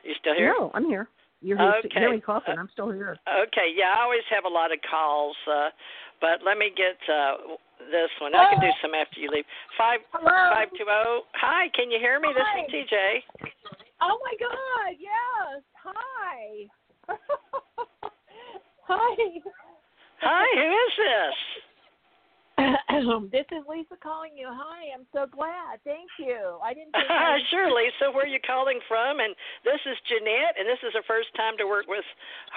You 0.04 0.14
still 0.20 0.34
here? 0.34 0.52
No, 0.58 0.70
I'm 0.74 0.84
here. 0.86 1.08
You're 1.40 1.56
here. 1.56 1.80
Okay. 1.84 2.00
Hear 2.00 2.20
coughing. 2.20 2.58
I'm 2.58 2.68
still 2.72 2.90
here. 2.90 3.16
Okay, 3.24 3.72
yeah, 3.74 3.96
I 3.96 4.02
always 4.02 4.26
have 4.28 4.44
a 4.44 4.48
lot 4.52 4.72
of 4.72 4.78
calls, 4.88 5.36
uh, 5.48 5.70
but 6.20 6.44
let 6.44 6.58
me 6.58 6.70
get 6.76 6.98
uh, 7.08 7.56
this 7.88 8.12
one. 8.20 8.34
I 8.34 8.52
can 8.52 8.60
do 8.60 8.68
oh. 8.68 8.80
some 8.82 8.92
after 8.94 9.20
you 9.20 9.30
leave. 9.32 9.48
Five 9.78 10.00
Hello. 10.12 10.52
five 10.52 10.68
two 10.76 10.84
zero. 10.84 11.24
Hi, 11.40 11.72
can 11.72 11.90
you 11.90 11.98
hear 11.98 12.20
me? 12.20 12.28
This 12.36 12.44
is 12.44 12.68
TJ. 12.68 12.94
Oh 14.02 14.16
my 14.20 14.34
God! 14.36 14.92
Yes. 15.00 15.64
Hi. 15.80 16.68
Hi. 18.90 19.16
Hi, 20.20 20.46
who 20.52 20.68
is 20.68 20.94
this? 21.00 21.36
Um, 22.90 23.30
this 23.30 23.46
is 23.54 23.62
Lisa 23.70 23.94
calling 24.02 24.34
you. 24.34 24.50
Hi. 24.50 24.90
I'm 24.90 25.06
so 25.14 25.26
glad. 25.30 25.78
Thank 25.86 26.10
you. 26.18 26.58
I 26.58 26.74
didn't 26.74 26.90
think. 26.92 27.06
I- 27.06 27.38
sure, 27.50 27.70
Lisa. 27.70 28.10
Where 28.10 28.26
are 28.26 28.30
you 28.30 28.42
calling 28.42 28.80
from? 28.90 29.20
And 29.22 29.34
this 29.62 29.78
is 29.86 29.94
Ginette, 30.10 30.58
and 30.58 30.66
this 30.66 30.82
is 30.82 30.92
her 30.98 31.06
first 31.06 31.30
time 31.38 31.54
to 31.62 31.66
work 31.70 31.86
with 31.86 32.04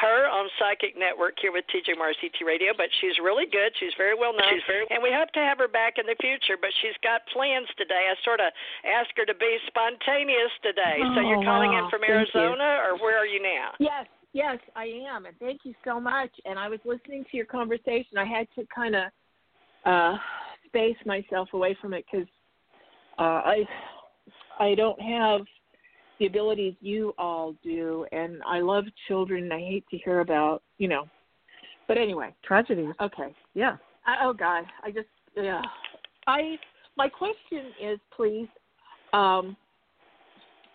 her 0.02 0.26
on 0.28 0.50
Psychic 0.58 0.98
Network 0.98 1.38
here 1.38 1.54
with 1.54 1.66
TJ 1.70 1.98
Morris 1.98 2.18
ET 2.26 2.34
Radio. 2.42 2.74
But 2.76 2.90
she's 3.00 3.16
really 3.22 3.46
good. 3.46 3.72
She's 3.80 3.94
very 3.98 4.18
well 4.18 4.34
known, 4.34 4.50
She's 4.52 4.66
very- 4.66 4.90
and 4.90 5.02
we 5.06 5.14
hope 5.14 5.30
to 5.38 5.44
have 5.44 5.62
her 5.62 5.70
back 5.70 6.02
in 6.02 6.06
the 6.10 6.18
future. 6.20 6.58
But 6.58 6.74
she's 6.82 6.98
got 7.06 7.22
plans 7.30 7.70
today. 7.78 8.10
I 8.10 8.16
sort 8.26 8.42
of 8.42 8.50
asked 8.84 9.14
her 9.22 9.26
to 9.30 9.38
be 9.38 9.58
spontaneous 9.70 10.52
today. 10.66 10.98
so 11.14 11.22
you're 11.22 11.44
Oh, 11.44 11.46
calling 11.46 11.74
in 11.74 11.90
from 11.90 12.04
Arizona, 12.04 12.82
or 12.84 12.98
where 12.98 13.18
are 13.18 13.26
you 13.30 13.42
now? 13.42 13.74
Yes. 13.80 14.08
Yes, 14.34 14.58
I 14.76 14.86
am, 15.14 15.28
and 15.28 15.38
thank 15.38 15.62
you 15.64 15.76
so 15.86 16.00
much. 16.00 16.32
And 16.46 16.58
I 16.58 16.68
was 16.68 16.80
listening 16.86 17.24
to 17.30 17.38
your 17.38 17.46
conversation. 17.46 18.18
I 18.18 18.26
had 18.26 18.48
to 18.58 18.66
kind 18.74 18.96
of 18.96 19.04
uh 19.86 20.16
space 20.66 20.98
myself 21.06 21.50
away 21.54 21.78
from 21.80 21.94
it 21.94 22.06
because 22.12 22.28
uh, 23.20 23.42
I 23.46 23.64
I 24.60 24.76
don't 24.76 25.00
have 25.02 25.42
the 26.20 26.26
abilities 26.26 26.74
you 26.82 27.14
all 27.18 27.56
do, 27.64 28.06
and 28.12 28.42
I 28.46 28.60
love 28.60 28.86
children. 29.08 29.44
And 29.44 29.54
I 29.54 29.60
hate 29.60 29.86
to 29.92 29.98
hear 29.98 30.20
about 30.20 30.64
you 30.78 30.88
know. 30.88 31.08
But 31.88 31.98
anyway, 31.98 32.34
Tragedies. 32.44 32.94
okay. 33.02 33.36
Yeah. 33.54 33.78
I, 34.06 34.16
oh 34.24 34.34
God, 34.34 34.64
I 34.84 34.92
just 34.92 35.08
yeah. 35.36 35.62
I 36.28 36.58
my 36.98 37.10
question 37.10 37.72
is, 37.82 38.00
please. 38.16 38.48
Um, 39.14 39.56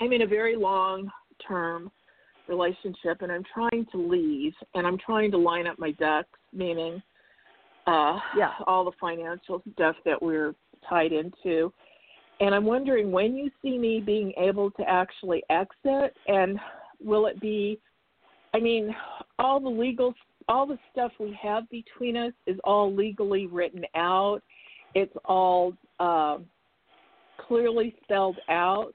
I'm 0.01 0.13
in 0.13 0.23
a 0.23 0.27
very 0.27 0.55
long 0.55 1.11
term 1.47 1.91
relationship, 2.47 3.23
and 3.23 3.33
I'm 3.33 3.45
trying 3.53 3.87
to 3.93 3.99
leave, 3.99 4.53
and 4.75 4.87
I'm 4.87 4.99
trying 4.99 5.31
to 5.33 5.39
line 5.39 5.67
up 5.67 5.79
my 5.79 5.91
ducks, 5.93 6.39
meaning 6.53 7.03
uh, 7.89 8.19
yeah, 8.37 8.53
all 8.67 8.85
the 8.85 8.93
financial 9.01 9.63
stuff 9.73 9.97
that 10.05 10.21
we're 10.21 10.55
tied 10.89 11.13
into. 11.13 11.73
And 12.41 12.55
I'm 12.55 12.65
wondering 12.65 13.11
when 13.11 13.35
you 13.35 13.51
see 13.63 13.79
me 13.79 14.01
being 14.01 14.33
able 14.39 14.71
to 14.73 14.83
actually 14.89 15.43
exit, 15.51 16.15
and 16.29 16.59
will 17.01 17.27
it 17.27 17.41
be? 17.41 17.81
I 18.55 18.61
mean, 18.61 18.95
all 19.39 19.61
the 19.61 19.69
legal 19.69 20.15
all 20.49 20.67
the 20.67 20.79
stuff 20.91 21.13
we 21.21 21.39
have 21.41 21.69
between 21.69 22.17
us 22.17 22.33
is 22.47 22.59
all 22.65 22.95
legally 22.95 23.47
written 23.47 23.85
out. 23.95 24.41
It's 24.95 25.13
all 25.27 25.75
uh, 26.01 26.39
clearly 27.37 27.95
spelled 28.03 28.39
out 28.49 28.95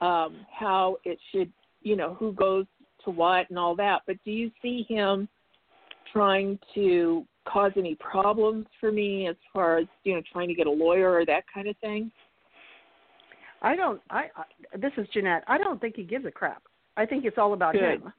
um, 0.00 0.46
how 0.56 0.98
it 1.04 1.18
should, 1.32 1.50
you 1.82 1.96
know, 1.96 2.14
who 2.14 2.32
goes 2.32 2.66
to 3.04 3.10
what 3.10 3.50
and 3.50 3.58
all 3.58 3.74
that. 3.76 4.02
But 4.06 4.16
do 4.24 4.30
you 4.30 4.50
see 4.62 4.86
him 4.88 5.28
trying 6.12 6.58
to 6.74 7.26
cause 7.46 7.72
any 7.76 7.94
problems 7.96 8.66
for 8.80 8.92
me 8.92 9.28
as 9.28 9.36
far 9.52 9.78
as 9.78 9.86
you 10.04 10.14
know 10.14 10.22
trying 10.32 10.48
to 10.48 10.54
get 10.54 10.66
a 10.66 10.70
lawyer 10.70 11.12
or 11.12 11.24
that 11.26 11.44
kind 11.52 11.68
of 11.68 11.76
thing? 11.78 12.10
I 13.62 13.74
don't. 13.76 14.00
I, 14.10 14.24
I 14.36 14.76
this 14.76 14.92
is 14.96 15.06
Ginette. 15.14 15.42
I 15.46 15.58
don't 15.58 15.80
think 15.80 15.96
he 15.96 16.04
gives 16.04 16.26
a 16.26 16.30
crap. 16.30 16.62
I 16.96 17.06
think 17.06 17.24
it's 17.24 17.38
all 17.38 17.52
about 17.52 17.74
Good. 17.74 18.02
him 18.02 18.12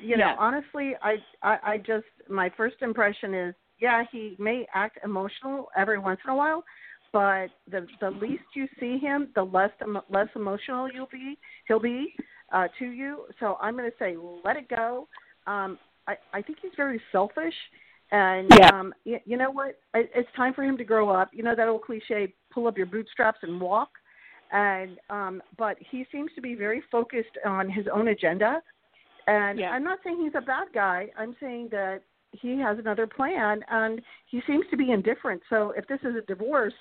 you 0.00 0.16
know, 0.16 0.28
Yeah. 0.28 0.36
honestly, 0.38 0.94
I, 1.02 1.16
I 1.42 1.58
I 1.62 1.78
just 1.78 2.06
my 2.28 2.50
first 2.56 2.76
impression 2.82 3.34
is 3.34 3.54
yeah, 3.80 4.04
he 4.10 4.36
may 4.38 4.66
act 4.74 4.98
emotional 5.04 5.68
every 5.76 5.98
once 5.98 6.20
in 6.24 6.30
a 6.30 6.36
while, 6.36 6.64
but 7.12 7.48
the 7.70 7.86
the 8.00 8.10
least 8.10 8.44
you 8.54 8.68
see 8.80 8.98
him, 8.98 9.28
the 9.34 9.42
less 9.42 9.70
less 10.08 10.28
emotional 10.34 10.88
you'll 10.92 11.08
be. 11.10 11.38
He'll 11.68 11.80
be 11.80 12.14
uh, 12.52 12.68
to 12.78 12.86
you. 12.86 13.26
So 13.40 13.56
I'm 13.60 13.76
going 13.76 13.90
to 13.90 13.96
say 13.98 14.16
let 14.44 14.56
it 14.56 14.68
go. 14.68 15.08
Um, 15.46 15.78
I 16.06 16.16
I 16.32 16.42
think 16.42 16.58
he's 16.60 16.72
very 16.76 17.00
selfish, 17.12 17.54
and 18.10 18.50
Yeah. 18.58 18.68
um, 18.68 18.94
you, 19.04 19.18
you 19.24 19.36
know 19.36 19.50
what? 19.50 19.78
It, 19.94 20.10
it's 20.14 20.28
time 20.36 20.54
for 20.54 20.62
him 20.62 20.76
to 20.76 20.84
grow 20.84 21.08
up. 21.10 21.30
You 21.32 21.42
know 21.42 21.54
that 21.54 21.68
old 21.68 21.82
cliche: 21.82 22.34
pull 22.52 22.66
up 22.66 22.76
your 22.76 22.86
bootstraps 22.86 23.38
and 23.42 23.60
walk. 23.60 23.90
And 24.52 24.98
um, 25.10 25.42
but 25.58 25.76
he 25.90 26.06
seems 26.12 26.30
to 26.34 26.40
be 26.40 26.54
very 26.54 26.82
focused 26.92 27.36
on 27.44 27.68
his 27.68 27.86
own 27.92 28.08
agenda 28.08 28.62
and 29.26 29.58
Yeah. 29.58 29.70
I'm 29.70 29.84
not 29.84 29.98
saying 30.04 30.20
he's 30.22 30.34
a 30.34 30.44
bad 30.44 30.68
guy. 30.74 31.10
I'm 31.16 31.36
saying 31.40 31.68
that 31.70 32.02
he 32.32 32.58
has 32.58 32.78
another 32.78 33.06
plan, 33.06 33.64
and 33.70 34.02
he 34.26 34.42
seems 34.46 34.64
to 34.70 34.76
be 34.76 34.90
indifferent. 34.90 35.42
So 35.48 35.72
if 35.76 35.86
this 35.86 36.00
is 36.02 36.16
a 36.16 36.20
divorce, 36.22 36.74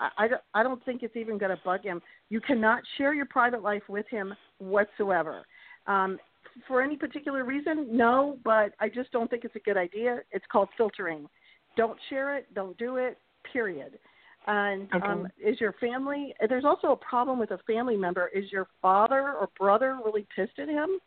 I, 0.00 0.24
I, 0.24 0.28
don't, 0.28 0.42
I 0.54 0.62
don't 0.62 0.84
think 0.84 1.02
it's 1.02 1.16
even 1.16 1.38
going 1.38 1.50
to 1.56 1.62
bug 1.64 1.82
him. 1.82 2.00
You 2.28 2.40
cannot 2.40 2.82
share 2.96 3.14
your 3.14 3.26
private 3.26 3.62
life 3.62 3.82
with 3.88 4.06
him 4.08 4.34
whatsoever. 4.58 5.44
Um, 5.86 6.18
for 6.66 6.82
any 6.82 6.96
particular 6.96 7.44
reason, 7.44 7.88
no, 7.96 8.38
but 8.44 8.72
I 8.80 8.88
just 8.88 9.10
don't 9.12 9.30
think 9.30 9.44
it's 9.44 9.56
a 9.56 9.60
good 9.60 9.76
idea. 9.76 10.20
It's 10.32 10.44
called 10.50 10.68
filtering. 10.76 11.28
Don't 11.76 11.98
share 12.10 12.36
it. 12.36 12.52
Don't 12.54 12.76
do 12.78 12.96
it. 12.96 13.18
Period. 13.52 13.98
And 14.46 14.88
Okay. 14.94 15.06
um, 15.06 15.28
is 15.38 15.60
your 15.60 15.72
family? 15.74 16.34
There's 16.48 16.64
also 16.64 16.88
a 16.92 16.96
problem 16.96 17.38
with 17.38 17.50
a 17.50 17.58
family 17.66 17.96
member. 17.96 18.28
Is 18.28 18.50
your 18.50 18.66
father 18.80 19.34
or 19.34 19.48
brother 19.58 19.98
really 20.04 20.26
pissed 20.34 20.58
at 20.58 20.68
him? 20.68 20.98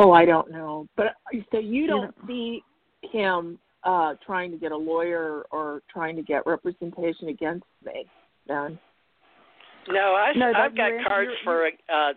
Oh, 0.00 0.12
I 0.12 0.24
don't 0.24 0.50
know. 0.50 0.86
But 0.96 1.06
uh, 1.06 1.38
so 1.52 1.58
you 1.58 1.86
don't 1.86 2.02
don't- 2.16 2.26
see 2.26 2.62
him 3.02 3.58
uh 3.84 4.14
trying 4.24 4.50
to 4.50 4.56
get 4.56 4.72
a 4.72 4.76
lawyer 4.76 5.44
or 5.50 5.82
trying 5.92 6.16
to 6.16 6.22
get 6.22 6.44
representation 6.46 7.28
against 7.28 7.66
me 7.84 8.06
then? 8.46 8.78
No, 9.88 10.14
I, 10.16 10.32
no, 10.34 10.52
I've 10.56 10.76
got 10.76 10.88
you're- 10.88 11.04
cards 11.04 11.30
you're- 11.30 11.44
for 11.44 11.66
uh, 11.94 12.12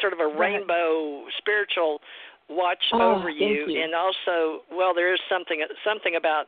sort 0.00 0.12
of 0.12 0.20
a 0.20 0.26
ahead. 0.26 0.38
rainbow 0.40 1.24
spiritual 1.38 2.00
watch 2.48 2.82
Oh, 2.92 3.16
over 3.16 3.30
you, 3.30 3.66
you. 3.68 3.82
and 3.82 3.94
also, 3.94 4.62
well, 4.70 4.94
there 4.94 5.12
is 5.12 5.20
something 5.28 5.64
something 5.84 6.16
about. 6.16 6.46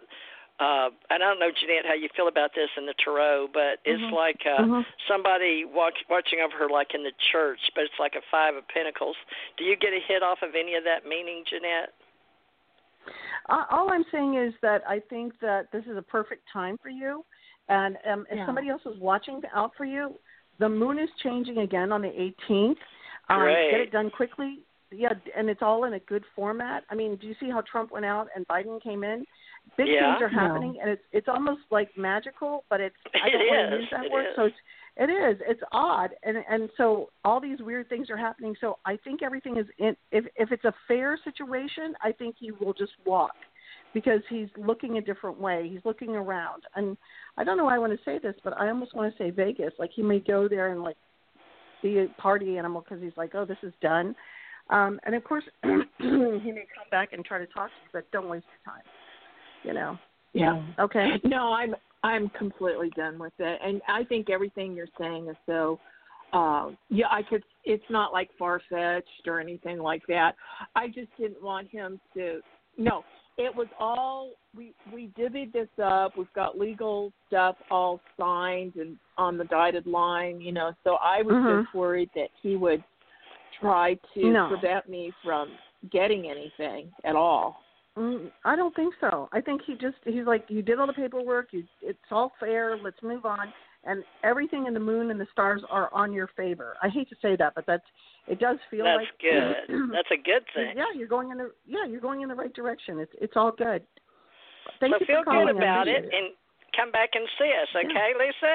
Uh, 0.61 0.91
I 1.09 1.19
don't 1.19 1.39
know, 1.39 1.51
Ginette, 1.53 1.87
how 1.87 1.95
you 1.95 2.09
feel 2.17 2.27
about 2.27 2.51
this 2.53 2.69
in 2.77 2.85
the 2.85 2.95
tarot, 2.95 3.47
but 3.55 3.79
it's 3.85 4.03
Mhm. 4.03 4.11
like 4.13 4.45
uh, 4.45 4.59
Mhm. 4.63 4.87
somebody 5.07 5.65
watch, 5.65 5.97
watching 6.09 6.41
over 6.41 6.57
her, 6.57 6.69
like 6.69 6.95
in 6.95 7.05
the 7.05 7.13
church, 7.31 7.61
but 7.77 7.85
it's 7.85 7.99
like 8.01 8.17
a 8.17 8.23
five 8.23 8.57
of 8.57 8.67
pentacles. 8.67 9.17
Do 9.57 9.63
you 9.63 9.77
get 9.77 9.93
a 9.93 10.01
hit 10.01 10.21
off 10.25 10.43
of 10.43 10.57
any 10.57 10.75
of 10.75 10.83
that 10.83 11.07
meaning, 11.07 11.45
Ginette? 11.45 11.91
Uh, 13.49 13.67
all 13.71 13.93
I'm 13.93 14.05
saying 14.11 14.35
is 14.35 14.53
that 14.61 14.83
I 14.87 14.99
think 14.99 15.39
that 15.41 15.71
this 15.71 15.85
is 15.87 15.97
a 15.97 16.03
perfect 16.03 16.49
time 16.53 16.77
for 16.79 16.89
you, 16.89 17.25
and 17.69 17.97
um, 18.05 18.27
if 18.29 18.39
Yeah. 18.39 18.47
somebody 18.47 18.69
else 18.69 18.85
is 18.85 18.99
watching 18.99 19.41
out 19.55 19.75
for 19.77 19.85
you, 19.85 20.19
the 20.59 20.69
moon 20.69 20.99
is 20.99 21.09
changing 21.23 21.59
again 21.59 21.93
on 21.93 22.03
the 22.03 22.09
18th. 22.49 22.77
Um, 23.29 23.41
Great. 23.41 23.71
Get 23.71 23.81
it 23.81 23.93
done 23.93 24.11
quickly. 24.11 24.61
Yeah, 24.91 25.13
and 25.37 25.51
it's 25.51 25.61
all 25.61 25.85
in 25.85 25.95
a 25.95 25.99
good 26.01 26.25
format. 26.35 26.83
I 26.91 26.95
mean, 26.95 27.17
do 27.17 27.27
you 27.27 27.35
see 27.39 27.51
how 27.51 27.61
Trump 27.71 27.93
went 27.93 28.07
out 28.07 28.29
and 28.35 28.47
Biden 28.49 28.83
came 28.83 29.05
in? 29.05 29.25
Big 29.77 29.89
Yeah. 29.89 30.13
things 30.19 30.23
are 30.23 30.29
happening, 30.35 30.79
and 30.81 30.89
it's 30.91 31.03
it's 31.13 31.29
almost 31.29 31.61
like 31.71 31.95
magical, 31.97 32.65
but 32.71 32.81
it's 32.81 32.97
I 33.23 33.29
don't 33.29 33.47
want 33.47 33.71
to 33.71 33.77
use 33.81 33.89
that 33.91 34.07
it 34.07 34.13
word. 34.13 34.27
is. 34.31 34.37
So 34.37 34.45
it's 34.47 34.57
it 34.97 35.11
is. 35.11 35.41
It's 35.47 35.61
odd, 35.73 36.11
and 36.23 36.39
and 36.49 36.71
so 36.79 37.11
all 37.23 37.39
these 37.39 37.59
weird 37.61 37.91
things 37.91 38.09
are 38.09 38.17
happening. 38.17 38.57
So 38.63 38.79
I 38.87 38.97
think 38.97 39.23
everything 39.23 39.59
is 39.59 39.67
in. 39.77 39.95
If 40.11 40.25
if 40.37 40.53
it's 40.53 40.65
a 40.65 40.73
fair 40.89 41.19
situation, 41.23 41.95
I 42.03 42.11
think 42.13 42.37
he 42.39 42.51
will 42.53 42.73
just 42.73 42.93
walk, 43.05 43.35
because 43.95 44.21
he's 44.29 44.49
looking 44.57 44.99
a 44.99 45.01
different 45.01 45.41
way. 45.41 45.69
He's 45.71 45.85
looking 45.85 46.11
around, 46.11 46.63
and 46.77 46.97
I 47.37 47.45
don't 47.45 47.57
know 47.57 47.65
why 47.65 47.77
I 47.77 47.79
want 47.79 47.93
to 47.93 48.05
say 48.05 48.19
this, 48.19 48.35
but 48.45 48.59
I 48.59 48.69
almost 48.69 48.95
want 48.95 49.13
to 49.13 49.19
say 49.23 49.31
Vegas. 49.31 49.73
Like 49.79 49.91
he 49.95 50.03
may 50.03 50.21
go 50.21 50.49
there 50.49 50.73
and 50.73 50.83
like 50.83 50.97
be 51.83 51.99
a 51.99 52.07
party 52.21 52.59
animal 52.59 52.83
because 52.83 53.03
he's 53.03 53.17
like, 53.17 53.35
oh, 53.35 53.45
this 53.45 53.59
is 53.63 53.73
done. 53.81 54.15
Um, 54.71 55.01
and 55.05 55.15
of 55.15 55.25
course, 55.25 55.45
he 55.63 55.73
may 56.09 56.67
come 56.75 56.89
back 56.91 57.13
and 57.13 57.25
try 57.25 57.39
to 57.39 57.47
talk 57.47 57.69
to 57.69 57.73
you, 57.85 57.91
but 57.93 58.11
don't 58.13 58.29
waste 58.29 58.47
your 58.65 58.75
time. 58.75 58.85
You 59.65 59.75
know. 59.75 59.99
Yeah. 60.35 60.63
Okay. 60.79 61.07
No, 61.25 61.53
I'm 61.53 61.75
I'm 62.05 62.29
completely 62.31 62.91
done 62.97 63.19
with 63.19 63.33
it, 63.39 63.61
and 63.65 63.81
I 63.89 64.05
think 64.05 64.31
everything 64.31 64.75
you're 64.75 64.87
saying 64.99 65.29
is 65.29 65.37
so. 65.47 65.81
Uh, 66.33 66.71
yeah, 66.91 67.07
I 67.11 67.23
could. 67.23 67.43
It's 67.65 67.85
not 67.89 68.13
like 68.13 68.29
far 68.39 68.61
fetched 68.69 69.27
or 69.27 69.41
anything 69.41 69.79
like 69.79 70.03
that. 70.09 70.33
I 70.77 70.89
just 70.89 71.09
didn't 71.19 71.43
want 71.43 71.71
him 71.71 71.99
to. 72.15 72.41
No, 72.77 73.03
it 73.39 73.55
was 73.55 73.69
all 73.79 74.33
we 74.55 74.75
we 74.93 75.11
divvied 75.19 75.53
this 75.53 75.69
up. 75.83 76.17
We've 76.17 76.33
got 76.35 76.59
legal 76.59 77.13
stuff 77.29 77.57
all 77.71 78.01
signed 78.19 78.75
and 78.77 78.99
on 79.17 79.39
the 79.39 79.45
dotted 79.45 79.87
line, 79.87 80.41
you 80.41 80.53
know. 80.53 80.73
So 80.85 80.97
I 80.97 81.23
was 81.23 81.37
Mhm. 81.37 81.63
just 81.63 81.75
worried 81.75 82.11
that 82.15 82.31
he 82.43 82.57
would 82.57 82.83
try 83.61 83.95
to 84.15 84.33
No. 84.33 84.49
prevent 84.49 84.89
me 84.89 85.13
from 85.23 85.57
getting 85.91 86.29
anything 86.29 86.93
at 87.05 87.15
all. 87.15 87.63
Mm, 87.97 88.31
I 88.45 88.57
don't 88.57 88.75
think 88.75 88.95
so. 89.01 89.29
I 89.33 89.41
think 89.41 89.63
he 89.63 89.75
just 89.75 89.97
he's 90.05 90.27
like 90.27 90.51
you 90.51 90.63
did 90.63 90.79
all 90.79 90.87
the 90.87 90.93
paperwork. 90.93 91.53
You 91.53 91.67
it's 91.81 91.99
all 92.11 92.31
fair. 92.41 92.77
Let's 92.77 93.03
move 93.03 93.25
on. 93.25 93.53
And 93.85 94.05
everything 94.25 94.67
in 94.67 94.75
the 94.75 94.81
moon 94.81 95.11
and 95.11 95.21
the 95.21 95.27
stars 95.27 95.63
are 95.71 95.93
on 95.95 96.13
your 96.13 96.27
favor. 96.29 96.77
I 96.83 96.89
hate 96.89 97.09
to 97.11 97.17
say 97.23 97.37
that, 97.37 97.55
but 97.55 97.67
that's 97.67 97.87
it 98.29 98.39
does 98.39 98.59
feel 98.71 98.85
That's 98.85 98.99
like 98.99 99.09
good. 99.21 99.55
That's 99.93 100.11
a 100.13 100.17
good 100.23 100.45
thing. 100.55 100.75
yeah, 100.77 100.85
you're 100.95 101.09
going 101.09 101.31
in 101.31 101.39
the 101.39 101.51
yeah 101.67 101.87
you're 101.87 102.01
going 102.01 102.21
in 102.23 102.29
the 102.29 102.35
right 102.35 102.53
direction. 102.55 102.99
It's 102.99 103.13
it's 103.21 103.35
all 103.37 103.53
good. 103.53 103.83
Thank 104.81 104.95
so 104.95 104.99
you 105.01 105.07
feel 105.07 105.21
for 105.25 105.33
calling. 105.33 105.47
good 105.49 105.57
about 105.57 105.89
it, 105.89 106.05
appreciate 106.05 106.19
and 106.19 106.35
come 106.77 106.93
back 106.93 107.11
and 107.15 107.27
see 107.39 107.51
us, 107.61 107.69
okay, 107.75 108.13
Lisa? 108.19 108.55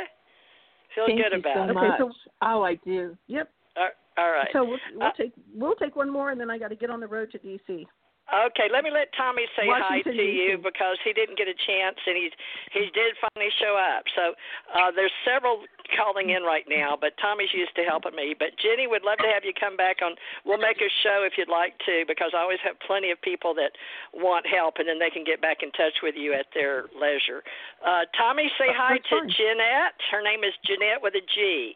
Feel 0.95 1.05
Thank 1.07 1.21
good 1.23 1.33
you 1.33 1.39
about 1.39 1.55
so 1.55 1.63
it. 1.63 1.69
Okay, 1.71 1.87
much. 1.87 1.97
so- 1.99 2.11
oh, 2.43 2.61
I 2.63 2.75
do. 2.85 3.17
Yep. 3.27 3.49
All- 3.75 3.89
All 4.17 4.31
right. 4.31 4.47
So 4.53 4.63
we'll, 4.63 4.77
we'll 4.93 5.07
Uh, 5.07 5.11
take 5.17 5.33
we'll 5.55 5.75
take 5.75 5.95
one 5.95 6.09
more, 6.09 6.29
and 6.31 6.39
then 6.39 6.49
I 6.51 6.57
got 6.59 6.67
to 6.69 6.75
get 6.75 6.89
on 6.91 6.99
the 6.99 7.07
road 7.07 7.31
to 7.31 7.39
DC. 7.39 7.85
Okay, 8.31 8.71
let 8.71 8.87
me 8.87 8.89
let 8.89 9.11
Tommy 9.19 9.43
say 9.59 9.67
Washington, 9.67 10.15
hi 10.15 10.15
to 10.15 10.23
you 10.23 10.55
because 10.55 10.95
he 11.03 11.11
didn't 11.11 11.35
get 11.37 11.51
a 11.51 11.57
chance 11.67 11.99
and 12.07 12.15
he 12.15 12.31
he 12.71 12.87
did 12.95 13.19
finally 13.19 13.51
show 13.59 13.75
up. 13.75 14.07
So 14.15 14.31
uh 14.71 14.95
there's 14.95 15.11
several 15.27 15.67
calling 15.91 16.31
in 16.31 16.41
right 16.41 16.63
now, 16.71 16.95
but 16.95 17.11
Tommy's 17.19 17.51
used 17.51 17.75
to 17.75 17.83
helping 17.83 18.15
me. 18.15 18.31
But 18.33 18.55
Ginnie 18.63 18.87
would 18.87 19.03
love 19.03 19.19
to 19.19 19.27
have 19.27 19.43
you 19.43 19.51
come 19.51 19.75
back 19.75 19.99
on. 20.01 20.15
We'll 20.47 20.57
make 20.57 20.79
a 20.79 20.87
show 21.03 21.27
if 21.27 21.35
you'd 21.37 21.51
like 21.51 21.75
to 21.85 22.07
because 22.07 22.31
I 22.33 22.39
always 22.39 22.63
have 22.63 22.79
plenty 22.87 23.11
of 23.11 23.19
people 23.21 23.53
that 23.59 23.75
want 24.15 24.47
help 24.47 24.79
and 24.79 24.87
then 24.87 24.97
they 25.03 25.11
can 25.11 25.27
get 25.27 25.43
back 25.43 25.59
in 25.61 25.69
touch 25.75 25.99
with 26.01 26.15
you 26.15 26.31
at 26.33 26.47
their 26.55 26.87
leisure. 26.95 27.43
Uh 27.85 28.07
Tommy, 28.15 28.47
say 28.57 28.71
Uh, 28.71 28.79
hi 28.79 28.89
that's 29.03 29.09
to 29.11 29.19
fine. 29.19 29.29
Ginette. 29.35 29.99
Her 30.15 30.23
name 30.23 30.47
is 30.47 30.55
Ginette 30.63 31.03
with 31.03 31.13
a 31.19 31.21
G. 31.35 31.75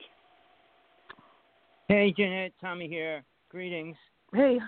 Hey, 1.91 2.15
Ginette, 2.17 2.55
Tommy 2.59 2.87
here. 2.87 3.23
Greetings. 3.51 3.95
Hey, 4.33 4.59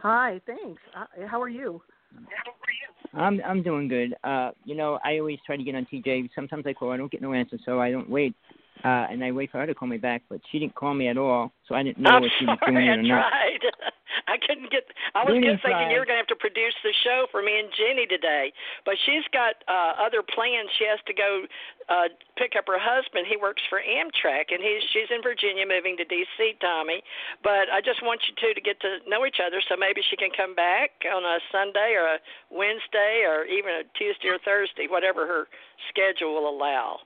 hi, 0.00 0.40
thanks. 0.46 0.80
Uh, 0.96 1.26
how 1.26 1.40
are 1.40 1.48
you? 1.48 1.80
I'm 3.14 3.40
I'm 3.46 3.62
doing 3.62 3.88
good. 3.88 4.14
Uh, 4.24 4.50
you 4.64 4.74
know, 4.74 4.98
I 5.04 5.18
always 5.18 5.38
try 5.46 5.56
to 5.56 5.62
get 5.62 5.74
on 5.74 5.86
TJ. 5.92 6.30
Sometimes 6.34 6.64
I 6.66 6.72
call, 6.72 6.92
I 6.92 6.96
don't 6.96 7.10
get 7.10 7.22
no 7.22 7.32
answer, 7.32 7.58
so 7.64 7.80
I 7.80 7.90
don't 7.90 8.10
wait. 8.10 8.34
Uh, 8.84 9.08
and 9.10 9.24
I 9.24 9.32
wait 9.32 9.50
for 9.50 9.58
her 9.58 9.66
to 9.66 9.74
call 9.74 9.88
me 9.88 9.96
back, 9.96 10.22
but 10.28 10.40
she 10.52 10.58
didn't 10.58 10.74
call 10.74 10.92
me 10.92 11.08
at 11.08 11.16
all, 11.16 11.52
so 11.66 11.74
I 11.74 11.82
didn't 11.82 11.98
know 11.98 12.10
I'm 12.10 12.24
if 12.24 12.32
she 12.38 12.44
was 12.44 12.58
doing 12.66 12.76
or 12.76 13.02
not. 13.02 13.32
right. 13.32 13.64
I 14.28 14.36
couldn't 14.40 14.70
get. 14.70 14.86
I 15.14 15.24
was 15.24 15.36
just 15.38 15.62
thinking 15.62 15.92
you 15.92 16.00
were 16.00 16.08
tried. 16.08 16.16
going 16.16 16.18
to 16.18 16.24
have 16.24 16.34
to 16.34 16.40
produce 16.40 16.74
the 16.82 16.94
show 17.04 17.26
for 17.30 17.42
me 17.42 17.58
and 17.58 17.68
Ginnie 17.74 18.06
today, 18.06 18.52
but 18.84 18.94
she's 19.04 19.26
got 19.32 19.60
uh 19.68 19.98
other 19.98 20.22
plans. 20.22 20.70
She 20.78 20.86
has 20.88 20.98
to 21.06 21.14
go 21.14 21.44
uh 21.88 22.08
pick 22.38 22.54
up 22.56 22.64
her 22.66 22.80
husband. 22.80 23.26
He 23.28 23.36
works 23.36 23.62
for 23.68 23.82
Amtrak, 23.82 24.54
and 24.54 24.62
he's 24.62 24.82
she's 24.92 25.10
in 25.10 25.20
Virginia, 25.20 25.66
moving 25.66 25.96
to 25.98 26.06
D.C. 26.06 26.56
Tommy. 26.60 27.02
But 27.42 27.68
I 27.68 27.80
just 27.84 28.00
want 28.02 28.22
you 28.26 28.34
two 28.38 28.54
to 28.54 28.62
get 28.62 28.80
to 28.82 29.02
know 29.06 29.26
each 29.26 29.42
other, 29.42 29.60
so 29.68 29.76
maybe 29.76 30.00
she 30.06 30.16
can 30.16 30.30
come 30.32 30.54
back 30.54 31.02
on 31.06 31.22
a 31.26 31.38
Sunday 31.52 31.94
or 31.98 32.16
a 32.16 32.18
Wednesday 32.48 33.26
or 33.26 33.44
even 33.44 33.82
a 33.82 33.84
Tuesday 33.98 34.30
or 34.32 34.38
Thursday, 34.42 34.86
whatever 34.88 35.26
her 35.26 35.46
schedule 35.90 36.34
will 36.34 36.48
allow. 36.48 37.02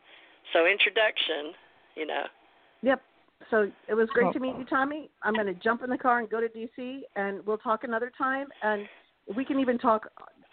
So 0.52 0.66
introduction, 0.66 1.52
you 1.97 2.06
know. 2.06 2.24
Yep. 2.82 3.02
So 3.51 3.70
it 3.89 3.94
was 3.94 4.09
great 4.10 4.27
Oh. 4.28 4.32
to 4.32 4.40
meet 4.40 4.56
you, 4.59 4.64
Tommy. 4.64 5.10
I'm 5.22 5.35
going 5.35 5.47
to 5.47 5.55
jump 5.55 5.82
in 5.82 5.90
the 5.90 5.98
car 5.98 6.18
and 6.18 6.28
go 6.28 6.40
to 6.40 6.48
DC, 6.48 7.02
and 7.16 7.44
we'll 7.47 7.59
talk 7.59 7.85
another 7.85 8.10
time, 8.16 8.48
and 8.62 8.86
we 9.35 9.44
can 9.44 9.59
even 9.60 9.78
talk 9.78 10.06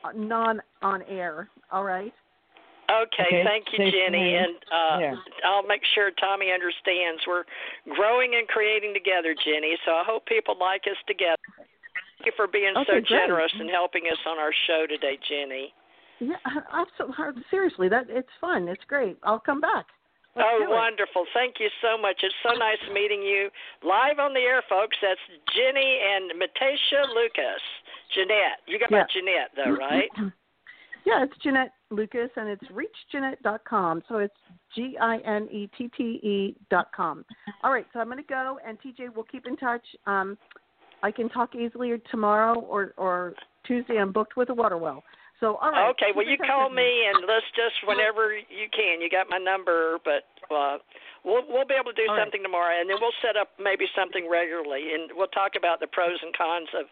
uh, 0.04 0.12
non 0.16 0.62
on 0.82 1.02
air. 1.04 1.50
All 1.72 1.84
right. 1.84 2.14
Okay, 2.90 3.24
Okay, 3.28 3.44
thank 3.44 3.66
you, 3.74 3.80
Ginnie, 3.92 4.32
Lynn. 4.32 4.44
and 4.46 4.56
uh, 4.72 4.98
Yeah. 5.02 5.16
I'll 5.44 5.64
make 5.68 5.82
sure 5.94 6.10
Tommy 6.12 6.52
understands 6.54 7.22
we're 7.28 7.44
growing 7.96 8.36
and 8.36 8.48
creating 8.48 8.94
together, 8.94 9.36
Ginnie. 9.44 9.76
So 9.86 9.92
I 9.92 10.04
hope 10.08 10.26
people 10.26 10.56
like 10.58 10.84
us 10.88 10.96
together. 11.06 11.36
Thank 11.58 12.28
you 12.28 12.32
for 12.38 12.48
being 12.48 12.72
so 12.76 12.86
great. 12.86 13.06
generous 13.08 13.52
and 13.60 13.70
helping 13.70 14.04
us 14.10 14.18
on 14.26 14.40
our 14.40 14.54
show 14.68 14.86
today, 14.88 15.20
Ginnie. 15.28 15.74
Yeah, 16.20 16.36
absolutely. 16.74 17.44
Seriously, 17.50 17.90
that 17.90 18.08
it's 18.10 18.30
fun. 18.42 18.68
It's 18.68 18.84
great. 18.88 19.18
I'll 19.24 19.40
come 19.40 19.62
back. 19.62 19.86
Let's 20.36 20.50
oh, 20.52 20.70
wonderful! 20.70 21.26
Thank 21.34 21.56
you 21.60 21.70
so 21.82 22.00
much. 22.00 22.18
It's 22.22 22.36
so 22.44 22.54
nice 22.58 22.78
meeting 22.94 23.24
you 23.24 23.50
live 23.84 24.20
on 24.20 24.34
the 24.34 24.42
air, 24.42 24.62
folks. 24.70 24.96
That's 25.02 25.20
Ginnie 25.56 26.00
and 26.04 26.32
Matacia 26.40 27.08
Lucas. 27.14 27.62
Ginette, 28.16 28.62
you 28.68 28.80
got 28.80 28.92
my 28.92 29.00
Ginette 29.00 29.56
though, 29.56 29.76
right? 29.76 30.10
yeah, 31.06 31.24
it's 31.24 31.34
Ginette 31.44 31.72
Lucas, 31.90 32.30
and 32.36 32.50
it's 32.50 32.64
reachginette.com. 32.66 34.04
So 34.08 34.18
it's 34.18 34.36
G 34.76 34.96
I 35.02 35.18
N 35.26 35.48
E 35.52 35.70
T 35.76 35.90
T 35.98 36.04
E 36.04 36.56
dot 36.70 36.92
com. 36.96 37.26
All 37.64 37.72
right, 37.72 37.88
so 37.92 38.00
I'm 38.00 38.08
going 38.08 38.18
to 38.18 38.24
go, 38.24 38.60
and 38.66 38.78
TJ, 38.80 39.16
we'll 39.16 39.26
keep 39.26 39.48
in 39.48 39.58
touch. 39.58 39.86
Um, 40.06 40.38
I 41.02 41.12
can 41.12 41.30
talk 41.30 41.56
easily 41.56 41.94
tomorrow 42.12 42.60
or 42.60 42.94
or 42.98 43.34
Tuesday. 43.66 43.98
I'm 43.98 44.12
booked 44.12 44.38
with 44.38 44.50
a 44.50 44.54
water 44.54 44.78
well. 44.78 45.04
So 45.40 45.56
all 45.62 45.70
right. 45.72 45.90
Okay, 45.94 46.10
well 46.16 46.26
you 46.26 46.38
call 46.38 46.70
me 46.70 47.06
and 47.06 47.22
let's 47.30 47.46
just 47.54 47.78
whenever 47.86 48.34
you 48.34 48.68
can. 48.74 49.02
You 49.02 49.10
got 49.10 49.30
my 49.30 49.38
number, 49.38 49.98
but 50.04 50.26
uh, 50.50 50.82
we'll 51.22 51.46
we'll 51.46 51.66
be 51.70 51.78
able 51.78 51.94
to 51.94 52.00
do 52.00 52.10
All 52.10 52.18
right. 52.18 52.26
something 52.26 52.42
tomorrow, 52.42 52.74
and 52.74 52.90
then 52.90 52.98
we'll 53.00 53.14
set 53.22 53.38
up 53.38 53.54
maybe 53.62 53.86
something 53.94 54.26
regularly, 54.26 54.98
and 54.98 55.14
we'll 55.14 55.30
talk 55.30 55.54
about 55.54 55.78
the 55.80 55.86
pros 55.86 56.18
and 56.26 56.34
cons 56.34 56.70
of 56.74 56.90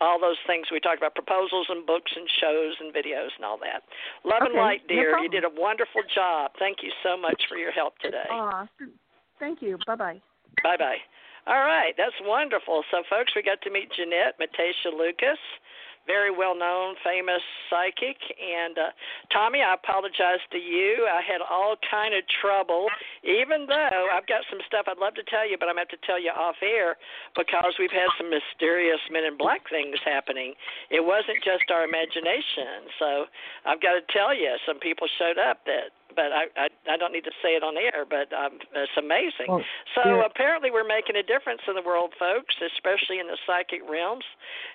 all 0.00 0.22
those 0.22 0.38
things 0.46 0.70
we 0.70 0.78
talked 0.78 1.02
about, 1.02 1.18
proposals 1.18 1.66
and 1.68 1.84
books 1.84 2.12
and 2.14 2.24
shows 2.40 2.78
and 2.78 2.94
videos 2.94 3.34
and 3.36 3.44
all 3.44 3.58
that. 3.58 3.82
Love 4.24 4.46
and 4.46 4.54
Okay, 4.54 4.60
light, 4.62 4.80
no 4.88 4.94
dear. 4.94 5.18
you 5.18 5.28
did 5.28 5.44
a 5.44 5.50
wonderful 5.52 6.00
job. 6.14 6.52
Thank 6.62 6.86
you 6.86 6.92
so 7.02 7.18
much 7.18 7.42
for 7.50 7.58
your 7.58 7.72
help 7.74 7.98
today. 7.98 8.24
Aw, 8.30 8.68
thank 9.42 9.60
you. 9.60 9.78
Bye 9.86 9.96
bye. 9.98 10.20
Bye 10.62 10.78
bye. 10.78 11.02
All 11.46 11.58
right, 11.60 11.92
that's 11.98 12.14
wonderful. 12.22 12.84
So, 12.92 13.02
folks, 13.10 13.32
we 13.34 13.42
got 13.42 13.60
to 13.62 13.70
meet 13.70 13.88
Ginette 13.98 14.38
Matacia 14.38 14.92
Lucas, 14.96 15.40
very 16.10 16.34
well 16.34 16.58
known, 16.58 16.98
famous 17.06 17.42
psychic. 17.70 18.18
And 18.34 18.74
uh, 18.74 18.90
Tommy, 19.30 19.62
I 19.62 19.78
apologize 19.78 20.42
to 20.50 20.58
you. 20.58 21.06
I 21.06 21.22
had 21.22 21.38
all 21.38 21.78
kind 21.86 22.18
of 22.18 22.26
trouble, 22.42 22.90
even 23.22 23.70
though 23.70 24.10
I've 24.10 24.26
got 24.26 24.42
some 24.50 24.58
stuff 24.66 24.90
I'd 24.90 24.98
love 24.98 25.14
to 25.14 25.26
tell 25.30 25.46
you, 25.46 25.54
but 25.54 25.70
I'm 25.70 25.78
have 25.78 25.88
to 25.94 26.02
tell 26.02 26.20
you 26.20 26.34
off 26.34 26.58
air 26.60 26.98
because 27.38 27.78
we've 27.78 27.94
had 27.94 28.10
some 28.18 28.28
mysterious 28.28 29.00
men 29.08 29.24
in 29.24 29.38
black 29.38 29.62
things 29.70 29.96
happening. 30.04 30.52
It 30.90 31.00
wasn't 31.00 31.40
just 31.46 31.70
our 31.70 31.86
imagination. 31.86 32.90
So 32.98 33.30
I've 33.64 33.80
got 33.80 33.94
to 33.94 34.04
tell 34.10 34.34
you, 34.34 34.50
some 34.66 34.82
people 34.82 35.06
showed 35.16 35.38
up 35.38 35.62
that 35.64 35.94
but 36.14 36.32
I, 36.32 36.46
I 36.56 36.66
I 36.88 36.96
don't 36.96 37.12
need 37.12 37.24
to 37.24 37.34
say 37.42 37.54
it 37.54 37.62
on 37.62 37.76
air, 37.76 38.04
but 38.08 38.32
um, 38.32 38.58
it's 38.74 38.96
amazing. 38.98 39.48
Well, 39.48 39.64
So 39.94 40.02
yeah. 40.04 40.26
apparently, 40.26 40.70
we're 40.70 40.86
making 40.86 41.16
a 41.16 41.22
difference 41.22 41.62
in 41.68 41.74
the 41.74 41.82
world, 41.82 42.12
folks, 42.18 42.54
especially 42.60 43.18
in 43.18 43.26
the 43.26 43.38
psychic 43.46 43.80
realms. 43.88 44.24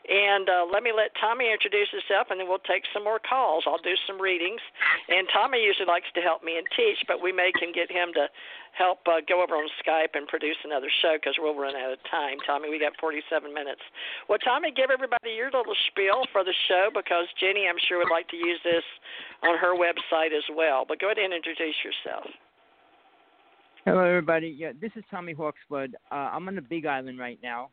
And 0.10 0.49
uh, 0.49 0.66
let 0.72 0.84
me 0.84 0.91
let 0.95 1.12
Tommy 1.20 1.52
introduce 1.52 1.90
himself, 1.91 2.28
and 2.30 2.40
then 2.40 2.48
we'll 2.48 2.64
take 2.64 2.84
some 2.94 3.03
more 3.03 3.20
calls. 3.20 3.64
I'll 3.68 3.82
do 3.82 3.98
some 4.07 4.22
readings. 4.22 4.62
And 5.10 5.28
Tommy 5.32 5.64
usually 5.64 5.88
likes 5.88 6.07
to 6.16 6.22
help 6.22 6.44
me 6.44 6.57
and 6.57 6.68
teach, 6.76 7.03
but 7.07 7.22
we 7.22 7.32
may 7.32 7.52
can 7.56 7.72
get 7.72 7.91
him 7.91 8.14
to 8.16 8.28
help 8.77 8.99
uh, 9.07 9.23
go 9.27 9.41
over 9.41 9.56
on 9.56 9.68
Skype 9.80 10.14
and 10.14 10.27
produce 10.27 10.60
another 10.64 10.91
show 11.02 11.15
because 11.15 11.35
we'll 11.39 11.56
run 11.56 11.76
out 11.76 11.93
of 11.93 11.99
time. 12.11 12.38
Tommy, 12.45 12.69
we 12.69 12.80
got 12.80 12.93
47 12.99 13.53
minutes. 13.53 13.81
Well, 14.27 14.39
Tommy, 14.39 14.72
give 14.76 14.91
everybody 14.91 15.31
your 15.31 15.47
little 15.47 15.76
spiel 15.88 16.27
for 16.31 16.43
the 16.43 16.53
show 16.68 16.89
because 16.93 17.26
Ginnie, 17.39 17.68
I'm 17.68 17.80
sure, 17.88 17.99
would 17.99 18.11
like 18.11 18.27
to 18.30 18.38
use 18.38 18.60
this 18.64 18.84
on 19.43 19.57
her 19.57 19.76
website 19.76 20.35
as 20.35 20.43
well. 20.53 20.85
But 20.88 20.99
go 20.99 21.07
ahead 21.07 21.18
and 21.18 21.34
introduce 21.34 21.76
yourself. 21.84 22.27
Hello, 23.85 24.03
everybody. 24.03 24.49
Yeah, 24.49 24.72
this 24.80 24.91
is 24.95 25.03
Tommy 25.11 25.34
Hawksblood. 25.34 25.93
Uh, 26.11 26.34
I'm 26.34 26.47
on 26.47 26.56
the 26.56 26.61
Big 26.61 26.85
Island 26.85 27.19
right 27.19 27.39
now. 27.43 27.69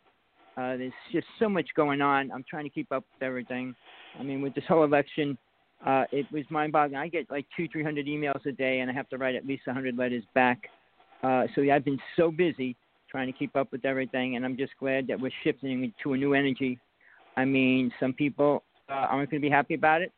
Uh, 0.57 0.77
there's 0.77 0.93
just 1.11 1.27
so 1.39 1.49
much 1.49 1.67
going 1.75 2.03
on. 2.03 2.31
I'm 2.31 2.45
trying 2.49 2.65
to 2.65 2.71
keep 2.71 2.93
up 2.93 3.05
with 3.15 3.27
everything. 3.27 3.75
I 4.21 4.23
mean, 4.23 4.43
with 4.43 4.55
this 4.55 4.65
whole 4.69 4.85
election, 4.85 5.39
uh, 5.87 6.05
it 6.13 6.27
was 6.31 6.45
mind-boggling. 6.51 6.99
I 6.99 7.09
get 7.09 7.31
like 7.31 7.47
two, 7.57 7.67
three 7.69 7.83
hundred 7.83 8.07
emails 8.07 8.45
a 8.45 8.53
day, 8.53 8.81
and 8.81 8.91
I 8.91 8.95
have 8.95 9.09
to 9.09 9.17
write 9.17 9.35
at 9.35 9.47
least 9.47 9.63
a 9.67 9.73
hundred 9.73 9.97
letters 9.97 10.23
back. 10.35 10.69
Uh, 11.23 11.45
so 11.55 11.61
yeah, 11.61 11.77
I've 11.77 11.85
been 11.85 12.01
so 12.17 12.31
busy 12.31 12.77
trying 13.11 13.31
to 13.31 13.39
keep 13.39 13.55
up 13.57 13.71
with 13.71 13.85
everything, 13.85 14.37
and 14.37 14.45
I'm 14.45 14.57
just 14.57 14.73
glad 14.81 15.07
that 15.09 15.21
we're 15.21 15.31
shifting 15.45 15.93
to 16.03 16.13
a 16.15 16.17
new 16.17 16.35
energy. 16.35 16.79
I 17.37 17.45
mean, 17.45 17.93
some 18.01 18.13
people 18.13 18.63
uh, 18.89 18.95
aren't 18.95 19.31
going 19.31 19.41
to 19.41 19.47
be 19.47 19.51
happy 19.51 19.75
about 19.75 20.03
it, 20.03 20.13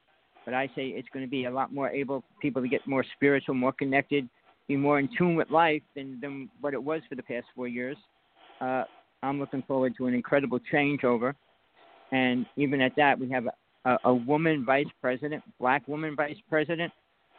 but 0.44 0.54
I 0.54 0.66
say 0.68 0.88
it's 0.88 1.08
going 1.12 1.24
to 1.24 1.30
be 1.30 1.44
a 1.44 1.50
lot 1.50 1.72
more 1.72 1.90
able 1.90 2.22
people 2.40 2.62
to 2.62 2.68
get 2.68 2.86
more 2.86 3.04
spiritual, 3.16 3.54
more 3.54 3.72
connected, 3.72 4.28
be 4.68 4.76
more 4.76 4.98
in 4.98 5.08
tune 5.18 5.34
with 5.34 5.50
life 5.50 5.82
than 5.94 6.18
than 6.20 6.48
what 6.60 6.72
it 6.72 6.82
was 6.82 7.02
for 7.08 7.16
the 7.16 7.22
past 7.22 7.46
four 7.54 7.68
years. 7.68 7.96
Uh, 8.60 8.84
I'm 9.22 9.38
looking 9.38 9.62
forward 9.62 9.94
to 9.98 10.06
an 10.06 10.14
incredible 10.14 10.60
changeover, 10.72 11.34
and 12.12 12.46
even 12.56 12.80
at 12.80 12.92
that, 12.96 13.18
we 13.18 13.30
have 13.30 13.46
a, 13.46 13.90
a, 13.90 13.98
a 14.04 14.14
woman 14.14 14.64
vice 14.64 14.86
president, 15.00 15.42
black 15.58 15.86
woman 15.88 16.14
vice 16.16 16.36
president. 16.48 16.92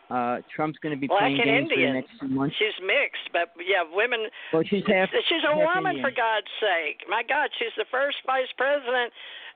Uh, 0.10 0.38
Trump's 0.54 0.78
going 0.80 0.94
to 0.94 1.00
be 1.00 1.08
Black 1.08 1.34
playing 1.34 1.42
and 1.42 1.50
games 1.50 1.70
for 1.70 1.76
the 1.76 1.82
Indian. 1.82 1.94
next 1.98 2.14
two 2.22 2.30
months. 2.30 2.56
She's 2.62 2.78
mixed, 2.86 3.26
but 3.34 3.50
yeah, 3.58 3.82
women. 3.90 4.30
Well, 4.54 4.62
she's 4.62 4.86
half. 4.86 5.10
she's 5.10 5.42
a 5.42 5.56
half 5.56 5.76
woman, 5.76 5.98
Indian. 5.98 6.06
for 6.06 6.14
God's 6.14 6.52
sake. 6.62 7.02
My 7.10 7.24
God, 7.26 7.50
she's 7.58 7.74
the 7.78 7.90
first 7.90 8.22
vice 8.26 8.52
president. 8.54 9.10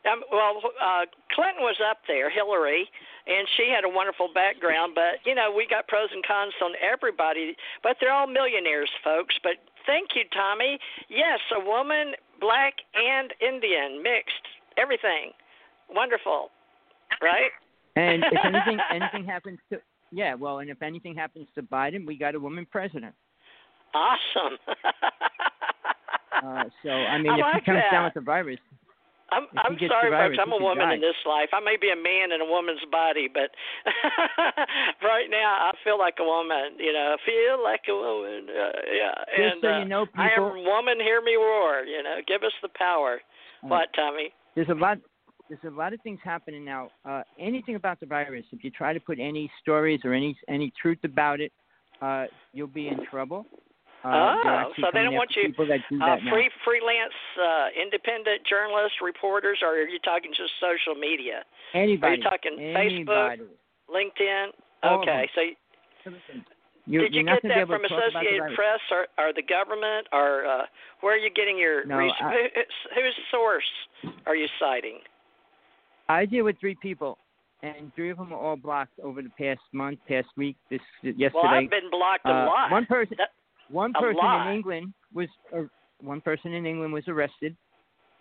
Um, 0.10 0.24
well, 0.32 0.64
uh, 0.82 1.06
Clinton 1.36 1.62
was 1.62 1.78
up 1.84 2.00
there, 2.08 2.32
Hillary, 2.32 2.88
and 3.28 3.46
she 3.58 3.70
had 3.70 3.84
a 3.84 3.92
wonderful 3.92 4.30
background. 4.34 4.96
But 4.96 5.22
you 5.26 5.36
know, 5.36 5.54
we 5.54 5.68
got 5.70 5.88
pros 5.88 6.10
and 6.10 6.26
cons 6.26 6.54
on 6.64 6.74
everybody, 6.82 7.54
but 7.84 7.98
they're 8.02 8.14
all 8.14 8.26
millionaires, 8.28 8.90
folks. 9.04 9.36
But 9.44 9.62
thank 9.86 10.16
you, 10.16 10.24
Tommy. 10.34 10.80
Yes, 11.10 11.40
a 11.54 11.62
woman, 11.62 12.18
black 12.40 12.74
and 12.96 13.34
Indian, 13.38 14.02
mixed, 14.02 14.46
everything, 14.78 15.36
wonderful, 15.94 16.50
right? 17.22 17.52
And 17.96 18.24
if 18.24 18.40
anything 18.46 18.80
anything 18.92 19.26
happens 19.26 19.60
to 19.70 19.78
yeah, 20.12 20.34
well, 20.36 20.60
and 20.60 20.70
if 20.70 20.82
anything 20.82 21.16
happens 21.16 21.48
to 21.56 21.62
Biden, 21.64 22.06
we 22.06 22.18
got 22.18 22.36
a 22.36 22.40
woman 22.40 22.66
president. 22.72 23.14
Awesome. 23.94 24.58
Uh, 26.40 26.64
so 26.84 26.90
I 26.90 27.18
mean, 27.18 27.32
I 27.32 27.36
if 27.36 27.42
like 27.42 27.56
he 27.56 27.62
comes 27.68 27.84
that. 27.84 27.92
down 27.92 28.04
with 28.06 28.14
the 28.14 28.22
virus, 28.22 28.60
I'm 29.32 29.44
I'm 29.60 29.76
sorry, 29.76 30.08
the 30.10 30.16
folks. 30.16 30.38
I'm 30.40 30.54
a 30.54 30.62
woman 30.64 30.88
die. 30.88 30.94
in 30.96 31.02
this 31.02 31.18
life. 31.28 31.50
I 31.52 31.60
may 31.60 31.76
be 31.76 31.90
a 31.92 32.00
man 32.00 32.32
in 32.32 32.40
a 32.40 32.46
woman's 32.48 32.80
body, 32.92 33.28
but 33.28 33.52
right 35.04 35.28
now 35.30 35.68
I 35.68 35.72
feel 35.84 36.00
like 36.00 36.16
a 36.20 36.24
woman. 36.24 36.80
You 36.80 36.94
know, 36.94 37.16
I 37.16 37.18
feel 37.28 37.62
like 37.62 37.82
a 37.90 37.94
woman. 37.98 38.48
Uh, 38.48 38.80
yeah, 38.88 39.16
just 39.36 39.52
and 39.54 39.60
so 39.62 39.68
uh, 39.68 39.80
you 39.80 39.86
know, 39.86 40.06
people, 40.06 40.24
I 40.24 40.30
am 40.38 40.64
woman. 40.64 41.00
Hear 41.04 41.20
me 41.22 41.36
roar. 41.36 41.84
You 41.84 42.04
know, 42.04 42.18
give 42.26 42.44
us 42.44 42.56
the 42.62 42.70
power. 42.78 43.20
uh, 43.64 43.68
What, 43.68 43.90
Tommy? 43.96 44.32
there's 44.56 44.70
a 44.70 44.76
lot. 44.80 44.98
There's 45.50 45.74
a 45.74 45.76
lot 45.76 45.94
of 45.94 46.02
things 46.02 46.20
happening 46.24 46.64
now. 46.64 46.90
Uh, 47.04 47.24
anything 47.40 47.76
about 47.76 48.00
the 48.00 48.06
virus, 48.06 48.46
if 48.52 48.64
you 48.64 48.70
try 48.70 48.94
to 48.94 49.00
put 49.00 49.20
any 49.20 49.50
stories 49.62 50.00
or 50.06 50.14
any 50.14 50.38
any 50.48 50.72
truth 50.80 51.00
about 51.04 51.42
it, 51.42 51.52
uh, 52.02 52.26
you'll 52.54 52.68
be 52.68 52.88
in 52.88 53.04
trouble. 53.10 53.46
Uh, 54.06 54.08
Oh, 54.08 54.72
so 54.80 54.88
they 54.94 55.04
don't 55.04 55.16
want 55.16 55.36
you, 55.36 55.52
that 55.52 55.82
do 55.90 56.00
Uh, 56.02 56.06
that 56.06 56.24
now. 56.24 56.32
free 56.32 56.50
freelance, 56.64 57.14
uh, 57.42 57.68
independent 57.76 58.46
journalists, 58.46 59.02
reporters, 59.02 59.60
or 59.62 59.70
are 59.76 59.88
you 59.88 60.00
talking 60.00 60.32
just 60.34 60.54
social 60.62 60.96
media? 60.96 61.44
Anybody. 61.74 62.14
Are 62.14 62.16
you 62.16 62.24
talking 62.24 62.56
Facebook. 62.58 63.50
LinkedIn? 63.90 64.54
All 64.84 65.02
Okay, 65.02 65.30
so 65.36 65.42
you- 65.42 65.56
So 66.06 66.12
listen, 66.12 66.46
you're, 66.86 67.02
Did 67.04 67.16
you 67.16 67.24
get 67.24 67.42
that 67.44 67.68
from 67.68 67.82
to 67.82 67.90
talk 67.90 67.98
about 68.10 68.14
the 68.14 68.20
Associated. 68.30 68.56
Press 68.56 68.80
or, 68.92 69.08
or 69.18 69.34
the 69.34 69.42
government, 69.42 70.08
or 70.14 70.46
uh, 70.46 70.66
where 71.02 71.16
are 71.16 71.18
you 71.18 71.30
getting 71.32 71.58
your 71.58 71.84
No, 71.84 71.98
res- 71.98 72.14
I- 72.22 72.32
who, 72.56 73.02
whose 73.02 73.16
source 73.32 73.70
are 74.26 74.36
you 74.36 74.48
citing? 74.60 75.00
I 76.10 76.26
deal 76.26 76.44
with 76.44 76.60
three 76.60 76.76
people, 76.76 77.18
and 77.64 77.94
three 77.96 78.10
of 78.10 78.18
them 78.18 78.34
are 78.34 78.40
all 78.40 78.56
blocked 78.56 79.00
over 79.00 79.22
the 79.22 79.30
past 79.40 79.62
month, 79.72 80.00
past 80.08 80.28
week, 80.36 80.58
this 80.70 80.82
yesterday. 81.04 81.32
Well, 81.36 81.46
I've 81.46 81.70
been 81.70 81.90
blocked 81.92 82.26
a 82.26 82.30
Uh, 82.30 82.46
lot. 82.46 82.72
One 82.72 82.86
person, 82.88 83.16
That- 83.18 83.32
one 83.70 83.94
person 83.94 84.20
in 84.26 84.54
England 84.56 84.94
was, 85.14 85.30
uh, 85.54 85.64
one 86.02 86.20
person 86.22 86.54
in 86.54 86.66
England 86.66 86.92
was 86.94 87.08
arrested 87.08 87.56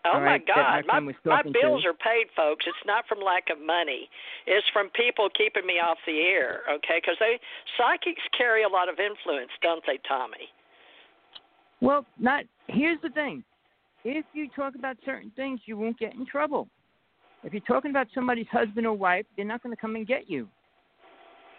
Oh 0.04 0.20
right, 0.20 0.40
my 0.46 0.54
God, 0.54 0.86
my 0.86 1.00
my 1.00 1.42
bills 1.42 1.82
to. 1.82 1.88
are 1.88 1.92
paid, 1.92 2.30
folks. 2.36 2.64
It's 2.66 2.84
not 2.86 3.06
from 3.08 3.20
lack 3.20 3.50
of 3.50 3.60
money. 3.60 4.08
It's 4.46 4.66
from 4.68 4.90
people 4.90 5.28
keeping 5.30 5.66
me 5.66 5.80
off 5.80 5.98
the 6.06 6.20
air. 6.20 6.62
Okay, 6.70 6.98
because 7.02 7.16
they 7.18 7.38
psychics 7.76 8.22
carry 8.36 8.62
a 8.62 8.68
lot 8.68 8.88
of 8.88 9.00
influence, 9.00 9.50
don't 9.60 9.84
they, 9.86 9.98
Tommy? 10.06 10.48
Well, 11.80 12.06
not. 12.18 12.44
Here's 12.68 13.00
the 13.00 13.10
thing: 13.10 13.44
if 14.04 14.24
you 14.32 14.48
talk 14.54 14.76
about 14.76 14.96
certain 15.04 15.30
things, 15.32 15.60
you 15.66 15.76
won't 15.76 15.98
get 15.98 16.14
in 16.14 16.24
trouble. 16.24 16.68
If 17.44 17.52
you're 17.52 17.62
talking 17.62 17.90
about 17.90 18.08
somebody's 18.14 18.48
husband 18.50 18.86
or 18.86 18.94
wife, 18.94 19.24
they're 19.36 19.44
not 19.44 19.62
going 19.62 19.74
to 19.74 19.80
come 19.80 19.94
and 19.96 20.06
get 20.06 20.28
you. 20.28 20.48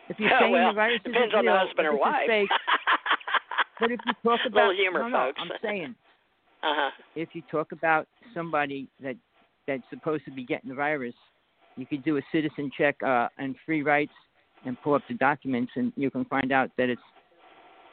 If 0.10 0.20
you're 0.20 0.32
saying 0.40 0.52
well, 0.52 0.70
the 0.70 0.76
virus 0.76 1.02
depends 1.04 1.30
is 1.30 1.38
on 1.38 1.46
real, 1.46 1.54
the 1.54 1.60
husband 1.60 1.88
or 1.88 1.98
wife. 1.98 2.28
Fake, 2.28 2.50
but 3.80 3.92
if 3.92 4.00
you 4.06 4.14
talk 4.24 4.40
about 4.46 4.76
humor, 4.76 5.02
no, 5.04 5.08
no, 5.08 5.18
folks. 5.28 5.40
I'm 5.42 5.52
saying 5.62 5.96
uh-huh. 6.64 6.90
if 7.16 7.30
you 7.34 7.44
talk 7.52 7.72
about 7.72 8.08
somebody 8.34 8.88
that 9.02 9.16
that's 9.68 9.84
supposed 9.92 10.26
to 10.26 10.32
be 10.32 10.44
getting 10.44 10.70
the 10.70 10.76
virus, 10.76 11.14
you 11.76 11.86
could 11.86 12.04
do 12.04 12.18
a 12.18 12.22
citizen 12.32 12.72
check 12.76 12.96
uh, 13.06 13.28
and 13.38 13.56
free 13.66 13.84
rights 13.84 14.12
and 14.66 14.76
pull 14.82 14.96
up 14.96 15.04
the 15.08 15.14
documents, 15.14 15.72
and 15.76 15.94
you 15.96 16.10
can 16.10 16.26
find 16.26 16.52
out 16.52 16.72
that 16.78 16.90
it's 16.90 17.02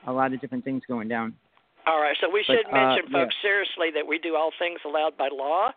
a 0.06 0.12
lot 0.12 0.32
of 0.32 0.40
different 0.40 0.64
things 0.64 0.82
going 0.88 1.08
down. 1.08 1.34
All 1.86 2.00
right, 2.02 2.16
so 2.20 2.28
we 2.28 2.42
But, 2.46 2.56
should 2.58 2.66
uh, 2.66 2.74
mention, 2.74 3.12
folks, 3.14 3.34
yeah. 3.38 3.46
seriously 3.46 3.94
that 3.94 4.02
we 4.06 4.18
do 4.18 4.34
all 4.34 4.50
things 4.58 4.80
allowed 4.84 5.16
by 5.16 5.28
law, 5.30 5.70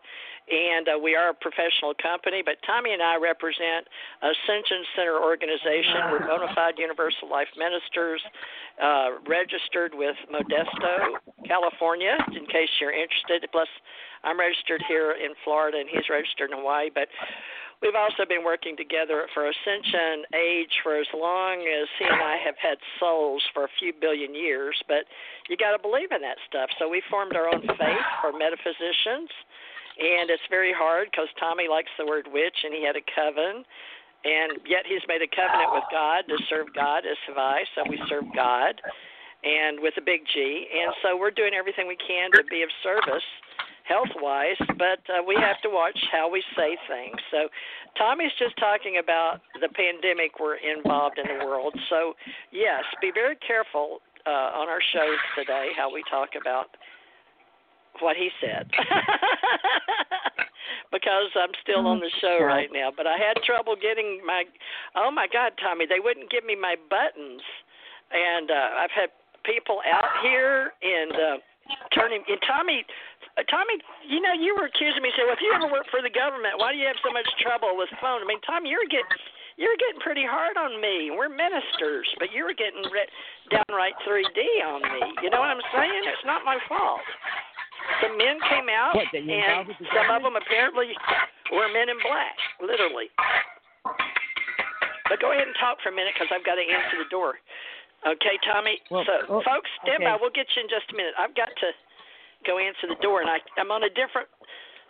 and 0.50 0.88
uh, 0.90 0.98
we 0.98 1.14
are 1.14 1.30
a 1.30 1.34
professional 1.34 1.94
company. 2.02 2.42
But 2.44 2.58
Tommy 2.66 2.92
and 2.92 3.00
I 3.00 3.14
represent 3.14 3.86
Ascension 4.18 4.82
Center 4.98 5.22
Organization. 5.22 6.10
We're 6.10 6.26
bona 6.26 6.50
fide 6.50 6.82
Universal 6.82 7.30
Life 7.30 7.46
Ministers, 7.54 8.18
uh, 8.82 9.22
registered 9.30 9.94
with 9.94 10.18
Modesto, 10.26 11.22
California, 11.46 12.18
in 12.34 12.42
case 12.50 12.70
you're 12.82 12.90
interested. 12.90 13.46
Plus, 13.54 13.70
I'm 14.24 14.38
registered 14.38 14.82
here 14.86 15.12
in 15.12 15.32
Florida, 15.44 15.78
and 15.78 15.88
he's 15.88 16.08
registered 16.10 16.50
in 16.50 16.58
Hawaii. 16.58 16.90
But 16.92 17.08
We've 17.80 17.96
also 17.96 18.28
been 18.28 18.44
working 18.44 18.76
together 18.76 19.24
for 19.32 19.48
Ascension 19.48 20.28
Age 20.36 20.72
for 20.84 21.00
as 21.00 21.08
long 21.16 21.64
as 21.64 21.88
he 21.96 22.04
and 22.04 22.20
I 22.20 22.36
have 22.44 22.56
had 22.60 22.76
souls 23.00 23.40
for 23.54 23.64
a 23.64 23.72
few 23.80 23.96
billion 23.96 24.34
years, 24.34 24.76
but 24.86 25.08
you 25.48 25.56
got 25.56 25.72
to 25.72 25.80
believe 25.80 26.12
in 26.12 26.20
that 26.20 26.36
stuff. 26.44 26.68
So 26.78 26.92
we 26.92 27.00
formed 27.08 27.32
our 27.32 27.48
own 27.48 27.64
faith 27.64 28.06
for 28.20 28.36
metaphysicians, 28.36 29.32
and 29.96 30.28
it's 30.28 30.44
very 30.52 30.76
hard 30.76 31.08
because 31.08 31.32
Tommy 31.40 31.72
likes 31.72 31.88
the 31.96 32.04
word 32.04 32.28
witch, 32.28 32.56
and 32.64 32.76
he 32.76 32.84
had 32.84 33.00
a 33.00 33.04
coven, 33.16 33.64
and 34.28 34.60
yet 34.68 34.84
he's 34.84 35.04
made 35.08 35.24
a 35.24 35.30
covenant 35.32 35.72
with 35.72 35.88
God 35.88 36.28
to 36.28 36.36
serve 36.52 36.68
God 36.76 37.08
as 37.08 37.16
have 37.32 37.40
I, 37.40 37.64
so 37.72 37.88
we 37.88 37.96
serve 38.12 38.28
God, 38.36 38.76
and 39.40 39.80
with 39.80 39.96
a 39.96 40.04
big 40.04 40.28
G, 40.28 40.68
and 40.68 40.92
so 41.00 41.16
we're 41.16 41.32
doing 41.32 41.56
everything 41.56 41.88
we 41.88 41.96
can 41.96 42.28
to 42.36 42.44
be 42.52 42.60
of 42.60 42.68
service 42.84 43.24
health 43.90 44.14
wise, 44.22 44.56
but 44.78 45.02
uh, 45.10 45.18
we 45.26 45.34
have 45.34 45.60
to 45.62 45.68
watch 45.68 45.98
how 46.12 46.30
we 46.30 46.42
say 46.56 46.78
things. 46.86 47.18
So, 47.30 47.48
Tommy's 47.98 48.30
just 48.38 48.56
talking 48.56 49.02
about 49.02 49.40
the 49.60 49.68
pandemic 49.68 50.38
we're 50.38 50.62
involved 50.62 51.18
in 51.18 51.26
the 51.26 51.44
world. 51.44 51.74
So, 51.90 52.14
yes, 52.52 52.84
be 53.02 53.10
very 53.12 53.36
careful 53.42 53.98
uh, 54.26 54.54
on 54.54 54.68
our 54.68 54.80
shows 54.94 55.18
today 55.34 55.70
how 55.76 55.92
we 55.92 56.04
talk 56.08 56.30
about 56.40 56.76
what 57.98 58.16
he 58.16 58.30
said. 58.40 58.70
because 60.92 61.30
I'm 61.34 61.50
still 61.62 61.86
on 61.86 61.98
the 61.98 62.10
show 62.20 62.38
right 62.42 62.68
now, 62.72 62.90
but 62.96 63.06
I 63.06 63.16
had 63.18 63.42
trouble 63.44 63.74
getting 63.74 64.20
my 64.24 64.44
Oh 64.94 65.10
my 65.10 65.26
god, 65.26 65.52
Tommy, 65.60 65.86
they 65.88 65.98
wouldn't 65.98 66.30
give 66.30 66.44
me 66.44 66.54
my 66.54 66.76
buttons. 66.88 67.42
And 68.12 68.50
uh 68.50 68.78
I've 68.78 68.94
had 68.94 69.10
people 69.44 69.80
out 69.92 70.22
here 70.22 70.72
and 70.82 71.12
uh 71.12 71.36
turning 71.94 72.22
and 72.26 72.40
Tommy 72.46 72.84
uh, 73.38 73.46
Tommy, 73.46 73.78
you 74.02 74.18
know, 74.18 74.34
you 74.34 74.56
were 74.58 74.66
accusing 74.66 75.02
me, 75.02 75.14
saying, 75.14 75.28
"Well, 75.28 75.38
if 75.38 75.44
you 75.44 75.52
ever 75.54 75.70
work 75.70 75.86
for 75.90 76.02
the 76.02 76.10
government, 76.10 76.58
why 76.58 76.74
do 76.74 76.78
you 76.78 76.86
have 76.90 76.98
so 77.04 77.14
much 77.14 77.26
trouble 77.38 77.78
with 77.78 77.88
phone?" 78.02 78.22
I 78.22 78.26
mean, 78.26 78.42
Tommy, 78.42 78.68
you're 78.68 78.88
getting 78.90 79.10
you're 79.60 79.76
getting 79.76 80.00
pretty 80.00 80.24
hard 80.24 80.56
on 80.56 80.80
me. 80.80 81.12
We're 81.12 81.30
ministers, 81.30 82.08
but 82.18 82.32
you 82.32 82.48
were 82.48 82.56
getting 82.56 82.80
re- 82.88 83.12
downright 83.52 83.92
3D 84.08 84.40
on 84.64 84.80
me. 84.80 85.04
You 85.20 85.28
know 85.28 85.44
what 85.44 85.52
I'm 85.52 85.64
saying? 85.76 86.02
It's 86.08 86.24
not 86.24 86.48
my 86.48 86.56
fault. 86.64 87.04
The 88.00 88.12
men 88.16 88.40
came 88.48 88.72
out, 88.72 88.96
What, 88.96 89.12
and 89.12 89.28
involved 89.28 89.68
with 89.68 89.80
the 89.84 89.88
some 89.92 90.08
of 90.12 90.24
them 90.24 90.36
apparently 90.36 90.92
were 91.52 91.68
men 91.72 91.92
in 91.92 91.98
black, 92.00 92.36
literally. 92.60 93.12
But 95.08 95.18
go 95.18 95.34
ahead 95.34 95.44
and 95.44 95.56
talk 95.58 95.82
for 95.82 95.90
a 95.90 95.96
minute 95.96 96.14
because 96.14 96.30
I've 96.30 96.46
got 96.46 96.54
to 96.56 96.64
answer 96.64 97.02
the 97.02 97.10
door. 97.10 97.36
Okay, 98.06 98.36
Tommy. 98.48 98.80
Well, 98.90 99.04
so, 99.04 99.28
well, 99.28 99.42
folks, 99.44 99.68
stand 99.84 100.00
okay. 100.02 100.08
by. 100.08 100.16
We'll 100.20 100.32
get 100.32 100.48
you 100.56 100.62
in 100.64 100.68
just 100.72 100.88
a 100.92 100.96
minute. 100.96 101.12
I've 101.18 101.34
got 101.36 101.52
to 101.60 101.68
go 102.46 102.56
answer 102.58 102.88
the 102.88 102.96
door, 103.02 103.20
and 103.20 103.28
I, 103.28 103.38
I'm 103.60 103.70
on 103.70 103.84
a 103.84 103.92
different. 103.92 104.28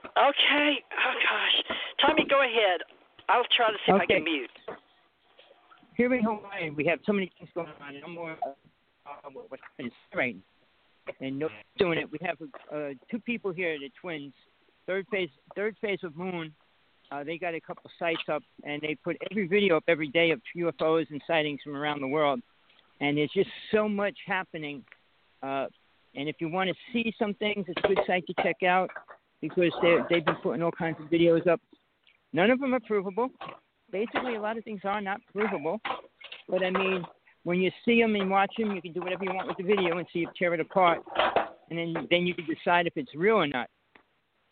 Okay. 0.05 0.71
Oh 0.81 1.15
gosh, 1.19 1.57
Tommy, 2.01 2.25
go 2.29 2.41
ahead. 2.41 2.81
I'll 3.29 3.47
try 3.57 3.71
to 3.71 3.79
see 3.85 3.93
if 3.93 4.01
I 4.01 4.05
Okay. 4.05 4.15
can 4.15 4.25
mute. 4.25 4.51
Here 5.97 6.13
in 6.15 6.23
Hawaii, 6.25 6.71
we 6.71 6.85
have 6.87 7.01
so 7.05 7.13
many 7.13 7.31
things 7.39 7.51
going 7.55 7.69
on. 7.81 8.01
I'm 8.05 8.15
more 8.15 8.37
uh, 8.43 9.29
what- 9.33 9.51
what's 9.51 9.63
happening 9.63 9.93
right 10.15 10.37
and 11.21 11.39
no 11.39 11.47
one's 11.47 11.57
doing 11.77 11.99
it. 11.99 12.11
We 12.11 12.19
have 12.23 12.37
uh, 12.73 12.95
two 13.11 13.19
people 13.21 13.53
here, 13.53 13.77
the 13.79 13.91
twins. 14.01 14.33
Third 14.87 15.07
phase, 15.11 15.29
third 15.57 15.77
phase 15.81 15.99
of 16.05 16.17
Moon. 16.17 16.55
Uh, 17.11 17.25
they 17.25 17.37
got 17.39 17.55
a 17.55 17.61
couple 17.61 17.91
sites 17.99 18.23
up, 18.29 18.43
and 18.65 18.81
they 18.81 18.95
put 18.95 19.17
every 19.31 19.49
video 19.49 19.77
up 19.77 19.85
every 19.89 20.09
day 20.09 20.31
of 20.31 20.41
UFOs 20.57 21.11
and 21.11 21.21
sightings 21.27 21.61
from 21.65 21.77
around 21.77 22.01
the 22.01 22.07
world. 22.07 22.41
And 23.01 23.17
there's 23.17 23.31
just 23.35 23.51
so 23.73 23.89
much 23.89 24.17
happening. 24.27 24.85
Uh, 25.43 25.67
and 26.15 26.29
if 26.29 26.37
you 26.41 26.49
want 26.49 26.69
to 26.69 26.75
see 26.93 27.15
some 27.19 27.35
things, 27.35 27.65
it's 27.69 27.83
a 27.85 27.89
good 27.89 28.01
site 28.07 28.27
to 28.27 28.35
check 28.43 28.63
out 28.63 28.91
because 29.41 29.73
they 29.81 29.97
they've 30.09 30.25
been 30.25 30.37
putting 30.43 30.63
all 30.63 30.73
kinds 30.73 30.97
of 31.01 31.07
videos 31.07 31.47
up. 31.47 31.61
None 32.33 32.51
of 32.51 32.61
them 32.61 32.75
are 32.75 32.81
provable. 32.81 33.31
Basically, 33.91 34.37
a 34.37 34.41
lot 34.41 34.59
of 34.59 34.65
things 34.65 34.81
are 34.85 35.01
not 35.01 35.21
provable. 35.33 35.81
But 36.49 36.63
I 36.65 36.71
mean, 36.71 37.05
when 37.45 37.61
you 37.61 37.71
see 37.85 38.01
them 38.01 38.17
and 38.17 38.31
watch 38.31 38.53
them, 38.59 38.73
you 38.73 38.83
can 38.83 38.93
do 38.93 39.01
whatever 39.01 39.25
you 39.25 39.35
want 39.35 39.49
with 39.49 39.57
the 39.57 39.63
video 39.63 39.99
and 39.99 40.07
see 40.13 40.21
it 40.21 40.29
tear 40.39 40.53
it 40.55 40.61
apart, 40.61 41.01
and 41.71 41.79
then 41.79 42.07
then 42.11 42.27
you 42.27 42.35
can 42.35 42.45
decide 42.47 42.87
if 42.87 42.93
it's 42.97 43.15
real 43.15 43.37
or 43.37 43.47
not. 43.47 43.69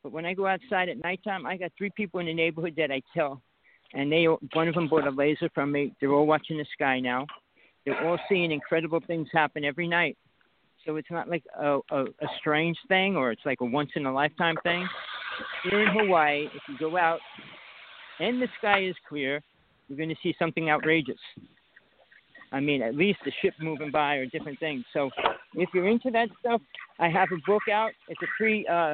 But 0.03 0.13
when 0.13 0.25
I 0.25 0.35
go 0.35 0.47
outside 0.47 0.89
at 0.89 1.03
nighttime, 1.03 1.45
I 1.45 1.57
got 1.57 1.73
three 1.77 1.91
people 1.91 2.21
in 2.21 2.27
the 2.27 2.35
neighborhood 2.35 2.75
that 2.77 2.91
I 2.91 3.03
tell, 3.15 3.43
and 3.95 4.11
they 4.11 4.25
one 4.25 4.69
of 4.69 4.75
them 4.75 4.89
bought 4.89 5.07
a 5.07 5.11
laser 5.11 5.51
from 5.55 5.73
me. 5.73 5.93
They're 6.01 6.13
all 6.13 6.27
watching 6.27 6.57
the 6.57 6.67
sky 6.73 7.01
now. 7.01 7.27
They're 7.89 8.07
all 8.07 8.19
seeing 8.29 8.53
incredible 8.53 9.01
things 9.07 9.29
happen 9.33 9.65
every 9.65 9.89
night. 9.89 10.19
So 10.85 10.97
it's 10.97 11.11
not 11.11 11.27
like 11.27 11.43
a, 11.59 11.79
a, 11.91 12.05
a 12.05 12.27
strange 12.39 12.77
thing 12.87 13.17
or 13.17 13.33
it's 13.33 13.41
like 13.47 13.63
a 13.63 13.65
once 13.65 13.91
in 13.97 14.05
a 14.05 14.13
lifetime 14.13 14.57
thing. 14.63 14.87
Here 15.65 15.81
in 15.81 15.89
Hawaii, 15.89 16.49
if 16.55 16.63
you 16.69 16.77
go 16.79 16.99
out 16.99 17.21
and 18.21 18.43
the 18.43 18.49
sky 18.59 18.83
is 18.85 18.95
clear, 19.09 19.41
you're 19.89 19.97
going 19.97 20.11
to 20.11 20.17
see 20.23 20.35
something 20.39 20.69
outrageous. 20.69 21.19
I 22.53 22.61
mean, 22.61 22.83
at 22.83 22.95
least 22.95 23.21
a 23.27 23.31
ship 23.41 23.55
moving 23.59 23.91
by 23.91 24.17
or 24.17 24.27
different 24.27 24.61
things. 24.61 24.85
So 24.93 25.09
if 25.55 25.71
you're 25.73 25.89
into 25.89 26.11
that 26.11 26.29
stuff, 26.41 26.61
I 26.99 27.09
have 27.09 27.29
a 27.33 27.41
book 27.47 27.63
out. 27.73 27.93
It's 28.09 28.21
a 28.21 28.29
free 28.37 28.67
uh, 28.67 28.93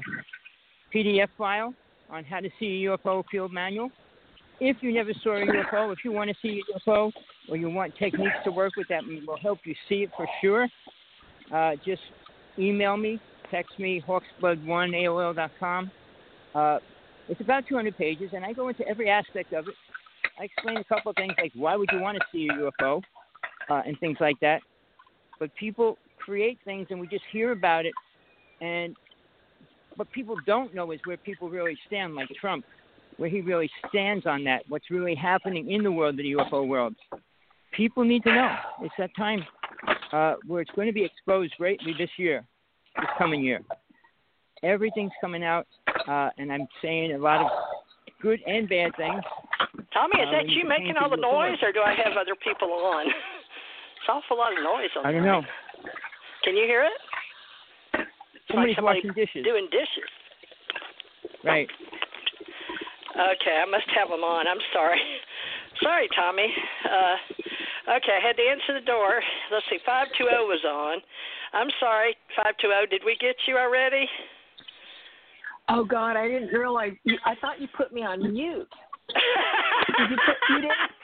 PDF 0.95 1.29
file 1.37 1.75
on 2.11 2.23
how 2.23 2.39
to 2.39 2.49
see 2.61 2.87
a 2.87 2.97
UFO 2.97 3.25
field 3.29 3.53
manual. 3.53 3.91
If 4.61 4.77
you 4.81 4.93
never 4.93 5.13
saw 5.23 5.37
a 5.37 5.47
UFO, 5.47 5.93
if 5.93 5.99
you 6.05 6.13
want 6.13 6.31
to 6.31 6.37
see 6.41 6.63
a 6.63 6.79
UFO 6.79 7.13
or 7.49 7.57
you 7.57 7.69
want 7.69 7.95
techniques 7.97 8.37
to 8.45 8.51
work 8.51 8.77
with 8.77 8.87
that 8.89 9.03
will 9.27 9.37
help 9.37 9.59
you 9.65 9.75
see 9.89 10.05
it 10.05 10.11
for 10.17 10.27
sure, 10.41 10.69
uh, 11.53 11.73
just 11.85 12.03
email 12.59 12.97
me, 12.97 13.21
text 13.51 13.79
me, 13.79 14.03
hawksblood1 14.07 14.65
AOL.com. 14.67 15.91
Uh, 16.55 16.79
it's 17.29 17.41
about 17.41 17.65
200 17.69 17.97
pages, 17.97 18.31
and 18.33 18.45
I 18.45 18.53
go 18.53 18.69
into 18.69 18.87
every 18.87 19.11
aspect 19.11 19.53
of 19.53 19.67
it. 19.67 19.75
I 20.39 20.45
explain 20.45 20.77
a 20.77 20.85
couple 20.85 21.11
of 21.11 21.17
things 21.17 21.33
like 21.41 21.53
why 21.55 21.77
would 21.77 21.89
you 21.93 22.01
want 22.01 22.19
to 22.19 22.25
see 22.33 22.49
a 22.49 22.53
UFO 22.53 23.03
uh, 23.71 23.83
and 23.87 23.99
things 23.99 24.19
like 24.21 24.39
that. 24.41 24.61
But 25.39 25.55
people 25.57 25.99
create 26.19 26.59
things, 26.65 26.87
and 26.91 27.01
we 27.01 27.07
just 27.09 27.25
hear 27.33 27.53
about 27.53 27.87
it, 27.87 27.95
and 28.61 28.95
what 29.97 30.11
people 30.13 30.37
don't 30.47 30.75
know 30.75 30.91
is 30.93 31.01
where 31.05 31.17
people 31.17 31.49
really 31.49 31.77
stand, 31.87 32.15
like 32.15 32.29
Trump, 32.41 32.65
where 33.17 33.29
he 33.29 33.41
really 33.41 33.71
stands 33.89 34.27
on 34.27 34.45
that, 34.45 34.63
what's 34.69 34.91
really 34.91 35.15
happening 35.15 35.71
in 35.71 35.83
the 35.83 35.91
world, 35.93 36.17
the 36.17 36.33
UFO 36.33 36.67
world. 36.67 36.95
People 37.73 38.05
need 38.05 38.23
to 38.25 38.35
know. 38.35 38.57
It's 38.83 38.95
that 38.99 39.11
time 39.17 39.45
uh, 40.13 40.35
where 40.47 40.61
it's 40.63 40.71
going 40.73 40.87
to 40.87 40.93
be 40.93 41.05
exposed 41.05 41.55
greatly 41.59 41.93
this 41.99 42.11
year, 42.17 42.45
this 42.97 43.09
coming 43.19 43.43
year. 43.43 43.61
Everything's 44.63 45.13
coming 45.21 45.45
out, 45.45 45.67
uh, 46.09 46.31
and 46.39 46.53
I'm 46.53 46.67
saying 46.81 47.13
a 47.13 47.19
lot 47.19 47.41
of 47.45 47.51
good 48.23 48.41
and 48.47 48.69
bad 48.69 48.93
things. 48.97 49.23
Tommy, 49.93 50.21
is 50.23 50.29
Uh, 50.29 50.33
that 50.33 50.49
you 50.49 50.63
you 50.63 50.69
making 50.69 50.95
all 50.97 51.11
the 51.11 51.17
noise, 51.17 51.59
or 51.63 51.73
do 51.73 51.81
I 51.83 51.93
have 51.95 52.17
other 52.19 52.35
people 52.43 52.73
on? 52.73 53.07
it's 53.07 54.09
an 54.09 54.15
awful 54.17 54.39
lot 54.39 54.57
of 54.57 54.63
noise 54.65 54.91
on 54.97 55.05
I 55.07 55.13
don't 55.13 55.25
know. 55.25 55.43
Can 56.45 56.57
you 56.57 56.65
hear 56.65 56.85
it? 56.85 56.93
It's 57.95 58.49
Somebody's 58.49 58.71
like 58.73 58.77
somebody 58.77 59.01
washing 59.01 59.13
dishes. 59.15 59.45
doing 59.45 59.69
dishes. 59.71 60.11
Right. 61.45 61.69
Okay, 63.15 63.57
I 63.63 63.65
must 63.71 63.87
have 63.95 64.09
them 64.09 64.25
on. 64.25 64.47
I'm 64.47 64.61
sorry. 64.73 65.01
Sorry, 65.83 66.07
Tommy. 66.15 66.47
Uh, 66.87 67.99
okay, 67.99 68.15
I 68.15 68.23
had 68.23 68.37
to 68.39 68.47
answer 68.47 68.79
the 68.79 68.87
door. 68.87 69.19
Let's 69.51 69.67
see, 69.69 69.79
520 69.85 70.47
was 70.47 70.63
on. 70.63 71.03
I'm 71.51 71.67
sorry, 71.83 72.15
520. 72.39 72.95
Did 72.95 73.03
we 73.05 73.19
get 73.19 73.35
you 73.51 73.59
already? 73.59 74.07
Oh 75.69 75.83
God, 75.85 76.15
I 76.17 76.29
didn't 76.31 76.55
realize. 76.55 76.95
You, 77.03 77.19
I 77.27 77.35
thought 77.43 77.61
you 77.61 77.67
put 77.77 77.93
me 77.93 78.03
on 78.07 78.23
mute. 78.23 78.71
Did 79.99 80.11
you 80.15 80.19
put 80.23 80.39
you 80.55 80.61
didn't? 80.63 80.95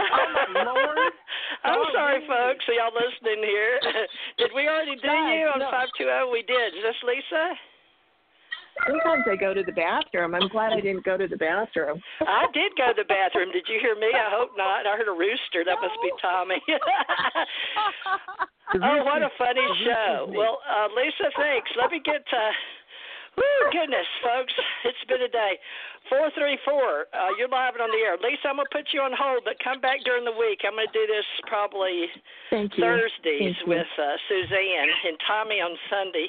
Oh 0.00 0.26
my 0.56 0.64
lord! 0.72 1.12
I'm 1.68 1.76
Oh, 1.76 1.84
sorry, 1.92 2.24
really? 2.24 2.28
folks. 2.32 2.64
Y'all 2.72 2.96
listening 2.96 3.44
here? 3.44 3.76
did 4.40 4.50
we 4.56 4.66
already 4.72 4.96
do 4.96 5.04
you 5.04 5.52
on 5.52 5.60
no. 5.60 5.68
five 5.70 5.92
two 5.98 6.04
zero? 6.08 6.32
We 6.32 6.42
did. 6.48 6.74
Is 6.74 6.82
this 6.82 6.96
Lisa? 7.04 7.52
Sometimes 8.86 9.24
I 9.30 9.36
go 9.36 9.54
to 9.54 9.62
the 9.62 9.72
bathroom. 9.72 10.34
I'm 10.34 10.48
glad 10.48 10.72
I 10.72 10.80
didn't 10.80 11.04
go 11.04 11.16
to 11.16 11.26
the 11.26 11.36
bathroom. 11.36 12.00
I 12.20 12.46
did 12.54 12.72
go 12.76 12.92
to 12.92 12.96
the 12.96 13.08
bathroom. 13.08 13.50
Did 13.52 13.66
you 13.68 13.78
hear 13.80 13.94
me? 13.96 14.12
I 14.14 14.30
hope 14.30 14.50
not. 14.56 14.86
I 14.86 14.96
heard 14.96 15.08
a 15.08 15.16
rooster. 15.16 15.64
That 15.64 15.78
must 15.82 15.98
be 16.02 16.10
Tommy. 16.22 16.60
oh, 18.82 19.04
what 19.04 19.22
a 19.22 19.30
funny 19.38 19.66
show. 19.84 20.30
Well, 20.30 20.60
uh, 20.64 20.88
Lisa, 20.94 21.30
thanks. 21.36 21.70
Let 21.80 21.90
me 21.90 22.00
get 22.04 22.22
to. 22.28 22.42
Woo, 23.38 23.70
goodness, 23.70 24.06
folks. 24.22 24.52
It's 24.84 25.04
been 25.06 25.22
a 25.22 25.30
day. 25.30 25.58
434, 26.10 26.66
uh, 27.12 27.36
you're 27.38 27.46
live 27.46 27.76
and 27.76 27.84
on 27.84 27.92
the 27.92 28.02
air. 28.02 28.16
Lisa, 28.18 28.48
I'm 28.48 28.56
going 28.56 28.66
to 28.66 28.74
put 28.74 28.90
you 28.90 29.04
on 29.04 29.12
hold, 29.12 29.44
but 29.44 29.60
come 29.62 29.78
back 29.78 30.02
during 30.02 30.24
the 30.24 30.34
week. 30.34 30.64
I'm 30.66 30.74
going 30.74 30.88
to 30.88 30.96
do 30.96 31.06
this 31.06 31.26
probably 31.46 32.08
Thank 32.50 32.74
you. 32.74 32.82
Thursdays 32.82 33.54
Thank 33.54 33.62
you. 33.62 33.78
with 33.78 33.92
uh, 33.94 34.16
Suzanne 34.26 34.90
and 35.06 35.16
Tommy 35.28 35.60
on 35.60 35.76
Sunday, 35.86 36.26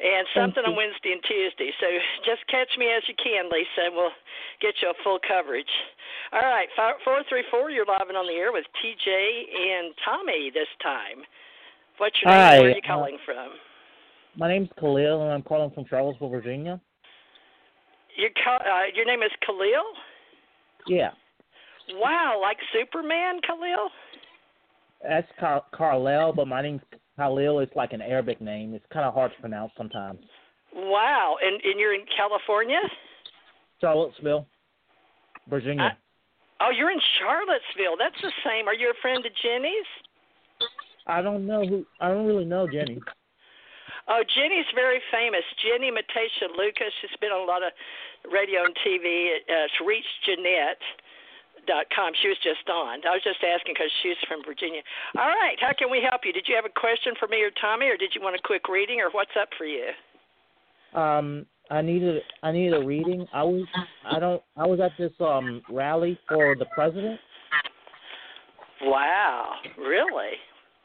and 0.00 0.26
something 0.34 0.64
on. 0.64 0.76
Wednesday 0.76 1.12
and 1.12 1.22
Tuesday. 1.22 1.70
So 1.80 1.86
just 2.24 2.40
catch 2.48 2.72
me 2.78 2.88
as 2.88 3.04
you 3.06 3.14
can, 3.20 3.46
Lisa, 3.52 3.92
and 3.92 3.94
we'll 3.94 4.16
get 4.60 4.74
you 4.80 4.88
a 4.90 4.96
full 5.04 5.20
coverage. 5.20 5.70
All 6.32 6.40
right, 6.40 6.68
four 6.76 7.22
three 7.28 7.44
four. 7.50 7.70
You're 7.70 7.86
live 7.86 8.08
and 8.08 8.16
on 8.16 8.26
the 8.26 8.34
air 8.34 8.52
with 8.52 8.64
TJ 8.80 9.06
and 9.08 9.94
Tommy 10.04 10.50
this 10.52 10.70
time. 10.82 11.24
What's 11.98 12.16
your 12.22 12.32
name? 12.32 12.40
Hi, 12.40 12.54
and 12.54 12.62
Where 12.62 12.70
are 12.72 12.74
you 12.74 12.82
uh, 12.84 12.88
calling 12.88 13.18
from? 13.24 13.48
My 14.36 14.48
name's 14.48 14.70
Khalil, 14.78 15.22
and 15.22 15.32
I'm 15.32 15.42
calling 15.42 15.70
from 15.70 15.84
Charlottesville, 15.90 16.30
Virginia. 16.30 16.80
Your 18.16 18.30
ca- 18.42 18.64
uh, 18.64 18.86
your 18.94 19.04
name 19.04 19.22
is 19.22 19.30
Khalil. 19.44 19.84
Yeah, 20.86 21.10
Wow, 21.94 22.38
like 22.40 22.56
Superman, 22.72 23.40
Khalil. 23.46 23.90
that's 25.02 25.26
Car- 25.38 25.64
Carlel, 25.72 26.32
but 26.32 26.46
my 26.46 26.62
name's 26.62 26.82
Khalil. 27.20 27.60
It's 27.60 27.76
like 27.76 27.92
an 27.92 28.00
Arabic 28.00 28.40
name. 28.40 28.74
It's 28.74 28.84
kind 28.92 29.04
of 29.04 29.12
hard 29.12 29.32
to 29.34 29.40
pronounce 29.40 29.72
sometimes. 29.76 30.20
Wow, 30.74 31.36
and 31.42 31.60
and 31.62 31.78
you're 31.78 31.94
in 31.94 32.04
California. 32.16 32.80
Charlottesville, 33.80 34.46
Virginia. 35.48 35.96
Oh, 36.60 36.70
you're 36.70 36.90
in 36.90 37.00
Charlottesville. 37.18 37.96
That's 37.98 38.20
the 38.22 38.32
same. 38.44 38.68
Are 38.68 38.74
you 38.74 38.90
a 38.90 38.98
friend 39.00 39.24
of 39.24 39.32
Ginnie's? 39.42 39.88
I 41.06 41.22
don't 41.22 41.46
know 41.46 41.64
who. 41.66 41.84
I 42.00 42.08
don't 42.08 42.26
really 42.26 42.44
know 42.44 42.68
Ginnie. 42.68 43.00
Oh, 44.08 44.22
Ginnie's 44.34 44.66
very 44.74 45.00
famous. 45.12 45.44
Ginnie 45.62 45.90
Matacia 45.90 46.48
Lucas. 46.56 46.92
She's 47.00 47.16
been 47.20 47.30
on 47.30 47.42
a 47.42 47.50
lot 47.50 47.62
of 47.62 47.72
radio 48.32 48.64
and 48.64 48.74
TV. 48.86 49.36
Uh, 49.48 49.68
it's 49.68 49.80
reachginette.com. 51.60 52.12
She 52.22 52.28
was 52.28 52.36
just 52.42 52.68
on. 52.68 53.00
I 53.06 53.10
was 53.10 53.22
just 53.24 53.38
asking 53.42 53.74
because 53.74 53.90
she's 54.02 54.16
from 54.28 54.42
Virginia. 54.44 54.82
All 55.18 55.28
right. 55.28 55.56
How 55.60 55.72
can 55.76 55.90
we 55.90 56.02
help 56.08 56.22
you? 56.24 56.32
Did 56.32 56.46
you 56.48 56.54
have 56.56 56.64
a 56.64 56.80
question 56.80 57.14
for 57.18 57.28
me 57.28 57.42
or 57.42 57.50
Tommy, 57.60 57.86
or 57.86 57.96
did 57.96 58.12
you 58.14 58.20
want 58.20 58.36
a 58.36 58.42
quick 58.42 58.68
reading, 58.68 59.00
or 59.00 59.10
what's 59.10 59.30
up 59.40 59.48
for 59.56 59.66
you? 59.66 59.90
Um, 60.94 61.46
I 61.70 61.82
needed. 61.82 62.22
I 62.42 62.52
needed 62.52 62.74
a 62.74 62.84
reading. 62.84 63.26
I 63.32 63.42
was. 63.42 63.64
I 64.04 64.18
don't. 64.18 64.42
I 64.56 64.66
was 64.66 64.80
at 64.80 64.92
this 64.98 65.12
um 65.20 65.62
rally 65.70 66.18
for 66.28 66.56
the 66.56 66.66
president. 66.74 67.20
Wow. 68.82 69.56
Really? 69.78 70.32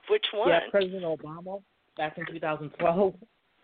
Which 0.09 0.25
one? 0.33 0.49
Yeah, 0.49 0.59
President 0.69 1.03
Obama 1.03 1.61
back 1.97 2.17
in 2.17 2.25
2012. 2.27 3.13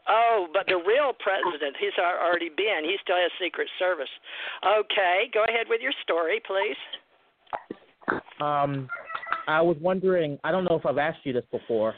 Oh, 0.10 0.48
but 0.52 0.66
the 0.68 0.76
real 0.76 1.14
president, 1.20 1.76
he's 1.80 1.94
already 2.00 2.50
been. 2.50 2.82
He 2.84 2.98
still 3.04 3.18
has 3.18 3.32
Secret 3.42 3.68
Service. 3.78 4.10
Okay, 4.66 5.30
go 5.34 5.44
ahead 5.48 5.68
with 5.70 5.82
your 5.82 5.94
story, 6.04 6.42
please. 6.46 6.78
Um, 8.42 8.90
I 9.48 9.62
was 9.62 9.78
wondering. 9.80 10.40
I 10.44 10.52
don't 10.52 10.64
know 10.64 10.76
if 10.76 10.86
I've 10.86 10.98
asked 10.98 11.20
you 11.24 11.34
this 11.34 11.46
before. 11.52 11.94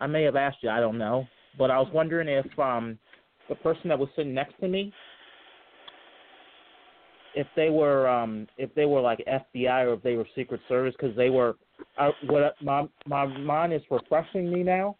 I 0.00 0.06
may 0.06 0.22
have 0.22 0.36
asked 0.36 0.58
you. 0.62 0.70
I 0.70 0.80
don't 0.80 0.98
know, 0.98 1.26
but 1.58 1.70
I 1.70 1.78
was 1.78 1.88
wondering 1.92 2.28
if 2.28 2.58
um 2.58 2.98
the 3.48 3.54
person 3.56 3.88
that 3.88 3.98
was 3.98 4.08
sitting 4.16 4.34
next 4.34 4.58
to 4.60 4.68
me, 4.68 4.92
if 7.34 7.46
they 7.56 7.70
were 7.70 8.08
um 8.08 8.46
if 8.56 8.74
they 8.74 8.86
were 8.86 9.00
like 9.00 9.24
FBI 9.26 9.84
or 9.84 9.94
if 9.94 10.02
they 10.02 10.14
were 10.14 10.26
Secret 10.34 10.60
Service 10.68 10.94
because 10.98 11.16
they 11.16 11.30
were. 11.30 11.56
I, 11.96 12.10
what 12.26 12.54
my 12.62 12.86
my 13.06 13.26
mind 13.26 13.72
is 13.72 13.82
refreshing 13.90 14.52
me 14.52 14.62
now 14.62 14.96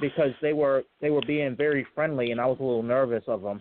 because 0.00 0.32
they 0.40 0.52
were 0.52 0.82
they 1.00 1.10
were 1.10 1.22
being 1.26 1.56
very 1.56 1.86
friendly 1.94 2.32
and 2.32 2.40
I 2.40 2.46
was 2.46 2.58
a 2.60 2.62
little 2.62 2.82
nervous 2.82 3.24
of 3.26 3.42
them. 3.42 3.60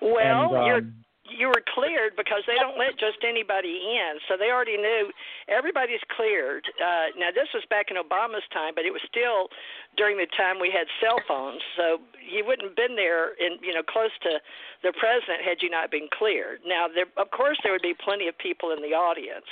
Well, 0.00 0.54
and, 0.54 0.56
um, 0.56 0.66
you're 0.66 0.82
you 1.24 1.48
were 1.48 1.64
cleared 1.72 2.12
because 2.16 2.44
they 2.46 2.54
don't 2.60 2.76
let 2.76 3.00
just 3.00 3.24
anybody 3.24 3.80
in. 3.80 4.20
So 4.28 4.36
they 4.36 4.52
already 4.52 4.76
knew 4.76 5.08
everybody's 5.48 6.02
cleared. 6.12 6.68
Uh, 6.76 7.16
now 7.16 7.32
this 7.32 7.48
was 7.56 7.64
back 7.72 7.88
in 7.88 7.96
Obama's 7.96 8.44
time, 8.52 8.76
but 8.76 8.84
it 8.84 8.92
was 8.92 9.00
still 9.08 9.48
during 9.96 10.20
the 10.20 10.28
time 10.36 10.60
we 10.60 10.68
had 10.68 10.84
cell 11.00 11.16
phones. 11.26 11.60
So 11.76 12.04
you 12.20 12.44
wouldn't 12.44 12.68
have 12.68 12.76
been 12.76 12.94
there 12.96 13.32
in 13.40 13.56
you 13.64 13.72
know 13.72 13.82
close 13.82 14.12
to 14.28 14.36
the 14.82 14.92
president 15.00 15.40
had 15.40 15.64
you 15.64 15.70
not 15.70 15.90
been 15.90 16.08
cleared. 16.12 16.60
Now 16.66 16.86
there, 16.92 17.08
of 17.16 17.30
course, 17.32 17.58
there 17.64 17.72
would 17.72 17.84
be 17.84 17.96
plenty 17.96 18.28
of 18.28 18.36
people 18.36 18.70
in 18.70 18.84
the 18.84 18.92
audience, 18.92 19.48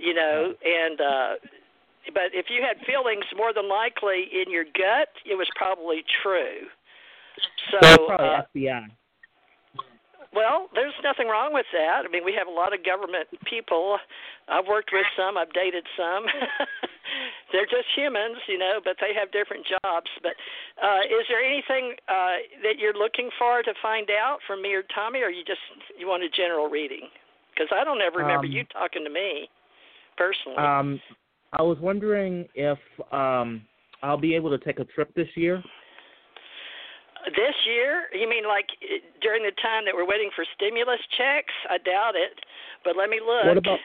you 0.00 0.14
know, 0.14 0.54
and. 0.64 1.00
uh 1.00 1.34
but 2.14 2.30
if 2.32 2.46
you 2.48 2.62
had 2.62 2.78
feelings 2.86 3.24
more 3.36 3.52
than 3.52 3.68
likely 3.68 4.30
in 4.30 4.48
your 4.48 4.62
gut, 4.62 5.10
it 5.26 5.34
was 5.34 5.48
probably 5.56 6.04
true. 6.22 6.70
So 7.72 7.78
So 7.82 8.06
probably 8.06 8.30
uh, 8.30 8.42
FBI. 8.54 8.86
well, 10.32 10.68
there's 10.74 10.94
nothing 11.02 11.28
wrong 11.28 11.52
with 11.52 11.66
that. 11.72 12.04
I 12.04 12.08
mean, 12.08 12.24
we 12.24 12.34
have 12.38 12.46
a 12.46 12.50
lot 12.50 12.74
of 12.74 12.84
government 12.84 13.26
people. 13.44 13.98
I've 14.48 14.66
worked 14.66 14.90
with 14.92 15.06
some, 15.16 15.36
I've 15.36 15.52
dated 15.52 15.84
some. 15.96 16.26
They're 17.52 17.66
just 17.66 17.90
humans, 17.96 18.38
you 18.46 18.58
know, 18.58 18.78
but 18.84 18.96
they 19.00 19.10
have 19.18 19.32
different 19.32 19.66
jobs. 19.66 20.10
But 20.22 20.38
uh 20.78 21.02
is 21.10 21.26
there 21.28 21.42
anything 21.42 21.94
uh 22.06 22.38
that 22.62 22.78
you're 22.78 22.94
looking 22.94 23.30
for 23.38 23.62
to 23.62 23.74
find 23.82 24.10
out 24.10 24.38
from 24.46 24.62
me 24.62 24.74
or 24.74 24.84
Tommy 24.94 25.22
or 25.26 25.30
you 25.30 25.42
just 25.44 25.62
you 25.98 26.06
want 26.06 26.22
a 26.22 26.28
general 26.30 26.68
reading? 26.68 27.10
Cuz 27.58 27.66
I 27.72 27.82
don't 27.82 28.00
ever 28.00 28.18
remember 28.18 28.46
Um, 28.46 28.52
you 28.52 28.62
talking 28.64 29.02
to 29.02 29.10
me 29.10 29.50
personally. 30.16 30.58
Um, 30.58 31.00
I 31.52 31.62
was 31.62 31.78
wondering 31.80 32.46
if 32.54 32.78
um 33.12 33.62
I'll 34.02 34.18
be 34.18 34.34
able 34.34 34.50
to 34.50 34.62
take 34.64 34.78
a 34.78 34.84
trip 34.84 35.14
this 35.14 35.28
year. 35.34 35.62
This 37.34 37.56
year? 37.66 38.04
You 38.12 38.28
mean 38.28 38.46
like 38.46 38.66
during 39.20 39.42
the 39.42 39.52
time 39.62 39.84
that 39.84 39.94
we're 39.94 40.06
waiting 40.06 40.30
for 40.36 40.44
stimulus 40.54 41.00
checks? 41.16 41.54
I 41.68 41.78
doubt 41.78 42.14
it. 42.14 42.38
But 42.84 42.96
let 42.96 43.08
me 43.10 43.18
look. 43.20 43.46
What 43.46 43.58
about 43.58 43.78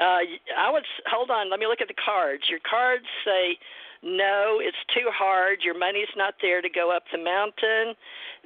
Uh, 0.00 0.24
I 0.58 0.70
would 0.70 0.84
hold 1.06 1.30
on. 1.30 1.50
Let 1.50 1.60
me 1.60 1.66
look 1.66 1.80
at 1.80 1.88
the 1.88 2.02
cards. 2.02 2.42
Your 2.48 2.60
cards 2.68 3.06
say 3.24 3.58
no, 4.02 4.60
it's 4.60 4.76
too 4.94 5.08
hard. 5.10 5.60
Your 5.62 5.78
money's 5.78 6.10
not 6.16 6.34
there 6.42 6.60
to 6.60 6.68
go 6.68 6.94
up 6.94 7.04
the 7.12 7.18
mountain. 7.18 7.94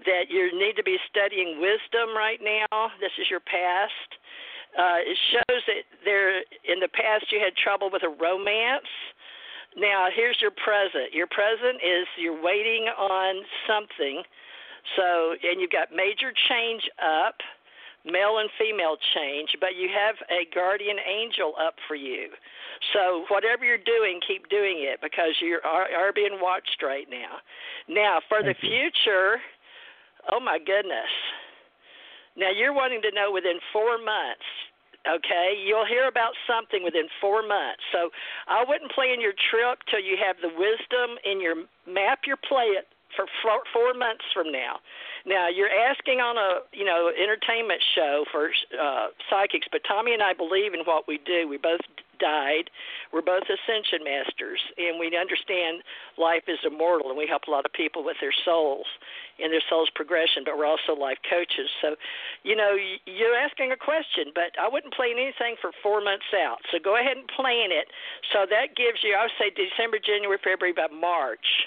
That 0.07 0.31
you 0.31 0.57
need 0.57 0.77
to 0.77 0.83
be 0.83 0.97
studying 1.11 1.61
wisdom 1.61 2.17
right 2.17 2.41
now. 2.41 2.91
This 3.01 3.13
is 3.21 3.29
your 3.29 3.41
past. 3.41 4.11
Uh, 4.79 5.03
it 5.03 5.19
shows 5.33 5.63
that 5.67 5.83
there 6.05 6.39
in 6.41 6.79
the 6.81 6.89
past 6.95 7.27
you 7.31 7.41
had 7.41 7.55
trouble 7.57 7.91
with 7.91 8.03
a 8.03 8.15
romance. 8.23 8.89
Now 9.77 10.09
here's 10.15 10.39
your 10.41 10.53
present. 10.53 11.13
Your 11.13 11.27
present 11.27 11.83
is 11.83 12.07
you're 12.19 12.41
waiting 12.41 12.87
on 12.99 13.43
something. 13.67 14.23
So 14.97 15.35
and 15.43 15.61
you've 15.61 15.71
got 15.75 15.95
major 15.95 16.33
change 16.49 16.83
up 16.99 17.37
male 18.05 18.39
and 18.39 18.49
female 18.59 18.97
change, 19.15 19.57
but 19.61 19.77
you 19.77 19.89
have 19.93 20.17
a 20.31 20.49
guardian 20.55 20.97
angel 21.05 21.53
up 21.61 21.75
for 21.87 21.97
you. 21.97 22.29
So 22.95 23.25
whatever 23.29 23.65
you're 23.65 23.79
doing, 23.85 24.21
keep 24.27 24.49
doing 24.49 24.89
it 24.89 25.01
because 25.03 25.37
you 25.41 25.61
are, 25.65 25.87
are 25.93 26.13
being 26.13 26.39
watched 26.41 26.83
right 26.83 27.07
now. 27.11 27.39
Now 27.89 28.21
for 28.29 28.43
the 28.43 28.55
you. 28.63 28.91
future, 28.91 29.37
oh 30.33 30.41
my 30.41 30.59
goodness. 30.59 31.13
Now 32.41 32.49
you're 32.51 32.73
wanting 32.73 33.05
to 33.05 33.13
know 33.13 33.31
within 33.31 33.61
four 33.73 34.01
months. 34.01 34.49
Okay, 35.05 35.57
you'll 35.65 35.89
hear 35.89 36.09
about 36.09 36.33
something 36.49 36.85
within 36.85 37.09
four 37.21 37.41
months. 37.41 37.81
So 37.93 38.11
I 38.49 38.65
wouldn't 38.67 38.93
plan 38.93 39.21
your 39.21 39.33
trip 39.33 39.81
till 39.89 40.01
you 40.01 40.17
have 40.21 40.37
the 40.41 40.53
wisdom 40.53 41.17
in 41.25 41.41
your 41.41 41.57
map 41.89 42.25
your 42.27 42.37
play 42.37 42.77
for 43.17 43.27
four, 43.43 43.61
four 43.73 43.95
months 43.95 44.25
from 44.33 44.53
now. 44.53 44.79
Now 45.27 45.49
you're 45.49 45.71
asking 45.71 46.21
on 46.21 46.37
a 46.37 46.65
you 46.73 46.85
know 46.85 47.11
entertainment 47.11 47.83
show 47.95 48.25
for 48.31 48.51
uh, 48.75 49.09
psychics, 49.29 49.67
but 49.71 49.83
Tommy 49.87 50.15
and 50.15 50.23
I 50.23 50.33
believe 50.33 50.75
in 50.75 50.81
what 50.85 51.07
we 51.09 51.19
do. 51.25 51.49
We 51.49 51.59
both 51.59 51.81
died. 52.21 52.71
We're 53.13 53.25
both 53.25 53.49
ascension 53.49 54.05
masters, 54.05 54.61
and 54.77 55.01
we 55.01 55.11
understand 55.17 55.83
life 56.21 56.45
is 56.47 56.61
immortal, 56.63 57.09
and 57.09 57.19
we 57.19 57.27
help 57.27 57.49
a 57.49 57.51
lot 57.51 57.65
of 57.65 57.73
people 57.73 58.05
with 58.05 58.21
their 58.21 58.35
souls 58.45 58.87
and 59.41 59.51
their 59.51 59.65
soul's 59.69 59.91
progression. 59.97 60.45
But 60.45 60.61
we're 60.61 60.69
also 60.69 60.93
life 60.95 61.19
coaches. 61.25 61.73
So, 61.81 61.97
you 62.45 62.55
know, 62.55 62.77
you're 63.09 63.35
asking 63.35 63.73
a 63.73 63.81
question, 63.81 64.31
but 64.37 64.55
I 64.61 64.69
wouldn't 64.69 64.95
plan 64.95 65.17
anything 65.17 65.57
for 65.61 65.73
four 65.83 66.01
months 66.05 66.31
out. 66.37 66.61
So 66.71 66.79
go 66.79 67.01
ahead 67.01 67.17
and 67.17 67.27
plan 67.35 67.73
it. 67.73 67.89
So 68.33 68.47
that 68.47 68.77
gives 68.77 69.03
you, 69.03 69.17
I 69.17 69.27
would 69.27 69.37
say, 69.41 69.51
December, 69.51 69.99
January, 69.99 70.39
February, 70.39 70.77
by 70.77 70.93
March 70.93 71.67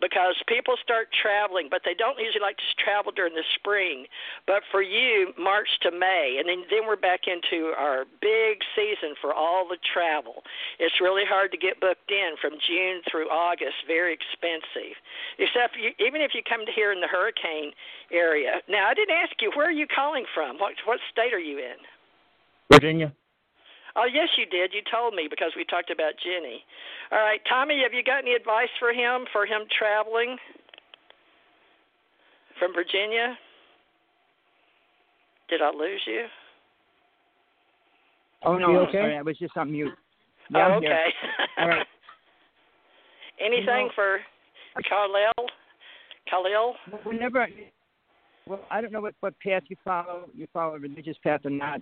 because 0.00 0.36
people 0.46 0.76
start 0.82 1.08
traveling, 1.10 1.68
but 1.70 1.82
they 1.84 1.94
don't 1.94 2.18
usually 2.20 2.42
like 2.42 2.56
to 2.58 2.68
travel 2.76 3.12
during 3.12 3.34
the 3.34 3.46
spring. 3.56 4.06
But 4.46 4.62
for 4.70 4.82
you, 4.82 5.32
March 5.38 5.68
to 5.82 5.90
May, 5.90 6.36
and 6.38 6.48
then 6.48 6.68
then 6.70 6.86
we're 6.86 7.00
back 7.00 7.24
into 7.26 7.72
our 7.76 8.04
big 8.20 8.60
season 8.76 9.16
for 9.20 9.32
all 9.32 9.66
the 9.68 9.80
travel. 9.80 10.44
It's 10.78 11.00
really 11.00 11.24
hard 11.24 11.50
to 11.52 11.58
get 11.58 11.80
booked 11.80 12.10
in 12.10 12.36
from 12.40 12.60
June 12.60 13.00
through 13.10 13.28
August. 13.32 13.88
Very 13.88 14.12
expensive, 14.12 14.96
except 15.38 15.76
you, 15.80 15.96
even 16.04 16.20
if 16.20 16.32
you 16.34 16.42
come 16.44 16.66
to 16.66 16.72
here 16.72 16.92
in 16.92 17.00
the 17.00 17.08
hurricane 17.08 17.72
area. 18.12 18.60
Now, 18.68 18.88
I 18.88 18.94
didn't 18.94 19.16
ask 19.16 19.32
you 19.40 19.50
where 19.54 19.68
are 19.68 19.74
you 19.74 19.86
calling 19.88 20.24
from. 20.34 20.58
What 20.58 20.74
what 20.84 21.00
state 21.10 21.32
are 21.32 21.40
you 21.40 21.58
in? 21.58 21.80
Virginia. 22.70 23.12
Oh, 23.96 24.04
yes, 24.04 24.28
you 24.36 24.44
did. 24.46 24.72
You 24.74 24.82
told 24.92 25.14
me 25.14 25.26
because 25.28 25.52
we 25.56 25.64
talked 25.64 25.90
about 25.90 26.12
Ginnie. 26.22 26.60
All 27.10 27.18
right, 27.18 27.40
Tommy, 27.48 27.80
have 27.82 27.94
you 27.94 28.04
got 28.04 28.18
any 28.18 28.34
advice 28.34 28.68
for 28.78 28.92
him 28.92 29.24
for 29.32 29.46
him 29.46 29.62
traveling 29.78 30.36
from 32.58 32.74
Virginia? 32.74 33.36
Did 35.48 35.62
I 35.62 35.70
lose 35.70 36.02
you? 36.06 36.24
Oh 38.44 38.58
no, 38.58 38.70
You 38.70 38.78
okay? 38.80 38.92
sorry, 38.98 39.16
I 39.16 39.22
was 39.22 39.38
just 39.38 39.56
on 39.56 39.72
mute. 39.72 39.92
Yeah, 40.50 40.68
oh, 40.72 40.76
okay. 40.76 41.06
All 41.58 41.68
right. 41.68 41.86
Anything 43.40 43.64
You 43.66 43.66
know- 43.66 43.88
for 43.94 44.18
Khalil? 44.88 45.48
Khalil? 46.28 46.74
Whenever, 47.04 47.46
well, 48.46 48.60
I 48.70 48.80
don't 48.80 48.92
know 48.92 49.00
what 49.00 49.14
what 49.20 49.38
path 49.40 49.62
you 49.68 49.76
follow. 49.84 50.28
You 50.34 50.46
follow 50.52 50.74
a 50.74 50.78
religious 50.78 51.16
path 51.22 51.40
or 51.44 51.50
not. 51.50 51.80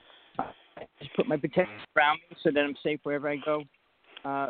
I 0.78 0.86
just 0.98 1.14
put 1.14 1.28
my 1.28 1.36
protection 1.36 1.76
around 1.96 2.18
me 2.30 2.36
so 2.42 2.50
that 2.50 2.60
I'm 2.60 2.74
safe 2.82 3.00
wherever 3.02 3.28
I 3.28 3.36
go. 3.36 3.64
Uh, 4.24 4.48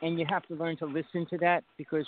and 0.00 0.18
you 0.18 0.26
have 0.28 0.46
to 0.48 0.54
learn 0.54 0.76
to 0.78 0.86
listen 0.86 1.26
to 1.30 1.38
that 1.38 1.64
because 1.76 2.06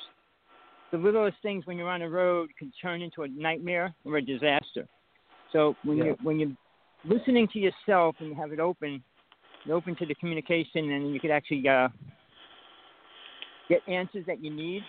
the 0.90 0.98
littlest 0.98 1.36
things 1.42 1.66
when 1.66 1.76
you're 1.76 1.88
on 1.88 2.00
the 2.00 2.08
road 2.08 2.50
can 2.58 2.72
turn 2.80 3.02
into 3.02 3.22
a 3.22 3.28
nightmare 3.28 3.94
or 4.04 4.16
a 4.16 4.22
disaster. 4.22 4.86
So 5.52 5.76
when 5.84 5.98
Yeah. 5.98 6.04
you 6.04 6.18
when 6.22 6.38
you're 6.40 6.56
listening 7.04 7.48
to 7.48 7.58
yourself 7.58 8.16
and 8.20 8.28
you 8.28 8.34
have 8.34 8.52
it 8.52 8.60
open, 8.60 9.02
you're 9.64 9.76
open 9.76 9.94
to 9.96 10.06
the 10.06 10.14
communication, 10.16 10.90
and 10.92 11.12
you 11.12 11.20
could 11.20 11.30
actually 11.30 11.66
uh, 11.68 11.88
get 13.68 13.82
answers 13.88 14.26
that 14.26 14.42
you 14.42 14.50
need. 14.50 14.82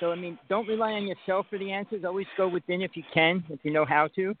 So 0.00 0.10
I 0.10 0.16
mean, 0.16 0.38
don't 0.48 0.66
rely 0.66 0.92
on 0.92 1.06
yourself 1.06 1.46
for 1.48 1.58
the 1.58 1.70
answers. 1.70 2.04
Always 2.04 2.26
go 2.36 2.48
within 2.48 2.82
if 2.82 2.96
you 2.96 3.04
can, 3.12 3.44
if 3.48 3.60
you 3.62 3.72
know 3.72 3.84
how 3.84 4.08
to, 4.16 4.34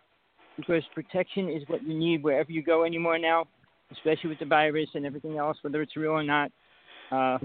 because 0.56 0.82
protection 0.94 1.48
is 1.48 1.62
what 1.66 1.82
you 1.82 1.94
need 1.94 2.22
wherever 2.22 2.50
you 2.50 2.62
go 2.62 2.84
anymore 2.84 3.18
now, 3.18 3.46
especially 3.92 4.30
with 4.30 4.38
the 4.38 4.46
virus 4.46 4.88
and 4.94 5.04
everything 5.04 5.38
else, 5.38 5.56
whether 5.62 5.82
it's 5.82 5.96
real 5.96 6.12
or 6.12 6.22
not. 6.22 6.50
Uh, 7.10 7.38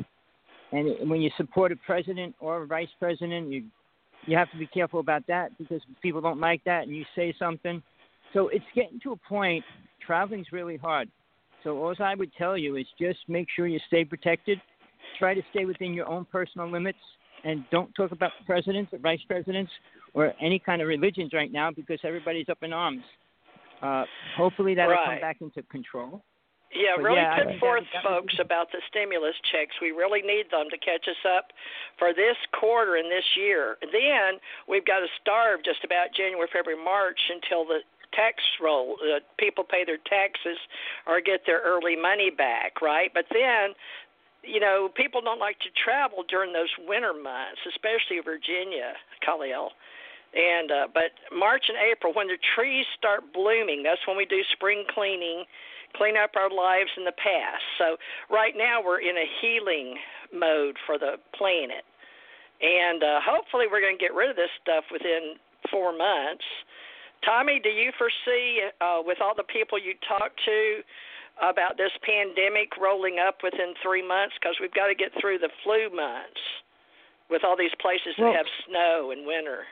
and 0.72 1.10
when 1.10 1.22
you 1.22 1.32
support 1.38 1.72
a 1.72 1.76
president 1.78 2.36
or 2.40 2.64
a 2.64 2.68
vice 2.68 2.90
president, 3.00 3.52
you 3.52 3.64
you 4.26 4.36
have 4.36 4.52
to 4.52 4.58
be 4.58 4.68
careful 4.68 5.00
about 5.00 5.26
that 5.28 5.58
because 5.58 5.82
people 6.02 6.20
don't 6.22 6.40
like 6.40 6.64
that, 6.66 6.84
and 6.84 6.96
you 6.96 7.06
say 7.16 7.34
something. 7.40 7.82
So 8.34 8.50
it's 8.50 8.66
getting 8.76 9.00
to 9.02 9.14
a 9.14 9.16
point. 9.16 9.64
Traveling's 10.06 10.52
really 10.52 10.78
hard. 10.78 11.10
So 11.64 11.78
all 11.78 11.96
I 12.00 12.16
would 12.16 12.32
tell 12.38 12.58
you 12.58 12.76
is 12.76 12.86
just 13.00 13.20
make 13.28 13.48
sure 13.56 13.68
you 13.68 13.80
stay 13.88 14.06
protected. 14.06 14.62
Try 15.18 15.34
to 15.34 15.42
stay 15.52 15.66
within 15.66 15.94
your 15.94 16.08
own 16.08 16.26
personal 16.26 16.70
limits, 16.70 17.00
and 17.44 17.64
don't 17.72 17.94
talk 17.96 18.12
about 18.12 18.32
presidents 18.46 18.94
or 18.94 19.00
vice 19.00 19.22
presidents 19.28 19.72
or 20.14 20.34
any 20.42 20.60
kind 20.60 20.82
of 20.82 20.88
religions 20.88 21.32
right 21.34 21.52
now 21.52 21.72
because 21.72 22.00
everybody's 22.04 22.50
up 22.50 22.60
in 22.62 22.74
arms. 22.74 23.04
Uh, 23.82 24.04
hopefully 24.36 24.76
that'll 24.76 24.98
come 25.06 25.22
back 25.22 25.38
into 25.42 25.62
control. 25.64 26.22
Yeah, 26.74 26.94
But 26.98 27.04
really 27.04 27.18
yeah, 27.18 27.34
I 27.34 27.40
put 27.40 27.48
think 27.48 27.60
forth, 27.60 27.84
folks, 28.04 28.36
about 28.38 28.70
the 28.72 28.78
stimulus 28.90 29.34
checks. 29.52 29.74
We 29.82 29.90
really 29.90 30.22
need 30.22 30.54
them 30.54 30.70
to 30.70 30.78
catch 30.78 31.08
us 31.10 31.22
up 31.26 31.50
for 31.98 32.14
this 32.14 32.38
quarter 32.54 32.96
and 32.96 33.10
this 33.10 33.26
year. 33.36 33.78
Then 33.82 34.38
we've 34.68 34.86
got 34.86 35.00
to 35.00 35.10
starve 35.22 35.66
just 35.66 35.84
about 35.84 36.14
January, 36.14 36.48
February, 36.54 36.78
March 36.78 37.18
until 37.34 37.66
the 37.66 37.82
tax 38.14 38.38
roll. 38.62 38.98
Uh, 39.02 39.20
people 39.40 39.64
pay 39.64 39.84
their 39.84 39.98
taxes 40.06 40.58
or 41.08 41.22
get 41.22 41.42
their 41.46 41.62
early 41.62 41.96
money 41.96 42.30
back, 42.30 42.82
right? 42.82 43.10
But 43.14 43.26
then, 43.34 43.74
you 44.44 44.60
know, 44.60 44.90
people 44.96 45.22
don't 45.22 45.40
like 45.40 45.60
to 45.60 45.72
travel 45.84 46.24
during 46.28 46.54
those 46.54 46.72
winter 46.88 47.14
months, 47.14 47.60
especially 47.68 48.24
Virginia, 48.24 48.94
Khalil. 49.26 49.72
And 50.34 50.72
uh, 50.72 50.88
but 50.94 51.12
March 51.34 51.66
and 51.68 51.78
April, 51.92 52.14
when 52.14 52.28
the 52.28 52.38
trees 52.56 52.86
start 52.98 53.34
blooming, 53.34 53.82
that's 53.82 54.02
when 54.08 54.16
we 54.16 54.26
do 54.26 54.42
spring 54.54 54.86
cleaning 54.94 55.46
clean 55.98 56.14
up 56.16 56.32
our 56.38 56.54
lives 56.54 56.90
in 56.98 57.04
the 57.04 57.18
past. 57.18 57.66
So 57.78 57.98
right 58.30 58.54
now 58.56 58.78
we're 58.78 59.02
in 59.02 59.18
a 59.18 59.28
healing 59.42 59.98
mode 60.30 60.78
for 60.86 61.00
the 61.00 61.18
planet, 61.34 61.82
and 62.62 63.02
uh, 63.02 63.20
hopefully 63.26 63.66
we're 63.66 63.82
going 63.82 63.98
to 63.98 64.04
get 64.04 64.14
rid 64.14 64.30
of 64.30 64.36
this 64.36 64.54
stuff 64.62 64.84
within 64.92 65.42
four 65.72 65.90
months. 65.90 66.46
Tommy, 67.26 67.60
do 67.60 67.70
you 67.70 67.92
foresee, 67.98 68.70
uh, 68.80 69.02
with 69.04 69.18
all 69.22 69.34
the 69.36 69.44
people 69.44 69.82
you 69.82 69.94
talk 70.08 70.32
to, 70.46 70.82
about 71.42 71.78
this 71.78 71.92
pandemic 72.04 72.76
rolling 72.80 73.18
up 73.20 73.38
within 73.44 73.74
three 73.84 74.06
months? 74.06 74.36
Because 74.40 74.56
we've 74.60 74.74
got 74.74 74.88
to 74.88 74.96
get 74.96 75.12
through 75.20 75.40
the 75.40 75.50
flu 75.64 75.90
months 75.90 76.40
with 77.30 77.44
all 77.44 77.56
these 77.58 77.74
places 77.82 78.16
Well- 78.18 78.32
that 78.32 78.38
have 78.38 78.50
snow 78.68 79.12
and 79.12 79.26
winter. 79.26 79.66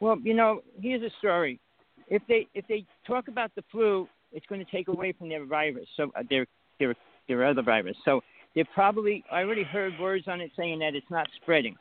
Well, 0.00 0.18
you 0.18 0.34
know, 0.34 0.62
here's 0.80 1.02
a 1.02 1.10
story. 1.18 1.60
If 2.08 2.22
they 2.26 2.48
if 2.54 2.66
they 2.66 2.84
talk 3.06 3.28
about 3.28 3.54
the 3.54 3.62
flu, 3.70 4.08
it's 4.32 4.44
going 4.46 4.64
to 4.64 4.70
take 4.70 4.88
away 4.88 5.12
from 5.12 5.28
their 5.28 5.44
virus, 5.44 5.86
so 5.96 6.10
uh, 6.16 6.24
their 6.28 6.44
their 6.80 6.96
their 7.28 7.44
other 7.46 7.62
virus. 7.62 7.96
So 8.04 8.20
they're 8.54 8.64
probably 8.74 9.22
I 9.30 9.42
already 9.42 9.62
heard 9.62 9.92
words 10.00 10.24
on 10.26 10.40
it 10.40 10.50
saying 10.56 10.80
that 10.80 10.96
it's 10.96 11.08
not 11.08 11.28
spreading, 11.40 11.76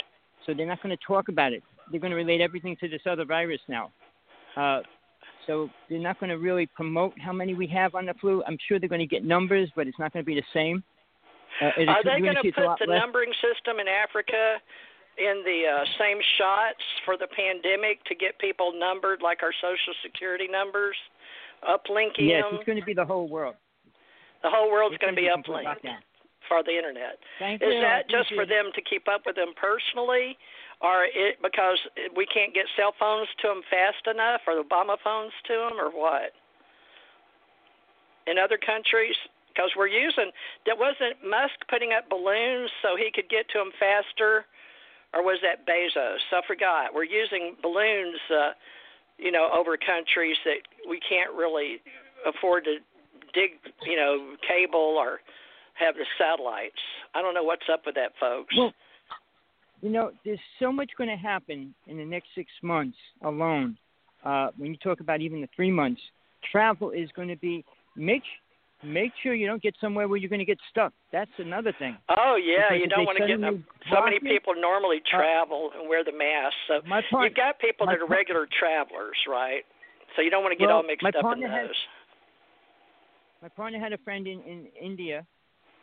so 0.46 0.54
they're 0.54 0.68
not 0.68 0.84
going 0.84 0.96
to 0.96 1.04
talk 1.06 1.30
about 1.30 1.52
it. 1.52 1.64
They're 1.90 2.00
going 2.00 2.12
to 2.12 2.18
relate 2.18 2.42
everything 2.42 2.78
to 2.82 2.88
this 2.88 3.02
other 3.10 3.26
virus 3.26 3.60
now. 3.68 3.92
Uh, 4.56 4.82
so 5.48 5.70
they're 5.90 6.00
not 6.00 6.20
going 6.20 6.30
to 6.30 6.38
really 6.38 6.66
promote 6.68 7.14
how 7.20 7.34
many 7.34 7.54
we 7.54 7.68
have 7.68 7.96
on 7.96 8.06
the 8.06 8.14
flu. 8.16 8.44
I'm 8.48 8.58
sure 8.68 8.80
they're 8.80 8.90
going 8.90 9.00
to 9.00 9.08
get 9.08 9.24
numbers, 9.24 9.70
but 9.76 9.88
it's 9.88 10.00
not 10.00 10.14
going 10.14 10.24
to 10.24 10.28
be 10.28 10.36
the 10.36 10.46
same. 10.54 10.84
Uh, 11.62 11.66
Are 11.88 12.04
they 12.04 12.22
going 12.22 12.36
to 12.36 12.42
see 12.42 12.48
it's 12.50 12.58
a 12.58 12.62
put 12.62 12.80
the 12.80 12.92
less. 12.92 13.02
numbering 13.02 13.32
system 13.42 13.80
in 13.80 13.88
Africa 13.88 14.58
in 15.18 15.44
the 15.44 15.68
uh, 15.68 15.84
same 16.00 16.18
shots 16.38 16.82
for 17.06 17.18
the 17.18 17.28
pandemic 17.36 18.04
to 18.06 18.16
get 18.16 18.40
people 18.40 18.72
numbered 18.78 19.22
like 19.22 19.44
our 19.44 19.54
social 19.62 19.94
security 20.04 20.48
numbers? 20.50 20.96
Uplinking 21.68 22.26
Yes, 22.26 22.44
them. 22.50 22.56
it's 22.58 22.66
going 22.66 22.80
to 22.80 22.86
be 22.86 22.94
the 22.94 23.06
whole 23.06 23.28
world. 23.28 23.56
The 24.42 24.50
whole 24.50 24.72
world's 24.72 24.96
It's 24.96 25.02
going 25.04 25.14
to 25.14 25.22
be 25.22 25.30
uplinked 25.30 25.78
for 26.48 26.64
the 26.64 26.74
internet. 26.76 27.22
Thank 27.38 27.62
Is 27.62 27.70
you. 27.70 27.82
that 27.82 28.10
Thank 28.10 28.12
just 28.12 28.34
for 28.34 28.46
them 28.46 28.72
to 28.74 28.82
keep 28.82 29.08
up 29.08 29.22
with 29.26 29.36
them 29.36 29.54
personally, 29.54 30.38
or 30.82 31.06
it 31.06 31.38
because 31.42 31.78
we 32.16 32.26
can't 32.26 32.54
get 32.54 32.66
cell 32.76 32.94
phones 33.00 33.28
to 33.42 33.48
them 33.48 33.62
fast 33.70 34.08
enough, 34.08 34.42
or 34.48 34.62
Obama 34.62 34.98
phones 35.04 35.32
to 35.48 35.54
them, 35.54 35.80
or 35.80 35.90
what? 35.90 36.34
In 38.28 38.38
other 38.38 38.58
countries, 38.58 39.16
because 39.54 39.72
we're 39.78 39.88
using 39.88 40.32
that 40.66 40.78
wasn't 40.78 41.18
Musk 41.28 41.54
putting 41.70 41.94
up 41.94 42.10
balloons 42.10 42.70
so 42.82 42.96
he 42.96 43.12
could 43.14 43.30
get 43.30 43.48
to 43.50 43.60
them 43.60 43.72
faster, 43.80 44.46
or 45.14 45.24
was 45.24 45.40
that 45.44 45.68
Bezos? 45.68 46.22
I 46.32 46.42
forgot. 46.48 46.94
We're 46.94 47.04
using 47.04 47.56
balloons, 47.62 48.20
uh, 48.34 48.52
you 49.18 49.32
know, 49.32 49.50
over 49.54 49.78
countries 49.78 50.38
that 50.46 50.62
we 50.88 51.00
can't 51.08 51.34
really 51.34 51.82
afford 52.26 52.66
to 52.66 52.78
dig, 53.34 53.52
you 53.84 53.96
know, 53.96 54.36
cable 54.48 54.96
or 54.98 55.20
have 55.74 55.96
the 55.96 56.06
satellites. 56.18 56.82
I 57.14 57.22
don't 57.22 57.34
know 57.34 57.44
what's 57.44 57.70
up 57.72 57.86
with 57.86 57.96
that, 57.96 58.14
folks. 58.20 58.56
Well, 58.58 58.74
you 59.82 59.90
know, 59.90 60.12
there's 60.24 60.40
so 60.60 60.72
much 60.72 60.92
going 60.98 61.10
to 61.10 61.16
happen 61.16 61.74
in 61.88 61.98
the 61.98 62.06
next 62.06 62.28
six 62.36 62.52
months 62.62 62.98
alone. 63.24 63.78
Uh, 64.24 64.50
when 64.58 64.72
you 64.72 64.78
talk 64.78 65.00
about 65.00 65.22
even 65.22 65.42
the 65.42 65.48
three 65.56 65.72
months, 65.72 66.02
travel 66.52 66.92
is 66.92 67.10
going 67.16 67.28
to 67.28 67.36
be 67.38 67.66
make 67.96 68.24
make 68.84 69.12
sure 69.22 69.34
you 69.36 69.46
don't 69.46 69.62
get 69.62 69.76
somewhere 69.80 70.08
where 70.08 70.18
you're 70.18 70.30
going 70.30 70.40
to 70.40 70.46
get 70.46 70.58
stuck. 70.72 70.92
That's 71.12 71.30
another 71.38 71.74
thing. 71.78 71.98
oh 72.10 72.36
yeah, 72.36 72.70
because 72.70 72.82
you 72.82 72.88
don't 72.88 73.06
want 73.06 73.18
to 73.20 73.28
get. 73.28 73.40
So 73.92 74.04
many 74.04 74.20
people 74.20 74.54
normally 74.56 75.02
travel 75.10 75.72
and 75.78 75.88
wear 75.90 76.04
the 76.04 76.12
mask, 76.12 76.56
so 76.68 76.82
My 76.88 77.02
part, 77.12 77.26
you've 77.26 77.36
got 77.36 77.60
people 77.60 77.88
that 77.88 77.98
are 77.98 78.08
regular 78.08 78.48
travelers, 78.60 79.18
right? 79.28 79.64
So 80.16 80.22
you 80.22 80.30
don't 80.30 80.44
want 80.44 80.52
to 80.54 80.58
get 80.58 80.68
Well, 80.68 80.78
all 80.78 80.84
mixed 80.84 81.06
up 81.06 81.16
in 81.36 81.42
those. 81.42 81.70
my 83.42 83.50
partner 83.50 83.80
had 83.80 83.94
a 83.94 83.98
friend 84.00 84.28
in 84.28 84.42
in 84.42 84.68
India, 84.80 85.26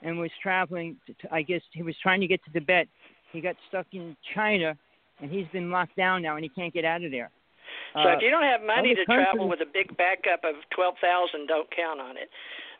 and 0.02 0.18
was 0.18 0.30
traveling. 0.42 0.96
To, 1.06 1.14
I 1.32 1.42
guess 1.42 1.62
he 1.72 1.82
was 1.82 1.94
trying 2.02 2.20
to 2.20 2.26
get 2.26 2.44
to 2.44 2.50
Tibet. 2.52 2.88
He 3.32 3.40
got 3.40 3.56
stuck 3.68 3.86
in 3.92 4.16
China, 4.34 4.76
and 5.20 5.30
he's 5.30 5.46
been 5.52 5.70
locked 5.70 5.96
down 5.96 6.22
now, 6.22 6.36
and 6.36 6.44
he 6.44 6.48
can't 6.48 6.72
get 6.72 6.84
out 6.84 7.02
of 7.04 7.10
there. 7.10 7.30
So 7.94 8.00
Uh, 8.00 8.16
if 8.16 8.22
you 8.22 8.30
don't 8.30 8.44
have 8.44 8.62
money 8.62 8.94
to 8.94 9.04
travel 9.04 9.48
with 9.48 9.60
a 9.60 9.66
big 9.66 9.94
backup 9.96 10.44
of 10.44 10.56
twelve 10.70 10.94
thousand, 11.00 11.46
don't 11.46 11.70
count 11.70 12.00
on 12.00 12.16
it. 12.16 12.30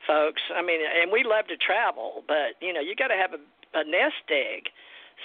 folks. 0.07 0.41
I 0.55 0.62
mean, 0.62 0.81
and 0.81 1.11
we 1.11 1.25
love 1.25 1.47
to 1.49 1.57
travel, 1.57 2.25
but 2.27 2.55
you 2.61 2.73
know, 2.73 2.81
you 2.81 2.95
got 2.95 3.09
to 3.09 3.16
have 3.16 3.33
a, 3.35 3.41
a 3.79 3.85
nest 3.85 4.27
egg. 4.31 4.70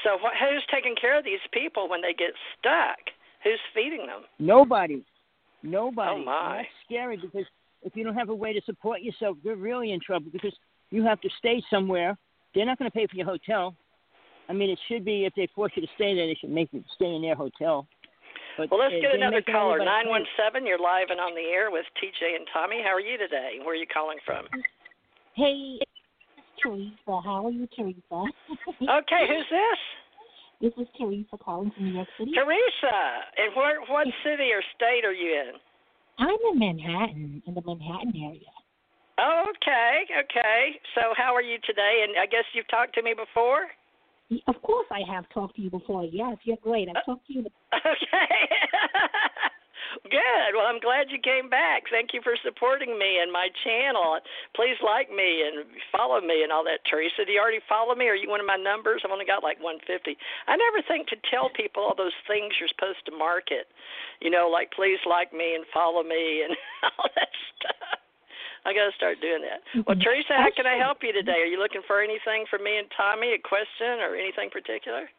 So 0.04 0.18
what, 0.18 0.34
who's 0.36 0.64
taking 0.74 0.96
care 1.00 1.18
of 1.18 1.24
these 1.24 1.44
people 1.52 1.88
when 1.88 2.02
they 2.02 2.14
get 2.14 2.32
stuck? 2.58 2.98
Who's 3.44 3.60
feeding 3.76 4.08
them? 4.08 4.24
Nobody. 4.40 5.04
Nobody. 5.62 6.12
Oh 6.12 6.18
my. 6.26 6.58
And 6.58 6.60
that's 6.60 6.70
scary 6.86 7.18
because 7.18 7.46
if 7.84 7.96
you 7.96 8.04
don't 8.04 8.16
have 8.16 8.30
a 8.30 8.36
way 8.36 8.52
to 8.54 8.62
support 8.66 9.02
yourself, 9.02 9.38
you're 9.44 9.56
really 9.56 9.92
in 9.92 10.00
trouble 10.00 10.30
because 10.32 10.54
you 10.90 11.04
have 11.04 11.22
to 11.22 11.30
stay 11.38 11.62
somewhere. 11.70 12.18
They're 12.56 12.66
not 12.66 12.80
going 12.80 12.90
to 12.90 12.96
pay 12.98 13.06
for 13.08 13.16
your 13.16 13.26
hotel. 13.26 13.76
I 14.50 14.54
mean, 14.54 14.70
it 14.70 14.80
should 14.88 15.06
be 15.06 15.26
if 15.26 15.34
they 15.36 15.48
force 15.56 15.72
you 15.76 15.82
to 15.82 15.88
stay 15.96 16.16
there, 16.16 16.28
they 16.28 16.36
should 16.40 16.50
make 16.52 16.70
you 16.72 16.84
stay 16.96 17.14
in 17.16 17.22
their 17.22 17.36
hotel. 17.36 17.88
But 18.58 18.70
Well, 18.70 18.80
let's 18.82 18.94
get 19.02 19.16
another 19.16 19.42
caller. 19.42 19.82
everybody 19.82 19.90
Nine 19.90 20.06
pay. 20.06 20.10
one 20.12 20.26
seven. 20.38 20.68
You're 20.68 20.78
live 20.80 21.10
and 21.10 21.20
on 21.20 21.34
the 21.34 21.42
air 21.50 21.72
with 21.72 21.86
TJ 21.98 22.36
and 22.36 22.46
Tommy. 22.54 22.82
How 22.84 22.94
are 22.94 23.02
you 23.02 23.18
today? 23.18 23.58
Where 23.64 23.74
are 23.74 23.76
you 23.80 23.88
calling 23.92 24.18
from? 24.26 24.46
Hey, 25.34 25.80
it's 25.82 25.92
Teresa. 26.62 26.94
How 27.24 27.48
are 27.48 27.52
you, 27.52 27.68
Teresa? 27.76 27.98
Okay, 28.84 29.24
who's 29.28 29.48
this? 29.50 29.80
This 30.62 30.74
is 30.80 30.88
Teresa 30.98 31.36
calling 31.40 31.72
from 31.72 31.86
New 31.86 31.96
York 31.96 32.08
City. 32.18 32.32
Teresa. 32.32 32.96
And 33.38 33.56
where, 33.56 33.82
what 33.90 34.08
city 34.24 34.52
or 34.54 34.62
state 34.76 35.04
are 35.04 35.14
you 35.14 35.32
in? 35.34 35.52
I'm 36.20 36.38
in 36.54 36.60
Manhattan, 36.60 37.42
in 37.48 37.54
the 37.56 37.62
Manhattan 37.66 38.14
area. 38.16 38.54
Oh, 39.20 39.44
okay, 39.50 40.06
okay. 40.24 40.80
So 40.96 41.14
how 41.18 41.34
are 41.36 41.42
you 41.42 41.58
today? 41.66 42.06
And 42.08 42.16
I 42.22 42.26
guess 42.28 42.46
you've 42.54 42.68
talked 42.70 42.94
to 42.96 43.04
me 43.04 43.14
before. 43.14 43.68
Of 44.48 44.62
course, 44.62 44.88
I 44.92 45.02
have 45.12 45.26
talked 45.34 45.56
to 45.58 45.62
you 45.62 45.70
before. 45.70 46.06
Yes, 46.06 46.38
you're 46.44 46.58
great. 46.62 46.90
I've 46.90 47.06
talked 47.06 47.28
to 47.28 47.34
you. 47.34 47.46
Okay. 47.74 48.32
Good. 50.04 50.58
Well, 50.58 50.66
I'm 50.66 50.82
glad 50.82 51.14
you 51.14 51.22
came 51.22 51.50
back. 51.50 51.84
Thank 51.90 52.14
you 52.14 52.22
for 52.26 52.34
supporting 52.44 52.98
me 52.98 53.22
and 53.22 53.32
my 53.32 53.50
channel. 53.64 54.18
Please 54.56 54.78
like 54.84 55.10
me 55.10 55.46
and 55.46 55.66
follow 55.92 56.20
me 56.20 56.42
and 56.44 56.52
all 56.52 56.64
that. 56.66 56.82
Teresa, 56.90 57.26
do 57.26 57.32
you 57.32 57.40
already 57.40 57.62
follow 57.70 57.94
me? 57.96 58.10
Are 58.10 58.18
you 58.18 58.30
one 58.30 58.42
of 58.42 58.50
my 58.50 58.58
numbers? 58.58 59.02
I've 59.06 59.14
only 59.14 59.26
got 59.26 59.44
like 59.44 59.62
150. 59.62 60.18
I 60.48 60.58
never 60.58 60.82
think 60.88 61.08
to 61.14 61.18
tell 61.30 61.50
people 61.54 61.84
all 61.84 61.96
those 61.96 62.16
things 62.28 62.58
you're 62.60 62.72
supposed 62.74 63.06
to 63.06 63.14
market. 63.14 63.70
You 64.22 64.30
know, 64.30 64.50
like 64.50 64.72
please 64.74 65.00
like 65.06 65.32
me 65.32 65.56
and 65.56 65.66
follow 65.74 66.04
me 66.04 66.44
and 66.44 66.58
all 66.98 67.10
that 67.16 67.32
stuff. 67.58 68.03
I 68.66 68.74
got 68.74 68.86
to 68.90 68.96
start 68.96 69.20
doing 69.22 69.42
that. 69.42 69.62
Well, 69.86 69.96
Mhm. 69.96 70.04
Teresa, 70.04 70.36
how 70.36 70.50
can 70.52 70.66
I 70.66 70.76
help 70.76 71.04
you 71.04 71.12
today? 71.12 71.42
Are 71.42 71.46
you 71.46 71.60
looking 71.60 71.82
for 71.84 72.02
anything 72.02 72.46
from 72.46 72.64
me 72.64 72.78
and 72.78 72.90
Tommy? 72.92 73.34
A 73.34 73.40
question 73.40 74.00
or 74.00 74.16
anything 74.16 74.50
particular? 74.50 75.10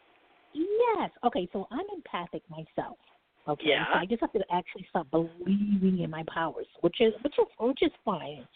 Yes. 0.52 1.10
Okay, 1.24 1.48
so 1.52 1.66
I'm 1.70 1.86
empathic 1.92 2.42
myself. 2.48 2.98
Okay, 3.46 3.70
Yeah. 3.70 3.86
so 3.92 3.98
I 3.98 4.06
just 4.06 4.20
have 4.22 4.32
to 4.32 4.44
actually 4.50 4.84
start 4.84 5.10
believing 5.10 5.98
in 5.98 6.10
my 6.10 6.22
powers, 6.24 6.66
which 6.80 7.00
is 7.00 7.12
which 7.22 7.38
is 7.38 7.46
which 7.58 7.82
is 7.82 7.92
fine. 8.04 8.46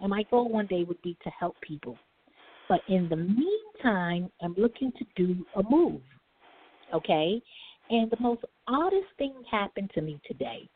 And 0.00 0.08
my 0.08 0.22
goal 0.24 0.48
one 0.48 0.66
day 0.66 0.84
would 0.84 1.02
be 1.02 1.14
to 1.22 1.30
help 1.30 1.60
people. 1.60 1.98
But 2.68 2.82
in 2.88 3.08
the 3.08 3.16
meantime, 3.16 4.30
I'm 4.40 4.54
looking 4.56 4.92
to 4.92 5.04
do 5.16 5.46
a 5.56 5.62
move. 5.64 6.00
Okay? 6.94 7.42
And 7.90 8.10
the 8.10 8.16
most 8.20 8.44
oddest 8.66 9.08
thing 9.16 9.34
happened 9.50 9.90
to 9.94 10.00
me 10.00 10.20
today. 10.24 10.68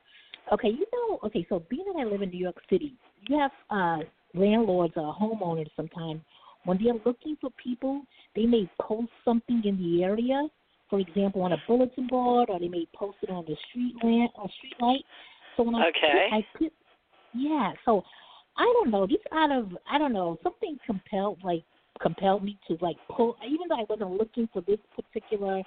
Okay, 0.53 0.69
you 0.69 0.87
know, 0.93 1.19
okay, 1.25 1.47
so 1.49 1.63
being 1.71 1.85
that 1.93 2.01
I 2.01 2.05
live 2.05 2.23
in 2.23 2.31
New 2.31 2.39
York 2.39 2.61
City, 2.69 2.95
you 3.29 3.39
have 3.39 3.53
uh 3.71 3.99
landlords 4.35 4.95
or 4.97 5.15
homeowners 5.15 5.69
sometimes 5.77 6.21
when 6.65 6.79
they're 6.83 6.95
looking 7.05 7.37
for 7.41 7.51
people, 7.63 8.03
they 8.37 8.47
may 8.47 8.69
post 8.81 9.11
something 9.25 9.63
in 9.65 9.77
the 9.79 10.05
area, 10.05 10.47
for 10.89 11.01
example, 11.01 11.43
on 11.43 11.53
a 11.53 11.63
bulletin 11.67 12.07
board, 12.07 12.51
or 12.51 12.61
they 12.61 12.69
may 12.69 12.87
post 12.95 13.17
it 13.23 13.31
on 13.31 13.45
the 13.47 13.57
street 13.69 13.95
lamp 14.03 14.31
or 14.37 14.49
street 14.59 14.75
light. 14.81 15.05
So 15.57 15.65
when 15.65 15.75
I 15.75 15.89
Okay. 15.89 16.29
I 16.31 16.47
put, 16.57 16.73
yeah. 17.35 17.73
So 17.85 18.05
I 18.57 18.65
don't 18.65 18.91
know. 18.91 19.07
Just 19.07 19.25
out 19.33 19.51
of 19.51 19.77
I 19.91 19.99
don't 19.99 20.13
know 20.13 20.39
something 20.43 20.79
compelled 20.87 21.39
like 21.43 21.65
compelled 22.01 22.45
me 22.45 22.59
to 22.69 22.79
like 22.81 22.97
pull. 23.11 23.37
Even 23.45 23.69
though 23.69 23.81
I 23.81 23.85
wasn't 23.89 24.13
looking 24.13 24.49
for 24.53 24.61
this 24.63 24.79
particular 24.95 25.63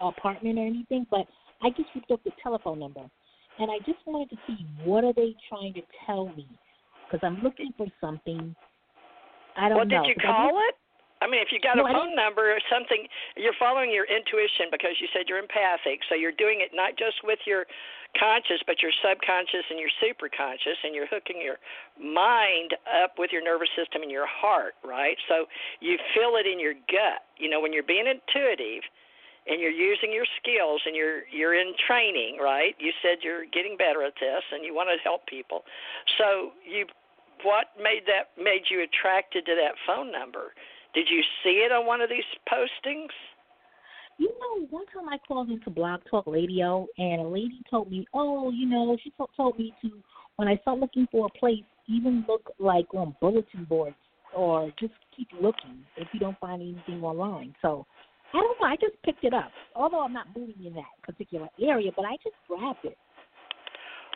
apartment 0.00 0.58
or 0.58 0.66
anything, 0.66 1.06
but 1.10 1.26
I 1.62 1.70
just 1.70 1.88
looked 1.94 2.10
up 2.10 2.22
the 2.22 2.32
telephone 2.42 2.78
number, 2.78 3.02
and 3.58 3.70
I 3.70 3.78
just 3.80 3.98
wanted 4.06 4.30
to 4.30 4.36
see 4.46 4.66
what 4.82 5.04
are 5.04 5.12
they 5.12 5.34
trying 5.48 5.74
to 5.74 5.82
tell 6.04 6.28
me 6.36 6.46
because 7.06 7.20
I'm 7.22 7.40
looking 7.42 7.72
for 7.76 7.86
something. 8.00 8.54
I 9.56 9.68
don't 9.68 9.78
Well, 9.78 9.86
know. 9.86 10.02
did 10.04 10.08
you 10.08 10.14
'cause 10.14 10.24
I 10.24 10.32
call 10.32 10.58
it? 10.68 10.76
I 11.22 11.26
mean, 11.26 11.40
if 11.40 11.50
you 11.50 11.58
got 11.60 11.78
No, 11.78 11.86
a 11.86 11.92
phone 11.92 12.14
number 12.14 12.52
or 12.52 12.60
something, 12.68 13.08
you're 13.36 13.54
following 13.54 13.90
your 13.90 14.04
intuition 14.04 14.68
because 14.70 15.00
you 15.00 15.08
said 15.14 15.30
you're 15.30 15.38
empathic. 15.38 16.04
So 16.10 16.14
you're 16.14 16.32
doing 16.36 16.60
it 16.60 16.74
not 16.74 16.96
just 16.96 17.22
with 17.24 17.38
your 17.46 17.66
conscious, 18.18 18.60
but 18.66 18.82
your 18.82 18.92
subconscious 19.00 19.64
and 19.70 19.78
your 19.80 19.88
superconscious, 19.96 20.76
and 20.84 20.94
you're 20.94 21.06
hooking 21.06 21.40
your 21.40 21.58
mind 21.98 22.76
up 23.02 23.18
with 23.18 23.32
your 23.32 23.42
nervous 23.42 23.70
system 23.74 24.02
and 24.02 24.10
your 24.10 24.26
heart, 24.26 24.74
right? 24.84 25.16
So 25.26 25.48
you 25.80 25.96
feel 26.12 26.36
it 26.36 26.46
in 26.46 26.60
your 26.60 26.74
gut. 26.74 27.24
You 27.38 27.48
know, 27.48 27.60
when 27.60 27.72
you're 27.72 27.82
being 27.82 28.06
intuitive 28.06 28.84
and 29.46 29.60
you're 29.60 29.70
using 29.70 30.12
your 30.12 30.26
skills 30.40 30.82
and 30.86 30.94
you're 30.94 31.26
you're 31.30 31.54
in 31.54 31.72
training, 31.86 32.38
right? 32.40 32.74
You 32.78 32.92
said 33.02 33.22
you're 33.22 33.46
getting 33.46 33.76
better 33.76 34.02
at 34.02 34.14
this 34.20 34.42
and 34.52 34.64
you 34.64 34.74
want 34.74 34.88
to 34.90 34.98
help 35.02 35.26
people. 35.26 35.62
So 36.18 36.50
you 36.66 36.86
what 37.44 37.66
made 37.78 38.02
that 38.06 38.34
made 38.42 38.66
you 38.70 38.82
attracted 38.82 39.46
to 39.46 39.54
that 39.54 39.74
phone 39.86 40.10
number? 40.10 40.52
Did 40.94 41.06
you 41.10 41.22
see 41.44 41.62
it 41.64 41.72
on 41.72 41.86
one 41.86 42.00
of 42.00 42.08
these 42.08 42.26
postings? 42.50 43.12
You 44.18 44.32
know, 44.40 44.66
one 44.70 44.86
time 44.86 45.08
I 45.10 45.18
called 45.28 45.50
into 45.50 45.68
Blog 45.68 46.00
Talk 46.10 46.24
Radio, 46.26 46.86
and 46.96 47.20
a 47.20 47.28
lady 47.28 47.60
told 47.68 47.90
me, 47.90 48.06
"Oh, 48.14 48.50
you 48.50 48.66
know," 48.66 48.96
she 49.02 49.10
to- 49.10 49.28
told 49.36 49.58
me 49.58 49.74
to 49.82 50.02
when 50.36 50.48
I 50.48 50.56
start 50.58 50.78
looking 50.78 51.06
for 51.08 51.26
a 51.26 51.38
place, 51.38 51.64
even 51.86 52.24
look 52.26 52.50
like 52.58 52.92
on 52.94 53.14
bulletin 53.20 53.64
boards, 53.64 53.96
or 54.34 54.72
just 54.78 54.94
keep 55.14 55.28
looking 55.38 55.84
if 55.96 56.08
you 56.12 56.20
don't 56.20 56.38
find 56.38 56.62
anything 56.62 57.04
online. 57.04 57.54
So 57.60 57.86
I 58.34 58.40
don't 58.40 58.60
know. 58.60 58.66
I 58.66 58.76
just 58.76 59.00
picked 59.04 59.24
it 59.24 59.34
up, 59.34 59.50
although 59.74 60.02
I'm 60.02 60.12
not 60.12 60.26
moving 60.36 60.64
in 60.64 60.74
that 60.74 60.90
particular 61.02 61.48
area, 61.60 61.90
but 61.94 62.04
I 62.04 62.16
just 62.22 62.36
grabbed 62.48 62.84
it. 62.84 62.98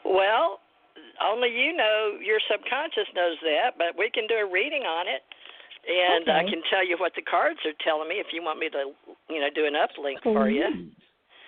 Well, 0.05 0.61
only 1.23 1.49
you 1.49 1.77
know 1.77 2.19
your 2.21 2.41
subconscious 2.51 3.09
knows 3.15 3.37
that, 3.43 3.77
but 3.79 3.97
we 3.97 4.11
can 4.11 4.27
do 4.27 4.35
a 4.41 4.49
reading 4.49 4.83
on 4.83 5.07
it. 5.07 5.23
And 5.81 6.29
I 6.29 6.45
can 6.45 6.61
tell 6.69 6.85
you 6.85 7.01
what 7.01 7.17
the 7.17 7.25
cards 7.25 7.59
are 7.65 7.73
telling 7.81 8.09
me 8.09 8.21
if 8.21 8.37
you 8.37 8.45
want 8.45 8.61
me 8.61 8.69
to, 8.69 8.93
you 9.33 9.41
know, 9.41 9.49
do 9.55 9.65
an 9.65 9.73
uplink 9.73 10.21
for 10.23 10.51
you. 10.51 10.93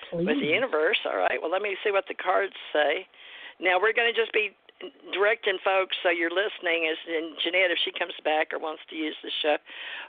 Please. 0.08 0.24
with 0.24 0.40
the 0.40 0.48
universe. 0.48 1.00
All 1.04 1.16
right. 1.16 1.36
Well, 1.40 1.50
let 1.50 1.60
me 1.60 1.76
see 1.84 1.92
what 1.92 2.04
the 2.08 2.16
cards 2.16 2.52
say. 2.72 3.04
Now 3.60 3.76
we're 3.80 3.92
going 3.92 4.12
to 4.12 4.16
just 4.16 4.32
be 4.32 4.56
directing 5.12 5.58
folks 5.64 5.96
so 6.02 6.10
you're 6.10 6.32
listening 6.32 6.90
is 6.90 6.98
and 7.06 7.36
Ginette 7.38 7.70
if 7.70 7.78
she 7.84 7.92
comes 7.92 8.14
back 8.24 8.52
or 8.52 8.58
wants 8.58 8.82
to 8.90 8.96
use 8.96 9.16
the 9.22 9.30
show. 9.42 9.56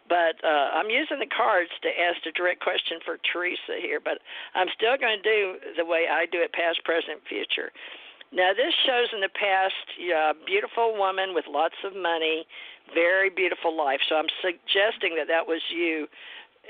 But 0.09 0.39
uh, 0.43 0.73
I'm 0.77 0.89
using 0.89 1.19
the 1.19 1.29
cards 1.29 1.71
to 1.83 1.89
ask 1.89 2.25
a 2.25 2.31
direct 2.31 2.61
question 2.61 2.99
for 3.05 3.17
Teresa 3.31 3.79
here, 3.81 3.99
but 3.99 4.19
I'm 4.55 4.67
still 4.75 4.97
going 4.97 5.21
to 5.21 5.25
do 5.25 5.39
the 5.77 5.85
way 5.85 6.07
I 6.09 6.25
do 6.25 6.41
it 6.41 6.53
past, 6.53 6.83
present, 6.83 7.21
future. 7.27 7.71
Now 8.33 8.49
this 8.53 8.73
shows 8.85 9.13
in 9.13 9.21
the 9.21 9.29
past 9.29 9.85
a 10.01 10.33
beautiful 10.45 10.97
woman 10.97 11.37
with 11.37 11.45
lots 11.45 11.77
of 11.85 11.93
money, 11.93 12.45
very 12.93 13.29
beautiful 13.29 13.75
life. 13.75 14.01
So 14.09 14.15
I'm 14.15 14.31
suggesting 14.41 15.13
that 15.21 15.29
that 15.29 15.45
was 15.45 15.61
you 15.69 16.07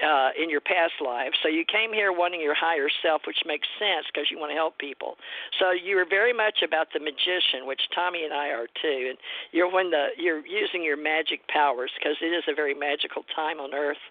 uh, 0.01 0.29
in 0.41 0.49
your 0.49 0.61
past 0.61 0.97
life. 1.03 1.33
So 1.43 1.49
you 1.49 1.63
came 1.69 1.93
here 1.93 2.11
wanting 2.11 2.41
your 2.41 2.55
higher 2.55 2.89
self, 3.01 3.21
which 3.27 3.45
makes 3.45 3.67
sense 3.77 4.09
because 4.09 4.31
you 4.31 4.39
want 4.39 4.49
to 4.49 4.57
help 4.57 4.77
people. 4.79 5.15
So 5.59 5.71
you 5.71 5.95
were 5.95 6.07
very 6.09 6.33
much 6.33 6.65
about 6.65 6.87
the 6.93 6.99
magician, 6.99 7.69
which 7.69 7.81
Tommy 7.93 8.25
and 8.25 8.33
I 8.33 8.49
are 8.49 8.65
too. 8.81 9.13
And 9.13 9.17
you're 9.51 9.69
when 9.71 9.91
the 9.91 10.15
you're 10.17 10.45
using 10.45 10.83
your 10.83 10.97
magic 10.97 11.45
powers 11.47 11.91
because 11.97 12.17
it 12.21 12.33
is 12.33 12.43
a 12.49 12.55
very 12.55 12.73
magical 12.73 13.21
time 13.35 13.59
on 13.59 13.73
Earth, 13.73 14.01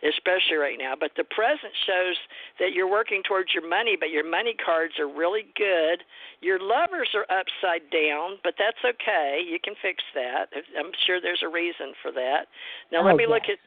especially 0.00 0.56
right 0.56 0.78
now. 0.80 0.94
But 0.98 1.12
the 1.16 1.24
present 1.28 1.72
shows 1.84 2.16
that 2.58 2.72
you're 2.72 2.90
working 2.90 3.22
towards 3.22 3.52
your 3.52 3.68
money, 3.68 3.96
but 3.98 4.08
your 4.10 4.24
money 4.24 4.56
cards 4.56 4.96
are 4.98 5.08
really 5.08 5.44
good. 5.56 6.00
Your 6.40 6.58
lovers 6.60 7.12
are 7.12 7.28
upside 7.28 7.88
down, 7.92 8.40
but 8.42 8.54
that's 8.56 8.80
okay. 8.84 9.44
You 9.44 9.58
can 9.60 9.74
fix 9.82 10.02
that. 10.14 10.48
I'm 10.78 10.92
sure 11.06 11.20
there's 11.20 11.44
a 11.44 11.48
reason 11.48 11.92
for 12.00 12.10
that. 12.12 12.48
Now 12.90 13.04
let 13.04 13.14
Oh, 13.14 13.16
me 13.16 13.26
look 13.26 13.44
at 13.52 13.58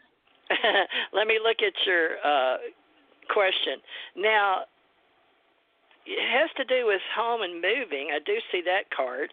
let 1.14 1.28
me 1.28 1.40
look 1.42 1.58
at 1.62 1.74
your 1.86 2.18
uh, 2.24 2.58
question. 3.30 3.82
Now, 4.18 4.66
it 6.10 6.26
has 6.26 6.50
to 6.58 6.66
do 6.66 6.88
with 6.90 7.02
home 7.14 7.42
and 7.46 7.62
moving. 7.62 8.10
I 8.10 8.20
do 8.26 8.42
see 8.52 8.62
that 8.66 8.90
card, 8.90 9.30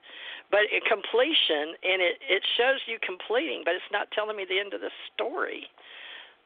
but 0.51 0.69
it, 0.69 0.85
completion, 0.85 1.73
and 1.81 2.05
it 2.05 2.21
it 2.29 2.43
shows 2.61 2.85
you 2.85 3.01
completing, 3.01 3.63
but 3.65 3.75
it's 3.75 3.93
not 3.93 4.13
telling 4.13 4.37
me 4.37 4.45
the 4.45 4.61
end 4.61 4.75
of 4.75 4.85
the 4.85 4.93
story. 5.15 5.65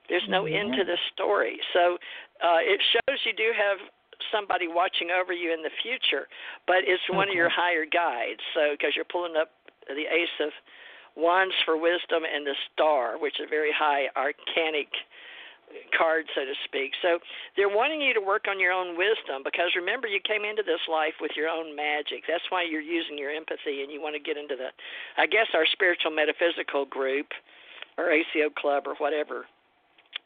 There's 0.09 0.27
no 0.29 0.47
end 0.47 0.75
to 0.75 0.83
the 0.83 0.99
story, 1.15 1.59
so 1.73 1.95
uh, 2.43 2.59
it 2.59 2.83
shows 2.91 3.19
you 3.23 3.35
do 3.35 3.55
have 3.55 3.79
somebody 4.35 4.67
watching 4.67 5.11
over 5.15 5.33
you 5.33 5.55
in 5.55 5.63
the 5.63 5.71
future, 5.83 6.27
but 6.67 6.83
it's 6.83 7.03
one 7.11 7.29
of 7.29 7.35
your 7.35 7.49
higher 7.49 7.87
guides. 7.87 8.43
So 8.55 8.75
because 8.75 8.95
you're 8.95 9.07
pulling 9.07 9.39
up 9.39 9.51
the 9.87 10.07
Ace 10.11 10.37
of 10.43 10.51
Wands 11.21 11.55
for 11.65 11.77
wisdom 11.77 12.25
and 12.25 12.47
the 12.47 12.57
Star, 12.73 13.21
which 13.21 13.39
is 13.39 13.47
a 13.47 13.51
very 13.51 13.73
high 13.77 14.09
arcanic 14.17 14.89
card, 15.97 16.27
so 16.35 16.43
to 16.43 16.57
speak. 16.65 16.93
So 17.03 17.19
they're 17.57 17.71
wanting 17.71 18.01
you 18.01 18.15
to 18.15 18.21
work 18.21 18.47
on 18.49 18.59
your 18.59 18.73
own 18.73 18.97
wisdom 18.97 19.43
because 19.45 19.77
remember, 19.77 20.09
you 20.09 20.21
came 20.25 20.45
into 20.45 20.63
this 20.63 20.83
life 20.91 21.15
with 21.21 21.33
your 21.37 21.49
own 21.49 21.77
magic. 21.77 22.27
That's 22.27 22.45
why 22.51 22.65
you're 22.65 22.85
using 22.85 23.19
your 23.19 23.31
empathy 23.31 23.83
and 23.83 23.93
you 23.93 24.01
want 24.01 24.15
to 24.17 24.23
get 24.23 24.37
into 24.37 24.57
the, 24.57 24.75
I 25.17 25.27
guess, 25.27 25.47
our 25.55 25.67
spiritual 25.71 26.11
metaphysical 26.11 26.87
group 26.87 27.31
or 27.99 28.11
ACO 28.11 28.51
club 28.51 28.85
or 28.87 28.95
whatever. 28.99 29.47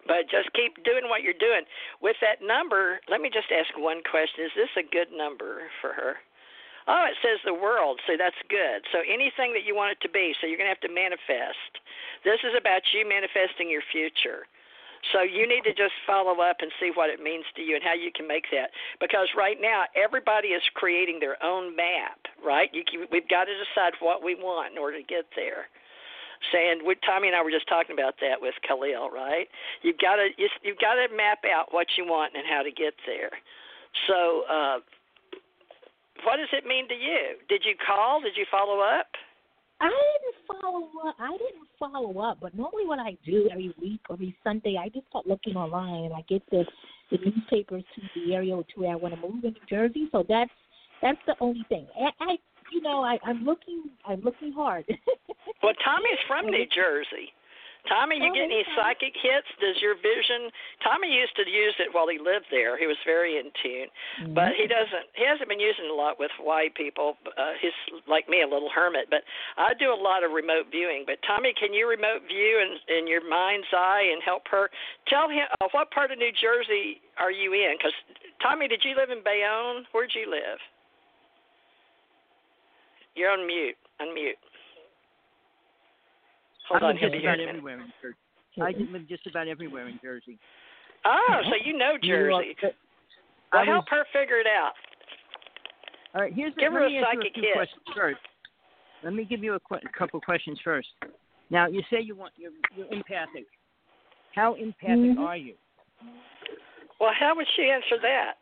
But 0.07 0.29
just 0.29 0.53
keep 0.53 0.85
doing 0.85 1.09
what 1.09 1.23
you're 1.23 1.39
doing. 1.41 1.65
With 2.03 2.17
that 2.21 2.45
number, 2.45 3.01
let 3.09 3.21
me 3.21 3.31
just 3.33 3.49
ask 3.49 3.73
one 3.77 4.05
question. 4.05 4.45
Is 4.45 4.53
this 4.57 4.73
a 4.77 4.85
good 4.85 5.09
number 5.09 5.73
for 5.81 5.93
her? 5.97 6.21
Oh, 6.87 7.05
it 7.09 7.17
says 7.25 7.41
the 7.45 7.57
world. 7.57 8.01
So 8.07 8.17
that's 8.19 8.37
good. 8.53 8.85
So 8.93 9.01
anything 9.09 9.57
that 9.57 9.65
you 9.65 9.73
want 9.73 9.97
it 9.97 10.01
to 10.05 10.11
be. 10.13 10.37
So 10.41 10.47
you're 10.47 10.61
going 10.61 10.69
to 10.69 10.75
have 10.77 10.85
to 10.85 10.93
manifest. 10.93 11.81
This 12.25 12.41
is 12.45 12.53
about 12.53 12.85
you 12.93 13.09
manifesting 13.09 13.73
your 13.73 13.85
future. 13.89 14.45
So 15.13 15.21
you 15.21 15.45
need 15.45 15.65
to 15.69 15.77
just 15.77 15.93
follow 16.07 16.41
up 16.41 16.65
and 16.65 16.73
see 16.81 16.89
what 16.95 17.11
it 17.11 17.21
means 17.21 17.45
to 17.57 17.63
you 17.63 17.77
and 17.77 17.85
how 17.85 17.93
you 17.93 18.09
can 18.09 18.27
make 18.27 18.49
that. 18.53 18.73
Because 19.01 19.29
right 19.37 19.61
now 19.61 19.85
everybody 19.93 20.57
is 20.57 20.63
creating 20.73 21.21
their 21.21 21.37
own 21.45 21.77
map, 21.77 22.21
right? 22.41 22.73
You 22.73 22.85
can, 22.89 23.05
we've 23.13 23.29
got 23.29 23.45
to 23.45 23.53
decide 23.53 23.93
what 24.01 24.25
we 24.25 24.35
want 24.35 24.73
in 24.73 24.79
order 24.79 24.97
to 24.97 25.05
get 25.05 25.29
there. 25.37 25.69
Saying, 26.53 26.85
we, 26.85 26.97
Tommy 27.05 27.29
and 27.29 27.37
I 27.37 27.43
were 27.43 27.53
just 27.53 27.69
talking 27.69 27.97
about 27.97 28.17
that 28.21 28.37
with 28.41 28.53
Khalil, 28.69 29.09
right? 29.09 29.49
You've 29.81 29.97
got 29.97 30.17
to 30.17 30.29
you, 30.37 30.49
you've 30.61 30.81
got 30.81 31.01
to 31.01 31.09
map 31.15 31.41
out 31.49 31.73
what 31.73 31.87
you 31.97 32.05
want 32.05 32.37
and 32.37 32.45
how 32.45 32.61
to 32.61 32.71
get 32.71 32.93
there. 33.07 33.33
So, 34.09 34.45
uh, 34.45 34.79
what 36.23 36.37
does 36.37 36.49
it 36.53 36.67
mean 36.67 36.89
to 36.89 36.95
you? 36.95 37.37
Did 37.49 37.63
you 37.65 37.75
call? 37.85 38.21
Did 38.21 38.37
you 38.37 38.47
follow 38.51 38.81
up? 38.81 39.07
I 39.81 39.89
didn't 39.89 40.61
follow 40.61 40.89
up. 41.07 41.17
I 41.19 41.33
didn't 41.33 41.69
follow 41.79 42.19
up, 42.21 42.39
but 42.41 42.55
normally 42.55 42.87
what 42.87 42.99
I 42.99 43.17
do 43.27 43.49
every 43.51 43.75
week 43.81 44.01
or 44.09 44.15
every 44.15 44.37
Sunday, 44.45 44.77
I 44.81 44.89
just 44.89 45.07
start 45.09 45.27
looking 45.27 45.57
online 45.57 46.05
and 46.05 46.15
I 46.15 46.23
get 46.29 46.43
the 46.51 46.65
the 47.11 47.19
newspapers 47.19 47.85
to 47.95 48.03
the 48.15 48.35
area 48.35 48.57
to 48.57 48.81
where 48.81 48.93
I 48.93 48.95
want 48.95 49.15
to 49.15 49.21
move 49.21 49.45
in 49.45 49.53
New 49.53 49.67
Jersey. 49.69 50.09
So 50.13 50.25
that's 50.29 50.51
that's 51.03 51.19
the 51.27 51.35
only 51.41 51.65
thing. 51.69 51.87
I, 52.01 52.11
I 52.21 52.37
you 52.73 52.81
know, 52.81 53.05
I, 53.05 53.19
I'm 53.25 53.45
looking 53.45 53.91
I'm 54.07 54.21
looking 54.23 54.53
hard. 54.53 54.85
well, 55.63 55.75
Tommy's 55.85 56.19
from 56.27 56.47
New 56.47 56.67
Jersey. 56.75 57.33
Tommy, 57.89 58.17
you 58.17 58.33
oh, 58.33 58.35
get 58.35 58.49
any 58.49 58.65
psychic 58.73 59.13
hits? 59.13 59.49
Does 59.61 59.77
your 59.85 59.93
vision? 59.95 60.49
Tommy 60.81 61.13
used 61.13 61.37
to 61.37 61.45
use 61.45 61.77
it 61.77 61.93
while 61.93 62.09
he 62.09 62.17
lived 62.17 62.49
there. 62.49 62.81
He 62.81 62.89
was 62.89 62.97
very 63.05 63.37
in 63.37 63.53
tune, 63.61 63.93
mm-hmm. 64.25 64.33
but 64.33 64.57
he 64.57 64.65
doesn't. 64.65 65.13
He 65.13 65.25
hasn't 65.29 65.49
been 65.53 65.61
using 65.61 65.85
it 65.85 65.93
a 65.93 65.95
lot 65.95 66.17
with 66.17 66.33
white 66.41 66.73
people. 66.75 67.21
Uh, 67.29 67.61
he's 67.61 67.77
like 68.09 68.25
me, 68.29 68.41
a 68.41 68.49
little 68.49 68.73
hermit. 68.73 69.13
But 69.13 69.29
I 69.61 69.77
do 69.77 69.93
a 69.93 70.01
lot 70.01 70.25
of 70.25 70.33
remote 70.33 70.73
viewing. 70.73 71.05
But 71.05 71.21
Tommy, 71.29 71.53
can 71.53 71.77
you 71.77 71.85
remote 71.85 72.25
view 72.25 72.57
in 72.57 72.81
in 72.89 73.05
your 73.05 73.21
mind's 73.29 73.69
eye 73.77 74.09
and 74.09 74.25
help 74.25 74.49
her? 74.49 74.73
Tell 75.05 75.29
him 75.29 75.45
uh, 75.61 75.69
what 75.77 75.93
part 75.93 76.09
of 76.09 76.17
New 76.17 76.33
Jersey 76.33 77.05
are 77.21 77.33
you 77.33 77.53
in? 77.53 77.77
Because 77.77 77.95
Tommy, 78.41 78.65
did 78.65 78.81
you 78.81 78.97
live 78.97 79.13
in 79.13 79.21
Bayonne? 79.21 79.85
Where'd 79.93 80.17
you 80.17 80.25
live? 80.31 80.59
You're 83.15 83.31
on 83.31 83.47
mute. 83.47 83.77
Unmute. 84.01 84.41
Hold 86.69 86.83
I 86.83 86.87
on, 86.87 86.95
live 86.97 87.13
just 87.13 87.17
about 87.21 87.41
everywhere 87.41 87.81
in 87.81 87.93
Jersey. 88.01 88.17
I 88.61 88.93
live 88.93 89.09
just 89.09 89.27
about 89.27 89.49
everywhere 89.49 89.89
in 89.89 89.99
Jersey. 90.03 90.39
Oh, 91.05 91.41
so 91.45 91.55
you 91.65 91.77
know 91.77 91.97
Jersey. 92.03 92.57
You 92.61 92.69
know, 92.69 92.71
well, 93.53 93.61
was, 93.61 93.69
help 93.69 93.85
her 93.91 94.05
figure 94.13 94.39
it 94.39 94.47
out. 94.47 94.73
All 96.15 96.23
right, 96.23 96.33
here's 96.33 96.55
give 96.55 96.73
let 96.73 96.83
her 96.83 96.89
me 96.89 96.99
a 96.99 97.03
psychic 97.03 97.37
you 97.37 97.43
a 97.43 97.47
few 97.47 97.53
questions 97.55 97.83
first. 97.95 98.21
Let 99.03 99.13
me 99.13 99.25
give 99.25 99.43
you 99.43 99.55
a, 99.55 99.61
qu- 99.61 99.85
a 99.85 99.99
couple 99.99 100.21
questions 100.21 100.59
first. 100.65 100.89
Now, 101.51 101.67
you 101.67 101.83
say 101.91 102.01
you 102.01 102.17
want 102.17 102.33
you're, 102.37 102.53
you're 102.77 102.87
empathic. 102.93 103.45
How 104.35 104.55
empathic 104.55 104.97
mm-hmm. 104.97 105.21
are 105.21 105.37
you? 105.37 105.55
Well, 107.01 107.13
how 107.19 107.37
would 107.37 107.47
she 107.57 107.71
answer 107.71 108.01
that? 108.03 108.33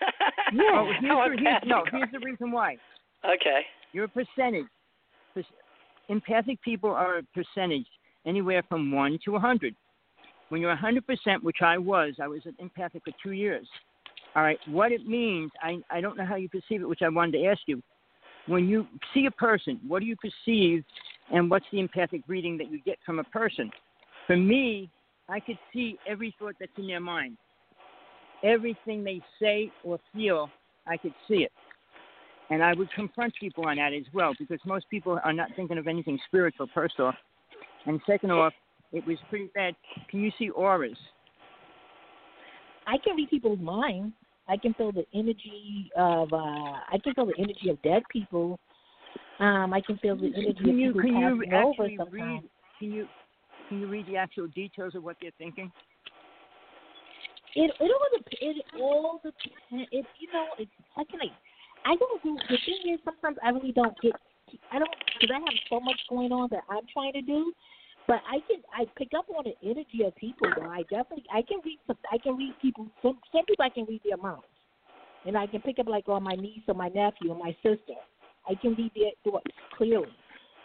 yeah. 0.52 0.62
Oh, 0.74 0.86
here's 1.00 1.02
the, 1.02 1.42
here's, 1.42 1.62
no, 1.66 1.84
here's 1.90 2.12
the 2.12 2.18
reason 2.18 2.52
why. 2.52 2.76
Okay. 3.24 3.62
You're 3.92 4.08
percentage 4.08 4.66
empathic 6.10 6.60
people 6.62 6.90
are 6.90 7.18
a 7.18 7.22
percentage 7.34 7.86
anywhere 8.26 8.62
from 8.68 8.92
1 8.92 9.18
to 9.24 9.30
100. 9.32 9.74
When 10.50 10.60
you're 10.60 10.76
100%, 10.76 11.42
which 11.42 11.58
I 11.62 11.78
was, 11.78 12.14
I 12.20 12.26
was 12.26 12.40
an 12.44 12.54
empathic 12.58 13.02
for 13.04 13.12
two 13.22 13.32
years. 13.32 13.66
All 14.34 14.42
right, 14.42 14.58
what 14.66 14.92
it 14.92 15.06
means, 15.06 15.50
I, 15.62 15.78
I 15.90 16.00
don't 16.00 16.16
know 16.16 16.26
how 16.26 16.36
you 16.36 16.48
perceive 16.48 16.82
it, 16.82 16.88
which 16.88 17.02
I 17.02 17.08
wanted 17.08 17.38
to 17.38 17.46
ask 17.46 17.60
you. 17.66 17.82
When 18.46 18.68
you 18.68 18.86
see 19.14 19.26
a 19.26 19.30
person, 19.30 19.80
what 19.86 20.00
do 20.00 20.06
you 20.06 20.16
perceive, 20.16 20.84
and 21.32 21.48
what's 21.48 21.66
the 21.72 21.78
empathic 21.78 22.22
reading 22.26 22.58
that 22.58 22.70
you 22.70 22.80
get 22.82 22.98
from 23.06 23.20
a 23.20 23.24
person? 23.24 23.70
For 24.26 24.36
me, 24.36 24.90
I 25.28 25.38
could 25.40 25.58
see 25.72 25.98
every 26.08 26.34
thought 26.38 26.56
that's 26.58 26.72
in 26.76 26.88
their 26.88 27.00
mind. 27.00 27.36
Everything 28.42 29.04
they 29.04 29.20
say 29.40 29.70
or 29.84 29.98
feel, 30.12 30.50
I 30.86 30.96
could 30.96 31.14
see 31.28 31.44
it. 31.44 31.52
And 32.50 32.64
I 32.64 32.74
would 32.74 32.90
confront 32.92 33.32
people 33.38 33.66
on 33.66 33.76
that 33.76 33.92
as 33.92 34.04
well 34.12 34.34
because 34.38 34.58
most 34.66 34.90
people 34.90 35.18
are 35.24 35.32
not 35.32 35.50
thinking 35.54 35.78
of 35.78 35.86
anything 35.86 36.18
spiritual, 36.26 36.68
first 36.74 36.98
off. 36.98 37.14
And 37.86 38.00
second 38.06 38.32
off, 38.32 38.52
it 38.92 39.06
was 39.06 39.16
pretty 39.28 39.50
bad. 39.54 39.74
Can 40.10 40.20
you 40.20 40.32
see 40.36 40.50
auras? 40.50 40.98
I 42.86 42.98
can 42.98 43.14
read 43.16 43.30
people's 43.30 43.60
minds. 43.60 44.12
I 44.48 44.56
can 44.56 44.74
feel 44.74 44.90
the 44.90 45.06
energy 45.14 45.90
of 45.96 46.32
uh 46.32 46.36
I 46.36 46.98
can 47.02 47.14
feel 47.14 47.26
the 47.26 47.38
energy 47.38 47.70
of 47.70 47.80
dead 47.82 48.02
people. 48.10 48.58
Um, 49.38 49.72
I 49.72 49.80
can 49.80 49.96
feel 49.98 50.16
the 50.16 50.32
energy 50.36 50.58
can 50.58 50.78
you, 50.78 50.90
of 50.90 50.96
people 50.96 51.10
can 51.12 51.20
you 51.20 51.56
over 51.56 51.84
read, 51.84 51.98
sometimes. 51.98 52.42
Can 52.80 52.92
you 52.92 53.06
can 53.68 53.80
you 53.80 53.86
read 53.86 54.06
the 54.06 54.16
actual 54.16 54.48
details 54.48 54.96
of 54.96 55.04
what 55.04 55.16
they're 55.22 55.30
thinking? 55.38 55.70
It 57.54 57.70
it 57.78 57.90
all 57.92 58.08
it 58.40 58.56
all 58.80 59.20
depends. 59.22 59.88
It 59.92 60.04
you 60.18 60.32
know 60.32 60.46
it's 60.58 60.70
how 60.96 61.04
can 61.04 61.20
I 61.20 61.30
I 61.84 61.96
don't 61.96 62.22
do 62.22 62.36
the 62.48 62.58
thing 62.64 62.94
is 62.94 63.00
sometimes 63.04 63.38
I 63.42 63.50
really 63.50 63.72
don't 63.72 63.94
get 64.00 64.12
I 64.72 64.78
don't 64.78 64.90
because 65.20 65.34
I 65.34 65.38
have 65.38 65.58
so 65.68 65.80
much 65.80 66.00
going 66.08 66.32
on 66.32 66.48
that 66.50 66.64
I'm 66.68 66.86
trying 66.92 67.12
to 67.14 67.22
do. 67.22 67.52
But 68.08 68.20
I 68.26 68.40
can 68.48 68.60
I 68.74 68.86
pick 68.96 69.10
up 69.16 69.26
on 69.30 69.44
the 69.44 69.54
energy 69.62 70.02
of 70.04 70.14
people 70.16 70.48
though. 70.56 70.68
I 70.68 70.82
definitely 70.90 71.24
I 71.32 71.42
can 71.42 71.60
read 71.64 71.78
some 71.86 71.96
I 72.10 72.18
can 72.18 72.36
read 72.36 72.54
people 72.60 72.86
some 73.02 73.18
some 73.32 73.44
people 73.44 73.64
I 73.64 73.70
can 73.70 73.84
read 73.86 74.00
their 74.04 74.16
minds. 74.16 74.44
And 75.26 75.36
I 75.36 75.46
can 75.46 75.60
pick 75.60 75.78
up 75.78 75.86
like 75.86 76.08
on 76.08 76.22
my 76.22 76.34
niece 76.34 76.64
or 76.66 76.74
my 76.74 76.88
nephew 76.88 77.30
or 77.30 77.38
my 77.38 77.54
sister. 77.62 77.98
I 78.48 78.54
can 78.54 78.74
read 78.74 78.90
their 78.96 79.12
thoughts 79.22 79.52
clearly. 79.76 80.08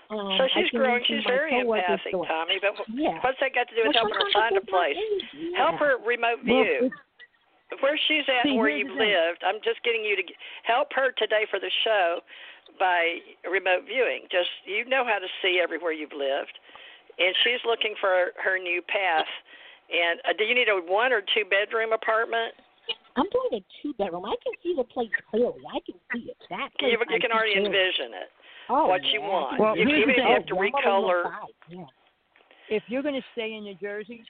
Um, 0.09 0.37
so 0.37 0.47
she's 0.53 0.69
growing. 0.69 1.03
She's 1.07 1.25
very 1.25 1.59
empathic. 1.59 2.13
Tommy. 2.13 2.61
But 2.61 2.77
yeah. 2.93 3.19
what's 3.21 3.37
that 3.41 3.53
got 3.53 3.67
to 3.69 3.75
do 3.75 3.81
with 3.85 3.95
well, 3.95 4.05
helping 4.05 4.21
her 4.21 4.31
find 4.33 4.57
a 4.57 4.65
place? 4.65 4.95
Yeah. 5.33 5.57
Help 5.57 5.79
her 5.79 5.97
remote 6.05 6.45
view. 6.45 6.77
Well, 6.81 6.89
where 7.81 7.97
she's 8.07 8.23
at 8.29 8.43
See, 8.43 8.49
and 8.53 8.57
where 8.59 8.69
you've 8.69 8.93
the 8.93 8.99
thing. 8.99 9.09
lived. 9.13 9.41
I'm 9.45 9.59
just 9.63 9.81
getting 9.83 10.03
you 10.03 10.15
to 10.15 10.23
help 10.63 10.89
her 10.93 11.11
today 11.17 11.45
for 11.49 11.59
the 11.59 11.71
show 11.83 12.19
by 12.79 13.17
remote 13.49 13.85
viewing. 13.87 14.27
Just 14.31 14.49
you 14.65 14.85
know 14.85 15.03
how 15.05 15.17
to 15.19 15.27
see 15.41 15.59
everywhere 15.61 15.91
you've 15.93 16.13
lived, 16.15 16.53
and 17.17 17.33
she's 17.43 17.61
looking 17.65 17.95
for 17.99 18.31
her 18.43 18.57
new 18.59 18.81
path. 18.85 19.29
And 19.89 20.19
uh, 20.25 20.33
do 20.37 20.43
you 20.45 20.55
need 20.55 20.69
a 20.69 20.77
one 20.81 21.13
or 21.13 21.21
two 21.21 21.45
bedroom 21.49 21.93
apartment? 21.93 22.53
I'm 23.15 23.25
doing 23.31 23.61
a 23.61 23.65
two 23.81 23.93
bedroom. 23.97 24.25
I 24.25 24.35
can 24.43 24.53
see 24.61 24.73
the 24.75 24.83
place 24.83 25.09
clearly. 25.29 25.61
I 25.71 25.79
can 25.85 25.95
see 26.13 26.29
it. 26.29 26.37
That 26.49 26.69
place 26.79 26.91
You, 26.91 26.99
you 26.99 27.05
can 27.05 27.21
see 27.21 27.33
already 27.33 27.53
clearly. 27.53 27.69
envision 27.71 28.09
it. 28.13 28.29
oh, 28.69 28.87
what 28.87 29.01
yeah, 29.05 29.13
you 29.13 29.21
want. 29.21 29.59
Well, 29.59 29.73
see 29.75 29.81
If, 29.81 29.87
even 29.87 30.09
if 30.09 30.17
you 30.17 30.23
thing. 30.23 30.33
have 30.33 30.45
to 30.47 30.55
yeah, 30.55 30.61
I'm 30.61 30.85
on 30.85 31.03
recolor. 31.05 31.23
Yeah. 31.69 31.85
If 32.67 32.83
you're 32.87 33.03
going 33.03 33.15
to 33.15 33.25
stay 33.33 33.53
in 33.53 33.63
New 33.63 33.75
Jersey, 33.79 34.21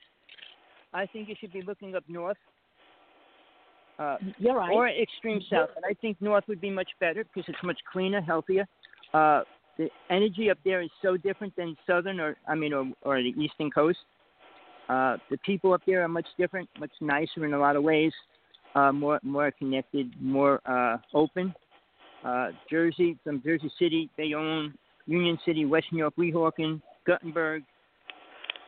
I 0.94 1.06
think 1.08 1.30
you 1.30 1.36
should 1.40 1.52
be 1.54 1.62
looking 1.64 1.96
up 1.96 2.04
north. 2.08 2.38
Uh, 3.98 4.18
You're 4.38 4.56
right. 4.56 4.72
or 4.72 4.90
extreme 4.90 5.42
south. 5.50 5.70
And 5.76 5.86
I 5.86 5.94
think 5.94 6.22
north 6.22 6.44
would 6.48 6.60
be 6.60 6.70
much 6.70 6.90
better 7.00 7.24
because 7.24 7.48
it's 7.48 7.64
much 7.64 7.80
cleaner, 7.92 8.22
healthier. 8.22 8.68
Uh, 9.14 9.42
the 9.78 9.90
energy 10.10 10.50
up 10.50 10.58
there 10.66 10.82
is 10.82 10.90
so 11.02 11.18
different 11.18 11.56
than 11.56 11.76
southern 11.88 12.20
or 12.20 12.36
I 12.48 12.56
mean 12.56 12.74
or 12.74 12.86
or 13.04 13.22
the 13.22 13.34
eastern 13.42 13.72
coast. 13.72 14.00
Uh, 14.90 15.18
the 15.32 15.38
people 15.46 15.74
up 15.74 15.82
there 15.88 16.04
are 16.04 16.08
much 16.08 16.28
different, 16.38 16.70
much 16.80 16.92
nicer 17.02 17.46
in 17.46 17.54
a 17.54 17.60
lot 17.60 17.76
of 17.76 17.84
ways, 17.84 18.14
uh, 18.76 18.92
more 18.92 19.20
more 19.24 19.52
connected, 19.52 20.12
more 20.22 20.62
uh, 20.66 20.98
open. 21.14 21.54
Uh, 22.24 22.50
Jersey, 22.70 23.18
from 23.24 23.42
Jersey 23.44 23.72
City, 23.78 24.10
Bayonne, 24.18 24.74
Union 25.06 25.38
City, 25.46 25.66
West 25.66 25.88
New 25.92 26.00
York, 26.00 26.16
Weehawken, 26.18 26.82
Guttenberg. 27.06 27.64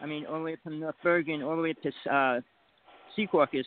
I 0.01 0.05
mean, 0.05 0.25
all 0.27 0.37
the 0.37 0.43
way 0.43 0.57
from 0.63 0.79
North 0.79 0.95
Bergen, 1.01 1.41
all 1.41 1.55
the 1.55 1.61
way 1.63 1.73
to 1.73 1.89
uh, 2.13 2.39
Secaucus. 3.17 3.65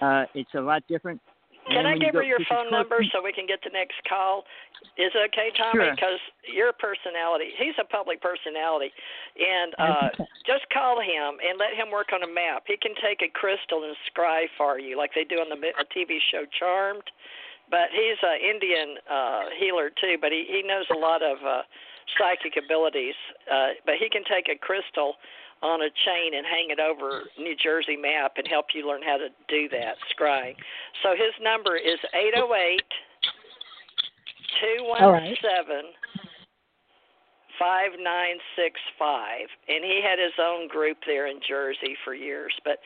Uh, 0.00 0.24
it's 0.34 0.54
a 0.54 0.60
lot 0.60 0.82
different. 0.88 1.20
Can 1.66 1.82
I 1.82 1.98
give 1.98 2.14
her 2.14 2.22
your 2.22 2.38
phone 2.48 2.70
number 2.70 3.02
so 3.10 3.18
we 3.22 3.32
can 3.32 3.46
get 3.46 3.58
the 3.64 3.74
next 3.74 3.98
call? 4.06 4.46
Is 4.94 5.10
it 5.10 5.22
okay, 5.34 5.50
Tommy? 5.58 5.82
Sure. 5.82 5.94
Because 5.98 6.22
your 6.46 6.70
personality, 6.78 7.50
he's 7.58 7.74
a 7.82 7.84
public 7.84 8.22
personality, 8.22 8.94
and 9.34 9.74
uh, 9.74 10.08
just 10.46 10.62
call 10.70 11.02
him 11.02 11.42
and 11.42 11.58
let 11.58 11.74
him 11.74 11.90
work 11.90 12.14
on 12.14 12.22
a 12.22 12.30
map. 12.30 12.70
He 12.70 12.78
can 12.78 12.94
take 13.02 13.18
a 13.18 13.30
crystal 13.34 13.82
and 13.82 13.98
scry 14.06 14.46
for 14.54 14.78
you, 14.78 14.94
like 14.94 15.10
they 15.18 15.26
do 15.26 15.42
on 15.42 15.50
the 15.50 15.58
TV 15.90 16.22
show 16.30 16.46
Charmed. 16.54 17.10
But 17.66 17.90
he's 17.90 18.20
an 18.22 18.38
Indian 18.38 19.02
uh, 19.10 19.50
healer 19.58 19.90
too. 19.90 20.22
But 20.22 20.30
he 20.30 20.46
he 20.46 20.62
knows 20.62 20.86
a 20.94 20.98
lot 20.98 21.18
of 21.18 21.42
uh, 21.42 21.66
psychic 22.14 22.54
abilities. 22.54 23.18
Uh, 23.50 23.74
but 23.84 23.98
he 23.98 24.06
can 24.06 24.22
take 24.22 24.46
a 24.46 24.54
crystal 24.54 25.18
on 25.62 25.82
a 25.82 25.90
chain 26.04 26.36
and 26.36 26.44
hang 26.44 26.68
it 26.70 26.80
over 26.80 27.24
New 27.38 27.56
Jersey 27.56 27.96
map 27.96 28.36
and 28.36 28.46
help 28.46 28.66
you 28.74 28.86
learn 28.86 29.02
how 29.02 29.16
to 29.16 29.28
do 29.48 29.68
that 29.70 29.96
scrying. 30.12 30.54
So 31.02 31.12
his 31.12 31.32
number 31.40 31.76
is 31.76 31.98
eight 32.14 32.34
zero 32.34 32.52
eight 32.54 32.92
two 34.60 34.84
one 34.84 35.34
seven 35.40 35.92
five 37.58 37.96
nine 37.96 38.36
six 38.54 38.76
five. 38.98 39.48
And 39.68 39.82
he 39.82 40.04
had 40.04 40.20
his 40.20 40.36
own 40.36 40.68
group 40.68 40.98
there 41.06 41.26
in 41.26 41.40
jersey 41.48 41.96
for 42.04 42.14
years 42.14 42.52
but 42.64 42.78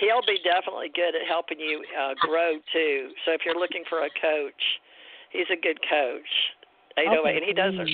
he'll 0.00 0.24
be 0.26 0.38
definitely 0.44 0.92
good 0.94 1.16
at 1.16 1.26
helping 1.26 1.58
you 1.58 1.82
uh 1.96 2.12
grow 2.20 2.60
too. 2.72 3.08
So 3.24 3.32
if 3.32 3.40
you're 3.44 3.58
looking 3.58 3.84
for 3.88 4.04
a 4.04 4.12
coach 4.20 4.62
he's 5.30 5.48
a 5.52 5.60
good 5.60 5.78
coach. 5.88 6.32
Eight 6.98 7.08
oh 7.08 7.26
eight. 7.26 7.36
And 7.36 7.44
he 7.44 7.52
doesn't 7.52 7.88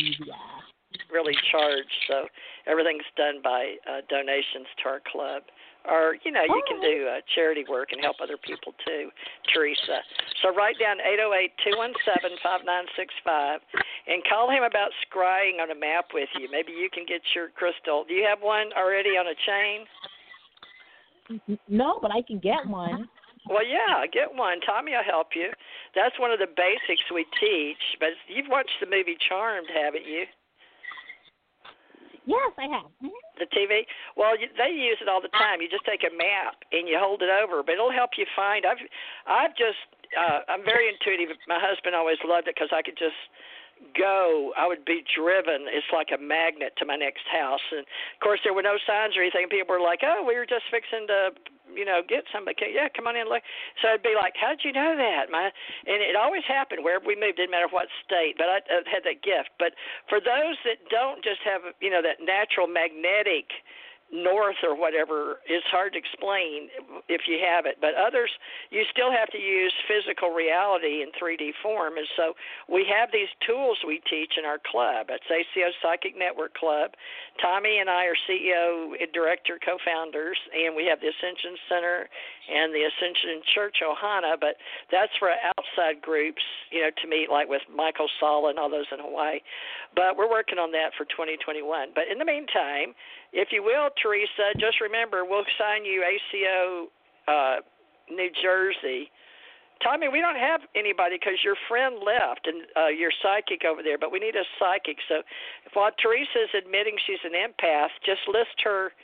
really 1.12 1.35
charge 1.51 1.90
so 2.09 2.27
everything's 2.66 3.09
done 3.16 3.41
by 3.43 3.77
uh 3.89 4.01
donations 4.09 4.66
to 4.82 4.89
our 4.89 5.01
club. 5.11 5.43
Or 5.85 6.16
you 6.24 6.32
know 6.32 6.41
you 6.49 6.62
can 6.65 6.81
do 6.81 7.09
uh, 7.09 7.20
charity 7.35 7.65
work 7.69 7.93
and 7.93 8.01
help 8.01 8.16
other 8.23 8.41
people 8.41 8.73
too 8.86 9.11
teresa. 9.53 10.01
So 10.41 10.49
write 10.55 10.81
down 10.81 10.97
eight 11.05 11.20
zero 11.20 11.35
eight 11.36 11.53
two 11.61 11.77
one 11.77 11.93
seven 12.09 12.36
five 12.43 12.65
nine 12.65 12.89
six 12.97 13.12
five 13.20 13.61
and 14.09 14.24
call 14.24 14.49
him 14.49 14.65
about 14.65 14.89
scrying 15.05 15.61
on 15.61 15.70
a 15.70 15.78
map 15.78 16.16
with 16.16 16.28
you. 16.41 16.49
Maybe 16.51 16.73
you 16.73 16.89
can 16.89 17.05
get 17.05 17.20
your 17.36 17.53
crystal. 17.53 18.05
Do 18.09 18.15
you 18.15 18.24
have 18.24 18.41
one 18.41 18.73
already 18.73 19.20
on 19.20 19.28
a 19.28 19.36
chain? 19.45 19.85
No, 21.69 21.99
but 22.01 22.11
I 22.12 22.20
can 22.20 22.39
get 22.39 22.65
one. 22.65 23.09
well 23.49 23.66
yeah 23.66 24.09
get 24.09 24.32
one. 24.32 24.61
Tommy 24.65 24.93
will 24.93 25.05
help 25.05 25.36
you. 25.36 25.53
That's 25.95 26.16
one 26.19 26.32
of 26.32 26.39
the 26.41 26.49
basics 26.49 27.05
we 27.12 27.28
teach 27.36 27.85
but 28.01 28.16
you've 28.28 28.49
watched 28.49 28.81
the 28.81 28.89
movie 28.89 29.20
charmed 29.28 29.69
haven't 29.69 30.07
you 30.09 30.24
Yes, 32.27 32.53
I 32.57 32.67
have. 32.73 32.89
Mhm. 33.03 33.13
the 33.39 33.47
TV. 33.47 33.87
Well, 34.17 34.39
you, 34.39 34.49
they 34.57 34.71
use 34.71 34.99
it 35.01 35.09
all 35.09 35.21
the 35.21 35.29
time. 35.29 35.61
You 35.61 35.69
just 35.69 35.85
take 35.85 36.05
a 36.05 36.15
map 36.15 36.57
and 36.73 36.89
you 36.89 36.99
hold 36.99 37.21
it 37.23 37.29
over, 37.31 37.63
but 37.63 37.73
it'll 37.73 37.93
help 37.93 38.17
you 38.17 38.27
find. 38.37 38.65
I've 38.65 38.79
I've 39.27 39.55
just 39.57 39.79
uh, 40.17 40.41
I'm 40.49 40.65
very 40.65 40.89
intuitive. 40.89 41.37
My 41.49 41.59
husband 41.61 41.95
always 41.95 42.19
loved 42.25 42.49
it 42.49 42.55
because 42.55 42.71
I 42.73 42.81
could 42.83 42.97
just 42.97 43.19
go. 43.99 44.53
I 44.57 44.67
would 44.67 44.85
be 44.85 45.03
driven. 45.15 45.67
It's 45.69 45.87
like 45.93 46.09
a 46.15 46.21
magnet 46.21 46.73
to 46.79 46.87
my 46.87 46.97
next 46.97 47.27
house. 47.29 47.63
And 47.73 47.81
of 47.83 48.21
course, 48.23 48.41
there 48.45 48.55
were 48.55 48.63
no 48.65 48.79
signs 48.87 49.17
or 49.17 49.23
anything. 49.23 49.49
People 49.51 49.75
were 49.77 49.83
like, 49.85 50.01
"Oh, 50.03 50.25
we 50.27 50.37
were 50.37 50.47
just 50.47 50.65
fixing 50.71 51.07
to." 51.09 51.31
You 51.73 51.85
know, 51.85 52.03
get 52.07 52.24
somebody. 52.32 52.57
Yeah, 52.73 52.89
come 52.93 53.07
on 53.07 53.16
in. 53.16 53.28
Look. 53.28 53.43
So 53.81 53.89
I'd 53.89 54.03
be 54.03 54.15
like, 54.15 54.35
"How'd 54.36 54.61
you 54.65 54.73
know 54.73 54.97
that?" 54.97 55.31
My 55.31 55.49
and 55.86 56.01
it 56.03 56.16
always 56.16 56.45
happened 56.47 56.85
wherever 56.85 57.05
we 57.07 57.16
moved. 57.16 57.36
Didn't 57.36 57.51
matter 57.51 57.70
what 57.70 57.89
state, 58.05 58.36
but 58.36 58.49
I, 58.49 58.59
I 58.69 58.85
had 58.85 59.05
that 59.05 59.23
gift. 59.24 59.51
But 59.59 59.73
for 60.09 60.20
those 60.20 60.61
that 60.65 60.85
don't 60.91 61.24
just 61.24 61.41
have, 61.45 61.62
you 61.81 61.91
know, 61.91 62.03
that 62.03 62.20
natural 62.20 62.66
magnetic 62.66 63.49
north 64.15 64.62
or 64.62 64.78
whatever 64.78 65.43
it's 65.51 65.66
hard 65.74 65.93
to 65.93 65.99
explain 65.99 66.70
if 67.11 67.27
you 67.27 67.43
have 67.43 67.66
it. 67.66 67.82
But 67.82 67.99
others 67.99 68.31
you 68.70 68.86
still 68.95 69.11
have 69.11 69.27
to 69.35 69.39
use 69.39 69.74
physical 69.91 70.31
reality 70.31 71.03
in 71.03 71.11
3D 71.19 71.59
form. 71.62 71.99
And 71.99 72.07
so 72.15 72.39
we 72.70 72.86
have 72.86 73.11
these 73.11 73.28
tools 73.43 73.78
we 73.82 73.99
teach 74.07 74.39
in 74.39 74.47
our 74.47 74.62
club. 74.62 75.11
It's 75.11 75.27
ACO 75.27 75.74
Psychic 75.82 76.15
Network 76.16 76.55
Club. 76.55 76.95
Tommy 77.43 77.82
and 77.82 77.91
I 77.91 78.07
are 78.07 78.19
CEO 78.31 78.95
director 79.12 79.59
co-founders 79.59 80.39
and 80.55 80.77
we 80.78 80.86
have 80.86 81.03
the 81.03 81.11
Ascension 81.11 81.59
Center 81.69 82.07
and 82.47 82.70
the 82.70 82.86
Ascension 82.86 83.43
Church 83.51 83.82
Ohana. 83.82 84.39
But 84.39 84.62
that's 84.95 85.12
for 85.19 85.35
outside 85.35 85.99
groups 86.01 86.43
you 86.70 86.86
know 86.86 86.95
to 87.03 87.09
meet 87.11 87.31
like 87.31 87.49
with 87.49 87.62
Michael 87.66 88.09
Salla 88.20 88.55
and 88.55 88.59
all 88.59 88.70
those 88.70 88.86
in 88.95 89.03
Hawaii. 89.03 89.43
But 89.99 90.15
we're 90.16 90.31
working 90.31 90.59
on 90.62 90.70
that 90.73 90.95
for 90.95 91.05
2021 91.11 91.91
but 91.95 92.05
in 92.11 92.19
the 92.19 92.24
meantime 92.24 92.95
if 93.35 93.51
you 93.51 93.62
will, 93.62 93.90
Teresa, 94.01 94.55
just 94.62 94.81
remember 94.81 95.27
we'll 95.27 95.47
sign 95.59 95.85
you 95.85 96.06
ACO 96.06 96.86
uh, 97.27 97.56
New 98.09 98.31
Jersey. 98.40 99.11
Tommy, 99.82 100.09
we 100.09 100.23
don't 100.23 100.39
have 100.39 100.62
anybody 100.78 101.19
because 101.19 101.43
your 101.43 101.59
friend 101.69 101.98
left 101.98 102.47
and 102.47 102.62
uh, 102.78 102.89
your 102.89 103.11
psychic 103.20 103.66
over 103.66 103.82
there, 103.82 103.98
but 103.98 104.15
we 104.15 104.23
need 104.23 104.39
a 104.39 104.47
psychic. 104.56 104.97
So 105.11 105.27
while 105.74 105.90
Teresa 106.01 106.47
is 106.47 106.52
admitting 106.55 106.94
she's 107.05 107.20
an 107.27 107.35
empath, 107.35 107.90
just 108.06 108.23
list 108.31 108.55
her 108.62 108.94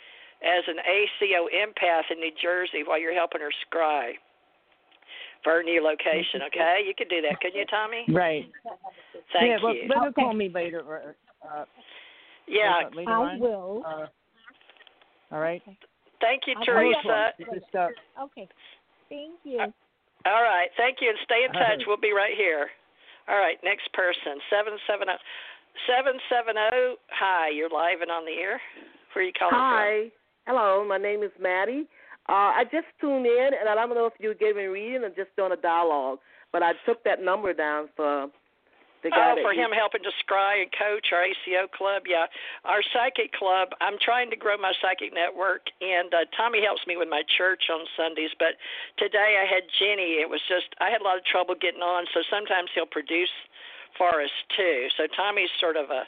as 0.41 0.65
an 0.71 0.79
ACO 0.79 1.51
empath 1.51 2.09
in 2.15 2.23
New 2.23 2.33
Jersey 2.41 2.87
while 2.87 3.03
you're 3.03 3.13
helping 3.13 3.43
her 3.43 3.53
scry 3.67 4.15
for 5.43 5.59
her 5.59 5.63
new 5.63 5.83
location. 5.83 6.47
Okay, 6.47 6.87
you 6.87 6.95
could 6.97 7.11
do 7.11 7.21
that, 7.21 7.41
couldn't 7.41 7.59
you, 7.59 7.67
Tommy? 7.67 8.07
Right. 8.09 8.47
Thank 9.33 9.51
yeah, 9.51 9.57
well, 9.63 9.75
you. 9.75 9.89
let 9.89 10.05
her 10.05 10.13
call 10.13 10.33
me 10.35 10.49
later. 10.49 10.81
Or, 10.81 11.17
uh, 11.43 11.65
yeah, 12.47 12.89
later 12.95 13.11
I 13.11 13.35
on. 13.35 13.41
will. 13.41 13.83
Uh, 13.85 14.07
all 15.31 15.41
right. 15.41 15.63
thank 16.21 16.43
you, 16.47 16.55
I'll 16.57 16.65
Teresa. 16.65 17.33
Just, 17.39 17.75
uh, 17.75 17.89
Okay. 18.25 18.49
Thank 19.09 19.41
you. 19.45 19.61
All 19.61 20.43
right, 20.43 20.69
thank 20.77 20.99
you, 21.01 21.09
and 21.09 21.19
stay 21.25 21.45
in 21.49 21.55
All 21.55 21.61
right. 21.61 21.79
touch. 21.79 21.87
We'll 21.87 21.97
be 21.97 22.13
right 22.13 22.37
here. 22.37 22.69
All 23.29 23.39
right, 23.39 23.57
next 23.65 23.93
person, 23.93 24.41
seven 24.51 24.75
seven 24.87 25.07
zero. 25.07 25.19
Seven 25.87 26.21
seven 26.29 26.55
zero. 26.55 26.97
Hi, 27.11 27.49
you're 27.49 27.71
live 27.71 28.03
and 28.03 28.11
on 28.11 28.25
the 28.25 28.33
air. 28.33 28.61
Where 29.13 29.25
are 29.25 29.27
you 29.27 29.33
calling 29.33 29.55
Hi. 29.55 30.11
Hello, 30.47 30.85
my 30.87 30.99
name 30.99 31.23
is 31.23 31.31
Maddie. 31.41 31.87
Uh, 32.29 32.55
I 32.59 32.65
just 32.71 32.87
tuned 33.01 33.27
in, 33.27 33.51
and 33.59 33.69
I 33.69 33.75
don't 33.75 33.91
know 33.95 34.07
if 34.07 34.15
you 34.19 34.35
gave 34.35 34.57
me 34.57 34.65
a 34.65 34.71
reading 34.71 35.03
or 35.03 35.09
just 35.11 35.35
doing 35.37 35.53
a 35.53 35.57
dialogue, 35.57 36.19
but 36.53 36.63
I 36.63 36.73
took 36.87 37.03
that 37.05 37.23
number 37.23 37.53
down 37.53 37.89
for 37.97 38.27
the 38.27 38.31
from? 38.31 38.31
guy 38.31 38.40
Oh, 39.05 39.35
for 39.43 39.53
him 39.53 39.73
helping 39.73 40.03
to 40.05 40.13
scry 40.21 40.61
and 40.61 40.71
coach 40.73 41.09
our 41.13 41.25
ACO 41.25 41.69
club. 41.73 42.05
Yeah, 42.07 42.27
our 42.65 42.83
psychic 42.93 43.33
club. 43.33 43.73
I'm 43.81 43.97
trying 44.01 44.29
to 44.31 44.37
grow 44.37 44.59
my 44.59 44.73
psychic 44.81 45.15
network, 45.15 45.73
and 45.81 46.13
uh, 46.13 46.29
Tommy 46.37 46.61
helps 46.63 46.87
me 46.87 46.97
with 46.97 47.09
my 47.09 47.23
church 47.39 47.65
on 47.73 47.87
Sundays. 47.97 48.31
But 48.39 48.61
today 48.99 49.41
I 49.41 49.47
had 49.49 49.65
Ginnie. 49.79 50.21
It 50.21 50.29
was 50.29 50.41
just 50.49 50.69
I 50.81 50.91
had 50.91 51.01
a 51.01 51.05
lot 51.05 51.17
of 51.17 51.25
trouble 51.25 51.55
getting 51.57 51.81
on, 51.83 52.05
so 52.13 52.21
sometimes 52.29 52.69
he'll 52.75 52.91
produce 52.91 53.33
for 53.97 54.21
us 54.21 54.31
too. 54.57 54.89
So 54.97 55.07
Tommy's 55.17 55.51
sort 55.59 55.77
of 55.77 55.91
a 55.91 56.05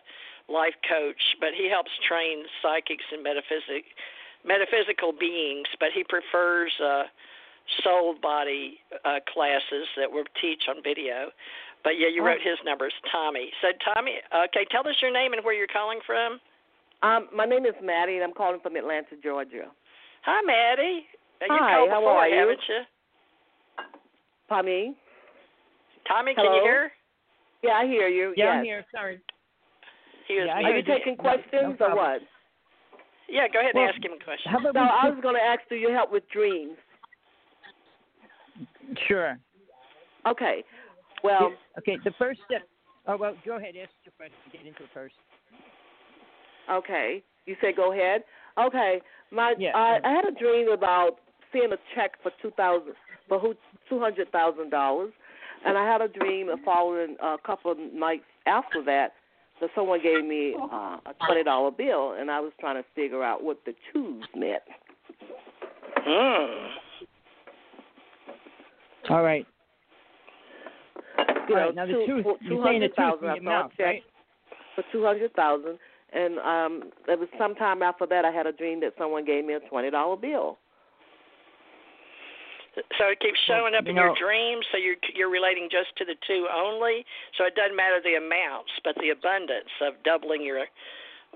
life 0.52 0.76
coach, 0.88 1.22
but 1.40 1.50
he 1.56 1.68
helps 1.70 1.90
train 2.06 2.44
psychics 2.60 3.04
and 3.12 3.22
metaphysic 3.22 3.88
metaphysical 4.44 5.12
beings, 5.12 5.68
but 5.78 5.90
he 5.94 6.04
prefers 6.04 6.72
uh 6.82 7.04
soul 7.84 8.16
body 8.20 8.78
uh 9.04 9.20
classes 9.32 9.86
that 9.96 10.10
we 10.10 10.22
teach 10.40 10.68
on 10.68 10.82
video. 10.82 11.30
But 11.84 11.98
yeah, 11.98 12.08
you 12.08 12.24
wrote 12.24 12.40
his 12.42 12.58
numbers, 12.64 12.92
Tommy. 13.10 13.50
So 13.60 13.68
Tommy, 13.94 14.12
okay, 14.46 14.64
tell 14.70 14.86
us 14.86 14.94
your 15.02 15.12
name 15.12 15.32
and 15.32 15.44
where 15.44 15.54
you're 15.54 15.66
calling 15.66 15.98
from. 16.06 16.38
Um, 17.02 17.28
my 17.34 17.44
name 17.44 17.66
is 17.66 17.74
Maddie, 17.82 18.14
and 18.14 18.22
I'm 18.24 18.32
calling 18.32 18.60
from 18.62 18.76
Atlanta, 18.76 19.16
Georgia. 19.22 19.66
Hi, 20.24 20.40
Maddie. 20.46 21.06
Uh, 21.42 21.52
You 21.52 21.58
Hi, 21.60 21.74
called 21.74 21.90
how 21.90 22.00
before, 22.00 22.12
are 22.22 22.28
you? 22.28 22.36
haven't 22.38 22.60
you? 22.68 22.80
Pardon 24.48 24.66
me? 24.70 24.94
Tommy, 26.06 26.34
can 26.34 26.44
you 26.44 26.50
Hello? 26.50 26.62
hear? 26.62 26.92
Yeah, 27.62 27.72
I 27.82 27.86
hear 27.86 28.06
you. 28.08 28.32
yeah, 28.36 28.44
yes. 28.44 28.54
I'm 28.58 28.64
here. 28.64 28.84
Sorry. 28.94 29.20
He 30.28 30.34
was 30.34 30.44
Yeah, 30.46 30.54
Are 30.54 30.60
you 30.60 30.66
heard 30.66 30.74
muted. 30.86 30.94
taking 30.98 31.16
No- 31.18 31.30
no 31.30 31.36
questions 31.42 31.76
or 31.80 31.96
what? 31.96 32.20
Yeah, 33.28 33.48
go 33.52 33.58
ahead 33.60 33.72
Well, 33.74 33.84
and 33.84 33.94
ask 33.94 34.04
him 34.04 34.12
a 34.20 34.22
question. 34.24 34.52
How 34.52 34.58
about 34.58 34.74
No, 34.74 34.82
I 34.82 35.08
was 35.08 35.18
going 35.22 35.34
to 35.34 35.40
ask, 35.42 35.60
do 35.68 35.74
you 35.74 35.90
help 35.90 36.12
with 36.12 36.22
dreams? 36.30 36.76
Sure. 39.08 39.38
Okay. 40.26 40.62
Well, 41.22 41.52
Okay, 41.78 41.98
the 42.04 42.12
first 42.18 42.40
step. 42.46 42.62
Oh 43.06 43.16
well, 43.16 43.34
go 43.44 43.56
ahead. 43.56 43.74
Ask 43.80 43.90
your 44.04 44.12
question. 44.16 44.36
Get 44.52 44.66
into 44.66 44.84
it 44.84 44.90
first. 44.94 45.14
Okay. 46.70 47.22
You 47.46 47.56
say 47.60 47.72
go 47.72 47.92
ahead. 47.92 48.22
Okay. 48.58 49.00
My 49.30 49.54
Yeah. 49.58 49.72
I, 49.74 49.98
I 50.04 50.12
had 50.12 50.24
a 50.26 50.32
dream 50.32 50.68
about 50.68 51.16
seeing 51.52 51.72
a 51.72 51.76
check 51.94 52.12
for 52.22 52.30
two 52.40 52.50
thousand 52.52 52.94
for 53.28 53.38
who 53.38 53.54
two 53.88 53.98
hundred 53.98 54.30
thousand 54.30 54.70
dollars, 54.70 55.12
and 55.64 55.76
I 55.76 55.90
had 55.90 56.00
a 56.00 56.08
dream 56.08 56.46
the 56.46 56.58
following 56.64 57.16
a 57.22 57.36
couple 57.44 57.72
of 57.72 57.78
nights 57.78 58.24
after 58.46 58.82
that 58.84 59.14
that 59.60 59.70
someone 59.74 60.00
gave 60.02 60.24
me 60.24 60.54
uh, 60.60 60.98
a 61.06 61.14
twenty 61.26 61.42
dollar 61.42 61.70
bill, 61.70 62.14
and 62.18 62.30
I 62.30 62.40
was 62.40 62.52
trying 62.60 62.80
to 62.80 62.88
figure 62.94 63.22
out 63.22 63.42
what 63.42 63.58
the 63.66 63.74
twos 63.92 64.24
meant. 64.36 64.62
Hmm. 65.96 66.66
All 69.10 69.22
right. 69.22 69.46
You 71.48 71.54
All 71.54 71.60
know, 71.60 71.66
right. 71.66 71.74
Now 71.74 71.86
the 71.86 72.04
two, 72.06 72.22
two. 72.22 72.62
saying 72.64 72.80
the 72.80 72.88
200,000, 72.88 73.28
I 73.28 73.34
your 73.34 73.44
saw 73.44 73.66
a 73.66 73.70
check 73.76 73.86
right? 73.86 74.02
for 74.74 74.84
two 74.92 75.04
hundred 75.04 75.32
thousand, 75.34 75.78
and 76.12 76.38
um, 76.38 76.90
it 77.08 77.18
was 77.18 77.28
sometime 77.38 77.82
after 77.82 78.06
that 78.06 78.24
I 78.24 78.30
had 78.30 78.46
a 78.46 78.52
dream 78.52 78.80
that 78.80 78.92
someone 78.98 79.24
gave 79.24 79.44
me 79.44 79.54
a 79.54 79.60
twenty 79.68 79.90
dollar 79.90 80.16
bill. 80.16 80.58
So 82.96 83.12
it 83.12 83.20
keeps 83.20 83.36
showing 83.46 83.74
up 83.76 83.84
you 83.84 83.90
in 83.90 83.96
your 83.96 84.16
dreams. 84.16 84.64
So 84.72 84.78
you're 84.78 84.96
you're 85.14 85.30
relating 85.30 85.68
just 85.70 85.92
to 85.98 86.04
the 86.04 86.16
two 86.26 86.48
only. 86.48 87.04
So 87.36 87.44
it 87.44 87.54
doesn't 87.54 87.76
matter 87.76 88.00
the 88.00 88.16
amounts, 88.16 88.72
but 88.82 88.94
the 88.96 89.10
abundance 89.10 89.68
of 89.84 90.00
doubling 90.04 90.42
your 90.42 90.64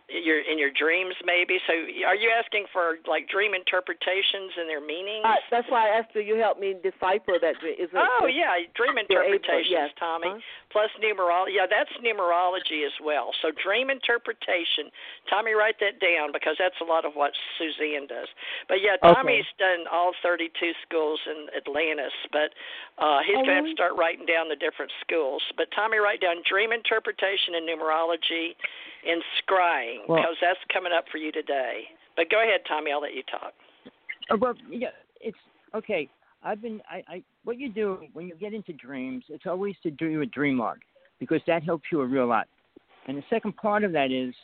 your 0.08 0.38
in 0.40 0.58
your 0.58 0.70
dreams 0.70 1.14
maybe. 1.24 1.58
So 1.66 1.72
are 2.06 2.14
you 2.14 2.30
asking 2.30 2.66
for 2.72 2.98
like 3.08 3.28
dream 3.28 3.54
interpretations 3.54 4.52
and 4.58 4.68
their 4.68 4.80
meanings? 4.80 5.24
Uh, 5.26 5.34
that's 5.50 5.66
why 5.68 5.90
I 5.90 5.98
asked 5.98 6.14
you. 6.14 6.22
You 6.22 6.36
help 6.36 6.58
me 6.60 6.74
decipher 6.82 7.38
that 7.42 7.58
dream. 7.60 7.74
Is 7.78 7.90
it, 7.92 7.98
Oh 7.98 8.26
yeah, 8.26 8.54
dream 8.74 8.94
you're 9.10 9.22
able- 9.22 9.34
interpretations, 9.34 9.70
yes, 9.70 9.90
Tommy. 9.98 10.28
huh? 10.30 10.38
Plus 10.76 10.92
numerology. 11.00 11.56
Yeah, 11.56 11.64
that's 11.64 11.88
numerology 12.04 12.84
as 12.84 12.92
well. 13.00 13.32
So 13.40 13.48
dream 13.48 13.88
interpretation. 13.88 14.92
Tommy, 15.24 15.56
write 15.56 15.80
that 15.80 16.04
down 16.04 16.36
because 16.36 16.60
that's 16.60 16.76
a 16.84 16.84
lot 16.84 17.08
of 17.08 17.16
what 17.16 17.32
Suzanne 17.56 18.04
does. 18.04 18.28
But 18.68 18.84
yeah, 18.84 19.00
Tommy's 19.00 19.48
okay. 19.56 19.80
done 19.80 19.88
all 19.88 20.12
32 20.20 20.52
schools 20.84 21.16
in 21.24 21.48
Atlantis, 21.56 22.12
but 22.28 22.52
uh, 23.00 23.24
he's 23.24 23.40
Oh, 23.40 23.48
going 23.48 23.56
to 23.56 23.60
have 23.64 23.70
to 23.72 23.72
start 23.72 23.96
writing 23.96 24.28
down 24.28 24.52
the 24.52 24.60
different 24.60 24.92
schools. 25.00 25.40
But 25.56 25.72
Tommy, 25.72 25.96
write 25.96 26.20
down 26.20 26.44
dream 26.44 26.76
interpretation 26.76 27.56
and 27.56 27.64
numerology 27.64 28.52
and 29.08 29.24
scrying 29.40 30.04
Well- 30.04 30.20
because 30.20 30.36
that's 30.44 30.60
coming 30.68 30.92
up 30.92 31.08
for 31.08 31.16
you 31.16 31.32
today. 31.32 31.88
But 32.20 32.28
go 32.28 32.44
ahead, 32.44 32.60
Tommy. 32.68 32.92
I'll 32.92 33.00
let 33.00 33.16
you 33.16 33.24
talk. 33.24 33.56
Uh, 34.28 34.36
well, 34.36 34.54
yeah, 34.68 34.92
it's 35.24 35.40
okay. 35.74 36.08
I've 36.44 36.60
been, 36.60 36.80
I, 36.88 37.02
I, 37.08 37.22
what 37.46 37.60
you 37.60 37.68
do 37.68 38.00
when 38.12 38.26
you 38.26 38.34
get 38.34 38.52
into 38.52 38.72
dreams, 38.72 39.24
it's 39.28 39.46
always 39.46 39.76
to 39.84 39.90
do 39.92 40.20
a 40.20 40.26
dream 40.26 40.58
log 40.58 40.78
because 41.20 41.40
that 41.46 41.62
helps 41.62 41.84
you 41.92 42.00
a 42.00 42.04
real 42.04 42.26
lot. 42.26 42.48
And 43.06 43.16
the 43.16 43.22
second 43.30 43.56
part 43.56 43.84
of 43.84 43.92
that 43.92 44.10
is 44.10 44.34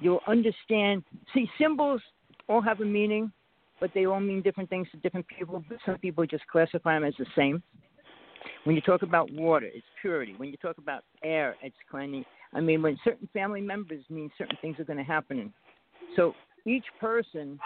you'll 0.00 0.20
understand. 0.28 1.02
See, 1.34 1.50
symbols 1.60 2.00
all 2.48 2.60
have 2.60 2.80
a 2.80 2.84
meaning, 2.84 3.32
but 3.80 3.90
they 3.92 4.06
all 4.06 4.20
mean 4.20 4.40
different 4.40 4.70
things 4.70 4.86
to 4.92 4.98
different 4.98 5.26
people. 5.26 5.64
But 5.68 5.78
some 5.84 5.98
people 5.98 6.24
just 6.26 6.46
classify 6.46 6.94
them 6.94 7.02
as 7.02 7.14
the 7.18 7.26
same. 7.36 7.60
When 8.62 8.76
you 8.76 8.82
talk 8.82 9.02
about 9.02 9.32
water, 9.32 9.66
it's 9.66 9.84
purity. 10.00 10.34
When 10.36 10.48
you 10.48 10.56
talk 10.58 10.78
about 10.78 11.02
air, 11.24 11.56
it's 11.60 11.74
cleansing. 11.90 12.24
I 12.54 12.60
mean, 12.60 12.82
when 12.82 12.96
certain 13.02 13.28
family 13.32 13.60
members 13.60 14.04
mean 14.08 14.30
certain 14.38 14.56
things 14.62 14.78
are 14.78 14.84
going 14.84 14.98
to 14.98 15.04
happen. 15.04 15.52
So 16.14 16.34
each 16.64 16.84
person, 17.00 17.58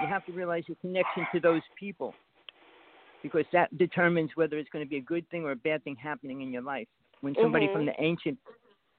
you 0.00 0.06
have 0.08 0.24
to 0.24 0.32
realize 0.32 0.64
your 0.66 0.78
connection 0.80 1.26
to 1.34 1.40
those 1.40 1.62
people 1.78 2.14
because 3.24 3.46
that 3.52 3.76
determines 3.78 4.30
whether 4.34 4.58
it's 4.58 4.68
going 4.68 4.84
to 4.84 4.88
be 4.88 4.98
a 4.98 5.00
good 5.00 5.28
thing 5.30 5.44
or 5.44 5.52
a 5.52 5.56
bad 5.56 5.82
thing 5.82 5.96
happening 5.96 6.42
in 6.42 6.52
your 6.52 6.60
life. 6.60 6.86
When 7.22 7.34
somebody 7.40 7.66
Mhm. 7.66 7.72
from 7.72 7.86
the 7.86 7.94
ancient 7.98 8.38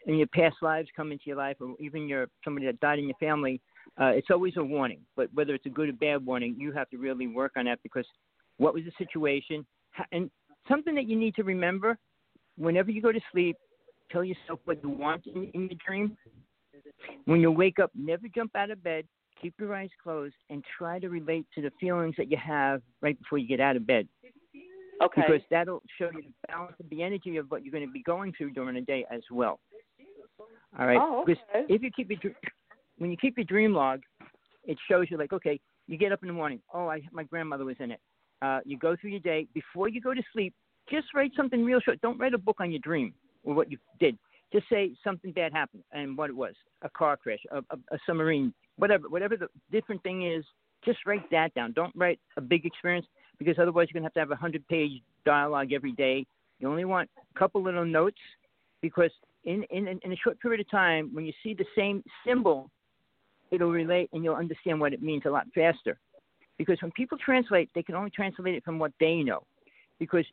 in 0.07 0.15
your 0.15 0.27
past 0.27 0.61
lives 0.64 0.89
come 0.95 1.11
into 1.11 1.26
your 1.27 1.38
life, 1.38 1.61
or 1.61 1.76
even 1.80 2.07
your 2.07 2.27
somebody 2.43 2.65
that 2.65 2.80
died 2.80 2.97
in 2.97 3.06
your 3.06 3.18
family, 3.18 3.61
uh, 4.02 4.14
it's 4.15 4.31
always 4.31 4.57
a 4.57 4.64
warning. 4.64 5.06
But 5.15 5.31
whether 5.34 5.53
it's 5.53 5.68
a 5.68 5.69
good 5.69 5.89
or 5.89 5.93
bad 5.93 6.26
warning, 6.26 6.56
you 6.60 6.72
have 6.72 6.89
to 6.89 6.97
really 6.97 7.27
work 7.27 7.52
on 7.56 7.65
that 7.65 7.80
because 7.84 8.07
what 8.57 8.73
was 8.73 8.84
the 8.84 8.91
situation? 8.97 9.64
And 10.11 10.31
something 10.68 10.95
that 10.95 11.07
you 11.07 11.15
need 11.15 11.35
to 11.35 11.43
remember: 11.43 11.99
whenever 12.57 12.89
you 12.89 13.03
go 13.03 13.11
to 13.11 13.22
sleep, 13.31 13.56
tell 14.11 14.23
yourself 14.23 14.60
what 14.65 14.84
you 14.84 14.89
want 14.89 15.27
in, 15.27 15.52
in 15.52 15.69
your 15.69 15.80
dream. 15.85 16.18
When 17.26 17.41
you 17.41 17.52
wake 17.52 17.77
up, 17.77 17.91
never 17.93 18.27
jump 18.27 18.56
out 18.56 18.72
of 18.72 18.84
bed. 18.84 19.07
Keep 19.41 19.56
your 19.60 19.74
eyes 19.76 19.90
closed 20.02 20.36
and 20.49 20.64
try 20.78 20.99
to 20.99 21.10
relate 21.10 21.45
to 21.56 21.62
the 21.62 21.72
feelings 21.80 22.16
that 22.18 22.32
you 22.32 22.38
have 22.38 22.82
right 23.02 23.18
before 23.20 23.38
you 23.38 23.48
get 23.48 23.60
out 23.60 23.76
of 23.76 23.86
bed 23.86 24.07
Okay. 25.02 25.22
because 25.28 25.41
that'll 25.52 25.82
show 25.98 26.10
you 26.14 26.22
the 26.22 26.34
balance 26.48 26.76
of 26.80 26.90
the 26.90 27.03
energy 27.03 27.38
of 27.38 27.49
what 27.52 27.64
you're 27.64 27.72
going 27.72 27.86
to 27.86 27.91
be 27.91 28.02
going 28.03 28.34
through 28.38 28.52
during 28.52 28.76
the 28.76 28.82
day 28.82 29.06
as 29.12 29.22
well. 29.30 29.60
All 30.80 30.88
right. 30.88 30.99
Oh, 31.02 31.22
okay. 31.22 31.34
Because 31.34 31.66
if 31.70 31.82
you 31.82 31.91
keep 31.91 32.10
your 32.10 32.34
when 32.98 33.12
you 33.12 33.18
keep 33.18 33.38
your 33.38 33.45
dream 33.45 33.74
log, 33.74 34.02
it 34.64 34.78
shows 34.90 35.07
you 35.10 35.18
like 35.18 35.34
okay, 35.34 35.60
you 35.88 35.98
get 35.98 36.12
up 36.12 36.20
in 36.22 36.28
the 36.28 36.34
morning. 36.34 36.62
Oh, 36.74 36.88
I 36.88 37.02
my 37.12 37.24
grandmother 37.24 37.66
was 37.66 37.76
in 37.80 37.91
it. 37.91 37.99
Uh, 38.41 38.60
you 38.66 38.78
go 38.78 38.95
through 38.95 39.12
your 39.12 39.20
day 39.20 39.48
before 39.53 39.90
you 39.90 40.02
go 40.02 40.14
to 40.14 40.22
sleep. 40.34 40.53
Just 40.90 41.07
write 41.14 41.32
something 41.36 41.64
real 41.64 41.80
short. 41.80 41.99
Don't 42.02 42.18
write 42.18 42.34
a 42.34 42.38
book 42.38 42.57
on 42.60 42.72
your 42.72 42.82
dream 42.82 43.14
or 43.44 43.53
what 43.53 43.72
you 43.72 43.78
did. 43.99 44.18
Just 44.53 44.69
say 44.69 44.91
something 45.03 45.31
bad 45.31 45.51
happened 45.53 45.84
and 45.91 46.17
what 46.17 46.30
it 46.30 46.35
was, 46.35 46.53
a 46.81 46.89
car 46.89 47.17
crash, 47.17 47.39
a, 47.51 47.57
a, 47.57 47.77
a 47.91 47.97
submarine, 48.05 48.53
whatever, 48.77 49.09
whatever 49.09 49.35
the 49.35 49.47
different 49.72 50.01
thing 50.03 50.31
is. 50.31 50.45
Just 50.84 50.99
write 51.05 51.30
that 51.31 51.53
down. 51.55 51.73
Don't 51.73 51.93
write 51.95 52.19
a 52.38 52.41
big 52.41 52.65
experience 52.65 53.07
because 53.39 53.55
otherwise 53.59 53.88
you're 53.89 53.99
going 53.99 54.03
to 54.03 54.07
have 54.07 54.13
to 54.13 54.19
have 54.19 54.31
a 54.31 54.35
hundred 54.35 54.67
page 54.67 55.01
dialogue 55.26 55.73
every 55.73 55.93
day. 55.93 56.26
You 56.59 56.69
only 56.69 56.85
want 56.85 57.09
a 57.17 57.39
couple 57.39 57.63
little 57.63 57.85
notes 57.85 58.19
because 58.81 59.11
in, 59.45 59.63
in 59.72 59.88
in 59.88 60.11
a 60.11 60.15
short 60.15 60.39
period 60.39 60.61
of 60.61 60.69
time, 60.69 61.09
when 61.13 61.26
you 61.26 61.34
see 61.43 61.53
the 61.53 61.65
same 61.76 62.03
symbol, 62.26 62.69
it'll 63.51 63.72
relate 63.72 64.09
and 64.13 64.23
you'll 64.23 64.35
understand 64.35 64.80
what 64.80 64.93
it 64.93 65.01
means 65.01 65.23
a 65.26 65.30
lot 65.30 65.47
faster. 65.53 65.97
Because 66.57 66.81
when 66.81 66.91
people 66.91 67.17
translate, 67.17 67.69
they 67.76 67.84
can 67.84 67.95
only 67.95 68.09
translate 68.11 68.55
it 68.55 68.63
from 68.63 68.80
what 68.80 68.91
they 68.99 69.17
know. 69.17 69.43
Because 69.99 70.26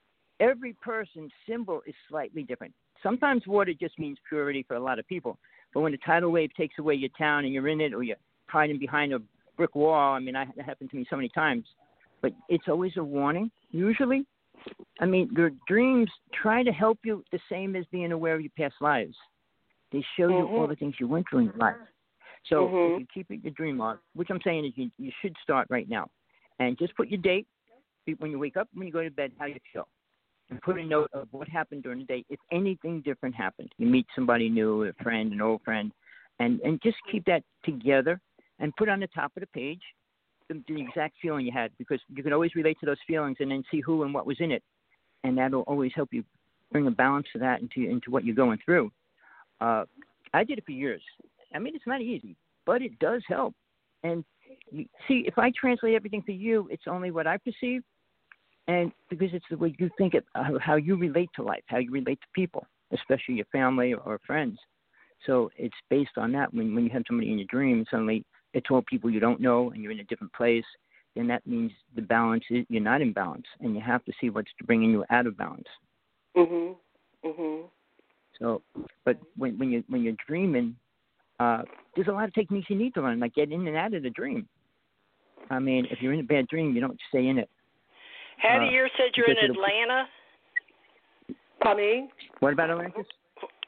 every 0.43 0.75
person's 0.75 1.31
symbol 1.49 1.81
is 1.87 1.95
slightly 2.09 2.43
different. 2.43 2.75
Sometimes 3.03 3.47
water 3.47 3.73
just 3.73 3.99
means 3.99 4.19
purity 4.29 4.65
for 4.67 4.75
a 4.75 4.81
lot 4.81 4.99
of 4.99 5.07
people. 5.07 5.39
But 5.73 5.81
when 5.81 5.95
a 5.95 5.99
tidal 5.99 6.31
wave 6.31 6.51
takes 6.55 6.79
away 6.79 6.95
your 6.95 7.11
town 7.17 7.45
and 7.45 7.55
you're 7.55 7.69
in 7.69 7.81
it 7.81 7.95
or 7.95 8.03
you're 8.03 8.17
hiding 8.49 8.79
behind 8.79 9.15
a 9.15 9.21
brick 9.57 9.75
wall, 9.75 10.15
I 10.15 10.19
mean, 10.19 10.37
I, 10.37 10.47
that 10.57 10.67
happened 10.67 10.91
to 10.91 10.97
me 10.97 11.07
so 11.09 11.17
many 11.17 11.29
times. 11.29 11.65
But 12.21 12.33
it's 12.49 12.69
always 12.69 12.93
a 12.97 13.05
warning, 13.05 13.51
usually. 13.71 14.27
I 15.01 15.07
mean, 15.07 15.31
your 15.35 15.51
dreams 15.67 16.11
try 16.35 16.63
to 16.63 16.73
help 16.73 16.99
you 17.05 17.25
the 17.33 17.41
same 17.51 17.75
as 17.75 17.85
being 17.91 18.13
aware 18.13 18.35
of 18.35 18.43
your 18.43 18.53
past 18.57 18.75
lives. 18.81 19.17
They 19.91 20.05
show 20.17 20.29
you 20.29 20.47
all 20.47 20.67
Mhm. 20.67 20.69
the 20.69 20.77
things 20.77 20.95
you 20.99 21.09
went 21.09 21.29
through 21.29 21.41
in 21.41 21.47
your 21.47 21.57
life. 21.57 21.77
So 22.45 22.69
Mhm. 22.69 22.93
if 22.93 22.99
you 23.01 23.07
keep 23.07 23.31
it 23.31 23.43
your 23.43 23.53
dream 23.53 23.79
log, 23.79 23.99
which 24.15 24.31
I'm 24.31 24.41
saying 24.43 24.65
is 24.65 24.77
you, 24.77 24.91
you 24.99 25.13
should 25.21 25.37
start 25.43 25.67
right 25.71 25.89
now, 25.89 26.11
and 26.59 26.79
just 26.79 26.95
put 26.97 27.09
your 27.09 27.21
date 27.21 27.47
when 28.19 28.31
you 28.31 28.39
wake 28.39 28.57
up, 28.57 28.69
when 28.75 28.87
you 28.87 28.93
go 28.93 29.03
to 29.03 29.11
bed, 29.11 29.33
how 29.39 29.47
you 29.47 29.59
feel, 29.73 29.89
and 30.53 30.61
put 30.61 30.79
a 30.79 30.85
note 30.85 31.09
of 31.15 31.29
what 31.31 31.49
happened 31.49 31.83
during 31.83 32.01
the 32.01 32.05
day. 32.05 32.25
If 32.29 32.39
anything 32.53 33.01
different 33.01 33.35
happened, 33.35 33.73
you 33.79 33.87
meet 33.87 34.07
somebody 34.15 34.51
new, 34.51 34.85
a 34.85 34.93
friend, 35.03 35.33
an 35.33 35.41
old 35.41 35.63
friend, 35.63 35.91
and 36.41 36.61
and 36.61 36.79
just 36.83 36.99
keep 37.11 37.25
that 37.25 37.43
together 37.65 38.21
and 38.61 38.77
put 38.77 38.91
on 38.91 39.01
the 39.01 39.07
top 39.09 39.33
of 39.35 39.41
the 39.41 39.47
page 39.49 39.81
the, 40.49 40.63
the 40.69 40.79
exact 40.79 41.17
feeling 41.23 41.47
you 41.47 41.53
had 41.53 41.71
because 41.79 42.01
you 42.15 42.23
can 42.23 42.35
always 42.35 42.55
relate 42.55 42.77
to 42.81 42.87
those 42.87 42.99
feelings 43.07 43.39
and 43.41 43.51
then 43.51 43.65
see 43.71 43.81
who 43.81 44.03
and 44.03 44.13
what 44.13 44.27
was 44.27 44.37
in 44.41 44.51
it, 44.51 44.63
and 45.25 45.39
that'll 45.39 45.63
always 45.63 45.93
help 45.95 46.11
you 46.13 46.23
bring 46.71 46.87
a 46.87 46.91
balance 46.91 47.27
to 47.33 47.39
that 47.39 47.63
into 47.63 47.89
into 47.89 48.11
what 48.11 48.23
you're 48.23 48.37
going 48.37 48.59
through. 48.63 48.93
Uh, 49.59 49.85
I 50.35 50.45
did 50.45 50.59
it 50.59 50.67
for 50.67 50.73
years. 50.73 51.03
I 51.55 51.59
mean, 51.61 51.75
it's 51.75 51.87
not 51.87 52.03
easy, 52.03 52.37
but 52.67 52.83
it 52.83 52.99
does 52.99 53.23
help. 53.27 53.55
And 54.03 54.23
you, 54.71 54.85
see, 55.09 55.25
if 55.27 55.39
I 55.39 55.51
translate 55.59 55.95
everything 55.95 56.23
for 56.23 56.33
you, 56.33 56.69
it's 56.71 56.85
only 56.87 57.11
what 57.11 57.27
I 57.27 57.39
perceive, 57.39 57.83
and 58.69 58.93
because 59.11 59.31
it's 59.33 59.45
the 59.51 59.57
way 59.57 59.75
you 59.79 59.91
think 59.99 60.15
it, 60.15 60.25
how 60.35 60.59
how 60.59 60.77
you 60.77 60.97
relate 60.97 61.31
to 61.37 61.43
life, 61.43 61.63
how 61.67 61.79
you 61.79 61.91
relate 61.91 62.21
to 62.21 62.27
people, 62.35 62.67
especially 62.93 63.35
your 63.35 63.47
family 63.47 63.95
or 63.95 64.21
friends. 64.27 64.59
So 65.27 65.51
it's 65.57 65.75
based 65.91 66.17
on 66.17 66.33
that. 66.33 66.53
When 66.53 66.75
when 66.75 66.85
you 66.85 66.91
have 66.91 67.03
somebody 67.07 67.31
in 67.31 67.39
your 67.39 67.47
dream, 67.49 67.85
suddenly 67.91 68.25
it's 68.55 68.67
all 68.71 68.83
people 68.83 69.11
you 69.11 69.21
don't 69.21 69.41
know, 69.41 69.71
and 69.71 69.83
you're 69.83 69.93
in 69.93 70.01
a 70.01 70.05
different 70.05 70.33
place. 70.33 70.65
Then 71.15 71.27
that 71.29 71.47
means 71.47 71.73
the 71.95 72.03
balance 72.03 72.45
is 72.51 72.65
you're 72.69 72.83
not 72.83 73.03
in 73.03 73.13
balance, 73.13 73.47
and 73.61 73.75
you 73.75 73.81
have 73.81 74.05
to 74.05 74.13
see 74.21 74.31
what's 74.31 74.51
bringing 74.65 74.91
you 74.91 75.05
out 75.11 75.27
of 75.27 75.37
balance. 75.37 75.69
Mhm. 76.37 76.77
Mhm. 77.25 77.71
So, 78.39 78.63
but 79.05 79.19
when 79.37 79.59
when 79.59 79.71
you 79.71 79.85
when 79.89 80.03
you're 80.03 80.17
dreaming, 80.27 80.77
uh, 81.39 81.63
there's 81.95 82.09
a 82.09 82.13
lot 82.13 82.25
of 82.25 82.35
techniques 82.35 82.71
you 82.71 82.77
need 82.77 82.95
to 82.95 83.03
learn, 83.03 83.21
like 83.21 83.35
get 83.35 83.53
in 83.53 83.67
and 83.67 83.77
out 83.77 83.95
of 83.95 84.03
the 84.03 84.11
dream. 84.11 84.49
I 85.51 85.59
mean, 85.59 85.87
if 85.91 86.01
you're 86.01 86.13
in 86.13 86.21
a 86.21 86.25
bad 86.25 86.47
dream, 86.49 86.75
you 86.75 86.81
don't 86.81 86.99
stay 87.09 87.27
in 87.27 87.39
it. 87.39 87.51
Hattie, 88.43 88.67
Uh, 88.67 88.71
you 88.71 88.89
said 88.99 89.15
you're 89.17 89.27
in 89.31 89.35
because 89.39 89.51
it'll- 89.51 89.63
Atlanta. 89.63 90.09
Tommy, 91.63 92.11
What 92.41 92.53
about 92.53 92.71
Atlantis? 92.71 93.07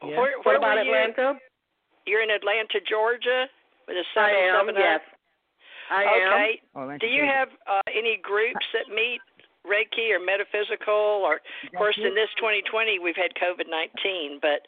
Yeah. 0.02 0.18
Where, 0.18 0.34
what 0.42 0.56
about 0.56 0.76
were 0.76 0.82
you? 0.82 0.92
Atlanta? 0.94 1.38
You're 2.06 2.22
in 2.22 2.30
Atlanta, 2.30 2.80
Georgia, 2.88 3.46
with 3.86 3.96
a 3.96 4.00
I 4.00 4.14
seven 4.14 4.34
am. 4.34 4.54
seven 4.60 4.74
Yes, 4.76 5.00
I 5.90 6.02
am. 6.02 6.32
Okay. 6.32 6.62
Oh, 6.74 6.98
Do 6.98 7.06
you 7.06 7.24
have 7.24 7.48
uh, 7.70 7.80
any 7.94 8.16
groups 8.20 8.66
that 8.74 8.92
meet 8.92 9.20
Reiki 9.64 10.10
or 10.12 10.18
metaphysical? 10.18 11.22
Or 11.24 11.36
of 11.36 11.72
course, 11.78 11.96
in 11.96 12.14
this 12.14 12.28
2020, 12.36 12.98
we've 12.98 13.16
had 13.16 13.30
COVID 13.40 13.70
19, 13.70 14.40
but 14.42 14.66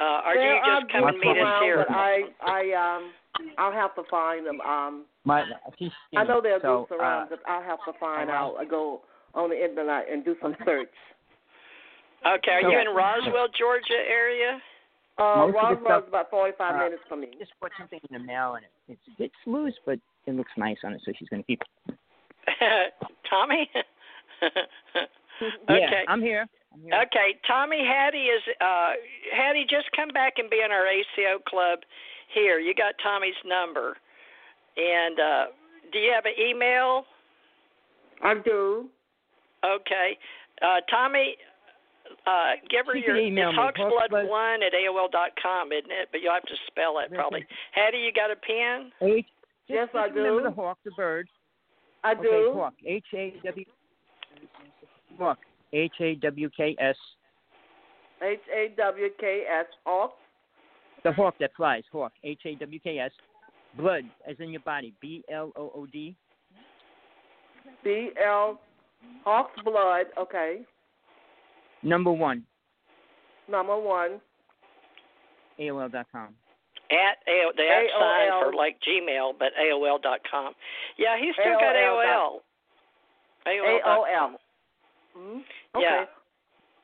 uh, 0.00 0.26
or 0.26 0.34
do 0.34 0.40
there 0.40 0.54
you 0.56 0.60
just 0.66 0.68
are 0.68 1.00
come 1.00 1.08
and 1.08 1.20
groups 1.20 1.24
meet 1.24 1.38
us 1.40 1.46
around, 1.46 1.62
here? 1.62 1.84
But 1.88 1.94
I, 1.94 2.22
I, 2.42 2.62
um, 2.74 3.12
I'll 3.56 3.72
have 3.72 3.94
to 3.94 4.02
find 4.10 4.44
them. 4.44 4.60
Um, 4.60 5.04
My, 5.24 5.44
I 6.16 6.24
know 6.24 6.40
there 6.42 6.56
are 6.56 6.60
so, 6.60 6.86
groups 6.88 7.00
around, 7.00 7.22
uh, 7.22 7.26
but 7.30 7.38
I'll 7.46 7.62
have 7.62 7.78
to 7.86 7.92
find 8.00 8.28
out. 8.28 8.56
I 8.58 8.64
go 8.64 9.02
on 9.34 9.50
the 9.50 9.62
internet 9.62 10.06
and 10.10 10.24
do 10.24 10.36
some 10.40 10.56
search. 10.64 10.88
Okay. 12.26 12.52
Are 12.52 12.70
you 12.70 12.78
in 12.78 12.94
Roswell, 12.94 13.48
Georgia 13.58 14.00
area? 14.08 14.60
Uh, 15.18 15.46
Most 15.46 15.56
of 15.56 15.78
the 15.78 15.84
Roswell's 15.84 16.04
about 16.08 16.30
45 16.30 16.74
uh, 16.74 16.78
minutes 16.78 17.02
from 17.08 17.20
me. 17.20 17.28
just 17.38 17.52
put 17.60 17.70
something 17.78 18.00
in 18.10 18.20
the 18.20 18.24
mail, 18.24 18.54
and 18.54 18.64
it, 18.64 18.70
it's 18.88 19.20
it's 19.20 19.46
loose, 19.46 19.74
but 19.86 19.98
it 20.26 20.34
looks 20.34 20.50
nice 20.56 20.78
on 20.84 20.92
it, 20.92 21.02
so 21.04 21.12
she's 21.18 21.28
gonna 21.28 21.44
keep 21.44 21.62
it. 21.88 21.94
Tommy. 23.30 23.70
Yeah, 25.68 25.76
okay. 25.76 26.04
I'm 26.08 26.20
here. 26.20 26.46
I'm 26.72 26.80
here. 26.82 26.94
Okay, 27.06 27.38
Tommy 27.46 27.84
Hattie 27.86 28.26
is 28.26 28.42
uh 28.60 28.92
Hattie 29.36 29.66
just 29.68 29.86
come 29.94 30.08
back 30.08 30.34
and 30.38 30.50
be 30.50 30.60
in 30.64 30.70
our 30.72 30.86
ACO 30.86 31.42
club 31.48 31.80
here. 32.34 32.58
You 32.58 32.74
got 32.74 32.94
Tommy's 33.02 33.34
number. 33.44 33.96
And 34.76 35.18
uh 35.20 35.44
do 35.92 35.98
you 35.98 36.12
have 36.12 36.24
an 36.24 36.34
email? 36.38 37.04
I 38.22 38.34
do. 38.44 38.88
Okay. 39.64 40.18
Uh 40.62 40.80
Tommy 40.90 41.36
uh 42.26 42.52
give 42.70 42.86
her 42.86 42.94
She 42.94 43.02
can 43.02 43.16
your 43.16 43.24
email 43.24 43.48
it's 43.50 43.56
me, 43.58 43.62
hawksblood 43.84 44.10
Hawksblood. 44.10 44.28
one 44.28 44.62
at 44.62 44.72
AOL 44.72 45.10
dot 45.10 45.30
com, 45.42 45.72
isn't 45.72 45.90
it? 45.90 46.08
But 46.12 46.20
you'll 46.20 46.34
have 46.34 46.42
to 46.44 46.54
spell 46.66 46.98
it 46.98 47.12
probably. 47.14 47.44
Hattie, 47.72 47.98
you 47.98 48.12
got 48.12 48.30
a 48.30 48.36
pen? 48.36 48.92
H. 49.02 49.24
Just, 49.24 49.30
Yes, 49.68 49.88
just 49.92 49.96
I 49.96 50.06
remember 50.08 50.42
the 50.42 50.50
hawk, 50.54 50.76
the 50.84 50.90
bird. 50.90 51.26
I 52.02 52.12
Okay, 52.12 52.22
do. 52.22 52.52
hawk. 52.54 52.74
H 52.86 53.04
A 53.14 53.32
W. 53.44 53.64
Hawk. 55.18 55.38
H 55.72 55.92
A 56.00 56.14
W 56.16 56.50
K 56.54 56.76
S. 56.78 56.96
H 58.22 58.40
A 58.54 58.74
W 58.76 59.08
K 59.18 59.44
S 59.50 59.66
Hawks. 59.86 60.14
The 61.02 61.12
hawk 61.12 61.34
that 61.40 61.50
flies, 61.56 61.82
hawk. 61.90 62.12
H 62.22 62.40
A 62.44 62.54
W 62.56 62.78
K 62.80 62.98
S. 62.98 63.10
Blood, 63.78 64.04
as 64.28 64.36
in 64.38 64.50
your 64.50 64.60
body. 64.60 64.92
B 65.00 65.24
L 65.32 65.50
O 65.56 65.72
O 65.74 65.86
D. 65.90 66.14
B 67.82 68.10
L 68.22 68.60
Hawks 69.24 69.60
Blood. 69.64 70.06
Okay. 70.18 70.60
Number 71.82 72.12
one. 72.12 72.44
Number 73.48 73.78
one. 73.78 74.20
AOL 75.58 75.92
dot 75.92 76.06
com. 76.10 76.34
At 76.90 77.16
AOL, 77.28 77.56
the 77.56 77.62
at 77.62 77.90
sign 77.98 78.30
AOL. 78.30 78.42
for 78.44 78.52
like 78.54 78.76
Gmail, 78.86 79.32
but 79.38 79.52
AOL 79.60 80.02
dot 80.02 80.20
com. 80.30 80.52
Yeah, 80.98 81.16
he's 81.18 81.34
still 81.34 81.54
got 81.54 81.74
AOL. 81.74 82.40
AOL. 83.46 83.80
AOL. 83.80 83.80
O 83.86 84.04
L. 84.04 84.40
Mhm. 85.16 85.36
Okay. 85.74 85.82
Yeah. 85.82 86.04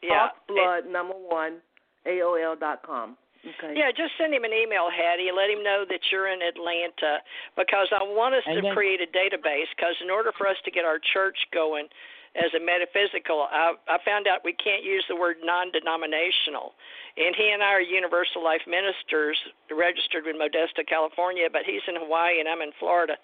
Yeah. 0.02 0.18
Hawks 0.18 0.38
Blood 0.48 0.86
number 0.86 1.14
one. 1.14 1.60
AOL 2.06 2.58
dot 2.58 2.82
com. 2.82 3.16
Okay. 3.40 3.72
Yeah, 3.72 3.88
just 3.88 4.12
send 4.20 4.36
him 4.36 4.44
an 4.44 4.52
email, 4.52 4.92
Hattie, 4.92 5.32
let 5.32 5.48
him 5.48 5.64
know 5.64 5.88
that 5.88 6.00
you're 6.12 6.28
in 6.28 6.44
Atlanta 6.44 7.24
because 7.56 7.88
I 7.88 8.04
want 8.04 8.36
us 8.36 8.44
to 8.44 8.60
create 8.76 9.00
a 9.00 9.08
database 9.08 9.70
because 9.72 9.96
in 10.04 10.12
order 10.12 10.28
for 10.36 10.44
us 10.46 10.60
to 10.68 10.70
get 10.70 10.84
our 10.84 11.00
church 11.00 11.40
going 11.48 11.88
as 12.36 12.52
a 12.52 12.60
metaphysical, 12.60 13.48
I, 13.48 13.74
I 13.88 13.96
found 14.04 14.28
out 14.28 14.44
we 14.44 14.52
can't 14.52 14.84
use 14.84 15.02
the 15.08 15.16
word 15.16 15.40
non-denominational. 15.42 16.76
And 17.16 17.34
he 17.34 17.50
and 17.50 17.64
I 17.64 17.80
are 17.80 17.82
Universal 17.82 18.44
Life 18.44 18.62
Ministers 18.68 19.40
registered 19.72 20.28
in 20.28 20.38
Modesto, 20.38 20.86
California, 20.86 21.48
but 21.50 21.66
he's 21.66 21.82
in 21.88 21.96
Hawaii 21.96 22.38
and 22.38 22.46
I'm 22.48 22.62
in 22.62 22.70
Florida. 22.78 23.16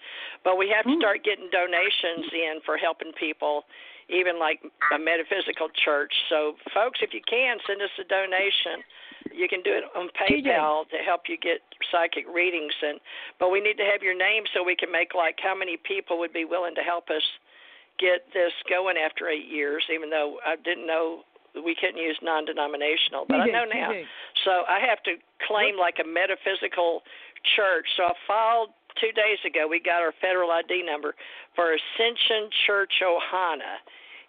But 0.42 0.56
we 0.56 0.72
have 0.74 0.88
to 0.88 0.96
hmm. 0.96 1.04
start 1.04 1.22
getting 1.22 1.52
donations 1.52 2.26
in 2.32 2.64
for 2.64 2.80
helping 2.80 3.12
people, 3.14 3.68
even 4.08 4.40
like 4.40 4.64
a 4.90 4.98
metaphysical 4.98 5.68
church. 5.84 6.10
So, 6.32 6.56
folks, 6.74 6.98
if 7.04 7.14
you 7.14 7.22
can, 7.28 7.60
send 7.68 7.84
us 7.84 7.94
a 8.00 8.06
donation. 8.08 8.82
You 9.34 9.48
can 9.48 9.62
do 9.62 9.72
it 9.72 9.84
on 9.96 10.08
PayPal 10.14 10.88
to 10.90 10.98
help 11.04 11.22
you 11.28 11.36
get 11.36 11.60
psychic 11.90 12.26
readings, 12.32 12.74
and 12.82 13.00
but 13.38 13.50
we 13.50 13.60
need 13.60 13.76
to 13.78 13.84
have 13.84 14.02
your 14.02 14.16
name 14.16 14.44
so 14.52 14.62
we 14.62 14.76
can 14.76 14.90
make 14.90 15.14
like 15.14 15.36
how 15.42 15.54
many 15.54 15.76
people 15.76 16.18
would 16.18 16.32
be 16.32 16.44
willing 16.44 16.74
to 16.74 16.82
help 16.82 17.10
us 17.10 17.22
get 17.98 18.26
this 18.34 18.52
going 18.68 18.96
after 18.96 19.28
eight 19.28 19.48
years. 19.48 19.84
Even 19.92 20.10
though 20.10 20.38
I 20.44 20.56
didn't 20.56 20.86
know 20.86 21.22
we 21.54 21.74
couldn't 21.74 21.96
use 21.96 22.18
non-denominational, 22.22 23.24
but 23.28 23.40
I 23.40 23.46
know 23.46 23.64
now. 23.64 23.88
So 24.44 24.68
I 24.68 24.78
have 24.80 25.02
to 25.04 25.16
claim 25.48 25.78
like 25.78 25.96
a 26.02 26.06
metaphysical 26.06 27.00
church. 27.56 27.86
So 27.96 28.04
I 28.04 28.12
filed 28.28 28.70
two 29.00 29.12
days 29.12 29.40
ago. 29.46 29.66
We 29.68 29.80
got 29.80 30.02
our 30.02 30.12
federal 30.20 30.50
ID 30.50 30.84
number 30.84 31.14
for 31.54 31.72
Ascension 31.72 32.50
Church 32.66 32.92
Ohana. 33.00 33.80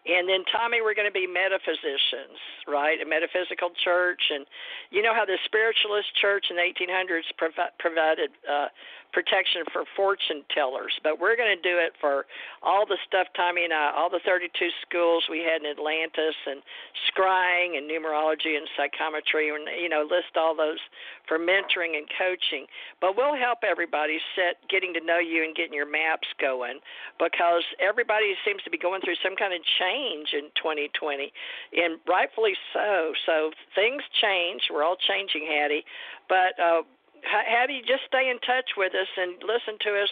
And 0.07 0.29
then 0.29 0.47
Tommy, 0.47 0.79
we're 0.81 0.95
going 0.95 1.07
to 1.07 1.13
be 1.13 1.27
metaphysicians, 1.27 2.39
right? 2.67 2.95
A 3.01 3.05
metaphysical 3.05 3.71
church, 3.83 4.31
and 4.31 4.45
you 4.89 5.01
know 5.01 5.13
how 5.13 5.25
the 5.25 5.37
spiritualist 5.43 6.15
church 6.15 6.47
in 6.49 6.55
the 6.55 6.63
1800s 6.63 7.27
provi- 7.37 7.75
provided 7.77 8.31
uh, 8.47 8.67
protection 9.13 9.63
for 9.71 9.83
fortune 9.95 10.43
tellers, 10.53 10.93
but 11.03 11.19
we're 11.19 11.35
going 11.35 11.55
to 11.55 11.61
do 11.61 11.77
it 11.77 11.93
for 11.99 12.25
all 12.61 12.85
the 12.85 12.97
stuff 13.07 13.27
Tommy 13.35 13.63
and 13.63 13.73
I, 13.73 13.91
all 13.95 14.09
the 14.09 14.21
32 14.25 14.51
schools 14.85 15.25
we 15.29 15.39
had 15.39 15.63
in 15.63 15.71
Atlantis, 15.71 16.35
and 16.45 16.61
scrying 17.09 17.77
and 17.77 17.89
numerology 17.89 18.57
and 18.57 18.67
psychometry, 18.75 19.49
and 19.49 19.67
you 19.79 19.89
know, 19.89 20.03
list 20.03 20.35
all 20.35 20.55
those 20.55 20.79
for 21.27 21.39
mentoring 21.39 21.97
and 21.97 22.07
coaching. 22.17 22.65
But 23.01 23.15
we'll 23.17 23.35
help 23.35 23.59
everybody 23.63 24.19
set 24.35 24.61
getting 24.69 24.93
to 24.93 25.01
know 25.01 25.19
you 25.19 25.43
and 25.43 25.55
getting 25.55 25.73
your 25.73 25.89
maps 25.89 26.27
going 26.39 26.79
because 27.19 27.63
everybody 27.79 28.35
seems 28.45 28.61
to 28.63 28.69
be 28.69 28.77
going 28.77 29.01
through 29.01 29.19
some 29.23 29.35
kind 29.35 29.53
of 29.53 29.61
change 29.79 30.33
in 30.33 30.51
2020, 30.59 31.31
and 31.73 31.99
rightfully 32.07 32.53
so. 32.73 33.13
So 33.25 33.51
things 33.73 34.03
change. 34.21 34.69
We're 34.71 34.83
all 34.83 34.97
changing, 34.97 35.47
Hattie. 35.47 35.85
But 36.29 36.59
uh, 36.59 36.83
H- 37.23 37.47
Hattie, 37.47 37.81
just 37.87 38.03
stay 38.07 38.29
in 38.29 38.39
touch 38.39 38.75
with 38.77 38.93
us 38.93 39.07
and 39.17 39.33
listen 39.43 39.77
to 39.81 40.01
us. 40.03 40.09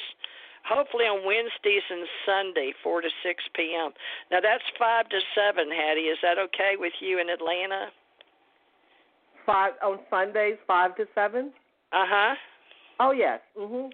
Hopefully 0.67 1.05
on 1.05 1.25
Wednesdays 1.25 1.85
and 1.89 2.07
Sunday, 2.25 2.73
four 2.81 3.01
to 3.01 3.09
six 3.21 3.43
p.m. 3.55 3.91
Now 4.31 4.39
that's 4.41 4.63
five 4.79 5.07
to 5.09 5.19
seven, 5.35 5.69
Hattie. 5.69 6.09
Is 6.09 6.17
that 6.23 6.39
okay 6.39 6.73
with 6.77 6.93
you 6.99 7.19
in 7.19 7.29
Atlanta? 7.29 7.93
Five 9.45 9.73
on 9.83 9.99
Sundays, 10.09 10.57
five 10.65 10.95
to 10.95 11.05
seven. 11.13 11.53
Uh 11.93 12.05
huh. 12.09 12.35
Oh 12.99 13.11
yes. 13.11 13.39
Mhm. 13.57 13.91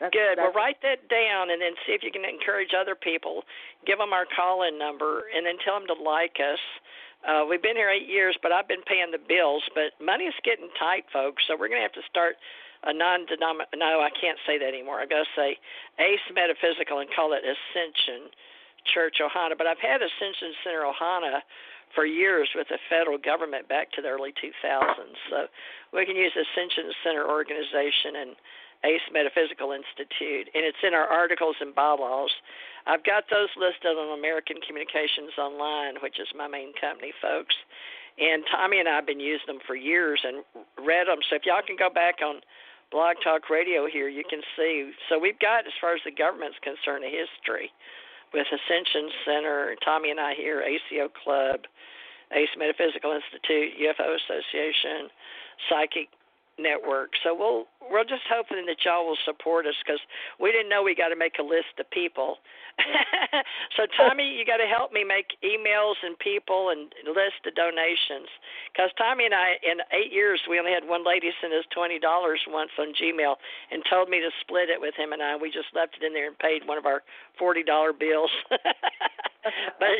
That's, 0.00 0.12
Good. 0.12 0.36
That's, 0.36 0.50
Well, 0.50 0.52
write 0.52 0.82
that 0.82 1.08
down 1.08 1.50
and 1.50 1.62
then 1.62 1.72
see 1.86 1.92
if 1.92 2.02
you 2.02 2.10
can 2.10 2.24
encourage 2.26 2.74
other 2.74 2.96
people. 2.96 3.44
Give 3.86 3.98
them 3.98 4.12
our 4.12 4.26
call-in 4.26 4.76
number 4.76 5.30
and 5.34 5.46
then 5.46 5.54
tell 5.64 5.78
them 5.78 5.86
to 5.86 5.94
like 5.94 6.36
us. 6.42 6.58
Uh, 7.22 7.46
we've 7.46 7.62
been 7.62 7.76
here 7.76 7.90
eight 7.90 8.08
years, 8.08 8.36
but 8.42 8.50
I've 8.50 8.66
been 8.66 8.82
paying 8.82 9.10
the 9.14 9.22
bills. 9.22 9.62
But 9.74 9.94
money 10.02 10.26
is 10.26 10.34
getting 10.42 10.68
tight, 10.78 11.06
folks. 11.12 11.42
So 11.46 11.54
we're 11.54 11.70
going 11.70 11.78
to 11.78 11.86
have 11.86 11.98
to 11.98 12.06
start 12.10 12.34
a 12.82 12.92
non-denominational. 12.92 13.78
No, 13.78 14.02
I 14.02 14.10
can't 14.10 14.38
say 14.46 14.58
that 14.58 14.66
anymore. 14.66 14.98
I've 14.98 15.10
got 15.10 15.22
to 15.22 15.32
say 15.38 15.54
Ace 16.02 16.26
Metaphysical 16.34 16.98
and 16.98 17.08
call 17.14 17.32
it 17.32 17.46
Ascension 17.46 18.26
Church 18.90 19.22
Ohana. 19.22 19.54
But 19.54 19.70
I've 19.70 19.78
had 19.78 20.02
Ascension 20.02 20.50
Center 20.66 20.82
Ohana 20.82 21.46
for 21.94 22.06
years 22.06 22.48
with 22.58 22.66
the 22.68 22.78
federal 22.90 23.18
government 23.18 23.68
back 23.68 23.92
to 23.92 24.02
the 24.02 24.08
early 24.08 24.34
2000s. 24.34 25.14
So 25.30 25.46
we 25.92 26.02
can 26.02 26.16
use 26.16 26.32
Ascension 26.34 26.90
Center 27.06 27.28
organization 27.28 28.18
and 28.18 28.30
Ace 28.84 29.06
Metaphysical 29.12 29.70
Institute, 29.70 30.50
and 30.54 30.66
it's 30.66 30.82
in 30.82 30.94
our 30.94 31.06
articles 31.06 31.56
and 31.60 31.74
bylaws. 31.74 32.32
I've 32.86 33.04
got 33.04 33.30
those 33.30 33.48
listed 33.54 33.94
on 33.94 34.18
American 34.18 34.58
Communications 34.66 35.38
Online, 35.38 36.02
which 36.02 36.18
is 36.18 36.26
my 36.34 36.48
main 36.48 36.74
company, 36.74 37.12
folks. 37.22 37.54
And 38.18 38.42
Tommy 38.50 38.80
and 38.80 38.88
I 38.88 38.96
have 38.96 39.06
been 39.06 39.22
using 39.22 39.46
them 39.46 39.62
for 39.66 39.76
years 39.76 40.20
and 40.26 40.44
read 40.82 41.06
them. 41.06 41.22
So 41.30 41.36
if 41.36 41.46
y'all 41.46 41.64
can 41.64 41.78
go 41.78 41.88
back 41.88 42.20
on 42.20 42.42
Blog 42.90 43.16
Talk 43.24 43.48
Radio 43.48 43.86
here, 43.86 44.08
you 44.08 44.24
can 44.28 44.42
see. 44.58 44.90
So 45.08 45.18
we've 45.18 45.38
got, 45.38 45.64
as 45.64 45.72
far 45.80 45.94
as 45.94 46.02
the 46.04 46.12
government's 46.12 46.58
concerned, 46.60 47.06
a 47.06 47.08
history 47.08 47.72
with 48.34 48.46
Ascension 48.50 49.08
Center, 49.24 49.76
Tommy 49.84 50.10
and 50.10 50.20
I 50.20 50.34
here, 50.34 50.60
ACO 50.60 51.08
Club, 51.08 51.64
Ace 52.32 52.52
Metaphysical 52.58 53.12
Institute, 53.12 53.78
UFO 53.80 54.16
Association, 54.16 55.08
Psychic 55.68 56.08
Network. 56.62 57.10
So 57.22 57.34
we'll 57.34 57.66
we're 57.90 58.06
just 58.06 58.24
hoping 58.30 58.64
that 58.66 58.78
y'all 58.86 59.06
will 59.06 59.18
support 59.26 59.66
us 59.66 59.74
because 59.84 60.00
we 60.38 60.52
didn't 60.52 60.70
know 60.70 60.82
we 60.82 60.94
got 60.94 61.08
to 61.08 61.18
make 61.18 61.36
a 61.40 61.42
list 61.42 61.74
of 61.80 61.90
people. 61.90 62.38
so 63.76 63.84
Tommy, 63.98 64.24
you 64.24 64.46
got 64.46 64.62
to 64.62 64.70
help 64.70 64.92
me 64.92 65.04
make 65.04 65.36
emails 65.44 65.98
and 66.02 66.16
people 66.18 66.70
and 66.70 66.88
list 67.04 67.42
the 67.44 67.52
donations. 67.52 68.30
Because 68.72 68.88
Tommy 68.96 69.26
and 69.26 69.34
I, 69.34 69.60
in 69.60 69.82
eight 69.92 70.12
years, 70.12 70.40
we 70.48 70.58
only 70.58 70.72
had 70.72 70.86
one 70.86 71.04
lady 71.04 71.30
send 71.40 71.52
us 71.52 71.66
twenty 71.74 71.98
dollars 71.98 72.40
once 72.48 72.70
on 72.78 72.94
Gmail 72.96 73.36
and 73.70 73.82
told 73.90 74.08
me 74.08 74.20
to 74.20 74.30
split 74.40 74.70
it 74.70 74.80
with 74.80 74.94
him 74.94 75.12
and 75.12 75.22
I. 75.22 75.36
We 75.36 75.50
just 75.50 75.74
left 75.74 75.98
it 76.00 76.06
in 76.06 76.14
there 76.14 76.28
and 76.28 76.38
paid 76.38 76.66
one 76.66 76.78
of 76.78 76.86
our 76.86 77.02
forty 77.38 77.62
dollar 77.62 77.92
bills. 77.92 78.30
but 79.78 79.96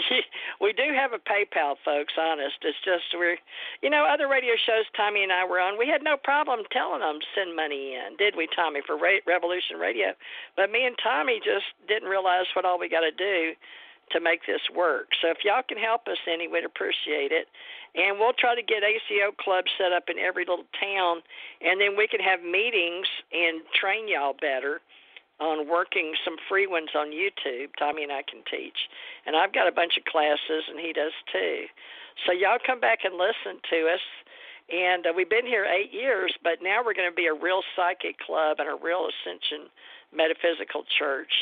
we 0.61 0.73
do 0.73 0.95
have 0.95 1.13
a 1.13 1.21
PayPal, 1.21 1.75
folks. 1.85 2.15
Honest, 2.19 2.57
it's 2.63 2.79
just 2.85 3.05
we're, 3.15 3.37
you 3.83 3.91
know, 3.91 4.07
other 4.07 4.29
radio 4.29 4.55
shows 4.67 4.87
Tommy 4.97 5.23
and 5.23 5.33
I 5.33 5.45
were 5.45 5.61
on. 5.61 5.79
We 5.79 5.89
had 5.89 6.03
no 6.03 6.17
problem 6.17 6.52
telling 6.73 7.01
them 7.01 7.21
to 7.21 7.27
send 7.35 7.57
money 7.57 7.97
in, 7.97 8.17
did 8.17 8.37
we, 8.37 8.49
Tommy, 8.55 8.81
for 8.85 8.97
Ra- 8.97 9.25
Revolution 9.27 9.79
Radio? 9.81 10.13
But 10.57 10.71
me 10.71 10.85
and 10.85 10.97
Tommy 11.03 11.41
just 11.41 11.65
didn't 11.89 12.09
realize 12.09 12.47
what 12.55 12.65
all 12.65 12.79
we 12.79 12.89
got 12.89 13.01
to 13.01 13.13
do 13.13 13.55
to 14.13 14.21
make 14.21 14.45
this 14.47 14.61
work. 14.75 15.09
So 15.21 15.29
if 15.29 15.39
y'all 15.45 15.65
can 15.67 15.79
help 15.79 16.07
us 16.07 16.21
any, 16.29 16.49
we'd 16.49 16.65
appreciate 16.65 17.33
it. 17.33 17.49
And 17.95 18.19
we'll 18.19 18.37
try 18.37 18.55
to 18.55 18.63
get 18.63 18.85
ACO 18.85 19.33
clubs 19.41 19.71
set 19.77 19.93
up 19.93 20.09
in 20.09 20.19
every 20.19 20.45
little 20.45 20.69
town, 20.81 21.23
and 21.61 21.81
then 21.81 21.97
we 21.97 22.09
can 22.09 22.21
have 22.21 22.43
meetings 22.43 23.09
and 23.33 23.63
train 23.73 24.09
y'all 24.09 24.37
better 24.39 24.81
on 25.41 25.69
working 25.69 26.15
some 26.25 26.37
free 26.49 26.67
ones 26.67 26.91
on 26.95 27.11
YouTube. 27.11 27.69
Tommy 27.79 28.05
and 28.05 28.13
I 28.13 28.23
can 28.23 28.41
teach. 28.51 28.89
And 29.27 29.37
I've 29.37 29.53
got 29.53 29.67
a 29.67 29.73
bunch 29.73 29.97
of 29.99 30.05
classes, 30.05 30.65
and 30.69 30.79
he 30.79 30.93
does 30.93 31.13
too. 31.33 31.67
So 32.27 32.33
y'all 32.33 32.63
come 32.65 32.81
back 32.81 33.01
and 33.05 33.15
listen 33.17 33.61
to 33.71 33.89
us. 33.89 34.05
And 34.73 35.07
uh, 35.07 35.13
we've 35.15 35.29
been 35.29 35.47
here 35.47 35.69
eight 35.69 35.93
years, 35.93 36.33
but 36.43 36.65
now 36.65 36.81
we're 36.81 36.97
going 36.97 37.11
to 37.11 37.15
be 37.15 37.29
a 37.29 37.37
real 37.37 37.61
psychic 37.77 38.19
club 38.19 38.57
and 38.59 38.69
a 38.69 38.79
real 38.81 39.05
ascension 39.05 39.69
metaphysical 40.17 40.85
church. 40.99 41.33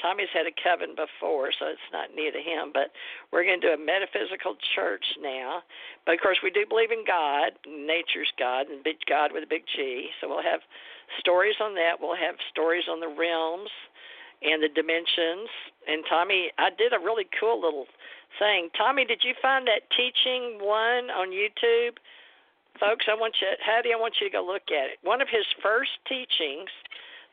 Tommy's 0.00 0.32
had 0.32 0.48
a 0.48 0.56
coven 0.64 0.96
before, 0.96 1.52
so 1.52 1.68
it's 1.68 1.92
not 1.92 2.16
new 2.16 2.32
to 2.32 2.40
him, 2.40 2.72
but 2.72 2.88
we're 3.32 3.44
going 3.44 3.60
to 3.60 3.66
do 3.68 3.76
a 3.76 3.80
metaphysical 3.80 4.56
church 4.74 5.04
now. 5.20 5.60
But 6.06 6.16
of 6.16 6.20
course, 6.24 6.40
we 6.42 6.48
do 6.48 6.64
believe 6.64 6.90
in 6.90 7.04
God, 7.04 7.52
nature's 7.68 8.32
God, 8.40 8.72
and 8.72 8.82
big 8.82 8.96
God 9.04 9.32
with 9.32 9.44
a 9.44 9.50
big 9.50 9.68
G. 9.76 10.08
So 10.20 10.28
we'll 10.28 10.42
have 10.42 10.64
stories 11.20 11.60
on 11.60 11.76
that. 11.76 12.00
We'll 12.00 12.16
have 12.16 12.40
stories 12.48 12.88
on 12.88 13.00
the 13.00 13.12
realms 13.12 13.68
and 14.40 14.64
the 14.64 14.72
dimensions. 14.72 15.52
And 15.84 16.00
Tommy, 16.08 16.48
I 16.56 16.72
did 16.72 16.96
a 16.96 16.98
really 16.98 17.28
cool 17.36 17.60
little 17.60 17.84
thing. 18.40 18.72
Tommy, 18.72 19.04
did 19.04 19.20
you 19.20 19.34
find 19.42 19.68
that 19.68 19.84
teaching 19.92 20.64
one 20.64 21.12
on 21.12 21.28
YouTube? 21.28 22.00
Folks, 22.78 23.06
I 23.10 23.14
want 23.14 23.34
you, 23.40 23.48
Hattie, 23.64 23.92
I 23.92 23.98
want 24.00 24.14
you 24.20 24.28
to 24.28 24.32
go 24.32 24.44
look 24.44 24.68
at 24.70 24.92
it. 24.94 24.98
One 25.02 25.20
of 25.20 25.28
his 25.28 25.44
first 25.62 25.90
teachings 26.08 26.70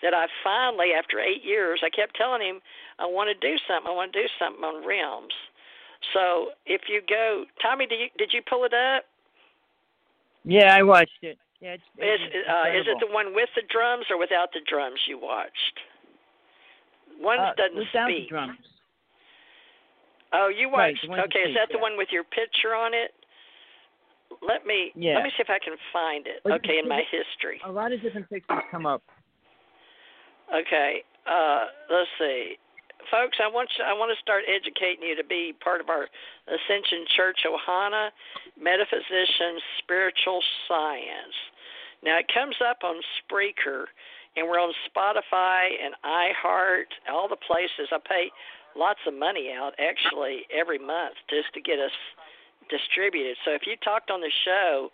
that 0.02 0.14
I 0.14 0.28
finally, 0.44 0.92
after 0.98 1.20
eight 1.20 1.44
years, 1.44 1.82
I 1.84 1.90
kept 1.90 2.16
telling 2.16 2.42
him, 2.42 2.60
I 3.00 3.06
want 3.06 3.30
to 3.30 3.38
do 3.38 3.56
something. 3.68 3.90
I 3.90 3.96
want 3.96 4.14
to 4.14 4.22
do 4.22 4.28
something 4.40 4.64
on 4.64 4.86
realms. 4.86 5.34
So 6.14 6.54
if 6.66 6.82
you 6.88 7.02
go, 7.08 7.46
Tommy, 7.62 7.88
did 7.88 8.00
you 8.00 8.10
did 8.18 8.30
you 8.34 8.42
pull 8.48 8.66
it 8.66 8.74
up? 8.74 9.04
Yeah, 10.46 10.76
I 10.76 10.84
watched 10.84 11.20
it. 11.22 11.38
Yeah, 11.60 11.74
it's, 11.74 11.84
Is 11.98 12.22
it's 12.22 12.48
uh, 12.48 12.70
is 12.70 12.86
it 12.86 12.98
the 13.02 13.12
one 13.12 13.34
with 13.34 13.50
the 13.56 13.64
drums 13.66 14.06
or 14.10 14.20
without 14.20 14.54
the 14.54 14.62
drums 14.70 15.00
you 15.08 15.18
watched? 15.18 15.76
One 17.20 17.40
uh, 17.40 17.58
doesn't 17.58 17.78
without 17.78 18.10
speak. 18.10 18.30
the 18.30 18.30
drums? 18.30 18.62
Oh, 20.34 20.54
you 20.54 20.70
watched. 20.70 21.02
that 21.10 21.34
okay, 21.34 21.50
is 21.50 21.56
that 21.58 21.74
the 21.74 21.82
yeah. 21.82 21.88
one 21.90 21.98
with 21.98 22.10
your 22.12 22.24
picture 22.24 22.78
on 22.78 22.94
it? 22.94 23.16
Let 24.42 24.66
me 24.66 24.92
Yeah. 24.96 25.16
let 25.16 25.24
me 25.24 25.32
see 25.32 25.42
if 25.42 25.50
I 25.50 25.60
can 25.60 25.78
find 25.92 26.28
it. 26.28 26.42
Okay, 26.46 26.80
in 26.80 26.88
my 26.88 27.04
history. 27.10 27.62
A 27.64 27.72
lot 27.72 27.92
of 27.92 28.02
different 28.02 28.30
pictures 28.30 28.64
come 28.70 28.86
up. 28.86 29.02
Okay, 30.54 31.04
uh, 31.26 31.66
let's 31.90 32.10
see, 32.18 32.58
folks. 33.12 33.38
I 33.40 33.48
want 33.48 33.70
you, 33.78 33.84
I 33.84 33.94
want 33.94 34.16
to 34.16 34.20
start 34.22 34.44
educating 34.48 35.04
you 35.04 35.16
to 35.16 35.24
be 35.24 35.54
part 35.60 35.82
of 35.82 35.90
our 35.90 36.08
Ascension 36.48 37.06
Church 37.16 37.40
Ohana 37.46 38.12
Metaphysicians 38.60 39.62
Spiritual 39.80 40.42
Science. 40.68 41.36
Now 42.04 42.18
it 42.20 42.28
comes 42.34 42.56
up 42.64 42.78
on 42.84 42.96
Spreaker, 43.20 43.86
and 44.38 44.48
we're 44.48 44.60
on 44.60 44.72
Spotify 44.88 45.68
and 45.84 45.96
iHeart, 46.06 46.88
all 47.12 47.28
the 47.28 47.36
places. 47.36 47.90
I 47.92 47.98
pay 48.08 48.32
lots 48.76 49.00
of 49.08 49.14
money 49.14 49.52
out 49.52 49.74
actually 49.80 50.44
every 50.54 50.80
month 50.80 51.16
just 51.30 51.52
to 51.56 51.62
get 51.62 51.80
us 51.80 51.92
distributed. 52.69 53.38
So 53.45 53.52
if 53.52 53.61
you 53.65 53.76
talked 53.84 54.11
on 54.11 54.22
the 54.22 54.31
show, 54.45 54.89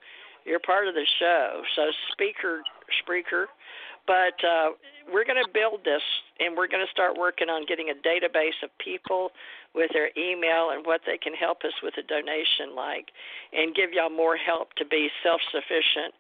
you're 0.46 0.60
part 0.60 0.88
of 0.88 0.94
the 0.94 1.06
show. 1.20 1.62
So 1.76 1.92
Spreaker, 2.12 2.62
Spreaker. 3.02 3.46
but 4.08 4.36
uh, 4.44 4.76
we're 5.12 5.26
going 5.26 5.42
to 5.42 5.50
build 5.54 5.84
this 5.84 6.04
and 6.40 6.56
we're 6.56 6.68
going 6.68 6.84
to 6.84 6.92
start 6.92 7.18
working 7.18 7.50
on 7.50 7.66
getting 7.66 7.90
a 7.90 7.98
database 8.08 8.60
of 8.64 8.70
people 8.84 9.32
with 9.76 9.92
their 9.94 10.12
email 10.18 10.72
and 10.72 10.86
what 10.86 11.02
they 11.06 11.18
can 11.18 11.34
help 11.34 11.64
us 11.64 11.74
with 11.82 11.94
a 11.98 12.04
donation 12.04 12.76
like 12.76 13.12
and 13.54 13.76
give 13.76 13.92
y'all 13.92 14.10
more 14.10 14.36
help 14.38 14.74
to 14.76 14.86
be 14.86 15.10
self-sufficient 15.24 16.14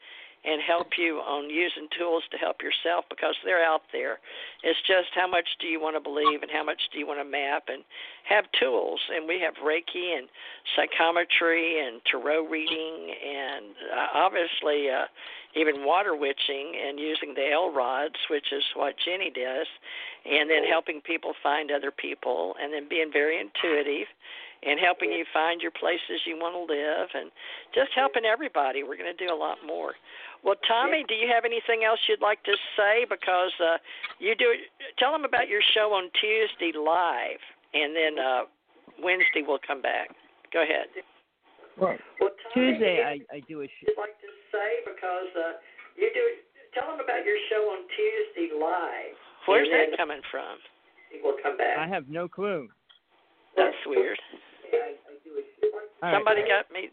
and 0.45 0.61
help 0.61 0.87
you 0.97 1.17
on 1.19 1.49
using 1.49 1.87
tools 1.97 2.23
to 2.31 2.37
help 2.37 2.57
yourself 2.61 3.05
because 3.09 3.35
they're 3.45 3.63
out 3.63 3.81
there. 3.91 4.19
It's 4.63 4.79
just 4.87 5.09
how 5.15 5.27
much 5.27 5.47
do 5.59 5.67
you 5.67 5.79
want 5.79 5.95
to 5.95 6.03
believe 6.03 6.41
and 6.41 6.51
how 6.51 6.63
much 6.63 6.81
do 6.91 6.99
you 6.99 7.07
want 7.07 7.19
to 7.19 7.29
map 7.29 7.63
and 7.67 7.83
have 8.27 8.45
tools. 8.59 8.99
And 9.15 9.27
we 9.27 9.39
have 9.39 9.55
Reiki 9.63 10.17
and 10.17 10.27
psychometry 10.75 11.79
and 11.79 12.01
tarot 12.09 12.47
reading 12.47 13.15
and 13.15 13.71
uh, 13.95 14.19
obviously 14.19 14.89
uh, 14.91 15.07
even 15.55 15.85
water 15.85 16.15
witching 16.15 16.75
and 16.75 16.99
using 16.99 17.33
the 17.35 17.51
L 17.53 17.71
rods, 17.71 18.15
which 18.29 18.51
is 18.51 18.63
what 18.75 18.95
Ginnie 19.05 19.31
does, 19.31 19.67
and 20.25 20.49
then 20.49 20.65
helping 20.65 20.99
people 21.01 21.33
find 21.41 21.71
other 21.71 21.91
people 21.91 22.55
and 22.61 22.73
then 22.73 22.89
being 22.89 23.11
very 23.13 23.39
intuitive 23.39 24.07
and 24.65 24.79
helping 24.79 25.11
you 25.11 25.25
find 25.33 25.61
your 25.61 25.71
places 25.71 26.23
you 26.25 26.35
want 26.35 26.55
to 26.55 26.63
live 26.63 27.09
and 27.13 27.31
just 27.75 27.91
helping 27.95 28.25
everybody. 28.25 28.83
We're 28.83 28.97
going 28.97 29.11
to 29.11 29.19
do 29.19 29.31
a 29.31 29.35
lot 29.35 29.57
more. 29.65 29.93
Well, 30.43 30.55
Tommy, 30.67 31.05
do 31.07 31.15
you 31.15 31.27
have 31.31 31.45
anything 31.45 31.83
else 31.83 31.99
you'd 32.07 32.21
like 32.21 32.43
to 32.43 32.55
say? 32.75 33.05
Because 33.09 33.51
uh, 33.59 33.77
you 34.19 34.35
do. 34.35 34.51
Tell 34.99 35.11
them 35.11 35.25
about 35.25 35.47
your 35.47 35.61
show 35.73 35.93
on 35.95 36.11
Tuesday 36.19 36.75
live, 36.75 37.39
and 37.73 37.95
then 37.95 38.13
uh, 38.19 38.41
Wednesday 38.99 39.43
we'll 39.47 39.63
come 39.65 39.81
back. 39.81 40.11
Go 40.51 40.63
ahead. 40.63 40.91
Well, 41.79 41.97
Tuesday 42.53 43.01
I, 43.01 43.19
I 43.33 43.39
do 43.47 43.61
a 43.61 43.67
show. 43.67 43.87
You'd 43.87 43.97
like 43.97 44.19
to 44.21 44.31
say 44.51 44.83
because 44.85 45.31
uh, 45.35 45.57
you 45.95 46.11
do. 46.13 46.23
Tell 46.73 46.89
them 46.89 47.05
about 47.05 47.25
your 47.25 47.37
show 47.49 47.69
on 47.69 47.85
Tuesday 47.93 48.49
live. 48.53 49.17
Where's 49.45 49.69
that 49.69 49.95
coming 49.97 50.21
from? 50.31 50.57
We'll 51.23 51.37
come 51.43 51.57
back. 51.57 51.77
I 51.77 51.87
have 51.87 52.09
no 52.09 52.27
clue. 52.27 52.67
That's 53.55 53.77
weird. 53.85 54.17
All 54.73 56.09
right. 56.09 56.15
Somebody 56.15 56.41
got 56.41 56.71
me. 56.73 56.89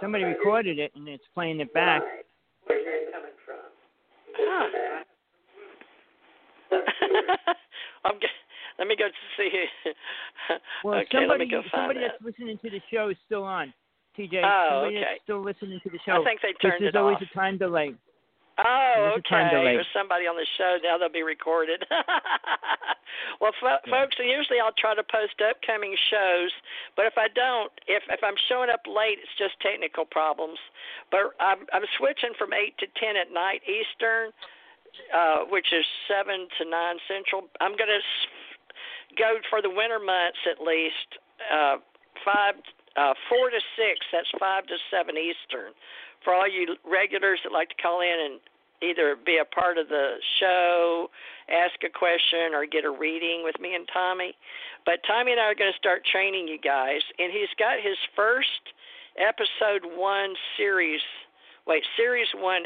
Somebody 0.00 0.24
recorded 0.24 0.78
it 0.78 0.92
and 0.94 1.08
it's 1.08 1.24
playing 1.34 1.60
it 1.60 1.72
back. 1.74 2.02
Where 2.66 2.78
that 2.78 3.12
coming 3.12 3.36
from? 3.44 3.56
Huh. 4.38 4.68
I'm 8.04 8.18
g- 8.20 8.26
let 8.78 8.88
me 8.88 8.96
go 8.96 9.06
to 9.08 9.12
see. 9.36 9.50
Well, 10.82 10.96
okay, 11.00 11.08
somebody, 11.12 11.28
let 11.28 11.38
me 11.40 11.46
go 11.50 11.60
find 11.62 11.70
somebody 11.72 12.00
that. 12.00 12.12
that's 12.18 12.24
listening 12.24 12.58
to 12.64 12.70
the 12.70 12.80
show 12.92 13.10
is 13.10 13.16
still 13.26 13.44
on. 13.44 13.72
TJ, 14.18 14.42
Oh, 14.44 14.68
somebody 14.70 14.96
okay. 14.96 15.04
that's 15.08 15.22
still 15.24 15.42
listening 15.42 15.80
to 15.84 15.90
the 15.90 15.98
show. 16.04 16.20
I 16.20 16.24
think 16.24 16.40
they 16.42 16.52
turned 16.60 16.82
there's 16.82 16.94
always 16.96 17.16
a 17.22 17.34
time 17.34 17.58
delay. 17.58 17.94
Oh, 18.58 19.16
There's 19.16 19.24
a 19.24 19.28
time 19.32 19.46
okay. 19.48 19.64
There's 19.80 19.86
somebody 19.96 20.26
on 20.28 20.36
the 20.36 20.46
show 20.58 20.76
now. 20.84 20.98
They'll 20.98 21.08
be 21.08 21.22
recorded. 21.24 21.84
well, 23.40 23.52
fo- 23.60 23.80
Yeah. 23.86 23.90
folks, 23.90 24.16
usually 24.20 24.60
I'll 24.60 24.76
try 24.76 24.94
to 24.94 25.02
post 25.02 25.40
upcoming 25.40 25.96
shows, 26.10 26.52
but 26.96 27.06
if 27.06 27.16
I 27.16 27.28
don't, 27.32 27.72
if 27.88 28.02
if 28.12 28.20
I'm 28.22 28.36
showing 28.48 28.68
up 28.70 28.84
late, 28.86 29.18
it's 29.24 29.32
just 29.38 29.56
technical 29.64 30.04
problems. 30.04 30.58
But 31.10 31.32
I'm 31.40 31.64
I'm 31.72 31.86
switching 31.96 32.36
from 32.38 32.52
eight 32.52 32.76
to 32.78 32.86
ten 33.00 33.16
at 33.16 33.32
night 33.32 33.62
Eastern, 33.64 34.30
uh, 35.16 35.48
which 35.48 35.72
is 35.72 35.84
seven 36.06 36.46
to 36.60 36.68
nine 36.68 36.96
Central. 37.08 37.48
I'm 37.60 37.72
gonna 37.76 38.04
s- 38.04 38.28
go 39.16 39.40
for 39.48 39.62
the 39.62 39.70
winter 39.72 39.98
months 39.98 40.38
at 40.44 40.60
least. 40.60 41.08
Uh, 41.50 41.76
five, 42.24 42.54
uh, 43.00 43.14
four 43.28 43.48
to 43.50 43.60
six. 43.80 44.04
That's 44.12 44.28
five 44.38 44.66
to 44.68 44.76
seven 44.92 45.16
Eastern. 45.16 45.72
For 46.24 46.34
all 46.34 46.48
you 46.48 46.76
regulars 46.84 47.40
that 47.44 47.52
like 47.52 47.68
to 47.70 47.82
call 47.82 48.00
in 48.00 48.32
and 48.32 48.40
either 48.82 49.16
be 49.24 49.38
a 49.38 49.46
part 49.54 49.78
of 49.78 49.88
the 49.88 50.16
show, 50.40 51.08
ask 51.48 51.74
a 51.86 51.90
question, 51.90 52.54
or 52.54 52.66
get 52.66 52.84
a 52.84 52.90
reading 52.90 53.42
with 53.44 53.58
me 53.60 53.74
and 53.74 53.88
Tommy. 53.92 54.34
But 54.84 54.98
Tommy 55.06 55.32
and 55.32 55.40
I 55.40 55.44
are 55.44 55.54
going 55.54 55.72
to 55.72 55.78
start 55.78 56.02
training 56.10 56.48
you 56.48 56.58
guys, 56.58 57.00
and 57.18 57.32
he's 57.32 57.50
got 57.58 57.78
his 57.82 57.96
first 58.14 58.74
episode 59.16 59.86
one 59.96 60.34
series. 60.56 61.00
Wait, 61.66 61.82
series 61.96 62.28
one. 62.34 62.62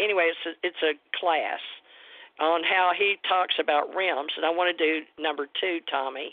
Anyway, 0.00 0.32
it's 0.32 0.44
a, 0.48 0.66
it's 0.66 0.82
a 0.82 1.18
class 1.20 1.60
on 2.40 2.62
how 2.64 2.92
he 2.96 3.16
talks 3.28 3.54
about 3.60 3.94
rims, 3.94 4.32
and 4.36 4.46
I 4.46 4.50
want 4.50 4.76
to 4.76 4.84
do 4.84 5.04
number 5.20 5.46
two, 5.60 5.78
Tommy. 5.90 6.32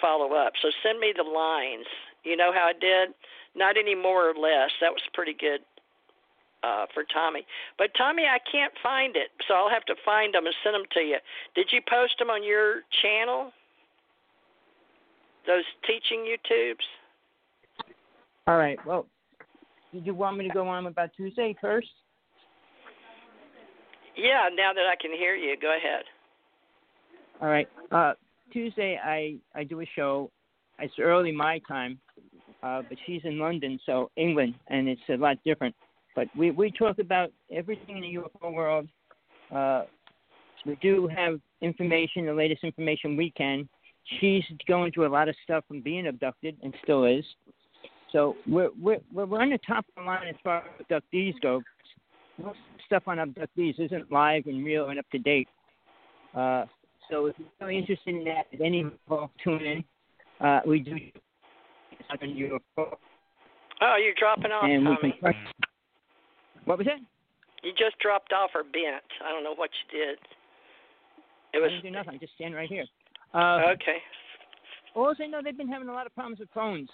Follow 0.00 0.34
up. 0.34 0.52
So 0.62 0.68
send 0.82 0.98
me 0.98 1.12
the 1.16 1.24
lines. 1.24 1.86
You 2.24 2.36
know 2.36 2.52
how 2.52 2.68
I 2.68 2.72
did? 2.72 3.14
Not 3.54 3.76
any 3.76 3.94
more 3.94 4.30
or 4.30 4.34
less. 4.34 4.70
That 4.80 4.92
was 4.92 5.02
pretty 5.12 5.34
good 5.38 5.60
uh, 6.62 6.86
for 6.92 7.04
Tommy. 7.12 7.46
But 7.78 7.90
Tommy, 7.96 8.24
I 8.24 8.38
can't 8.50 8.72
find 8.82 9.16
it, 9.16 9.28
so 9.48 9.54
I'll 9.54 9.70
have 9.70 9.84
to 9.86 9.94
find 10.04 10.34
them 10.34 10.46
and 10.46 10.54
send 10.62 10.74
them 10.74 10.84
to 10.92 11.00
you. 11.00 11.16
Did 11.54 11.68
you 11.70 11.80
post 11.88 12.14
them 12.18 12.30
on 12.30 12.42
your 12.42 12.82
channel? 13.02 13.52
Those 15.46 15.64
teaching 15.86 16.26
YouTubes? 16.26 16.86
All 18.46 18.58
right. 18.58 18.78
Well, 18.86 19.06
did 19.92 20.06
you 20.06 20.14
want 20.14 20.36
me 20.36 20.46
to 20.46 20.54
go 20.54 20.68
on 20.68 20.86
about 20.86 21.10
Tuesday 21.16 21.56
first? 21.60 21.88
Yeah, 24.16 24.48
now 24.54 24.72
that 24.74 24.86
I 24.86 24.96
can 25.00 25.12
hear 25.12 25.34
you, 25.34 25.56
go 25.60 25.74
ahead. 25.74 26.04
All 27.40 27.48
right. 27.48 27.68
Uh, 27.90 28.12
Tuesday, 28.52 28.98
I 29.02 29.36
I 29.58 29.64
do 29.64 29.80
a 29.80 29.86
show. 29.96 30.30
It's 30.78 30.94
early 30.98 31.32
my 31.32 31.60
time, 31.68 31.98
uh, 32.62 32.82
but 32.88 32.98
she's 33.06 33.22
in 33.24 33.38
London, 33.38 33.78
so 33.86 34.10
England, 34.16 34.54
and 34.68 34.88
it's 34.88 35.00
a 35.08 35.16
lot 35.16 35.36
different. 35.44 35.74
But 36.14 36.28
we 36.36 36.50
we 36.50 36.70
talk 36.70 36.98
about 36.98 37.30
everything 37.52 37.98
in 37.98 38.02
the 38.02 38.20
UFO 38.20 38.52
world. 38.52 38.88
Uh, 39.54 39.84
we 40.66 40.76
do 40.82 41.08
have 41.08 41.40
information, 41.60 42.26
the 42.26 42.34
latest 42.34 42.64
information 42.64 43.16
we 43.16 43.30
can. 43.30 43.68
She's 44.18 44.44
going 44.66 44.92
through 44.92 45.06
a 45.06 45.12
lot 45.12 45.28
of 45.28 45.36
stuff 45.44 45.64
from 45.68 45.80
being 45.80 46.06
abducted, 46.06 46.56
and 46.62 46.74
still 46.82 47.04
is. 47.04 47.24
So 48.12 48.36
we're 48.46 48.70
we're 48.80 49.00
we're 49.12 49.40
on 49.40 49.50
the 49.50 49.58
top 49.66 49.84
of 49.96 50.02
the 50.02 50.02
line 50.02 50.28
as 50.28 50.34
far 50.42 50.58
as 50.58 50.86
abductees 50.86 51.34
go. 51.40 51.62
Most 52.42 52.58
stuff 52.86 53.04
on 53.06 53.18
abductees 53.18 53.78
isn't 53.78 54.10
live 54.10 54.46
and 54.46 54.64
real 54.64 54.88
and 54.88 54.98
up 54.98 55.08
to 55.12 55.18
date. 55.18 55.48
Uh, 56.34 56.64
so 57.10 57.26
if 57.26 57.36
you're 57.38 57.48
really 57.60 57.78
interested 57.78 58.14
in 58.14 58.24
that 58.24 58.46
at 58.52 58.60
any 58.60 58.84
level, 59.08 59.30
tune 59.42 59.62
in. 59.62 59.84
Uh, 60.40 60.60
we 60.66 60.80
do 60.80 60.96
Oh, 63.82 63.96
you're 64.02 64.14
dropping 64.18 64.52
off, 64.52 64.64
and 64.64 64.84
Tommy. 64.84 65.18
What 66.70 66.78
was 66.78 66.86
that? 66.86 67.02
You 67.66 67.74
just 67.74 67.98
dropped 67.98 68.30
off 68.30 68.54
or 68.54 68.62
bent. 68.62 69.02
I 69.26 69.34
don't 69.34 69.42
know 69.42 69.58
what 69.58 69.74
you 69.74 69.90
did. 69.90 70.22
It 71.50 71.58
I 71.58 71.66
was 71.66 71.74
didn't 71.74 71.82
do 71.82 71.90
nothing. 71.90 72.14
I 72.14 72.18
just 72.22 72.38
stand 72.38 72.54
right 72.54 72.70
here. 72.70 72.86
Uh, 73.34 73.74
okay. 73.74 73.98
Also, 74.94 75.24
I 75.24 75.26
know 75.26 75.42
they've 75.42 75.58
been 75.58 75.66
having 75.66 75.90
a 75.90 75.92
lot 75.92 76.06
of 76.06 76.14
problems 76.14 76.38
with 76.38 76.48
phones. 76.54 76.86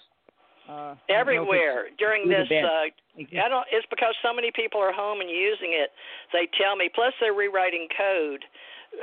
Uh, 0.65 0.71
I 0.73 0.73
don't 0.73 0.81
know 0.81 0.91
if 0.91 0.97
it's 0.97 1.13
Everywhere 1.13 1.93
during 2.01 2.27
this 2.27 2.49
uh 2.49 2.89
I 3.21 3.47
don't 3.47 3.69
it's 3.71 3.85
because 3.93 4.17
so 4.25 4.33
many 4.33 4.49
people 4.51 4.81
are 4.81 4.91
home 4.91 5.21
and 5.21 5.29
using 5.29 5.77
it. 5.77 5.93
They 6.33 6.49
tell 6.57 6.75
me 6.75 6.89
plus 6.89 7.13
they're 7.21 7.37
rewriting 7.37 7.87
code 7.93 8.43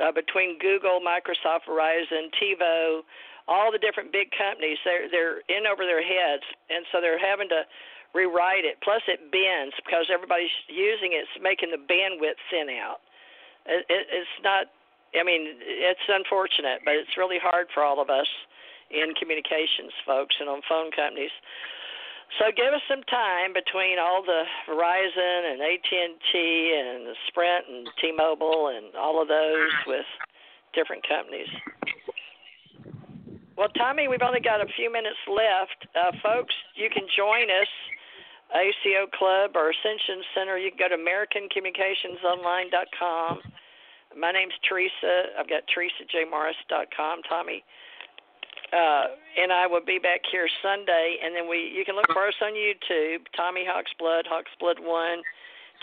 uh, 0.03 0.11
between 0.11 0.59
Google, 0.59 0.99
Microsoft, 0.99 1.71
Verizon, 1.71 2.29
TiVo, 2.35 3.01
all 3.47 3.71
the 3.71 3.79
different 3.79 4.11
big 4.11 4.27
companies. 4.35 4.77
They're 4.83 5.09
they're 5.09 5.39
in 5.49 5.65
over 5.65 5.87
their 5.87 6.03
heads 6.03 6.43
and 6.69 6.85
so 6.91 6.99
they're 6.99 7.17
having 7.17 7.47
to 7.49 7.63
rewrite 8.15 8.63
it. 8.63 8.79
Plus 8.79 9.03
it 9.11 9.19
bends 9.35 9.75
because 9.83 10.07
everybody's 10.07 10.53
using 10.71 11.11
it. 11.11 11.27
It's 11.27 11.43
making 11.43 11.75
the 11.75 11.81
bandwidth 11.83 12.39
thin 12.47 12.71
out. 12.71 13.03
It, 13.67 13.83
it, 13.91 14.07
it's 14.07 14.37
not 14.39 14.71
I 15.15 15.23
mean, 15.23 15.55
it's 15.63 16.07
unfortunate, 16.07 16.83
but 16.83 16.95
it's 16.95 17.15
really 17.15 17.39
hard 17.39 17.67
for 17.73 17.83
all 17.83 18.01
of 18.01 18.09
us 18.09 18.27
in 18.91 19.15
communications 19.15 19.95
folks 20.05 20.35
and 20.39 20.49
on 20.49 20.61
phone 20.67 20.91
companies. 20.91 21.31
So 22.39 22.51
give 22.51 22.73
us 22.73 22.81
some 22.89 23.03
time 23.07 23.53
between 23.53 23.95
all 23.95 24.25
the 24.25 24.43
Verizon 24.67 25.53
and 25.53 25.61
AT&T 25.61 26.33
and 26.35 27.15
Sprint 27.29 27.65
and 27.69 27.87
T-Mobile 28.01 28.75
and 28.75 28.95
all 28.97 29.21
of 29.21 29.29
those 29.29 29.71
with 29.87 30.09
different 30.73 31.05
companies. 31.07 31.47
Well, 33.55 33.69
Tommy, 33.77 34.09
we've 34.09 34.25
only 34.25 34.41
got 34.41 34.59
a 34.59 34.67
few 34.75 34.91
minutes 34.91 35.21
left. 35.31 35.79
Uh, 35.95 36.11
folks, 36.19 36.53
you 36.75 36.89
can 36.91 37.07
join 37.15 37.47
us, 37.47 37.71
ACO 38.53 39.07
Club 39.17 39.55
or 39.55 39.71
Ascension 39.71 40.21
Center. 40.35 40.57
You 40.57 40.71
can 40.71 40.79
go 40.79 40.87
to 40.89 40.97
AmericanCommunicationsOnline.com. 41.01 43.41
My 44.17 44.31
name's 44.31 44.53
Teresa. 44.67 45.23
I've 45.39 45.49
got 45.49 45.63
TeresaJMorris.com. 45.73 47.21
Tommy 47.27 47.63
uh, 48.73 49.13
and 49.37 49.53
I 49.53 49.67
will 49.67 49.83
be 49.83 49.99
back 49.99 50.21
here 50.31 50.47
Sunday, 50.63 51.17
and 51.23 51.35
then 51.35 51.47
we 51.47 51.69
you 51.69 51.85
can 51.85 51.95
look 51.95 52.09
for 52.11 52.27
us 52.27 52.33
on 52.41 52.53
YouTube, 52.53 53.27
Tommy 53.35 53.63
Hawksblood, 53.63 54.23
Hawksblood 54.25 54.81
One, 54.81 55.21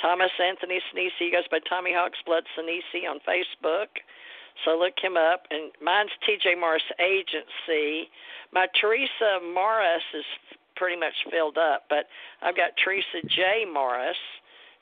Thomas 0.00 0.32
Anthony 0.42 0.80
Sinisi. 0.90 1.10
He 1.18 1.30
goes 1.30 1.46
by 1.50 1.60
Tommy 1.68 1.92
Hawksblood 1.92 2.42
Sinisi 2.58 3.08
on 3.08 3.20
Facebook. 3.28 4.02
So 4.64 4.76
look 4.76 4.94
him 5.00 5.16
up. 5.16 5.46
And 5.50 5.72
mine's 5.80 6.10
TJ 6.28 6.60
Morris 6.60 6.82
Agency. 7.00 8.10
My 8.52 8.66
Teresa 8.78 9.40
Morris 9.40 10.04
is 10.12 10.26
pretty 10.76 10.98
much 10.98 11.14
filled 11.30 11.58
up, 11.58 11.84
but 11.88 12.06
I've 12.42 12.56
got 12.56 12.70
Theresa 12.82 13.20
J 13.28 13.64
Morris, 13.70 14.16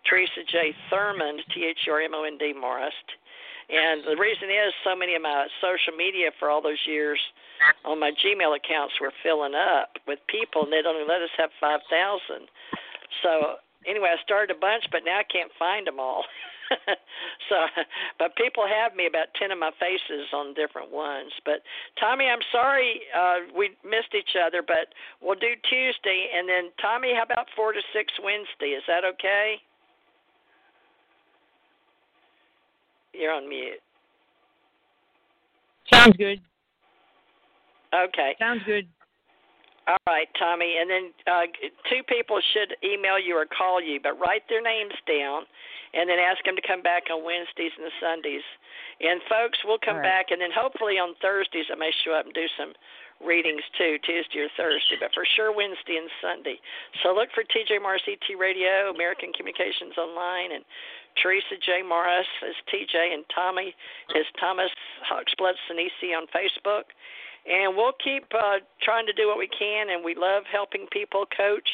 Teresa 0.08 0.42
J 0.50 0.74
Thurmond, 0.90 1.40
T 1.54 1.64
H 1.68 1.88
R 1.90 2.00
M 2.00 2.14
O 2.14 2.24
N 2.24 2.38
D 2.38 2.52
Morris. 2.52 2.94
And 3.70 4.02
the 4.02 4.18
reason 4.18 4.50
is 4.50 4.74
so 4.82 4.96
many 4.96 5.14
of 5.14 5.22
my 5.22 5.46
social 5.60 5.94
media 5.96 6.30
for 6.38 6.50
all 6.50 6.60
those 6.60 6.80
years 6.86 7.20
on 7.84 8.00
my 8.00 8.10
Gmail 8.10 8.56
accounts 8.56 8.94
were 9.00 9.12
filling 9.22 9.54
up 9.54 9.94
with 10.08 10.18
people, 10.26 10.64
and 10.64 10.72
they'd 10.72 10.86
only 10.86 11.06
let 11.06 11.22
us 11.22 11.30
have 11.38 11.50
5,000. 11.60 12.48
So 13.22 13.62
anyway, 13.86 14.08
I 14.12 14.22
started 14.22 14.54
a 14.54 14.58
bunch, 14.58 14.84
but 14.90 15.02
now 15.04 15.18
I 15.18 15.24
can't 15.24 15.50
find 15.58 15.86
them 15.86 15.98
all. 15.98 16.24
so, 17.48 17.56
but 18.18 18.36
people 18.36 18.64
have 18.66 18.94
me 18.94 19.06
about 19.06 19.26
ten 19.38 19.50
of 19.50 19.58
my 19.58 19.70
faces 19.80 20.28
on 20.32 20.54
different 20.54 20.90
ones. 20.90 21.32
But 21.44 21.62
Tommy, 21.98 22.26
I'm 22.26 22.44
sorry 22.52 23.00
uh, 23.16 23.50
we 23.56 23.70
missed 23.84 24.14
each 24.14 24.36
other, 24.38 24.62
but 24.62 24.94
we'll 25.20 25.38
do 25.38 25.54
Tuesday, 25.68 26.30
and 26.34 26.48
then 26.48 26.70
Tommy, 26.80 27.12
how 27.14 27.24
about 27.24 27.46
four 27.56 27.72
to 27.72 27.80
six 27.92 28.12
Wednesday? 28.22 28.78
Is 28.78 28.84
that 28.86 29.04
okay? 29.04 29.56
You're 33.12 33.32
on 33.32 33.48
mute. 33.48 33.82
Sounds 35.92 36.16
good. 36.16 36.40
Okay. 37.92 38.36
Sounds 38.38 38.62
good. 38.64 38.86
All 39.90 39.98
right, 40.06 40.30
Tommy. 40.38 40.78
And 40.78 40.86
then 40.86 41.04
uh, 41.26 41.50
two 41.90 42.06
people 42.06 42.38
should 42.54 42.78
email 42.86 43.18
you 43.18 43.34
or 43.34 43.42
call 43.42 43.82
you, 43.82 43.98
but 43.98 44.14
write 44.22 44.46
their 44.46 44.62
names 44.62 44.94
down 45.02 45.50
and 45.90 46.06
then 46.06 46.22
ask 46.22 46.38
them 46.46 46.54
to 46.54 46.62
come 46.62 46.78
back 46.78 47.10
on 47.10 47.26
Wednesdays 47.26 47.74
and 47.74 47.90
Sundays. 47.98 48.46
And 49.02 49.18
folks, 49.26 49.58
we'll 49.66 49.82
come 49.82 49.98
right. 49.98 50.22
back, 50.22 50.30
and 50.30 50.38
then 50.38 50.54
hopefully 50.54 51.02
on 51.02 51.18
Thursdays 51.18 51.66
I 51.66 51.74
may 51.74 51.90
show 52.06 52.14
up 52.14 52.30
and 52.30 52.34
do 52.38 52.46
some 52.54 52.70
readings 53.18 53.66
too, 53.74 53.98
Tuesday 54.06 54.46
or 54.46 54.52
Thursday, 54.54 54.94
but 55.02 55.10
for 55.10 55.26
sure 55.26 55.50
Wednesday 55.50 55.98
and 55.98 56.06
Sunday. 56.22 56.62
So 57.02 57.10
look 57.10 57.34
for 57.34 57.42
TJ 57.42 57.82
Morris 57.82 58.06
ET 58.06 58.22
Radio, 58.38 58.94
American 58.94 59.34
Communications 59.34 59.98
Online, 59.98 60.54
and 60.54 60.64
Theresa 61.18 61.58
J. 61.58 61.82
Morris 61.82 62.30
is 62.46 62.54
TJ, 62.70 62.94
and 62.94 63.26
Tommy 63.34 63.74
is 64.14 64.26
Thomas 64.38 64.70
Hawksblood 65.02 65.58
Sinisi 65.66 66.14
on 66.14 66.30
Facebook. 66.30 66.94
And 67.48 67.76
we'll 67.76 67.96
keep 68.02 68.24
uh, 68.34 68.60
trying 68.82 69.06
to 69.06 69.12
do 69.12 69.28
what 69.28 69.38
we 69.38 69.48
can, 69.48 69.90
and 69.90 70.04
we 70.04 70.14
love 70.14 70.44
helping 70.50 70.86
people 70.92 71.24
coach. 71.36 71.68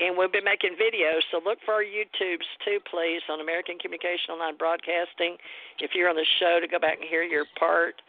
And 0.00 0.18
we'll 0.18 0.30
be 0.30 0.40
making 0.42 0.74
videos, 0.74 1.22
so 1.30 1.38
look 1.44 1.58
for 1.64 1.74
our 1.74 1.86
YouTubes 1.86 2.48
too, 2.64 2.78
please, 2.90 3.22
on 3.30 3.40
American 3.40 3.78
Communication 3.78 4.34
Online 4.34 4.56
Broadcasting. 4.56 5.36
If 5.78 5.92
you're 5.94 6.08
on 6.08 6.16
the 6.16 6.26
show, 6.40 6.58
to 6.58 6.66
go 6.66 6.80
back 6.80 6.98
and 6.98 7.08
hear 7.08 7.22
your 7.22 7.44
part. 7.56 8.02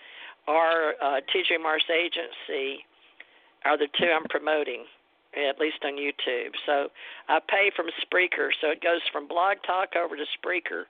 Our 0.47 0.93
uh, 1.01 1.21
TJ 1.29 1.61
Morris 1.61 1.85
Agency 1.93 2.85
are 3.65 3.77
the 3.77 3.87
two 3.99 4.09
I'm 4.09 4.25
promoting 4.29 4.85
at 5.35 5.59
least 5.59 5.83
on 5.83 5.93
YouTube. 5.93 6.55
So 6.65 6.87
I 7.27 7.39
pay 7.47 7.71
from 7.75 7.87
Spreaker, 8.01 8.49
so 8.61 8.69
it 8.71 8.81
goes 8.81 9.01
from 9.11 9.27
Blog 9.27 9.57
Talk 9.65 9.95
over 9.95 10.15
to 10.15 10.23
Spreaker, 10.39 10.83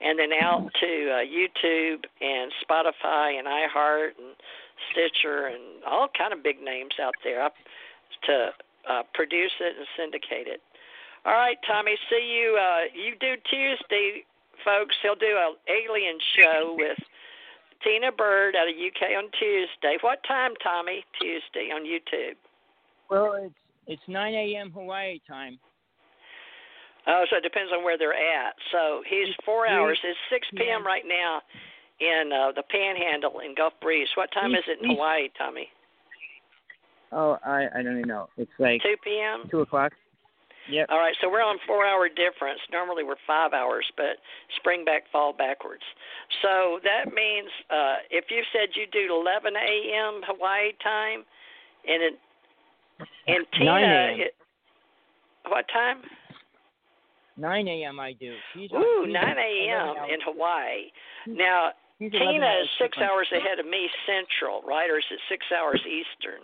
and 0.00 0.18
then 0.18 0.30
out 0.40 0.70
to 0.80 1.10
uh, 1.10 1.20
YouTube 1.20 2.04
and 2.20 2.50
Spotify 2.64 3.38
and 3.38 3.46
iHeart 3.46 4.16
and 4.18 4.34
Stitcher 4.92 5.46
and 5.46 5.84
all 5.86 6.08
kind 6.16 6.32
of 6.32 6.42
big 6.42 6.60
names 6.62 6.94
out 7.02 7.14
there 7.24 7.48
to 8.26 8.50
uh, 8.88 9.02
produce 9.14 9.52
it 9.60 9.76
and 9.76 9.86
syndicate 9.96 10.48
it. 10.48 10.60
All 11.24 11.34
right, 11.34 11.56
Tommy. 11.66 11.96
See 12.08 12.40
you. 12.40 12.56
Uh, 12.56 12.88
you 12.94 13.12
do 13.20 13.36
Tuesday, 13.50 14.24
folks. 14.64 14.96
He'll 15.02 15.20
do 15.20 15.36
a 15.36 15.52
alien 15.68 16.18
show 16.36 16.74
with 16.78 16.98
Tina 17.84 18.12
Bird 18.12 18.56
out 18.56 18.68
of 18.68 18.74
UK 18.74 19.16
on 19.16 19.30
Tuesday. 19.38 19.96
What 20.00 20.20
time, 20.26 20.52
Tommy? 20.62 21.04
Tuesday 21.20 21.70
on 21.72 21.84
YouTube. 21.84 22.36
Well, 23.10 23.34
it's 23.34 23.54
it's 23.86 24.02
9 24.06 24.34
a.m. 24.34 24.70
Hawaii 24.70 25.18
time. 25.26 25.58
Oh, 27.06 27.24
so 27.28 27.36
it 27.36 27.42
depends 27.42 27.72
on 27.72 27.82
where 27.82 27.98
they're 27.98 28.14
at. 28.14 28.54
So 28.70 29.02
he's 29.08 29.34
four 29.44 29.66
hours. 29.66 29.98
It's 30.04 30.18
6 30.30 30.46
p.m. 30.56 30.86
right 30.86 31.02
now 31.08 31.40
in 32.00 32.30
uh, 32.32 32.52
the 32.52 32.62
Panhandle 32.62 33.40
in 33.40 33.54
Gulf 33.54 33.74
Breeze. 33.80 34.08
What 34.16 34.30
time 34.32 34.54
is 34.54 34.64
it 34.66 34.82
in 34.82 34.90
Hawaii, 34.90 35.28
Tommy? 35.36 35.68
Oh, 37.12 37.38
I 37.44 37.66
I 37.74 37.82
don't 37.82 37.98
even 37.98 38.08
know. 38.08 38.28
It's 38.36 38.50
like 38.58 38.82
2 38.82 38.96
p.m. 39.04 39.48
Two 39.50 39.60
o'clock. 39.60 39.92
Yep. 40.70 40.86
All 40.90 40.98
right, 40.98 41.14
so 41.20 41.28
we're 41.28 41.42
on 41.42 41.58
four 41.66 41.84
hour 41.84 42.08
difference. 42.08 42.60
Normally 42.70 43.02
we're 43.02 43.18
five 43.26 43.52
hours, 43.52 43.84
but 43.96 44.22
spring 44.56 44.84
back, 44.84 45.02
fall 45.10 45.32
backwards. 45.32 45.82
So 46.42 46.78
that 46.84 47.12
means 47.12 47.48
uh, 47.70 48.06
if 48.10 48.26
you 48.30 48.42
said 48.52 48.68
you 48.74 48.86
do 48.92 49.12
11 49.12 49.54
a.m. 49.56 50.20
Hawaii 50.26 50.70
time, 50.82 51.24
and 51.88 52.02
it, 52.02 52.14
and 53.26 53.46
Tina, 53.58 54.14
it, 54.16 54.34
what 55.48 55.64
time? 55.72 56.02
9 57.36 57.68
a.m. 57.68 57.98
I 57.98 58.12
do. 58.12 58.34
She's 58.54 58.70
Ooh, 58.72 59.06
9 59.08 59.14
a.m. 59.16 59.96
in 60.12 60.20
Hawaii. 60.24 60.92
Now, 61.26 61.70
Tina 62.08 62.64
is 62.64 62.68
six 62.80 62.96
hours 62.96 63.28
ahead 63.30 63.58
of 63.60 63.66
me 63.66 63.88
Central, 64.08 64.62
right? 64.62 64.88
Or 64.88 64.98
is 64.98 65.04
it 65.10 65.20
six 65.28 65.44
hours 65.52 65.80
Eastern? 65.84 66.40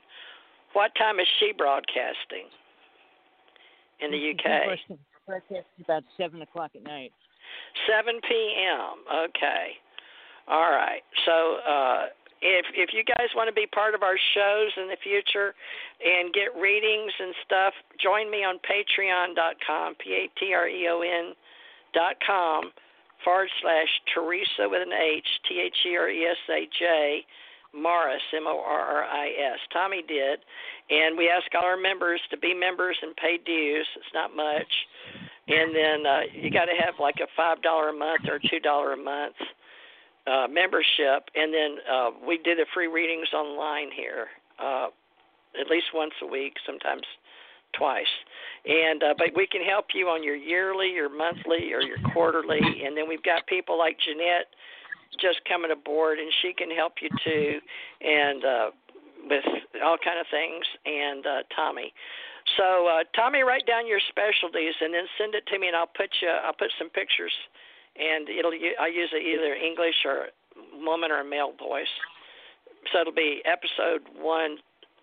What 0.75 0.93
time 0.99 1.19
is 1.19 1.27
she 1.41 1.53
broadcasting 1.57 2.53
in 4.01 4.11
the 4.13 4.21
UK? 4.37 4.77
Broadcasting 5.27 5.81
about 5.83 6.05
7 6.19 6.43
o'clock 6.43 6.73
at 6.77 6.85
night. 6.85 7.13
7 7.89 8.21
p.m. 8.29 9.01
Okay. 9.31 9.81
All 10.47 10.71
right. 10.71 11.01
So, 11.25 11.57
uh, 11.67 12.07
if 12.43 12.67
if 12.77 12.91
you 12.93 13.03
guys 13.03 13.33
want 13.35 13.49
to 13.49 13.55
be 13.55 13.67
part 13.67 13.95
of 13.95 14.03
our 14.03 14.19
shows 14.35 14.71
in 14.77 14.89
the 14.89 15.01
future 15.03 15.55
and 16.05 16.35
get 16.35 16.53
readings 16.61 17.13
and 17.19 17.35
stuff, 17.47 17.73
join 17.99 18.31
me 18.31 18.45
on 18.45 18.61
patreon.com, 18.61 19.95
P 19.97 20.13
A 20.13 20.39
T 20.39 20.53
R 20.53 20.69
E 20.69 20.87
O 20.91 21.01
N 21.01 21.33
dot 21.95 22.17
com 22.25 22.71
forward 23.25 23.49
slash 23.61 23.89
Theresa 24.13 24.69
with 24.69 24.83
an 24.83 24.93
H, 24.93 25.27
T 25.49 25.61
H 25.61 25.77
E 25.87 25.97
R 25.97 26.09
E 26.09 26.25
S 26.25 26.37
A 26.51 26.69
J 26.79 27.25
Morris, 27.75 28.23
M 28.35 28.47
O 28.47 28.63
R 28.65 28.81
R 28.81 29.05
I 29.05 29.29
S. 29.55 29.59
Tommy 29.73 30.03
did. 30.07 30.41
And 30.89 31.17
we 31.17 31.29
ask 31.29 31.47
all 31.55 31.65
our 31.65 31.77
members 31.77 32.21
to 32.31 32.37
be 32.37 32.55
members 32.55 32.97
and 33.03 33.15
pay 33.17 33.39
dues. 33.45 33.87
It's 33.97 34.15
not 34.15 34.35
much. 34.35 34.71
And 35.49 35.75
then 35.75 36.07
uh, 36.07 36.21
you 36.33 36.51
got 36.51 36.67
to 36.67 36.75
have 36.85 36.95
like 36.99 37.17
a 37.23 37.41
$5 37.41 37.57
a 37.63 37.93
month 37.93 38.23
or 38.29 38.41
$2 38.41 38.93
a 38.93 38.97
month 38.97 39.37
uh, 40.27 40.47
membership, 40.51 41.31
and 41.35 41.55
then 41.55 41.77
uh, 41.91 42.11
we 42.27 42.39
do 42.39 42.55
the 42.55 42.67
free 42.75 42.89
readings 42.89 43.29
online 43.33 43.91
here, 43.95 44.27
uh, 44.59 44.89
at 45.61 45.71
least 45.71 45.87
once 45.95 46.15
a 46.21 46.27
week, 46.27 46.55
sometimes 46.67 47.03
twice. 47.73 48.11
And 48.67 49.03
uh, 49.03 49.15
but 49.17 49.29
we 49.35 49.47
can 49.47 49.63
help 49.63 49.87
you 49.95 50.09
on 50.09 50.23
your 50.23 50.37
yearly, 50.37 50.91
your 50.91 51.09
monthly, 51.09 51.73
or 51.73 51.83
your 51.83 51.99
quarterly. 52.13 52.61
And 52.61 52.97
then 52.97 53.09
we've 53.09 53.23
got 53.23 53.47
people 53.47 53.79
like 53.79 53.97
Ginette 54.03 54.51
just 55.21 55.41
coming 55.49 55.71
aboard, 55.71 56.19
and 56.19 56.31
she 56.43 56.53
can 56.53 56.71
help 56.71 56.95
you 57.01 57.09
too, 57.25 57.59
and 58.01 58.45
uh, 58.45 58.71
with 59.31 59.45
all 59.85 59.97
kind 60.03 60.19
of 60.19 60.27
things. 60.31 60.65
And 60.85 61.27
uh, 61.27 61.43
Tommy. 61.55 61.93
So 62.57 62.87
uh, 62.87 63.03
Tommy, 63.15 63.43
write 63.43 63.67
down 63.67 63.87
your 63.87 64.01
specialties 64.09 64.75
and 64.81 64.95
then 64.95 65.05
send 65.19 65.35
it 65.35 65.47
to 65.49 65.59
me, 65.59 65.67
and 65.67 65.77
I'll 65.77 65.91
put 65.91 66.11
you. 66.23 66.29
I'll 66.29 66.55
put 66.55 66.71
some 66.79 66.91
pictures 66.91 67.33
and 67.99 68.29
it'll 68.29 68.53
I 68.81 68.89
use 68.89 69.11
either 69.13 69.55
English 69.55 70.05
or 70.05 70.27
woman 70.75 71.11
or 71.11 71.25
male 71.25 71.53
voice. 71.59 71.93
So 72.93 73.01
it'll 73.01 73.13
be 73.13 73.43
episode 73.45 74.07
one, 74.15 74.59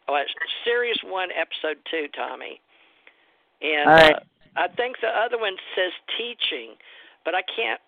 oh, 0.08 0.22
series 0.64 0.98
one, 1.06 1.30
episode 1.32 1.78
two, 1.90 2.08
Tommy. 2.16 2.60
And 3.62 3.90
All 3.90 3.96
right. 3.96 4.16
uh, 4.16 4.20
I 4.56 4.68
think 4.68 4.98
the 5.02 5.10
other 5.10 5.40
one 5.40 5.56
says 5.76 5.92
teaching, 6.18 6.76
but 7.26 7.34
I 7.34 7.42
can't 7.56 7.80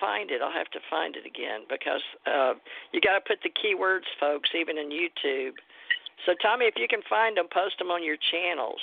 find 0.00 0.30
it. 0.30 0.40
I'll 0.42 0.52
have 0.52 0.70
to 0.72 0.80
find 0.88 1.14
it 1.16 1.26
again 1.26 1.68
because 1.68 2.02
uh, 2.26 2.54
you 2.92 3.00
got 3.00 3.20
to 3.20 3.24
put 3.26 3.38
the 3.42 3.52
keywords, 3.52 4.08
folks, 4.18 4.50
even 4.58 4.78
in 4.78 4.88
YouTube. 4.88 5.52
So 6.26 6.32
Tommy, 6.42 6.66
if 6.66 6.74
you 6.76 6.88
can 6.88 7.02
find 7.08 7.36
them, 7.36 7.46
post 7.52 7.78
them 7.78 7.90
on 7.90 8.02
your 8.02 8.16
channels 8.30 8.80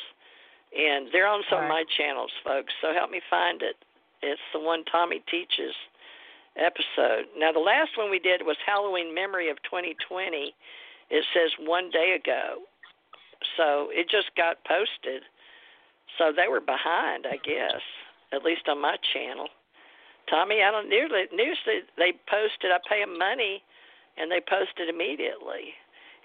and 0.76 1.08
they're 1.12 1.28
on 1.28 1.44
some 1.50 1.60
All 1.60 1.64
of 1.66 1.70
my 1.70 1.84
channels, 1.98 2.32
folks. 2.44 2.74
So 2.82 2.94
help 2.94 3.12
me 3.12 3.22
find 3.30 3.62
it. 3.62 3.76
It's 4.22 4.42
the 4.54 4.60
one 4.60 4.84
Tommy 4.86 5.22
teaches 5.30 5.74
episode. 6.58 7.30
Now 7.38 7.52
the 7.52 7.60
last 7.60 7.92
one 7.98 8.10
we 8.10 8.20
did 8.20 8.42
was 8.44 8.58
Halloween 8.66 9.14
Memory 9.14 9.50
of 9.50 9.58
2020. 9.64 10.54
It 11.10 11.24
says 11.34 11.52
one 11.66 11.90
day 11.90 12.18
ago, 12.20 12.64
so 13.56 13.88
it 13.92 14.10
just 14.10 14.32
got 14.36 14.58
posted. 14.66 15.24
So 16.18 16.32
they 16.36 16.48
were 16.48 16.60
behind, 16.60 17.26
I 17.26 17.38
guess, 17.38 17.82
at 18.34 18.44
least 18.44 18.68
on 18.68 18.82
my 18.82 18.98
channel. 19.14 19.48
Tommy, 20.30 20.62
I 20.64 20.72
don't 20.72 20.90
nearly 20.90 21.32
usually 21.32 21.88
they 21.98 22.12
posted. 22.28 22.72
I 22.72 22.80
pay 22.84 23.00
them 23.00 23.18
money, 23.18 23.64
and 24.18 24.32
they 24.32 24.42
posted 24.44 24.90
immediately. 24.90 25.76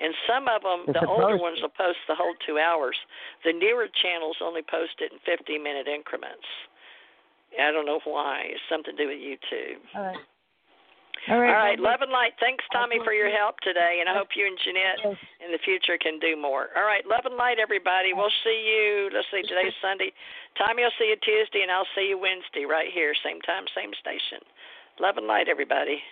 And 0.02 0.14
some 0.26 0.48
of 0.48 0.62
them, 0.66 0.90
It's 0.90 0.98
the 0.98 1.06
older 1.06 1.36
ones, 1.38 1.62
will 1.62 1.70
post 1.70 2.02
the 2.08 2.16
whole 2.18 2.34
two 2.44 2.58
hours. 2.58 2.96
The 3.44 3.52
newer 3.52 3.86
channels 3.86 4.36
only 4.42 4.62
post 4.62 4.98
it 4.98 5.12
in 5.12 5.18
50 5.22 5.58
minute 5.58 5.86
increments. 5.86 6.48
I 7.54 7.70
don't 7.70 7.86
know 7.86 8.00
why. 8.02 8.50
It's 8.50 8.66
something 8.68 8.96
to 8.96 9.02
do 9.04 9.08
with 9.08 9.20
YouTube. 9.20 9.78
All 9.94 10.02
right. 10.02 10.18
All 11.28 11.36
All 11.36 11.40
right. 11.40 11.54
right, 11.54 11.80
well, 11.80 11.92
love 11.92 12.02
and 12.02 12.10
light. 12.10 12.34
Thanks, 12.40 12.64
Tommy, 12.72 12.98
for 13.04 13.12
your 13.12 13.30
help 13.30 13.60
today, 13.60 13.98
and 14.00 14.08
I 14.10 14.14
hope 14.14 14.34
you 14.34 14.46
and 14.46 14.58
Ginette 14.58 15.14
in 15.38 15.52
the 15.52 15.62
future 15.62 15.96
can 15.96 16.18
do 16.18 16.34
more. 16.34 16.74
All 16.74 16.82
right, 16.82 17.06
love 17.06 17.22
and 17.24 17.36
light, 17.36 17.58
everybody. 17.62 18.12
We'll 18.12 18.34
see 18.42 18.58
you. 18.66 19.10
Let's 19.14 19.30
see, 19.30 19.42
today's 19.46 19.74
Sunday. 19.80 20.12
Tommy, 20.58 20.82
I'll 20.82 20.94
see 20.98 21.14
you 21.14 21.18
Tuesday, 21.22 21.62
and 21.62 21.70
I'll 21.70 21.86
see 21.94 22.10
you 22.10 22.18
Wednesday 22.18 22.66
right 22.66 22.90
here, 22.92 23.14
same 23.22 23.40
time, 23.42 23.70
same 23.70 23.94
station. 23.94 24.42
Love 24.98 25.16
and 25.16 25.26
light, 25.26 25.46
everybody. 25.48 26.02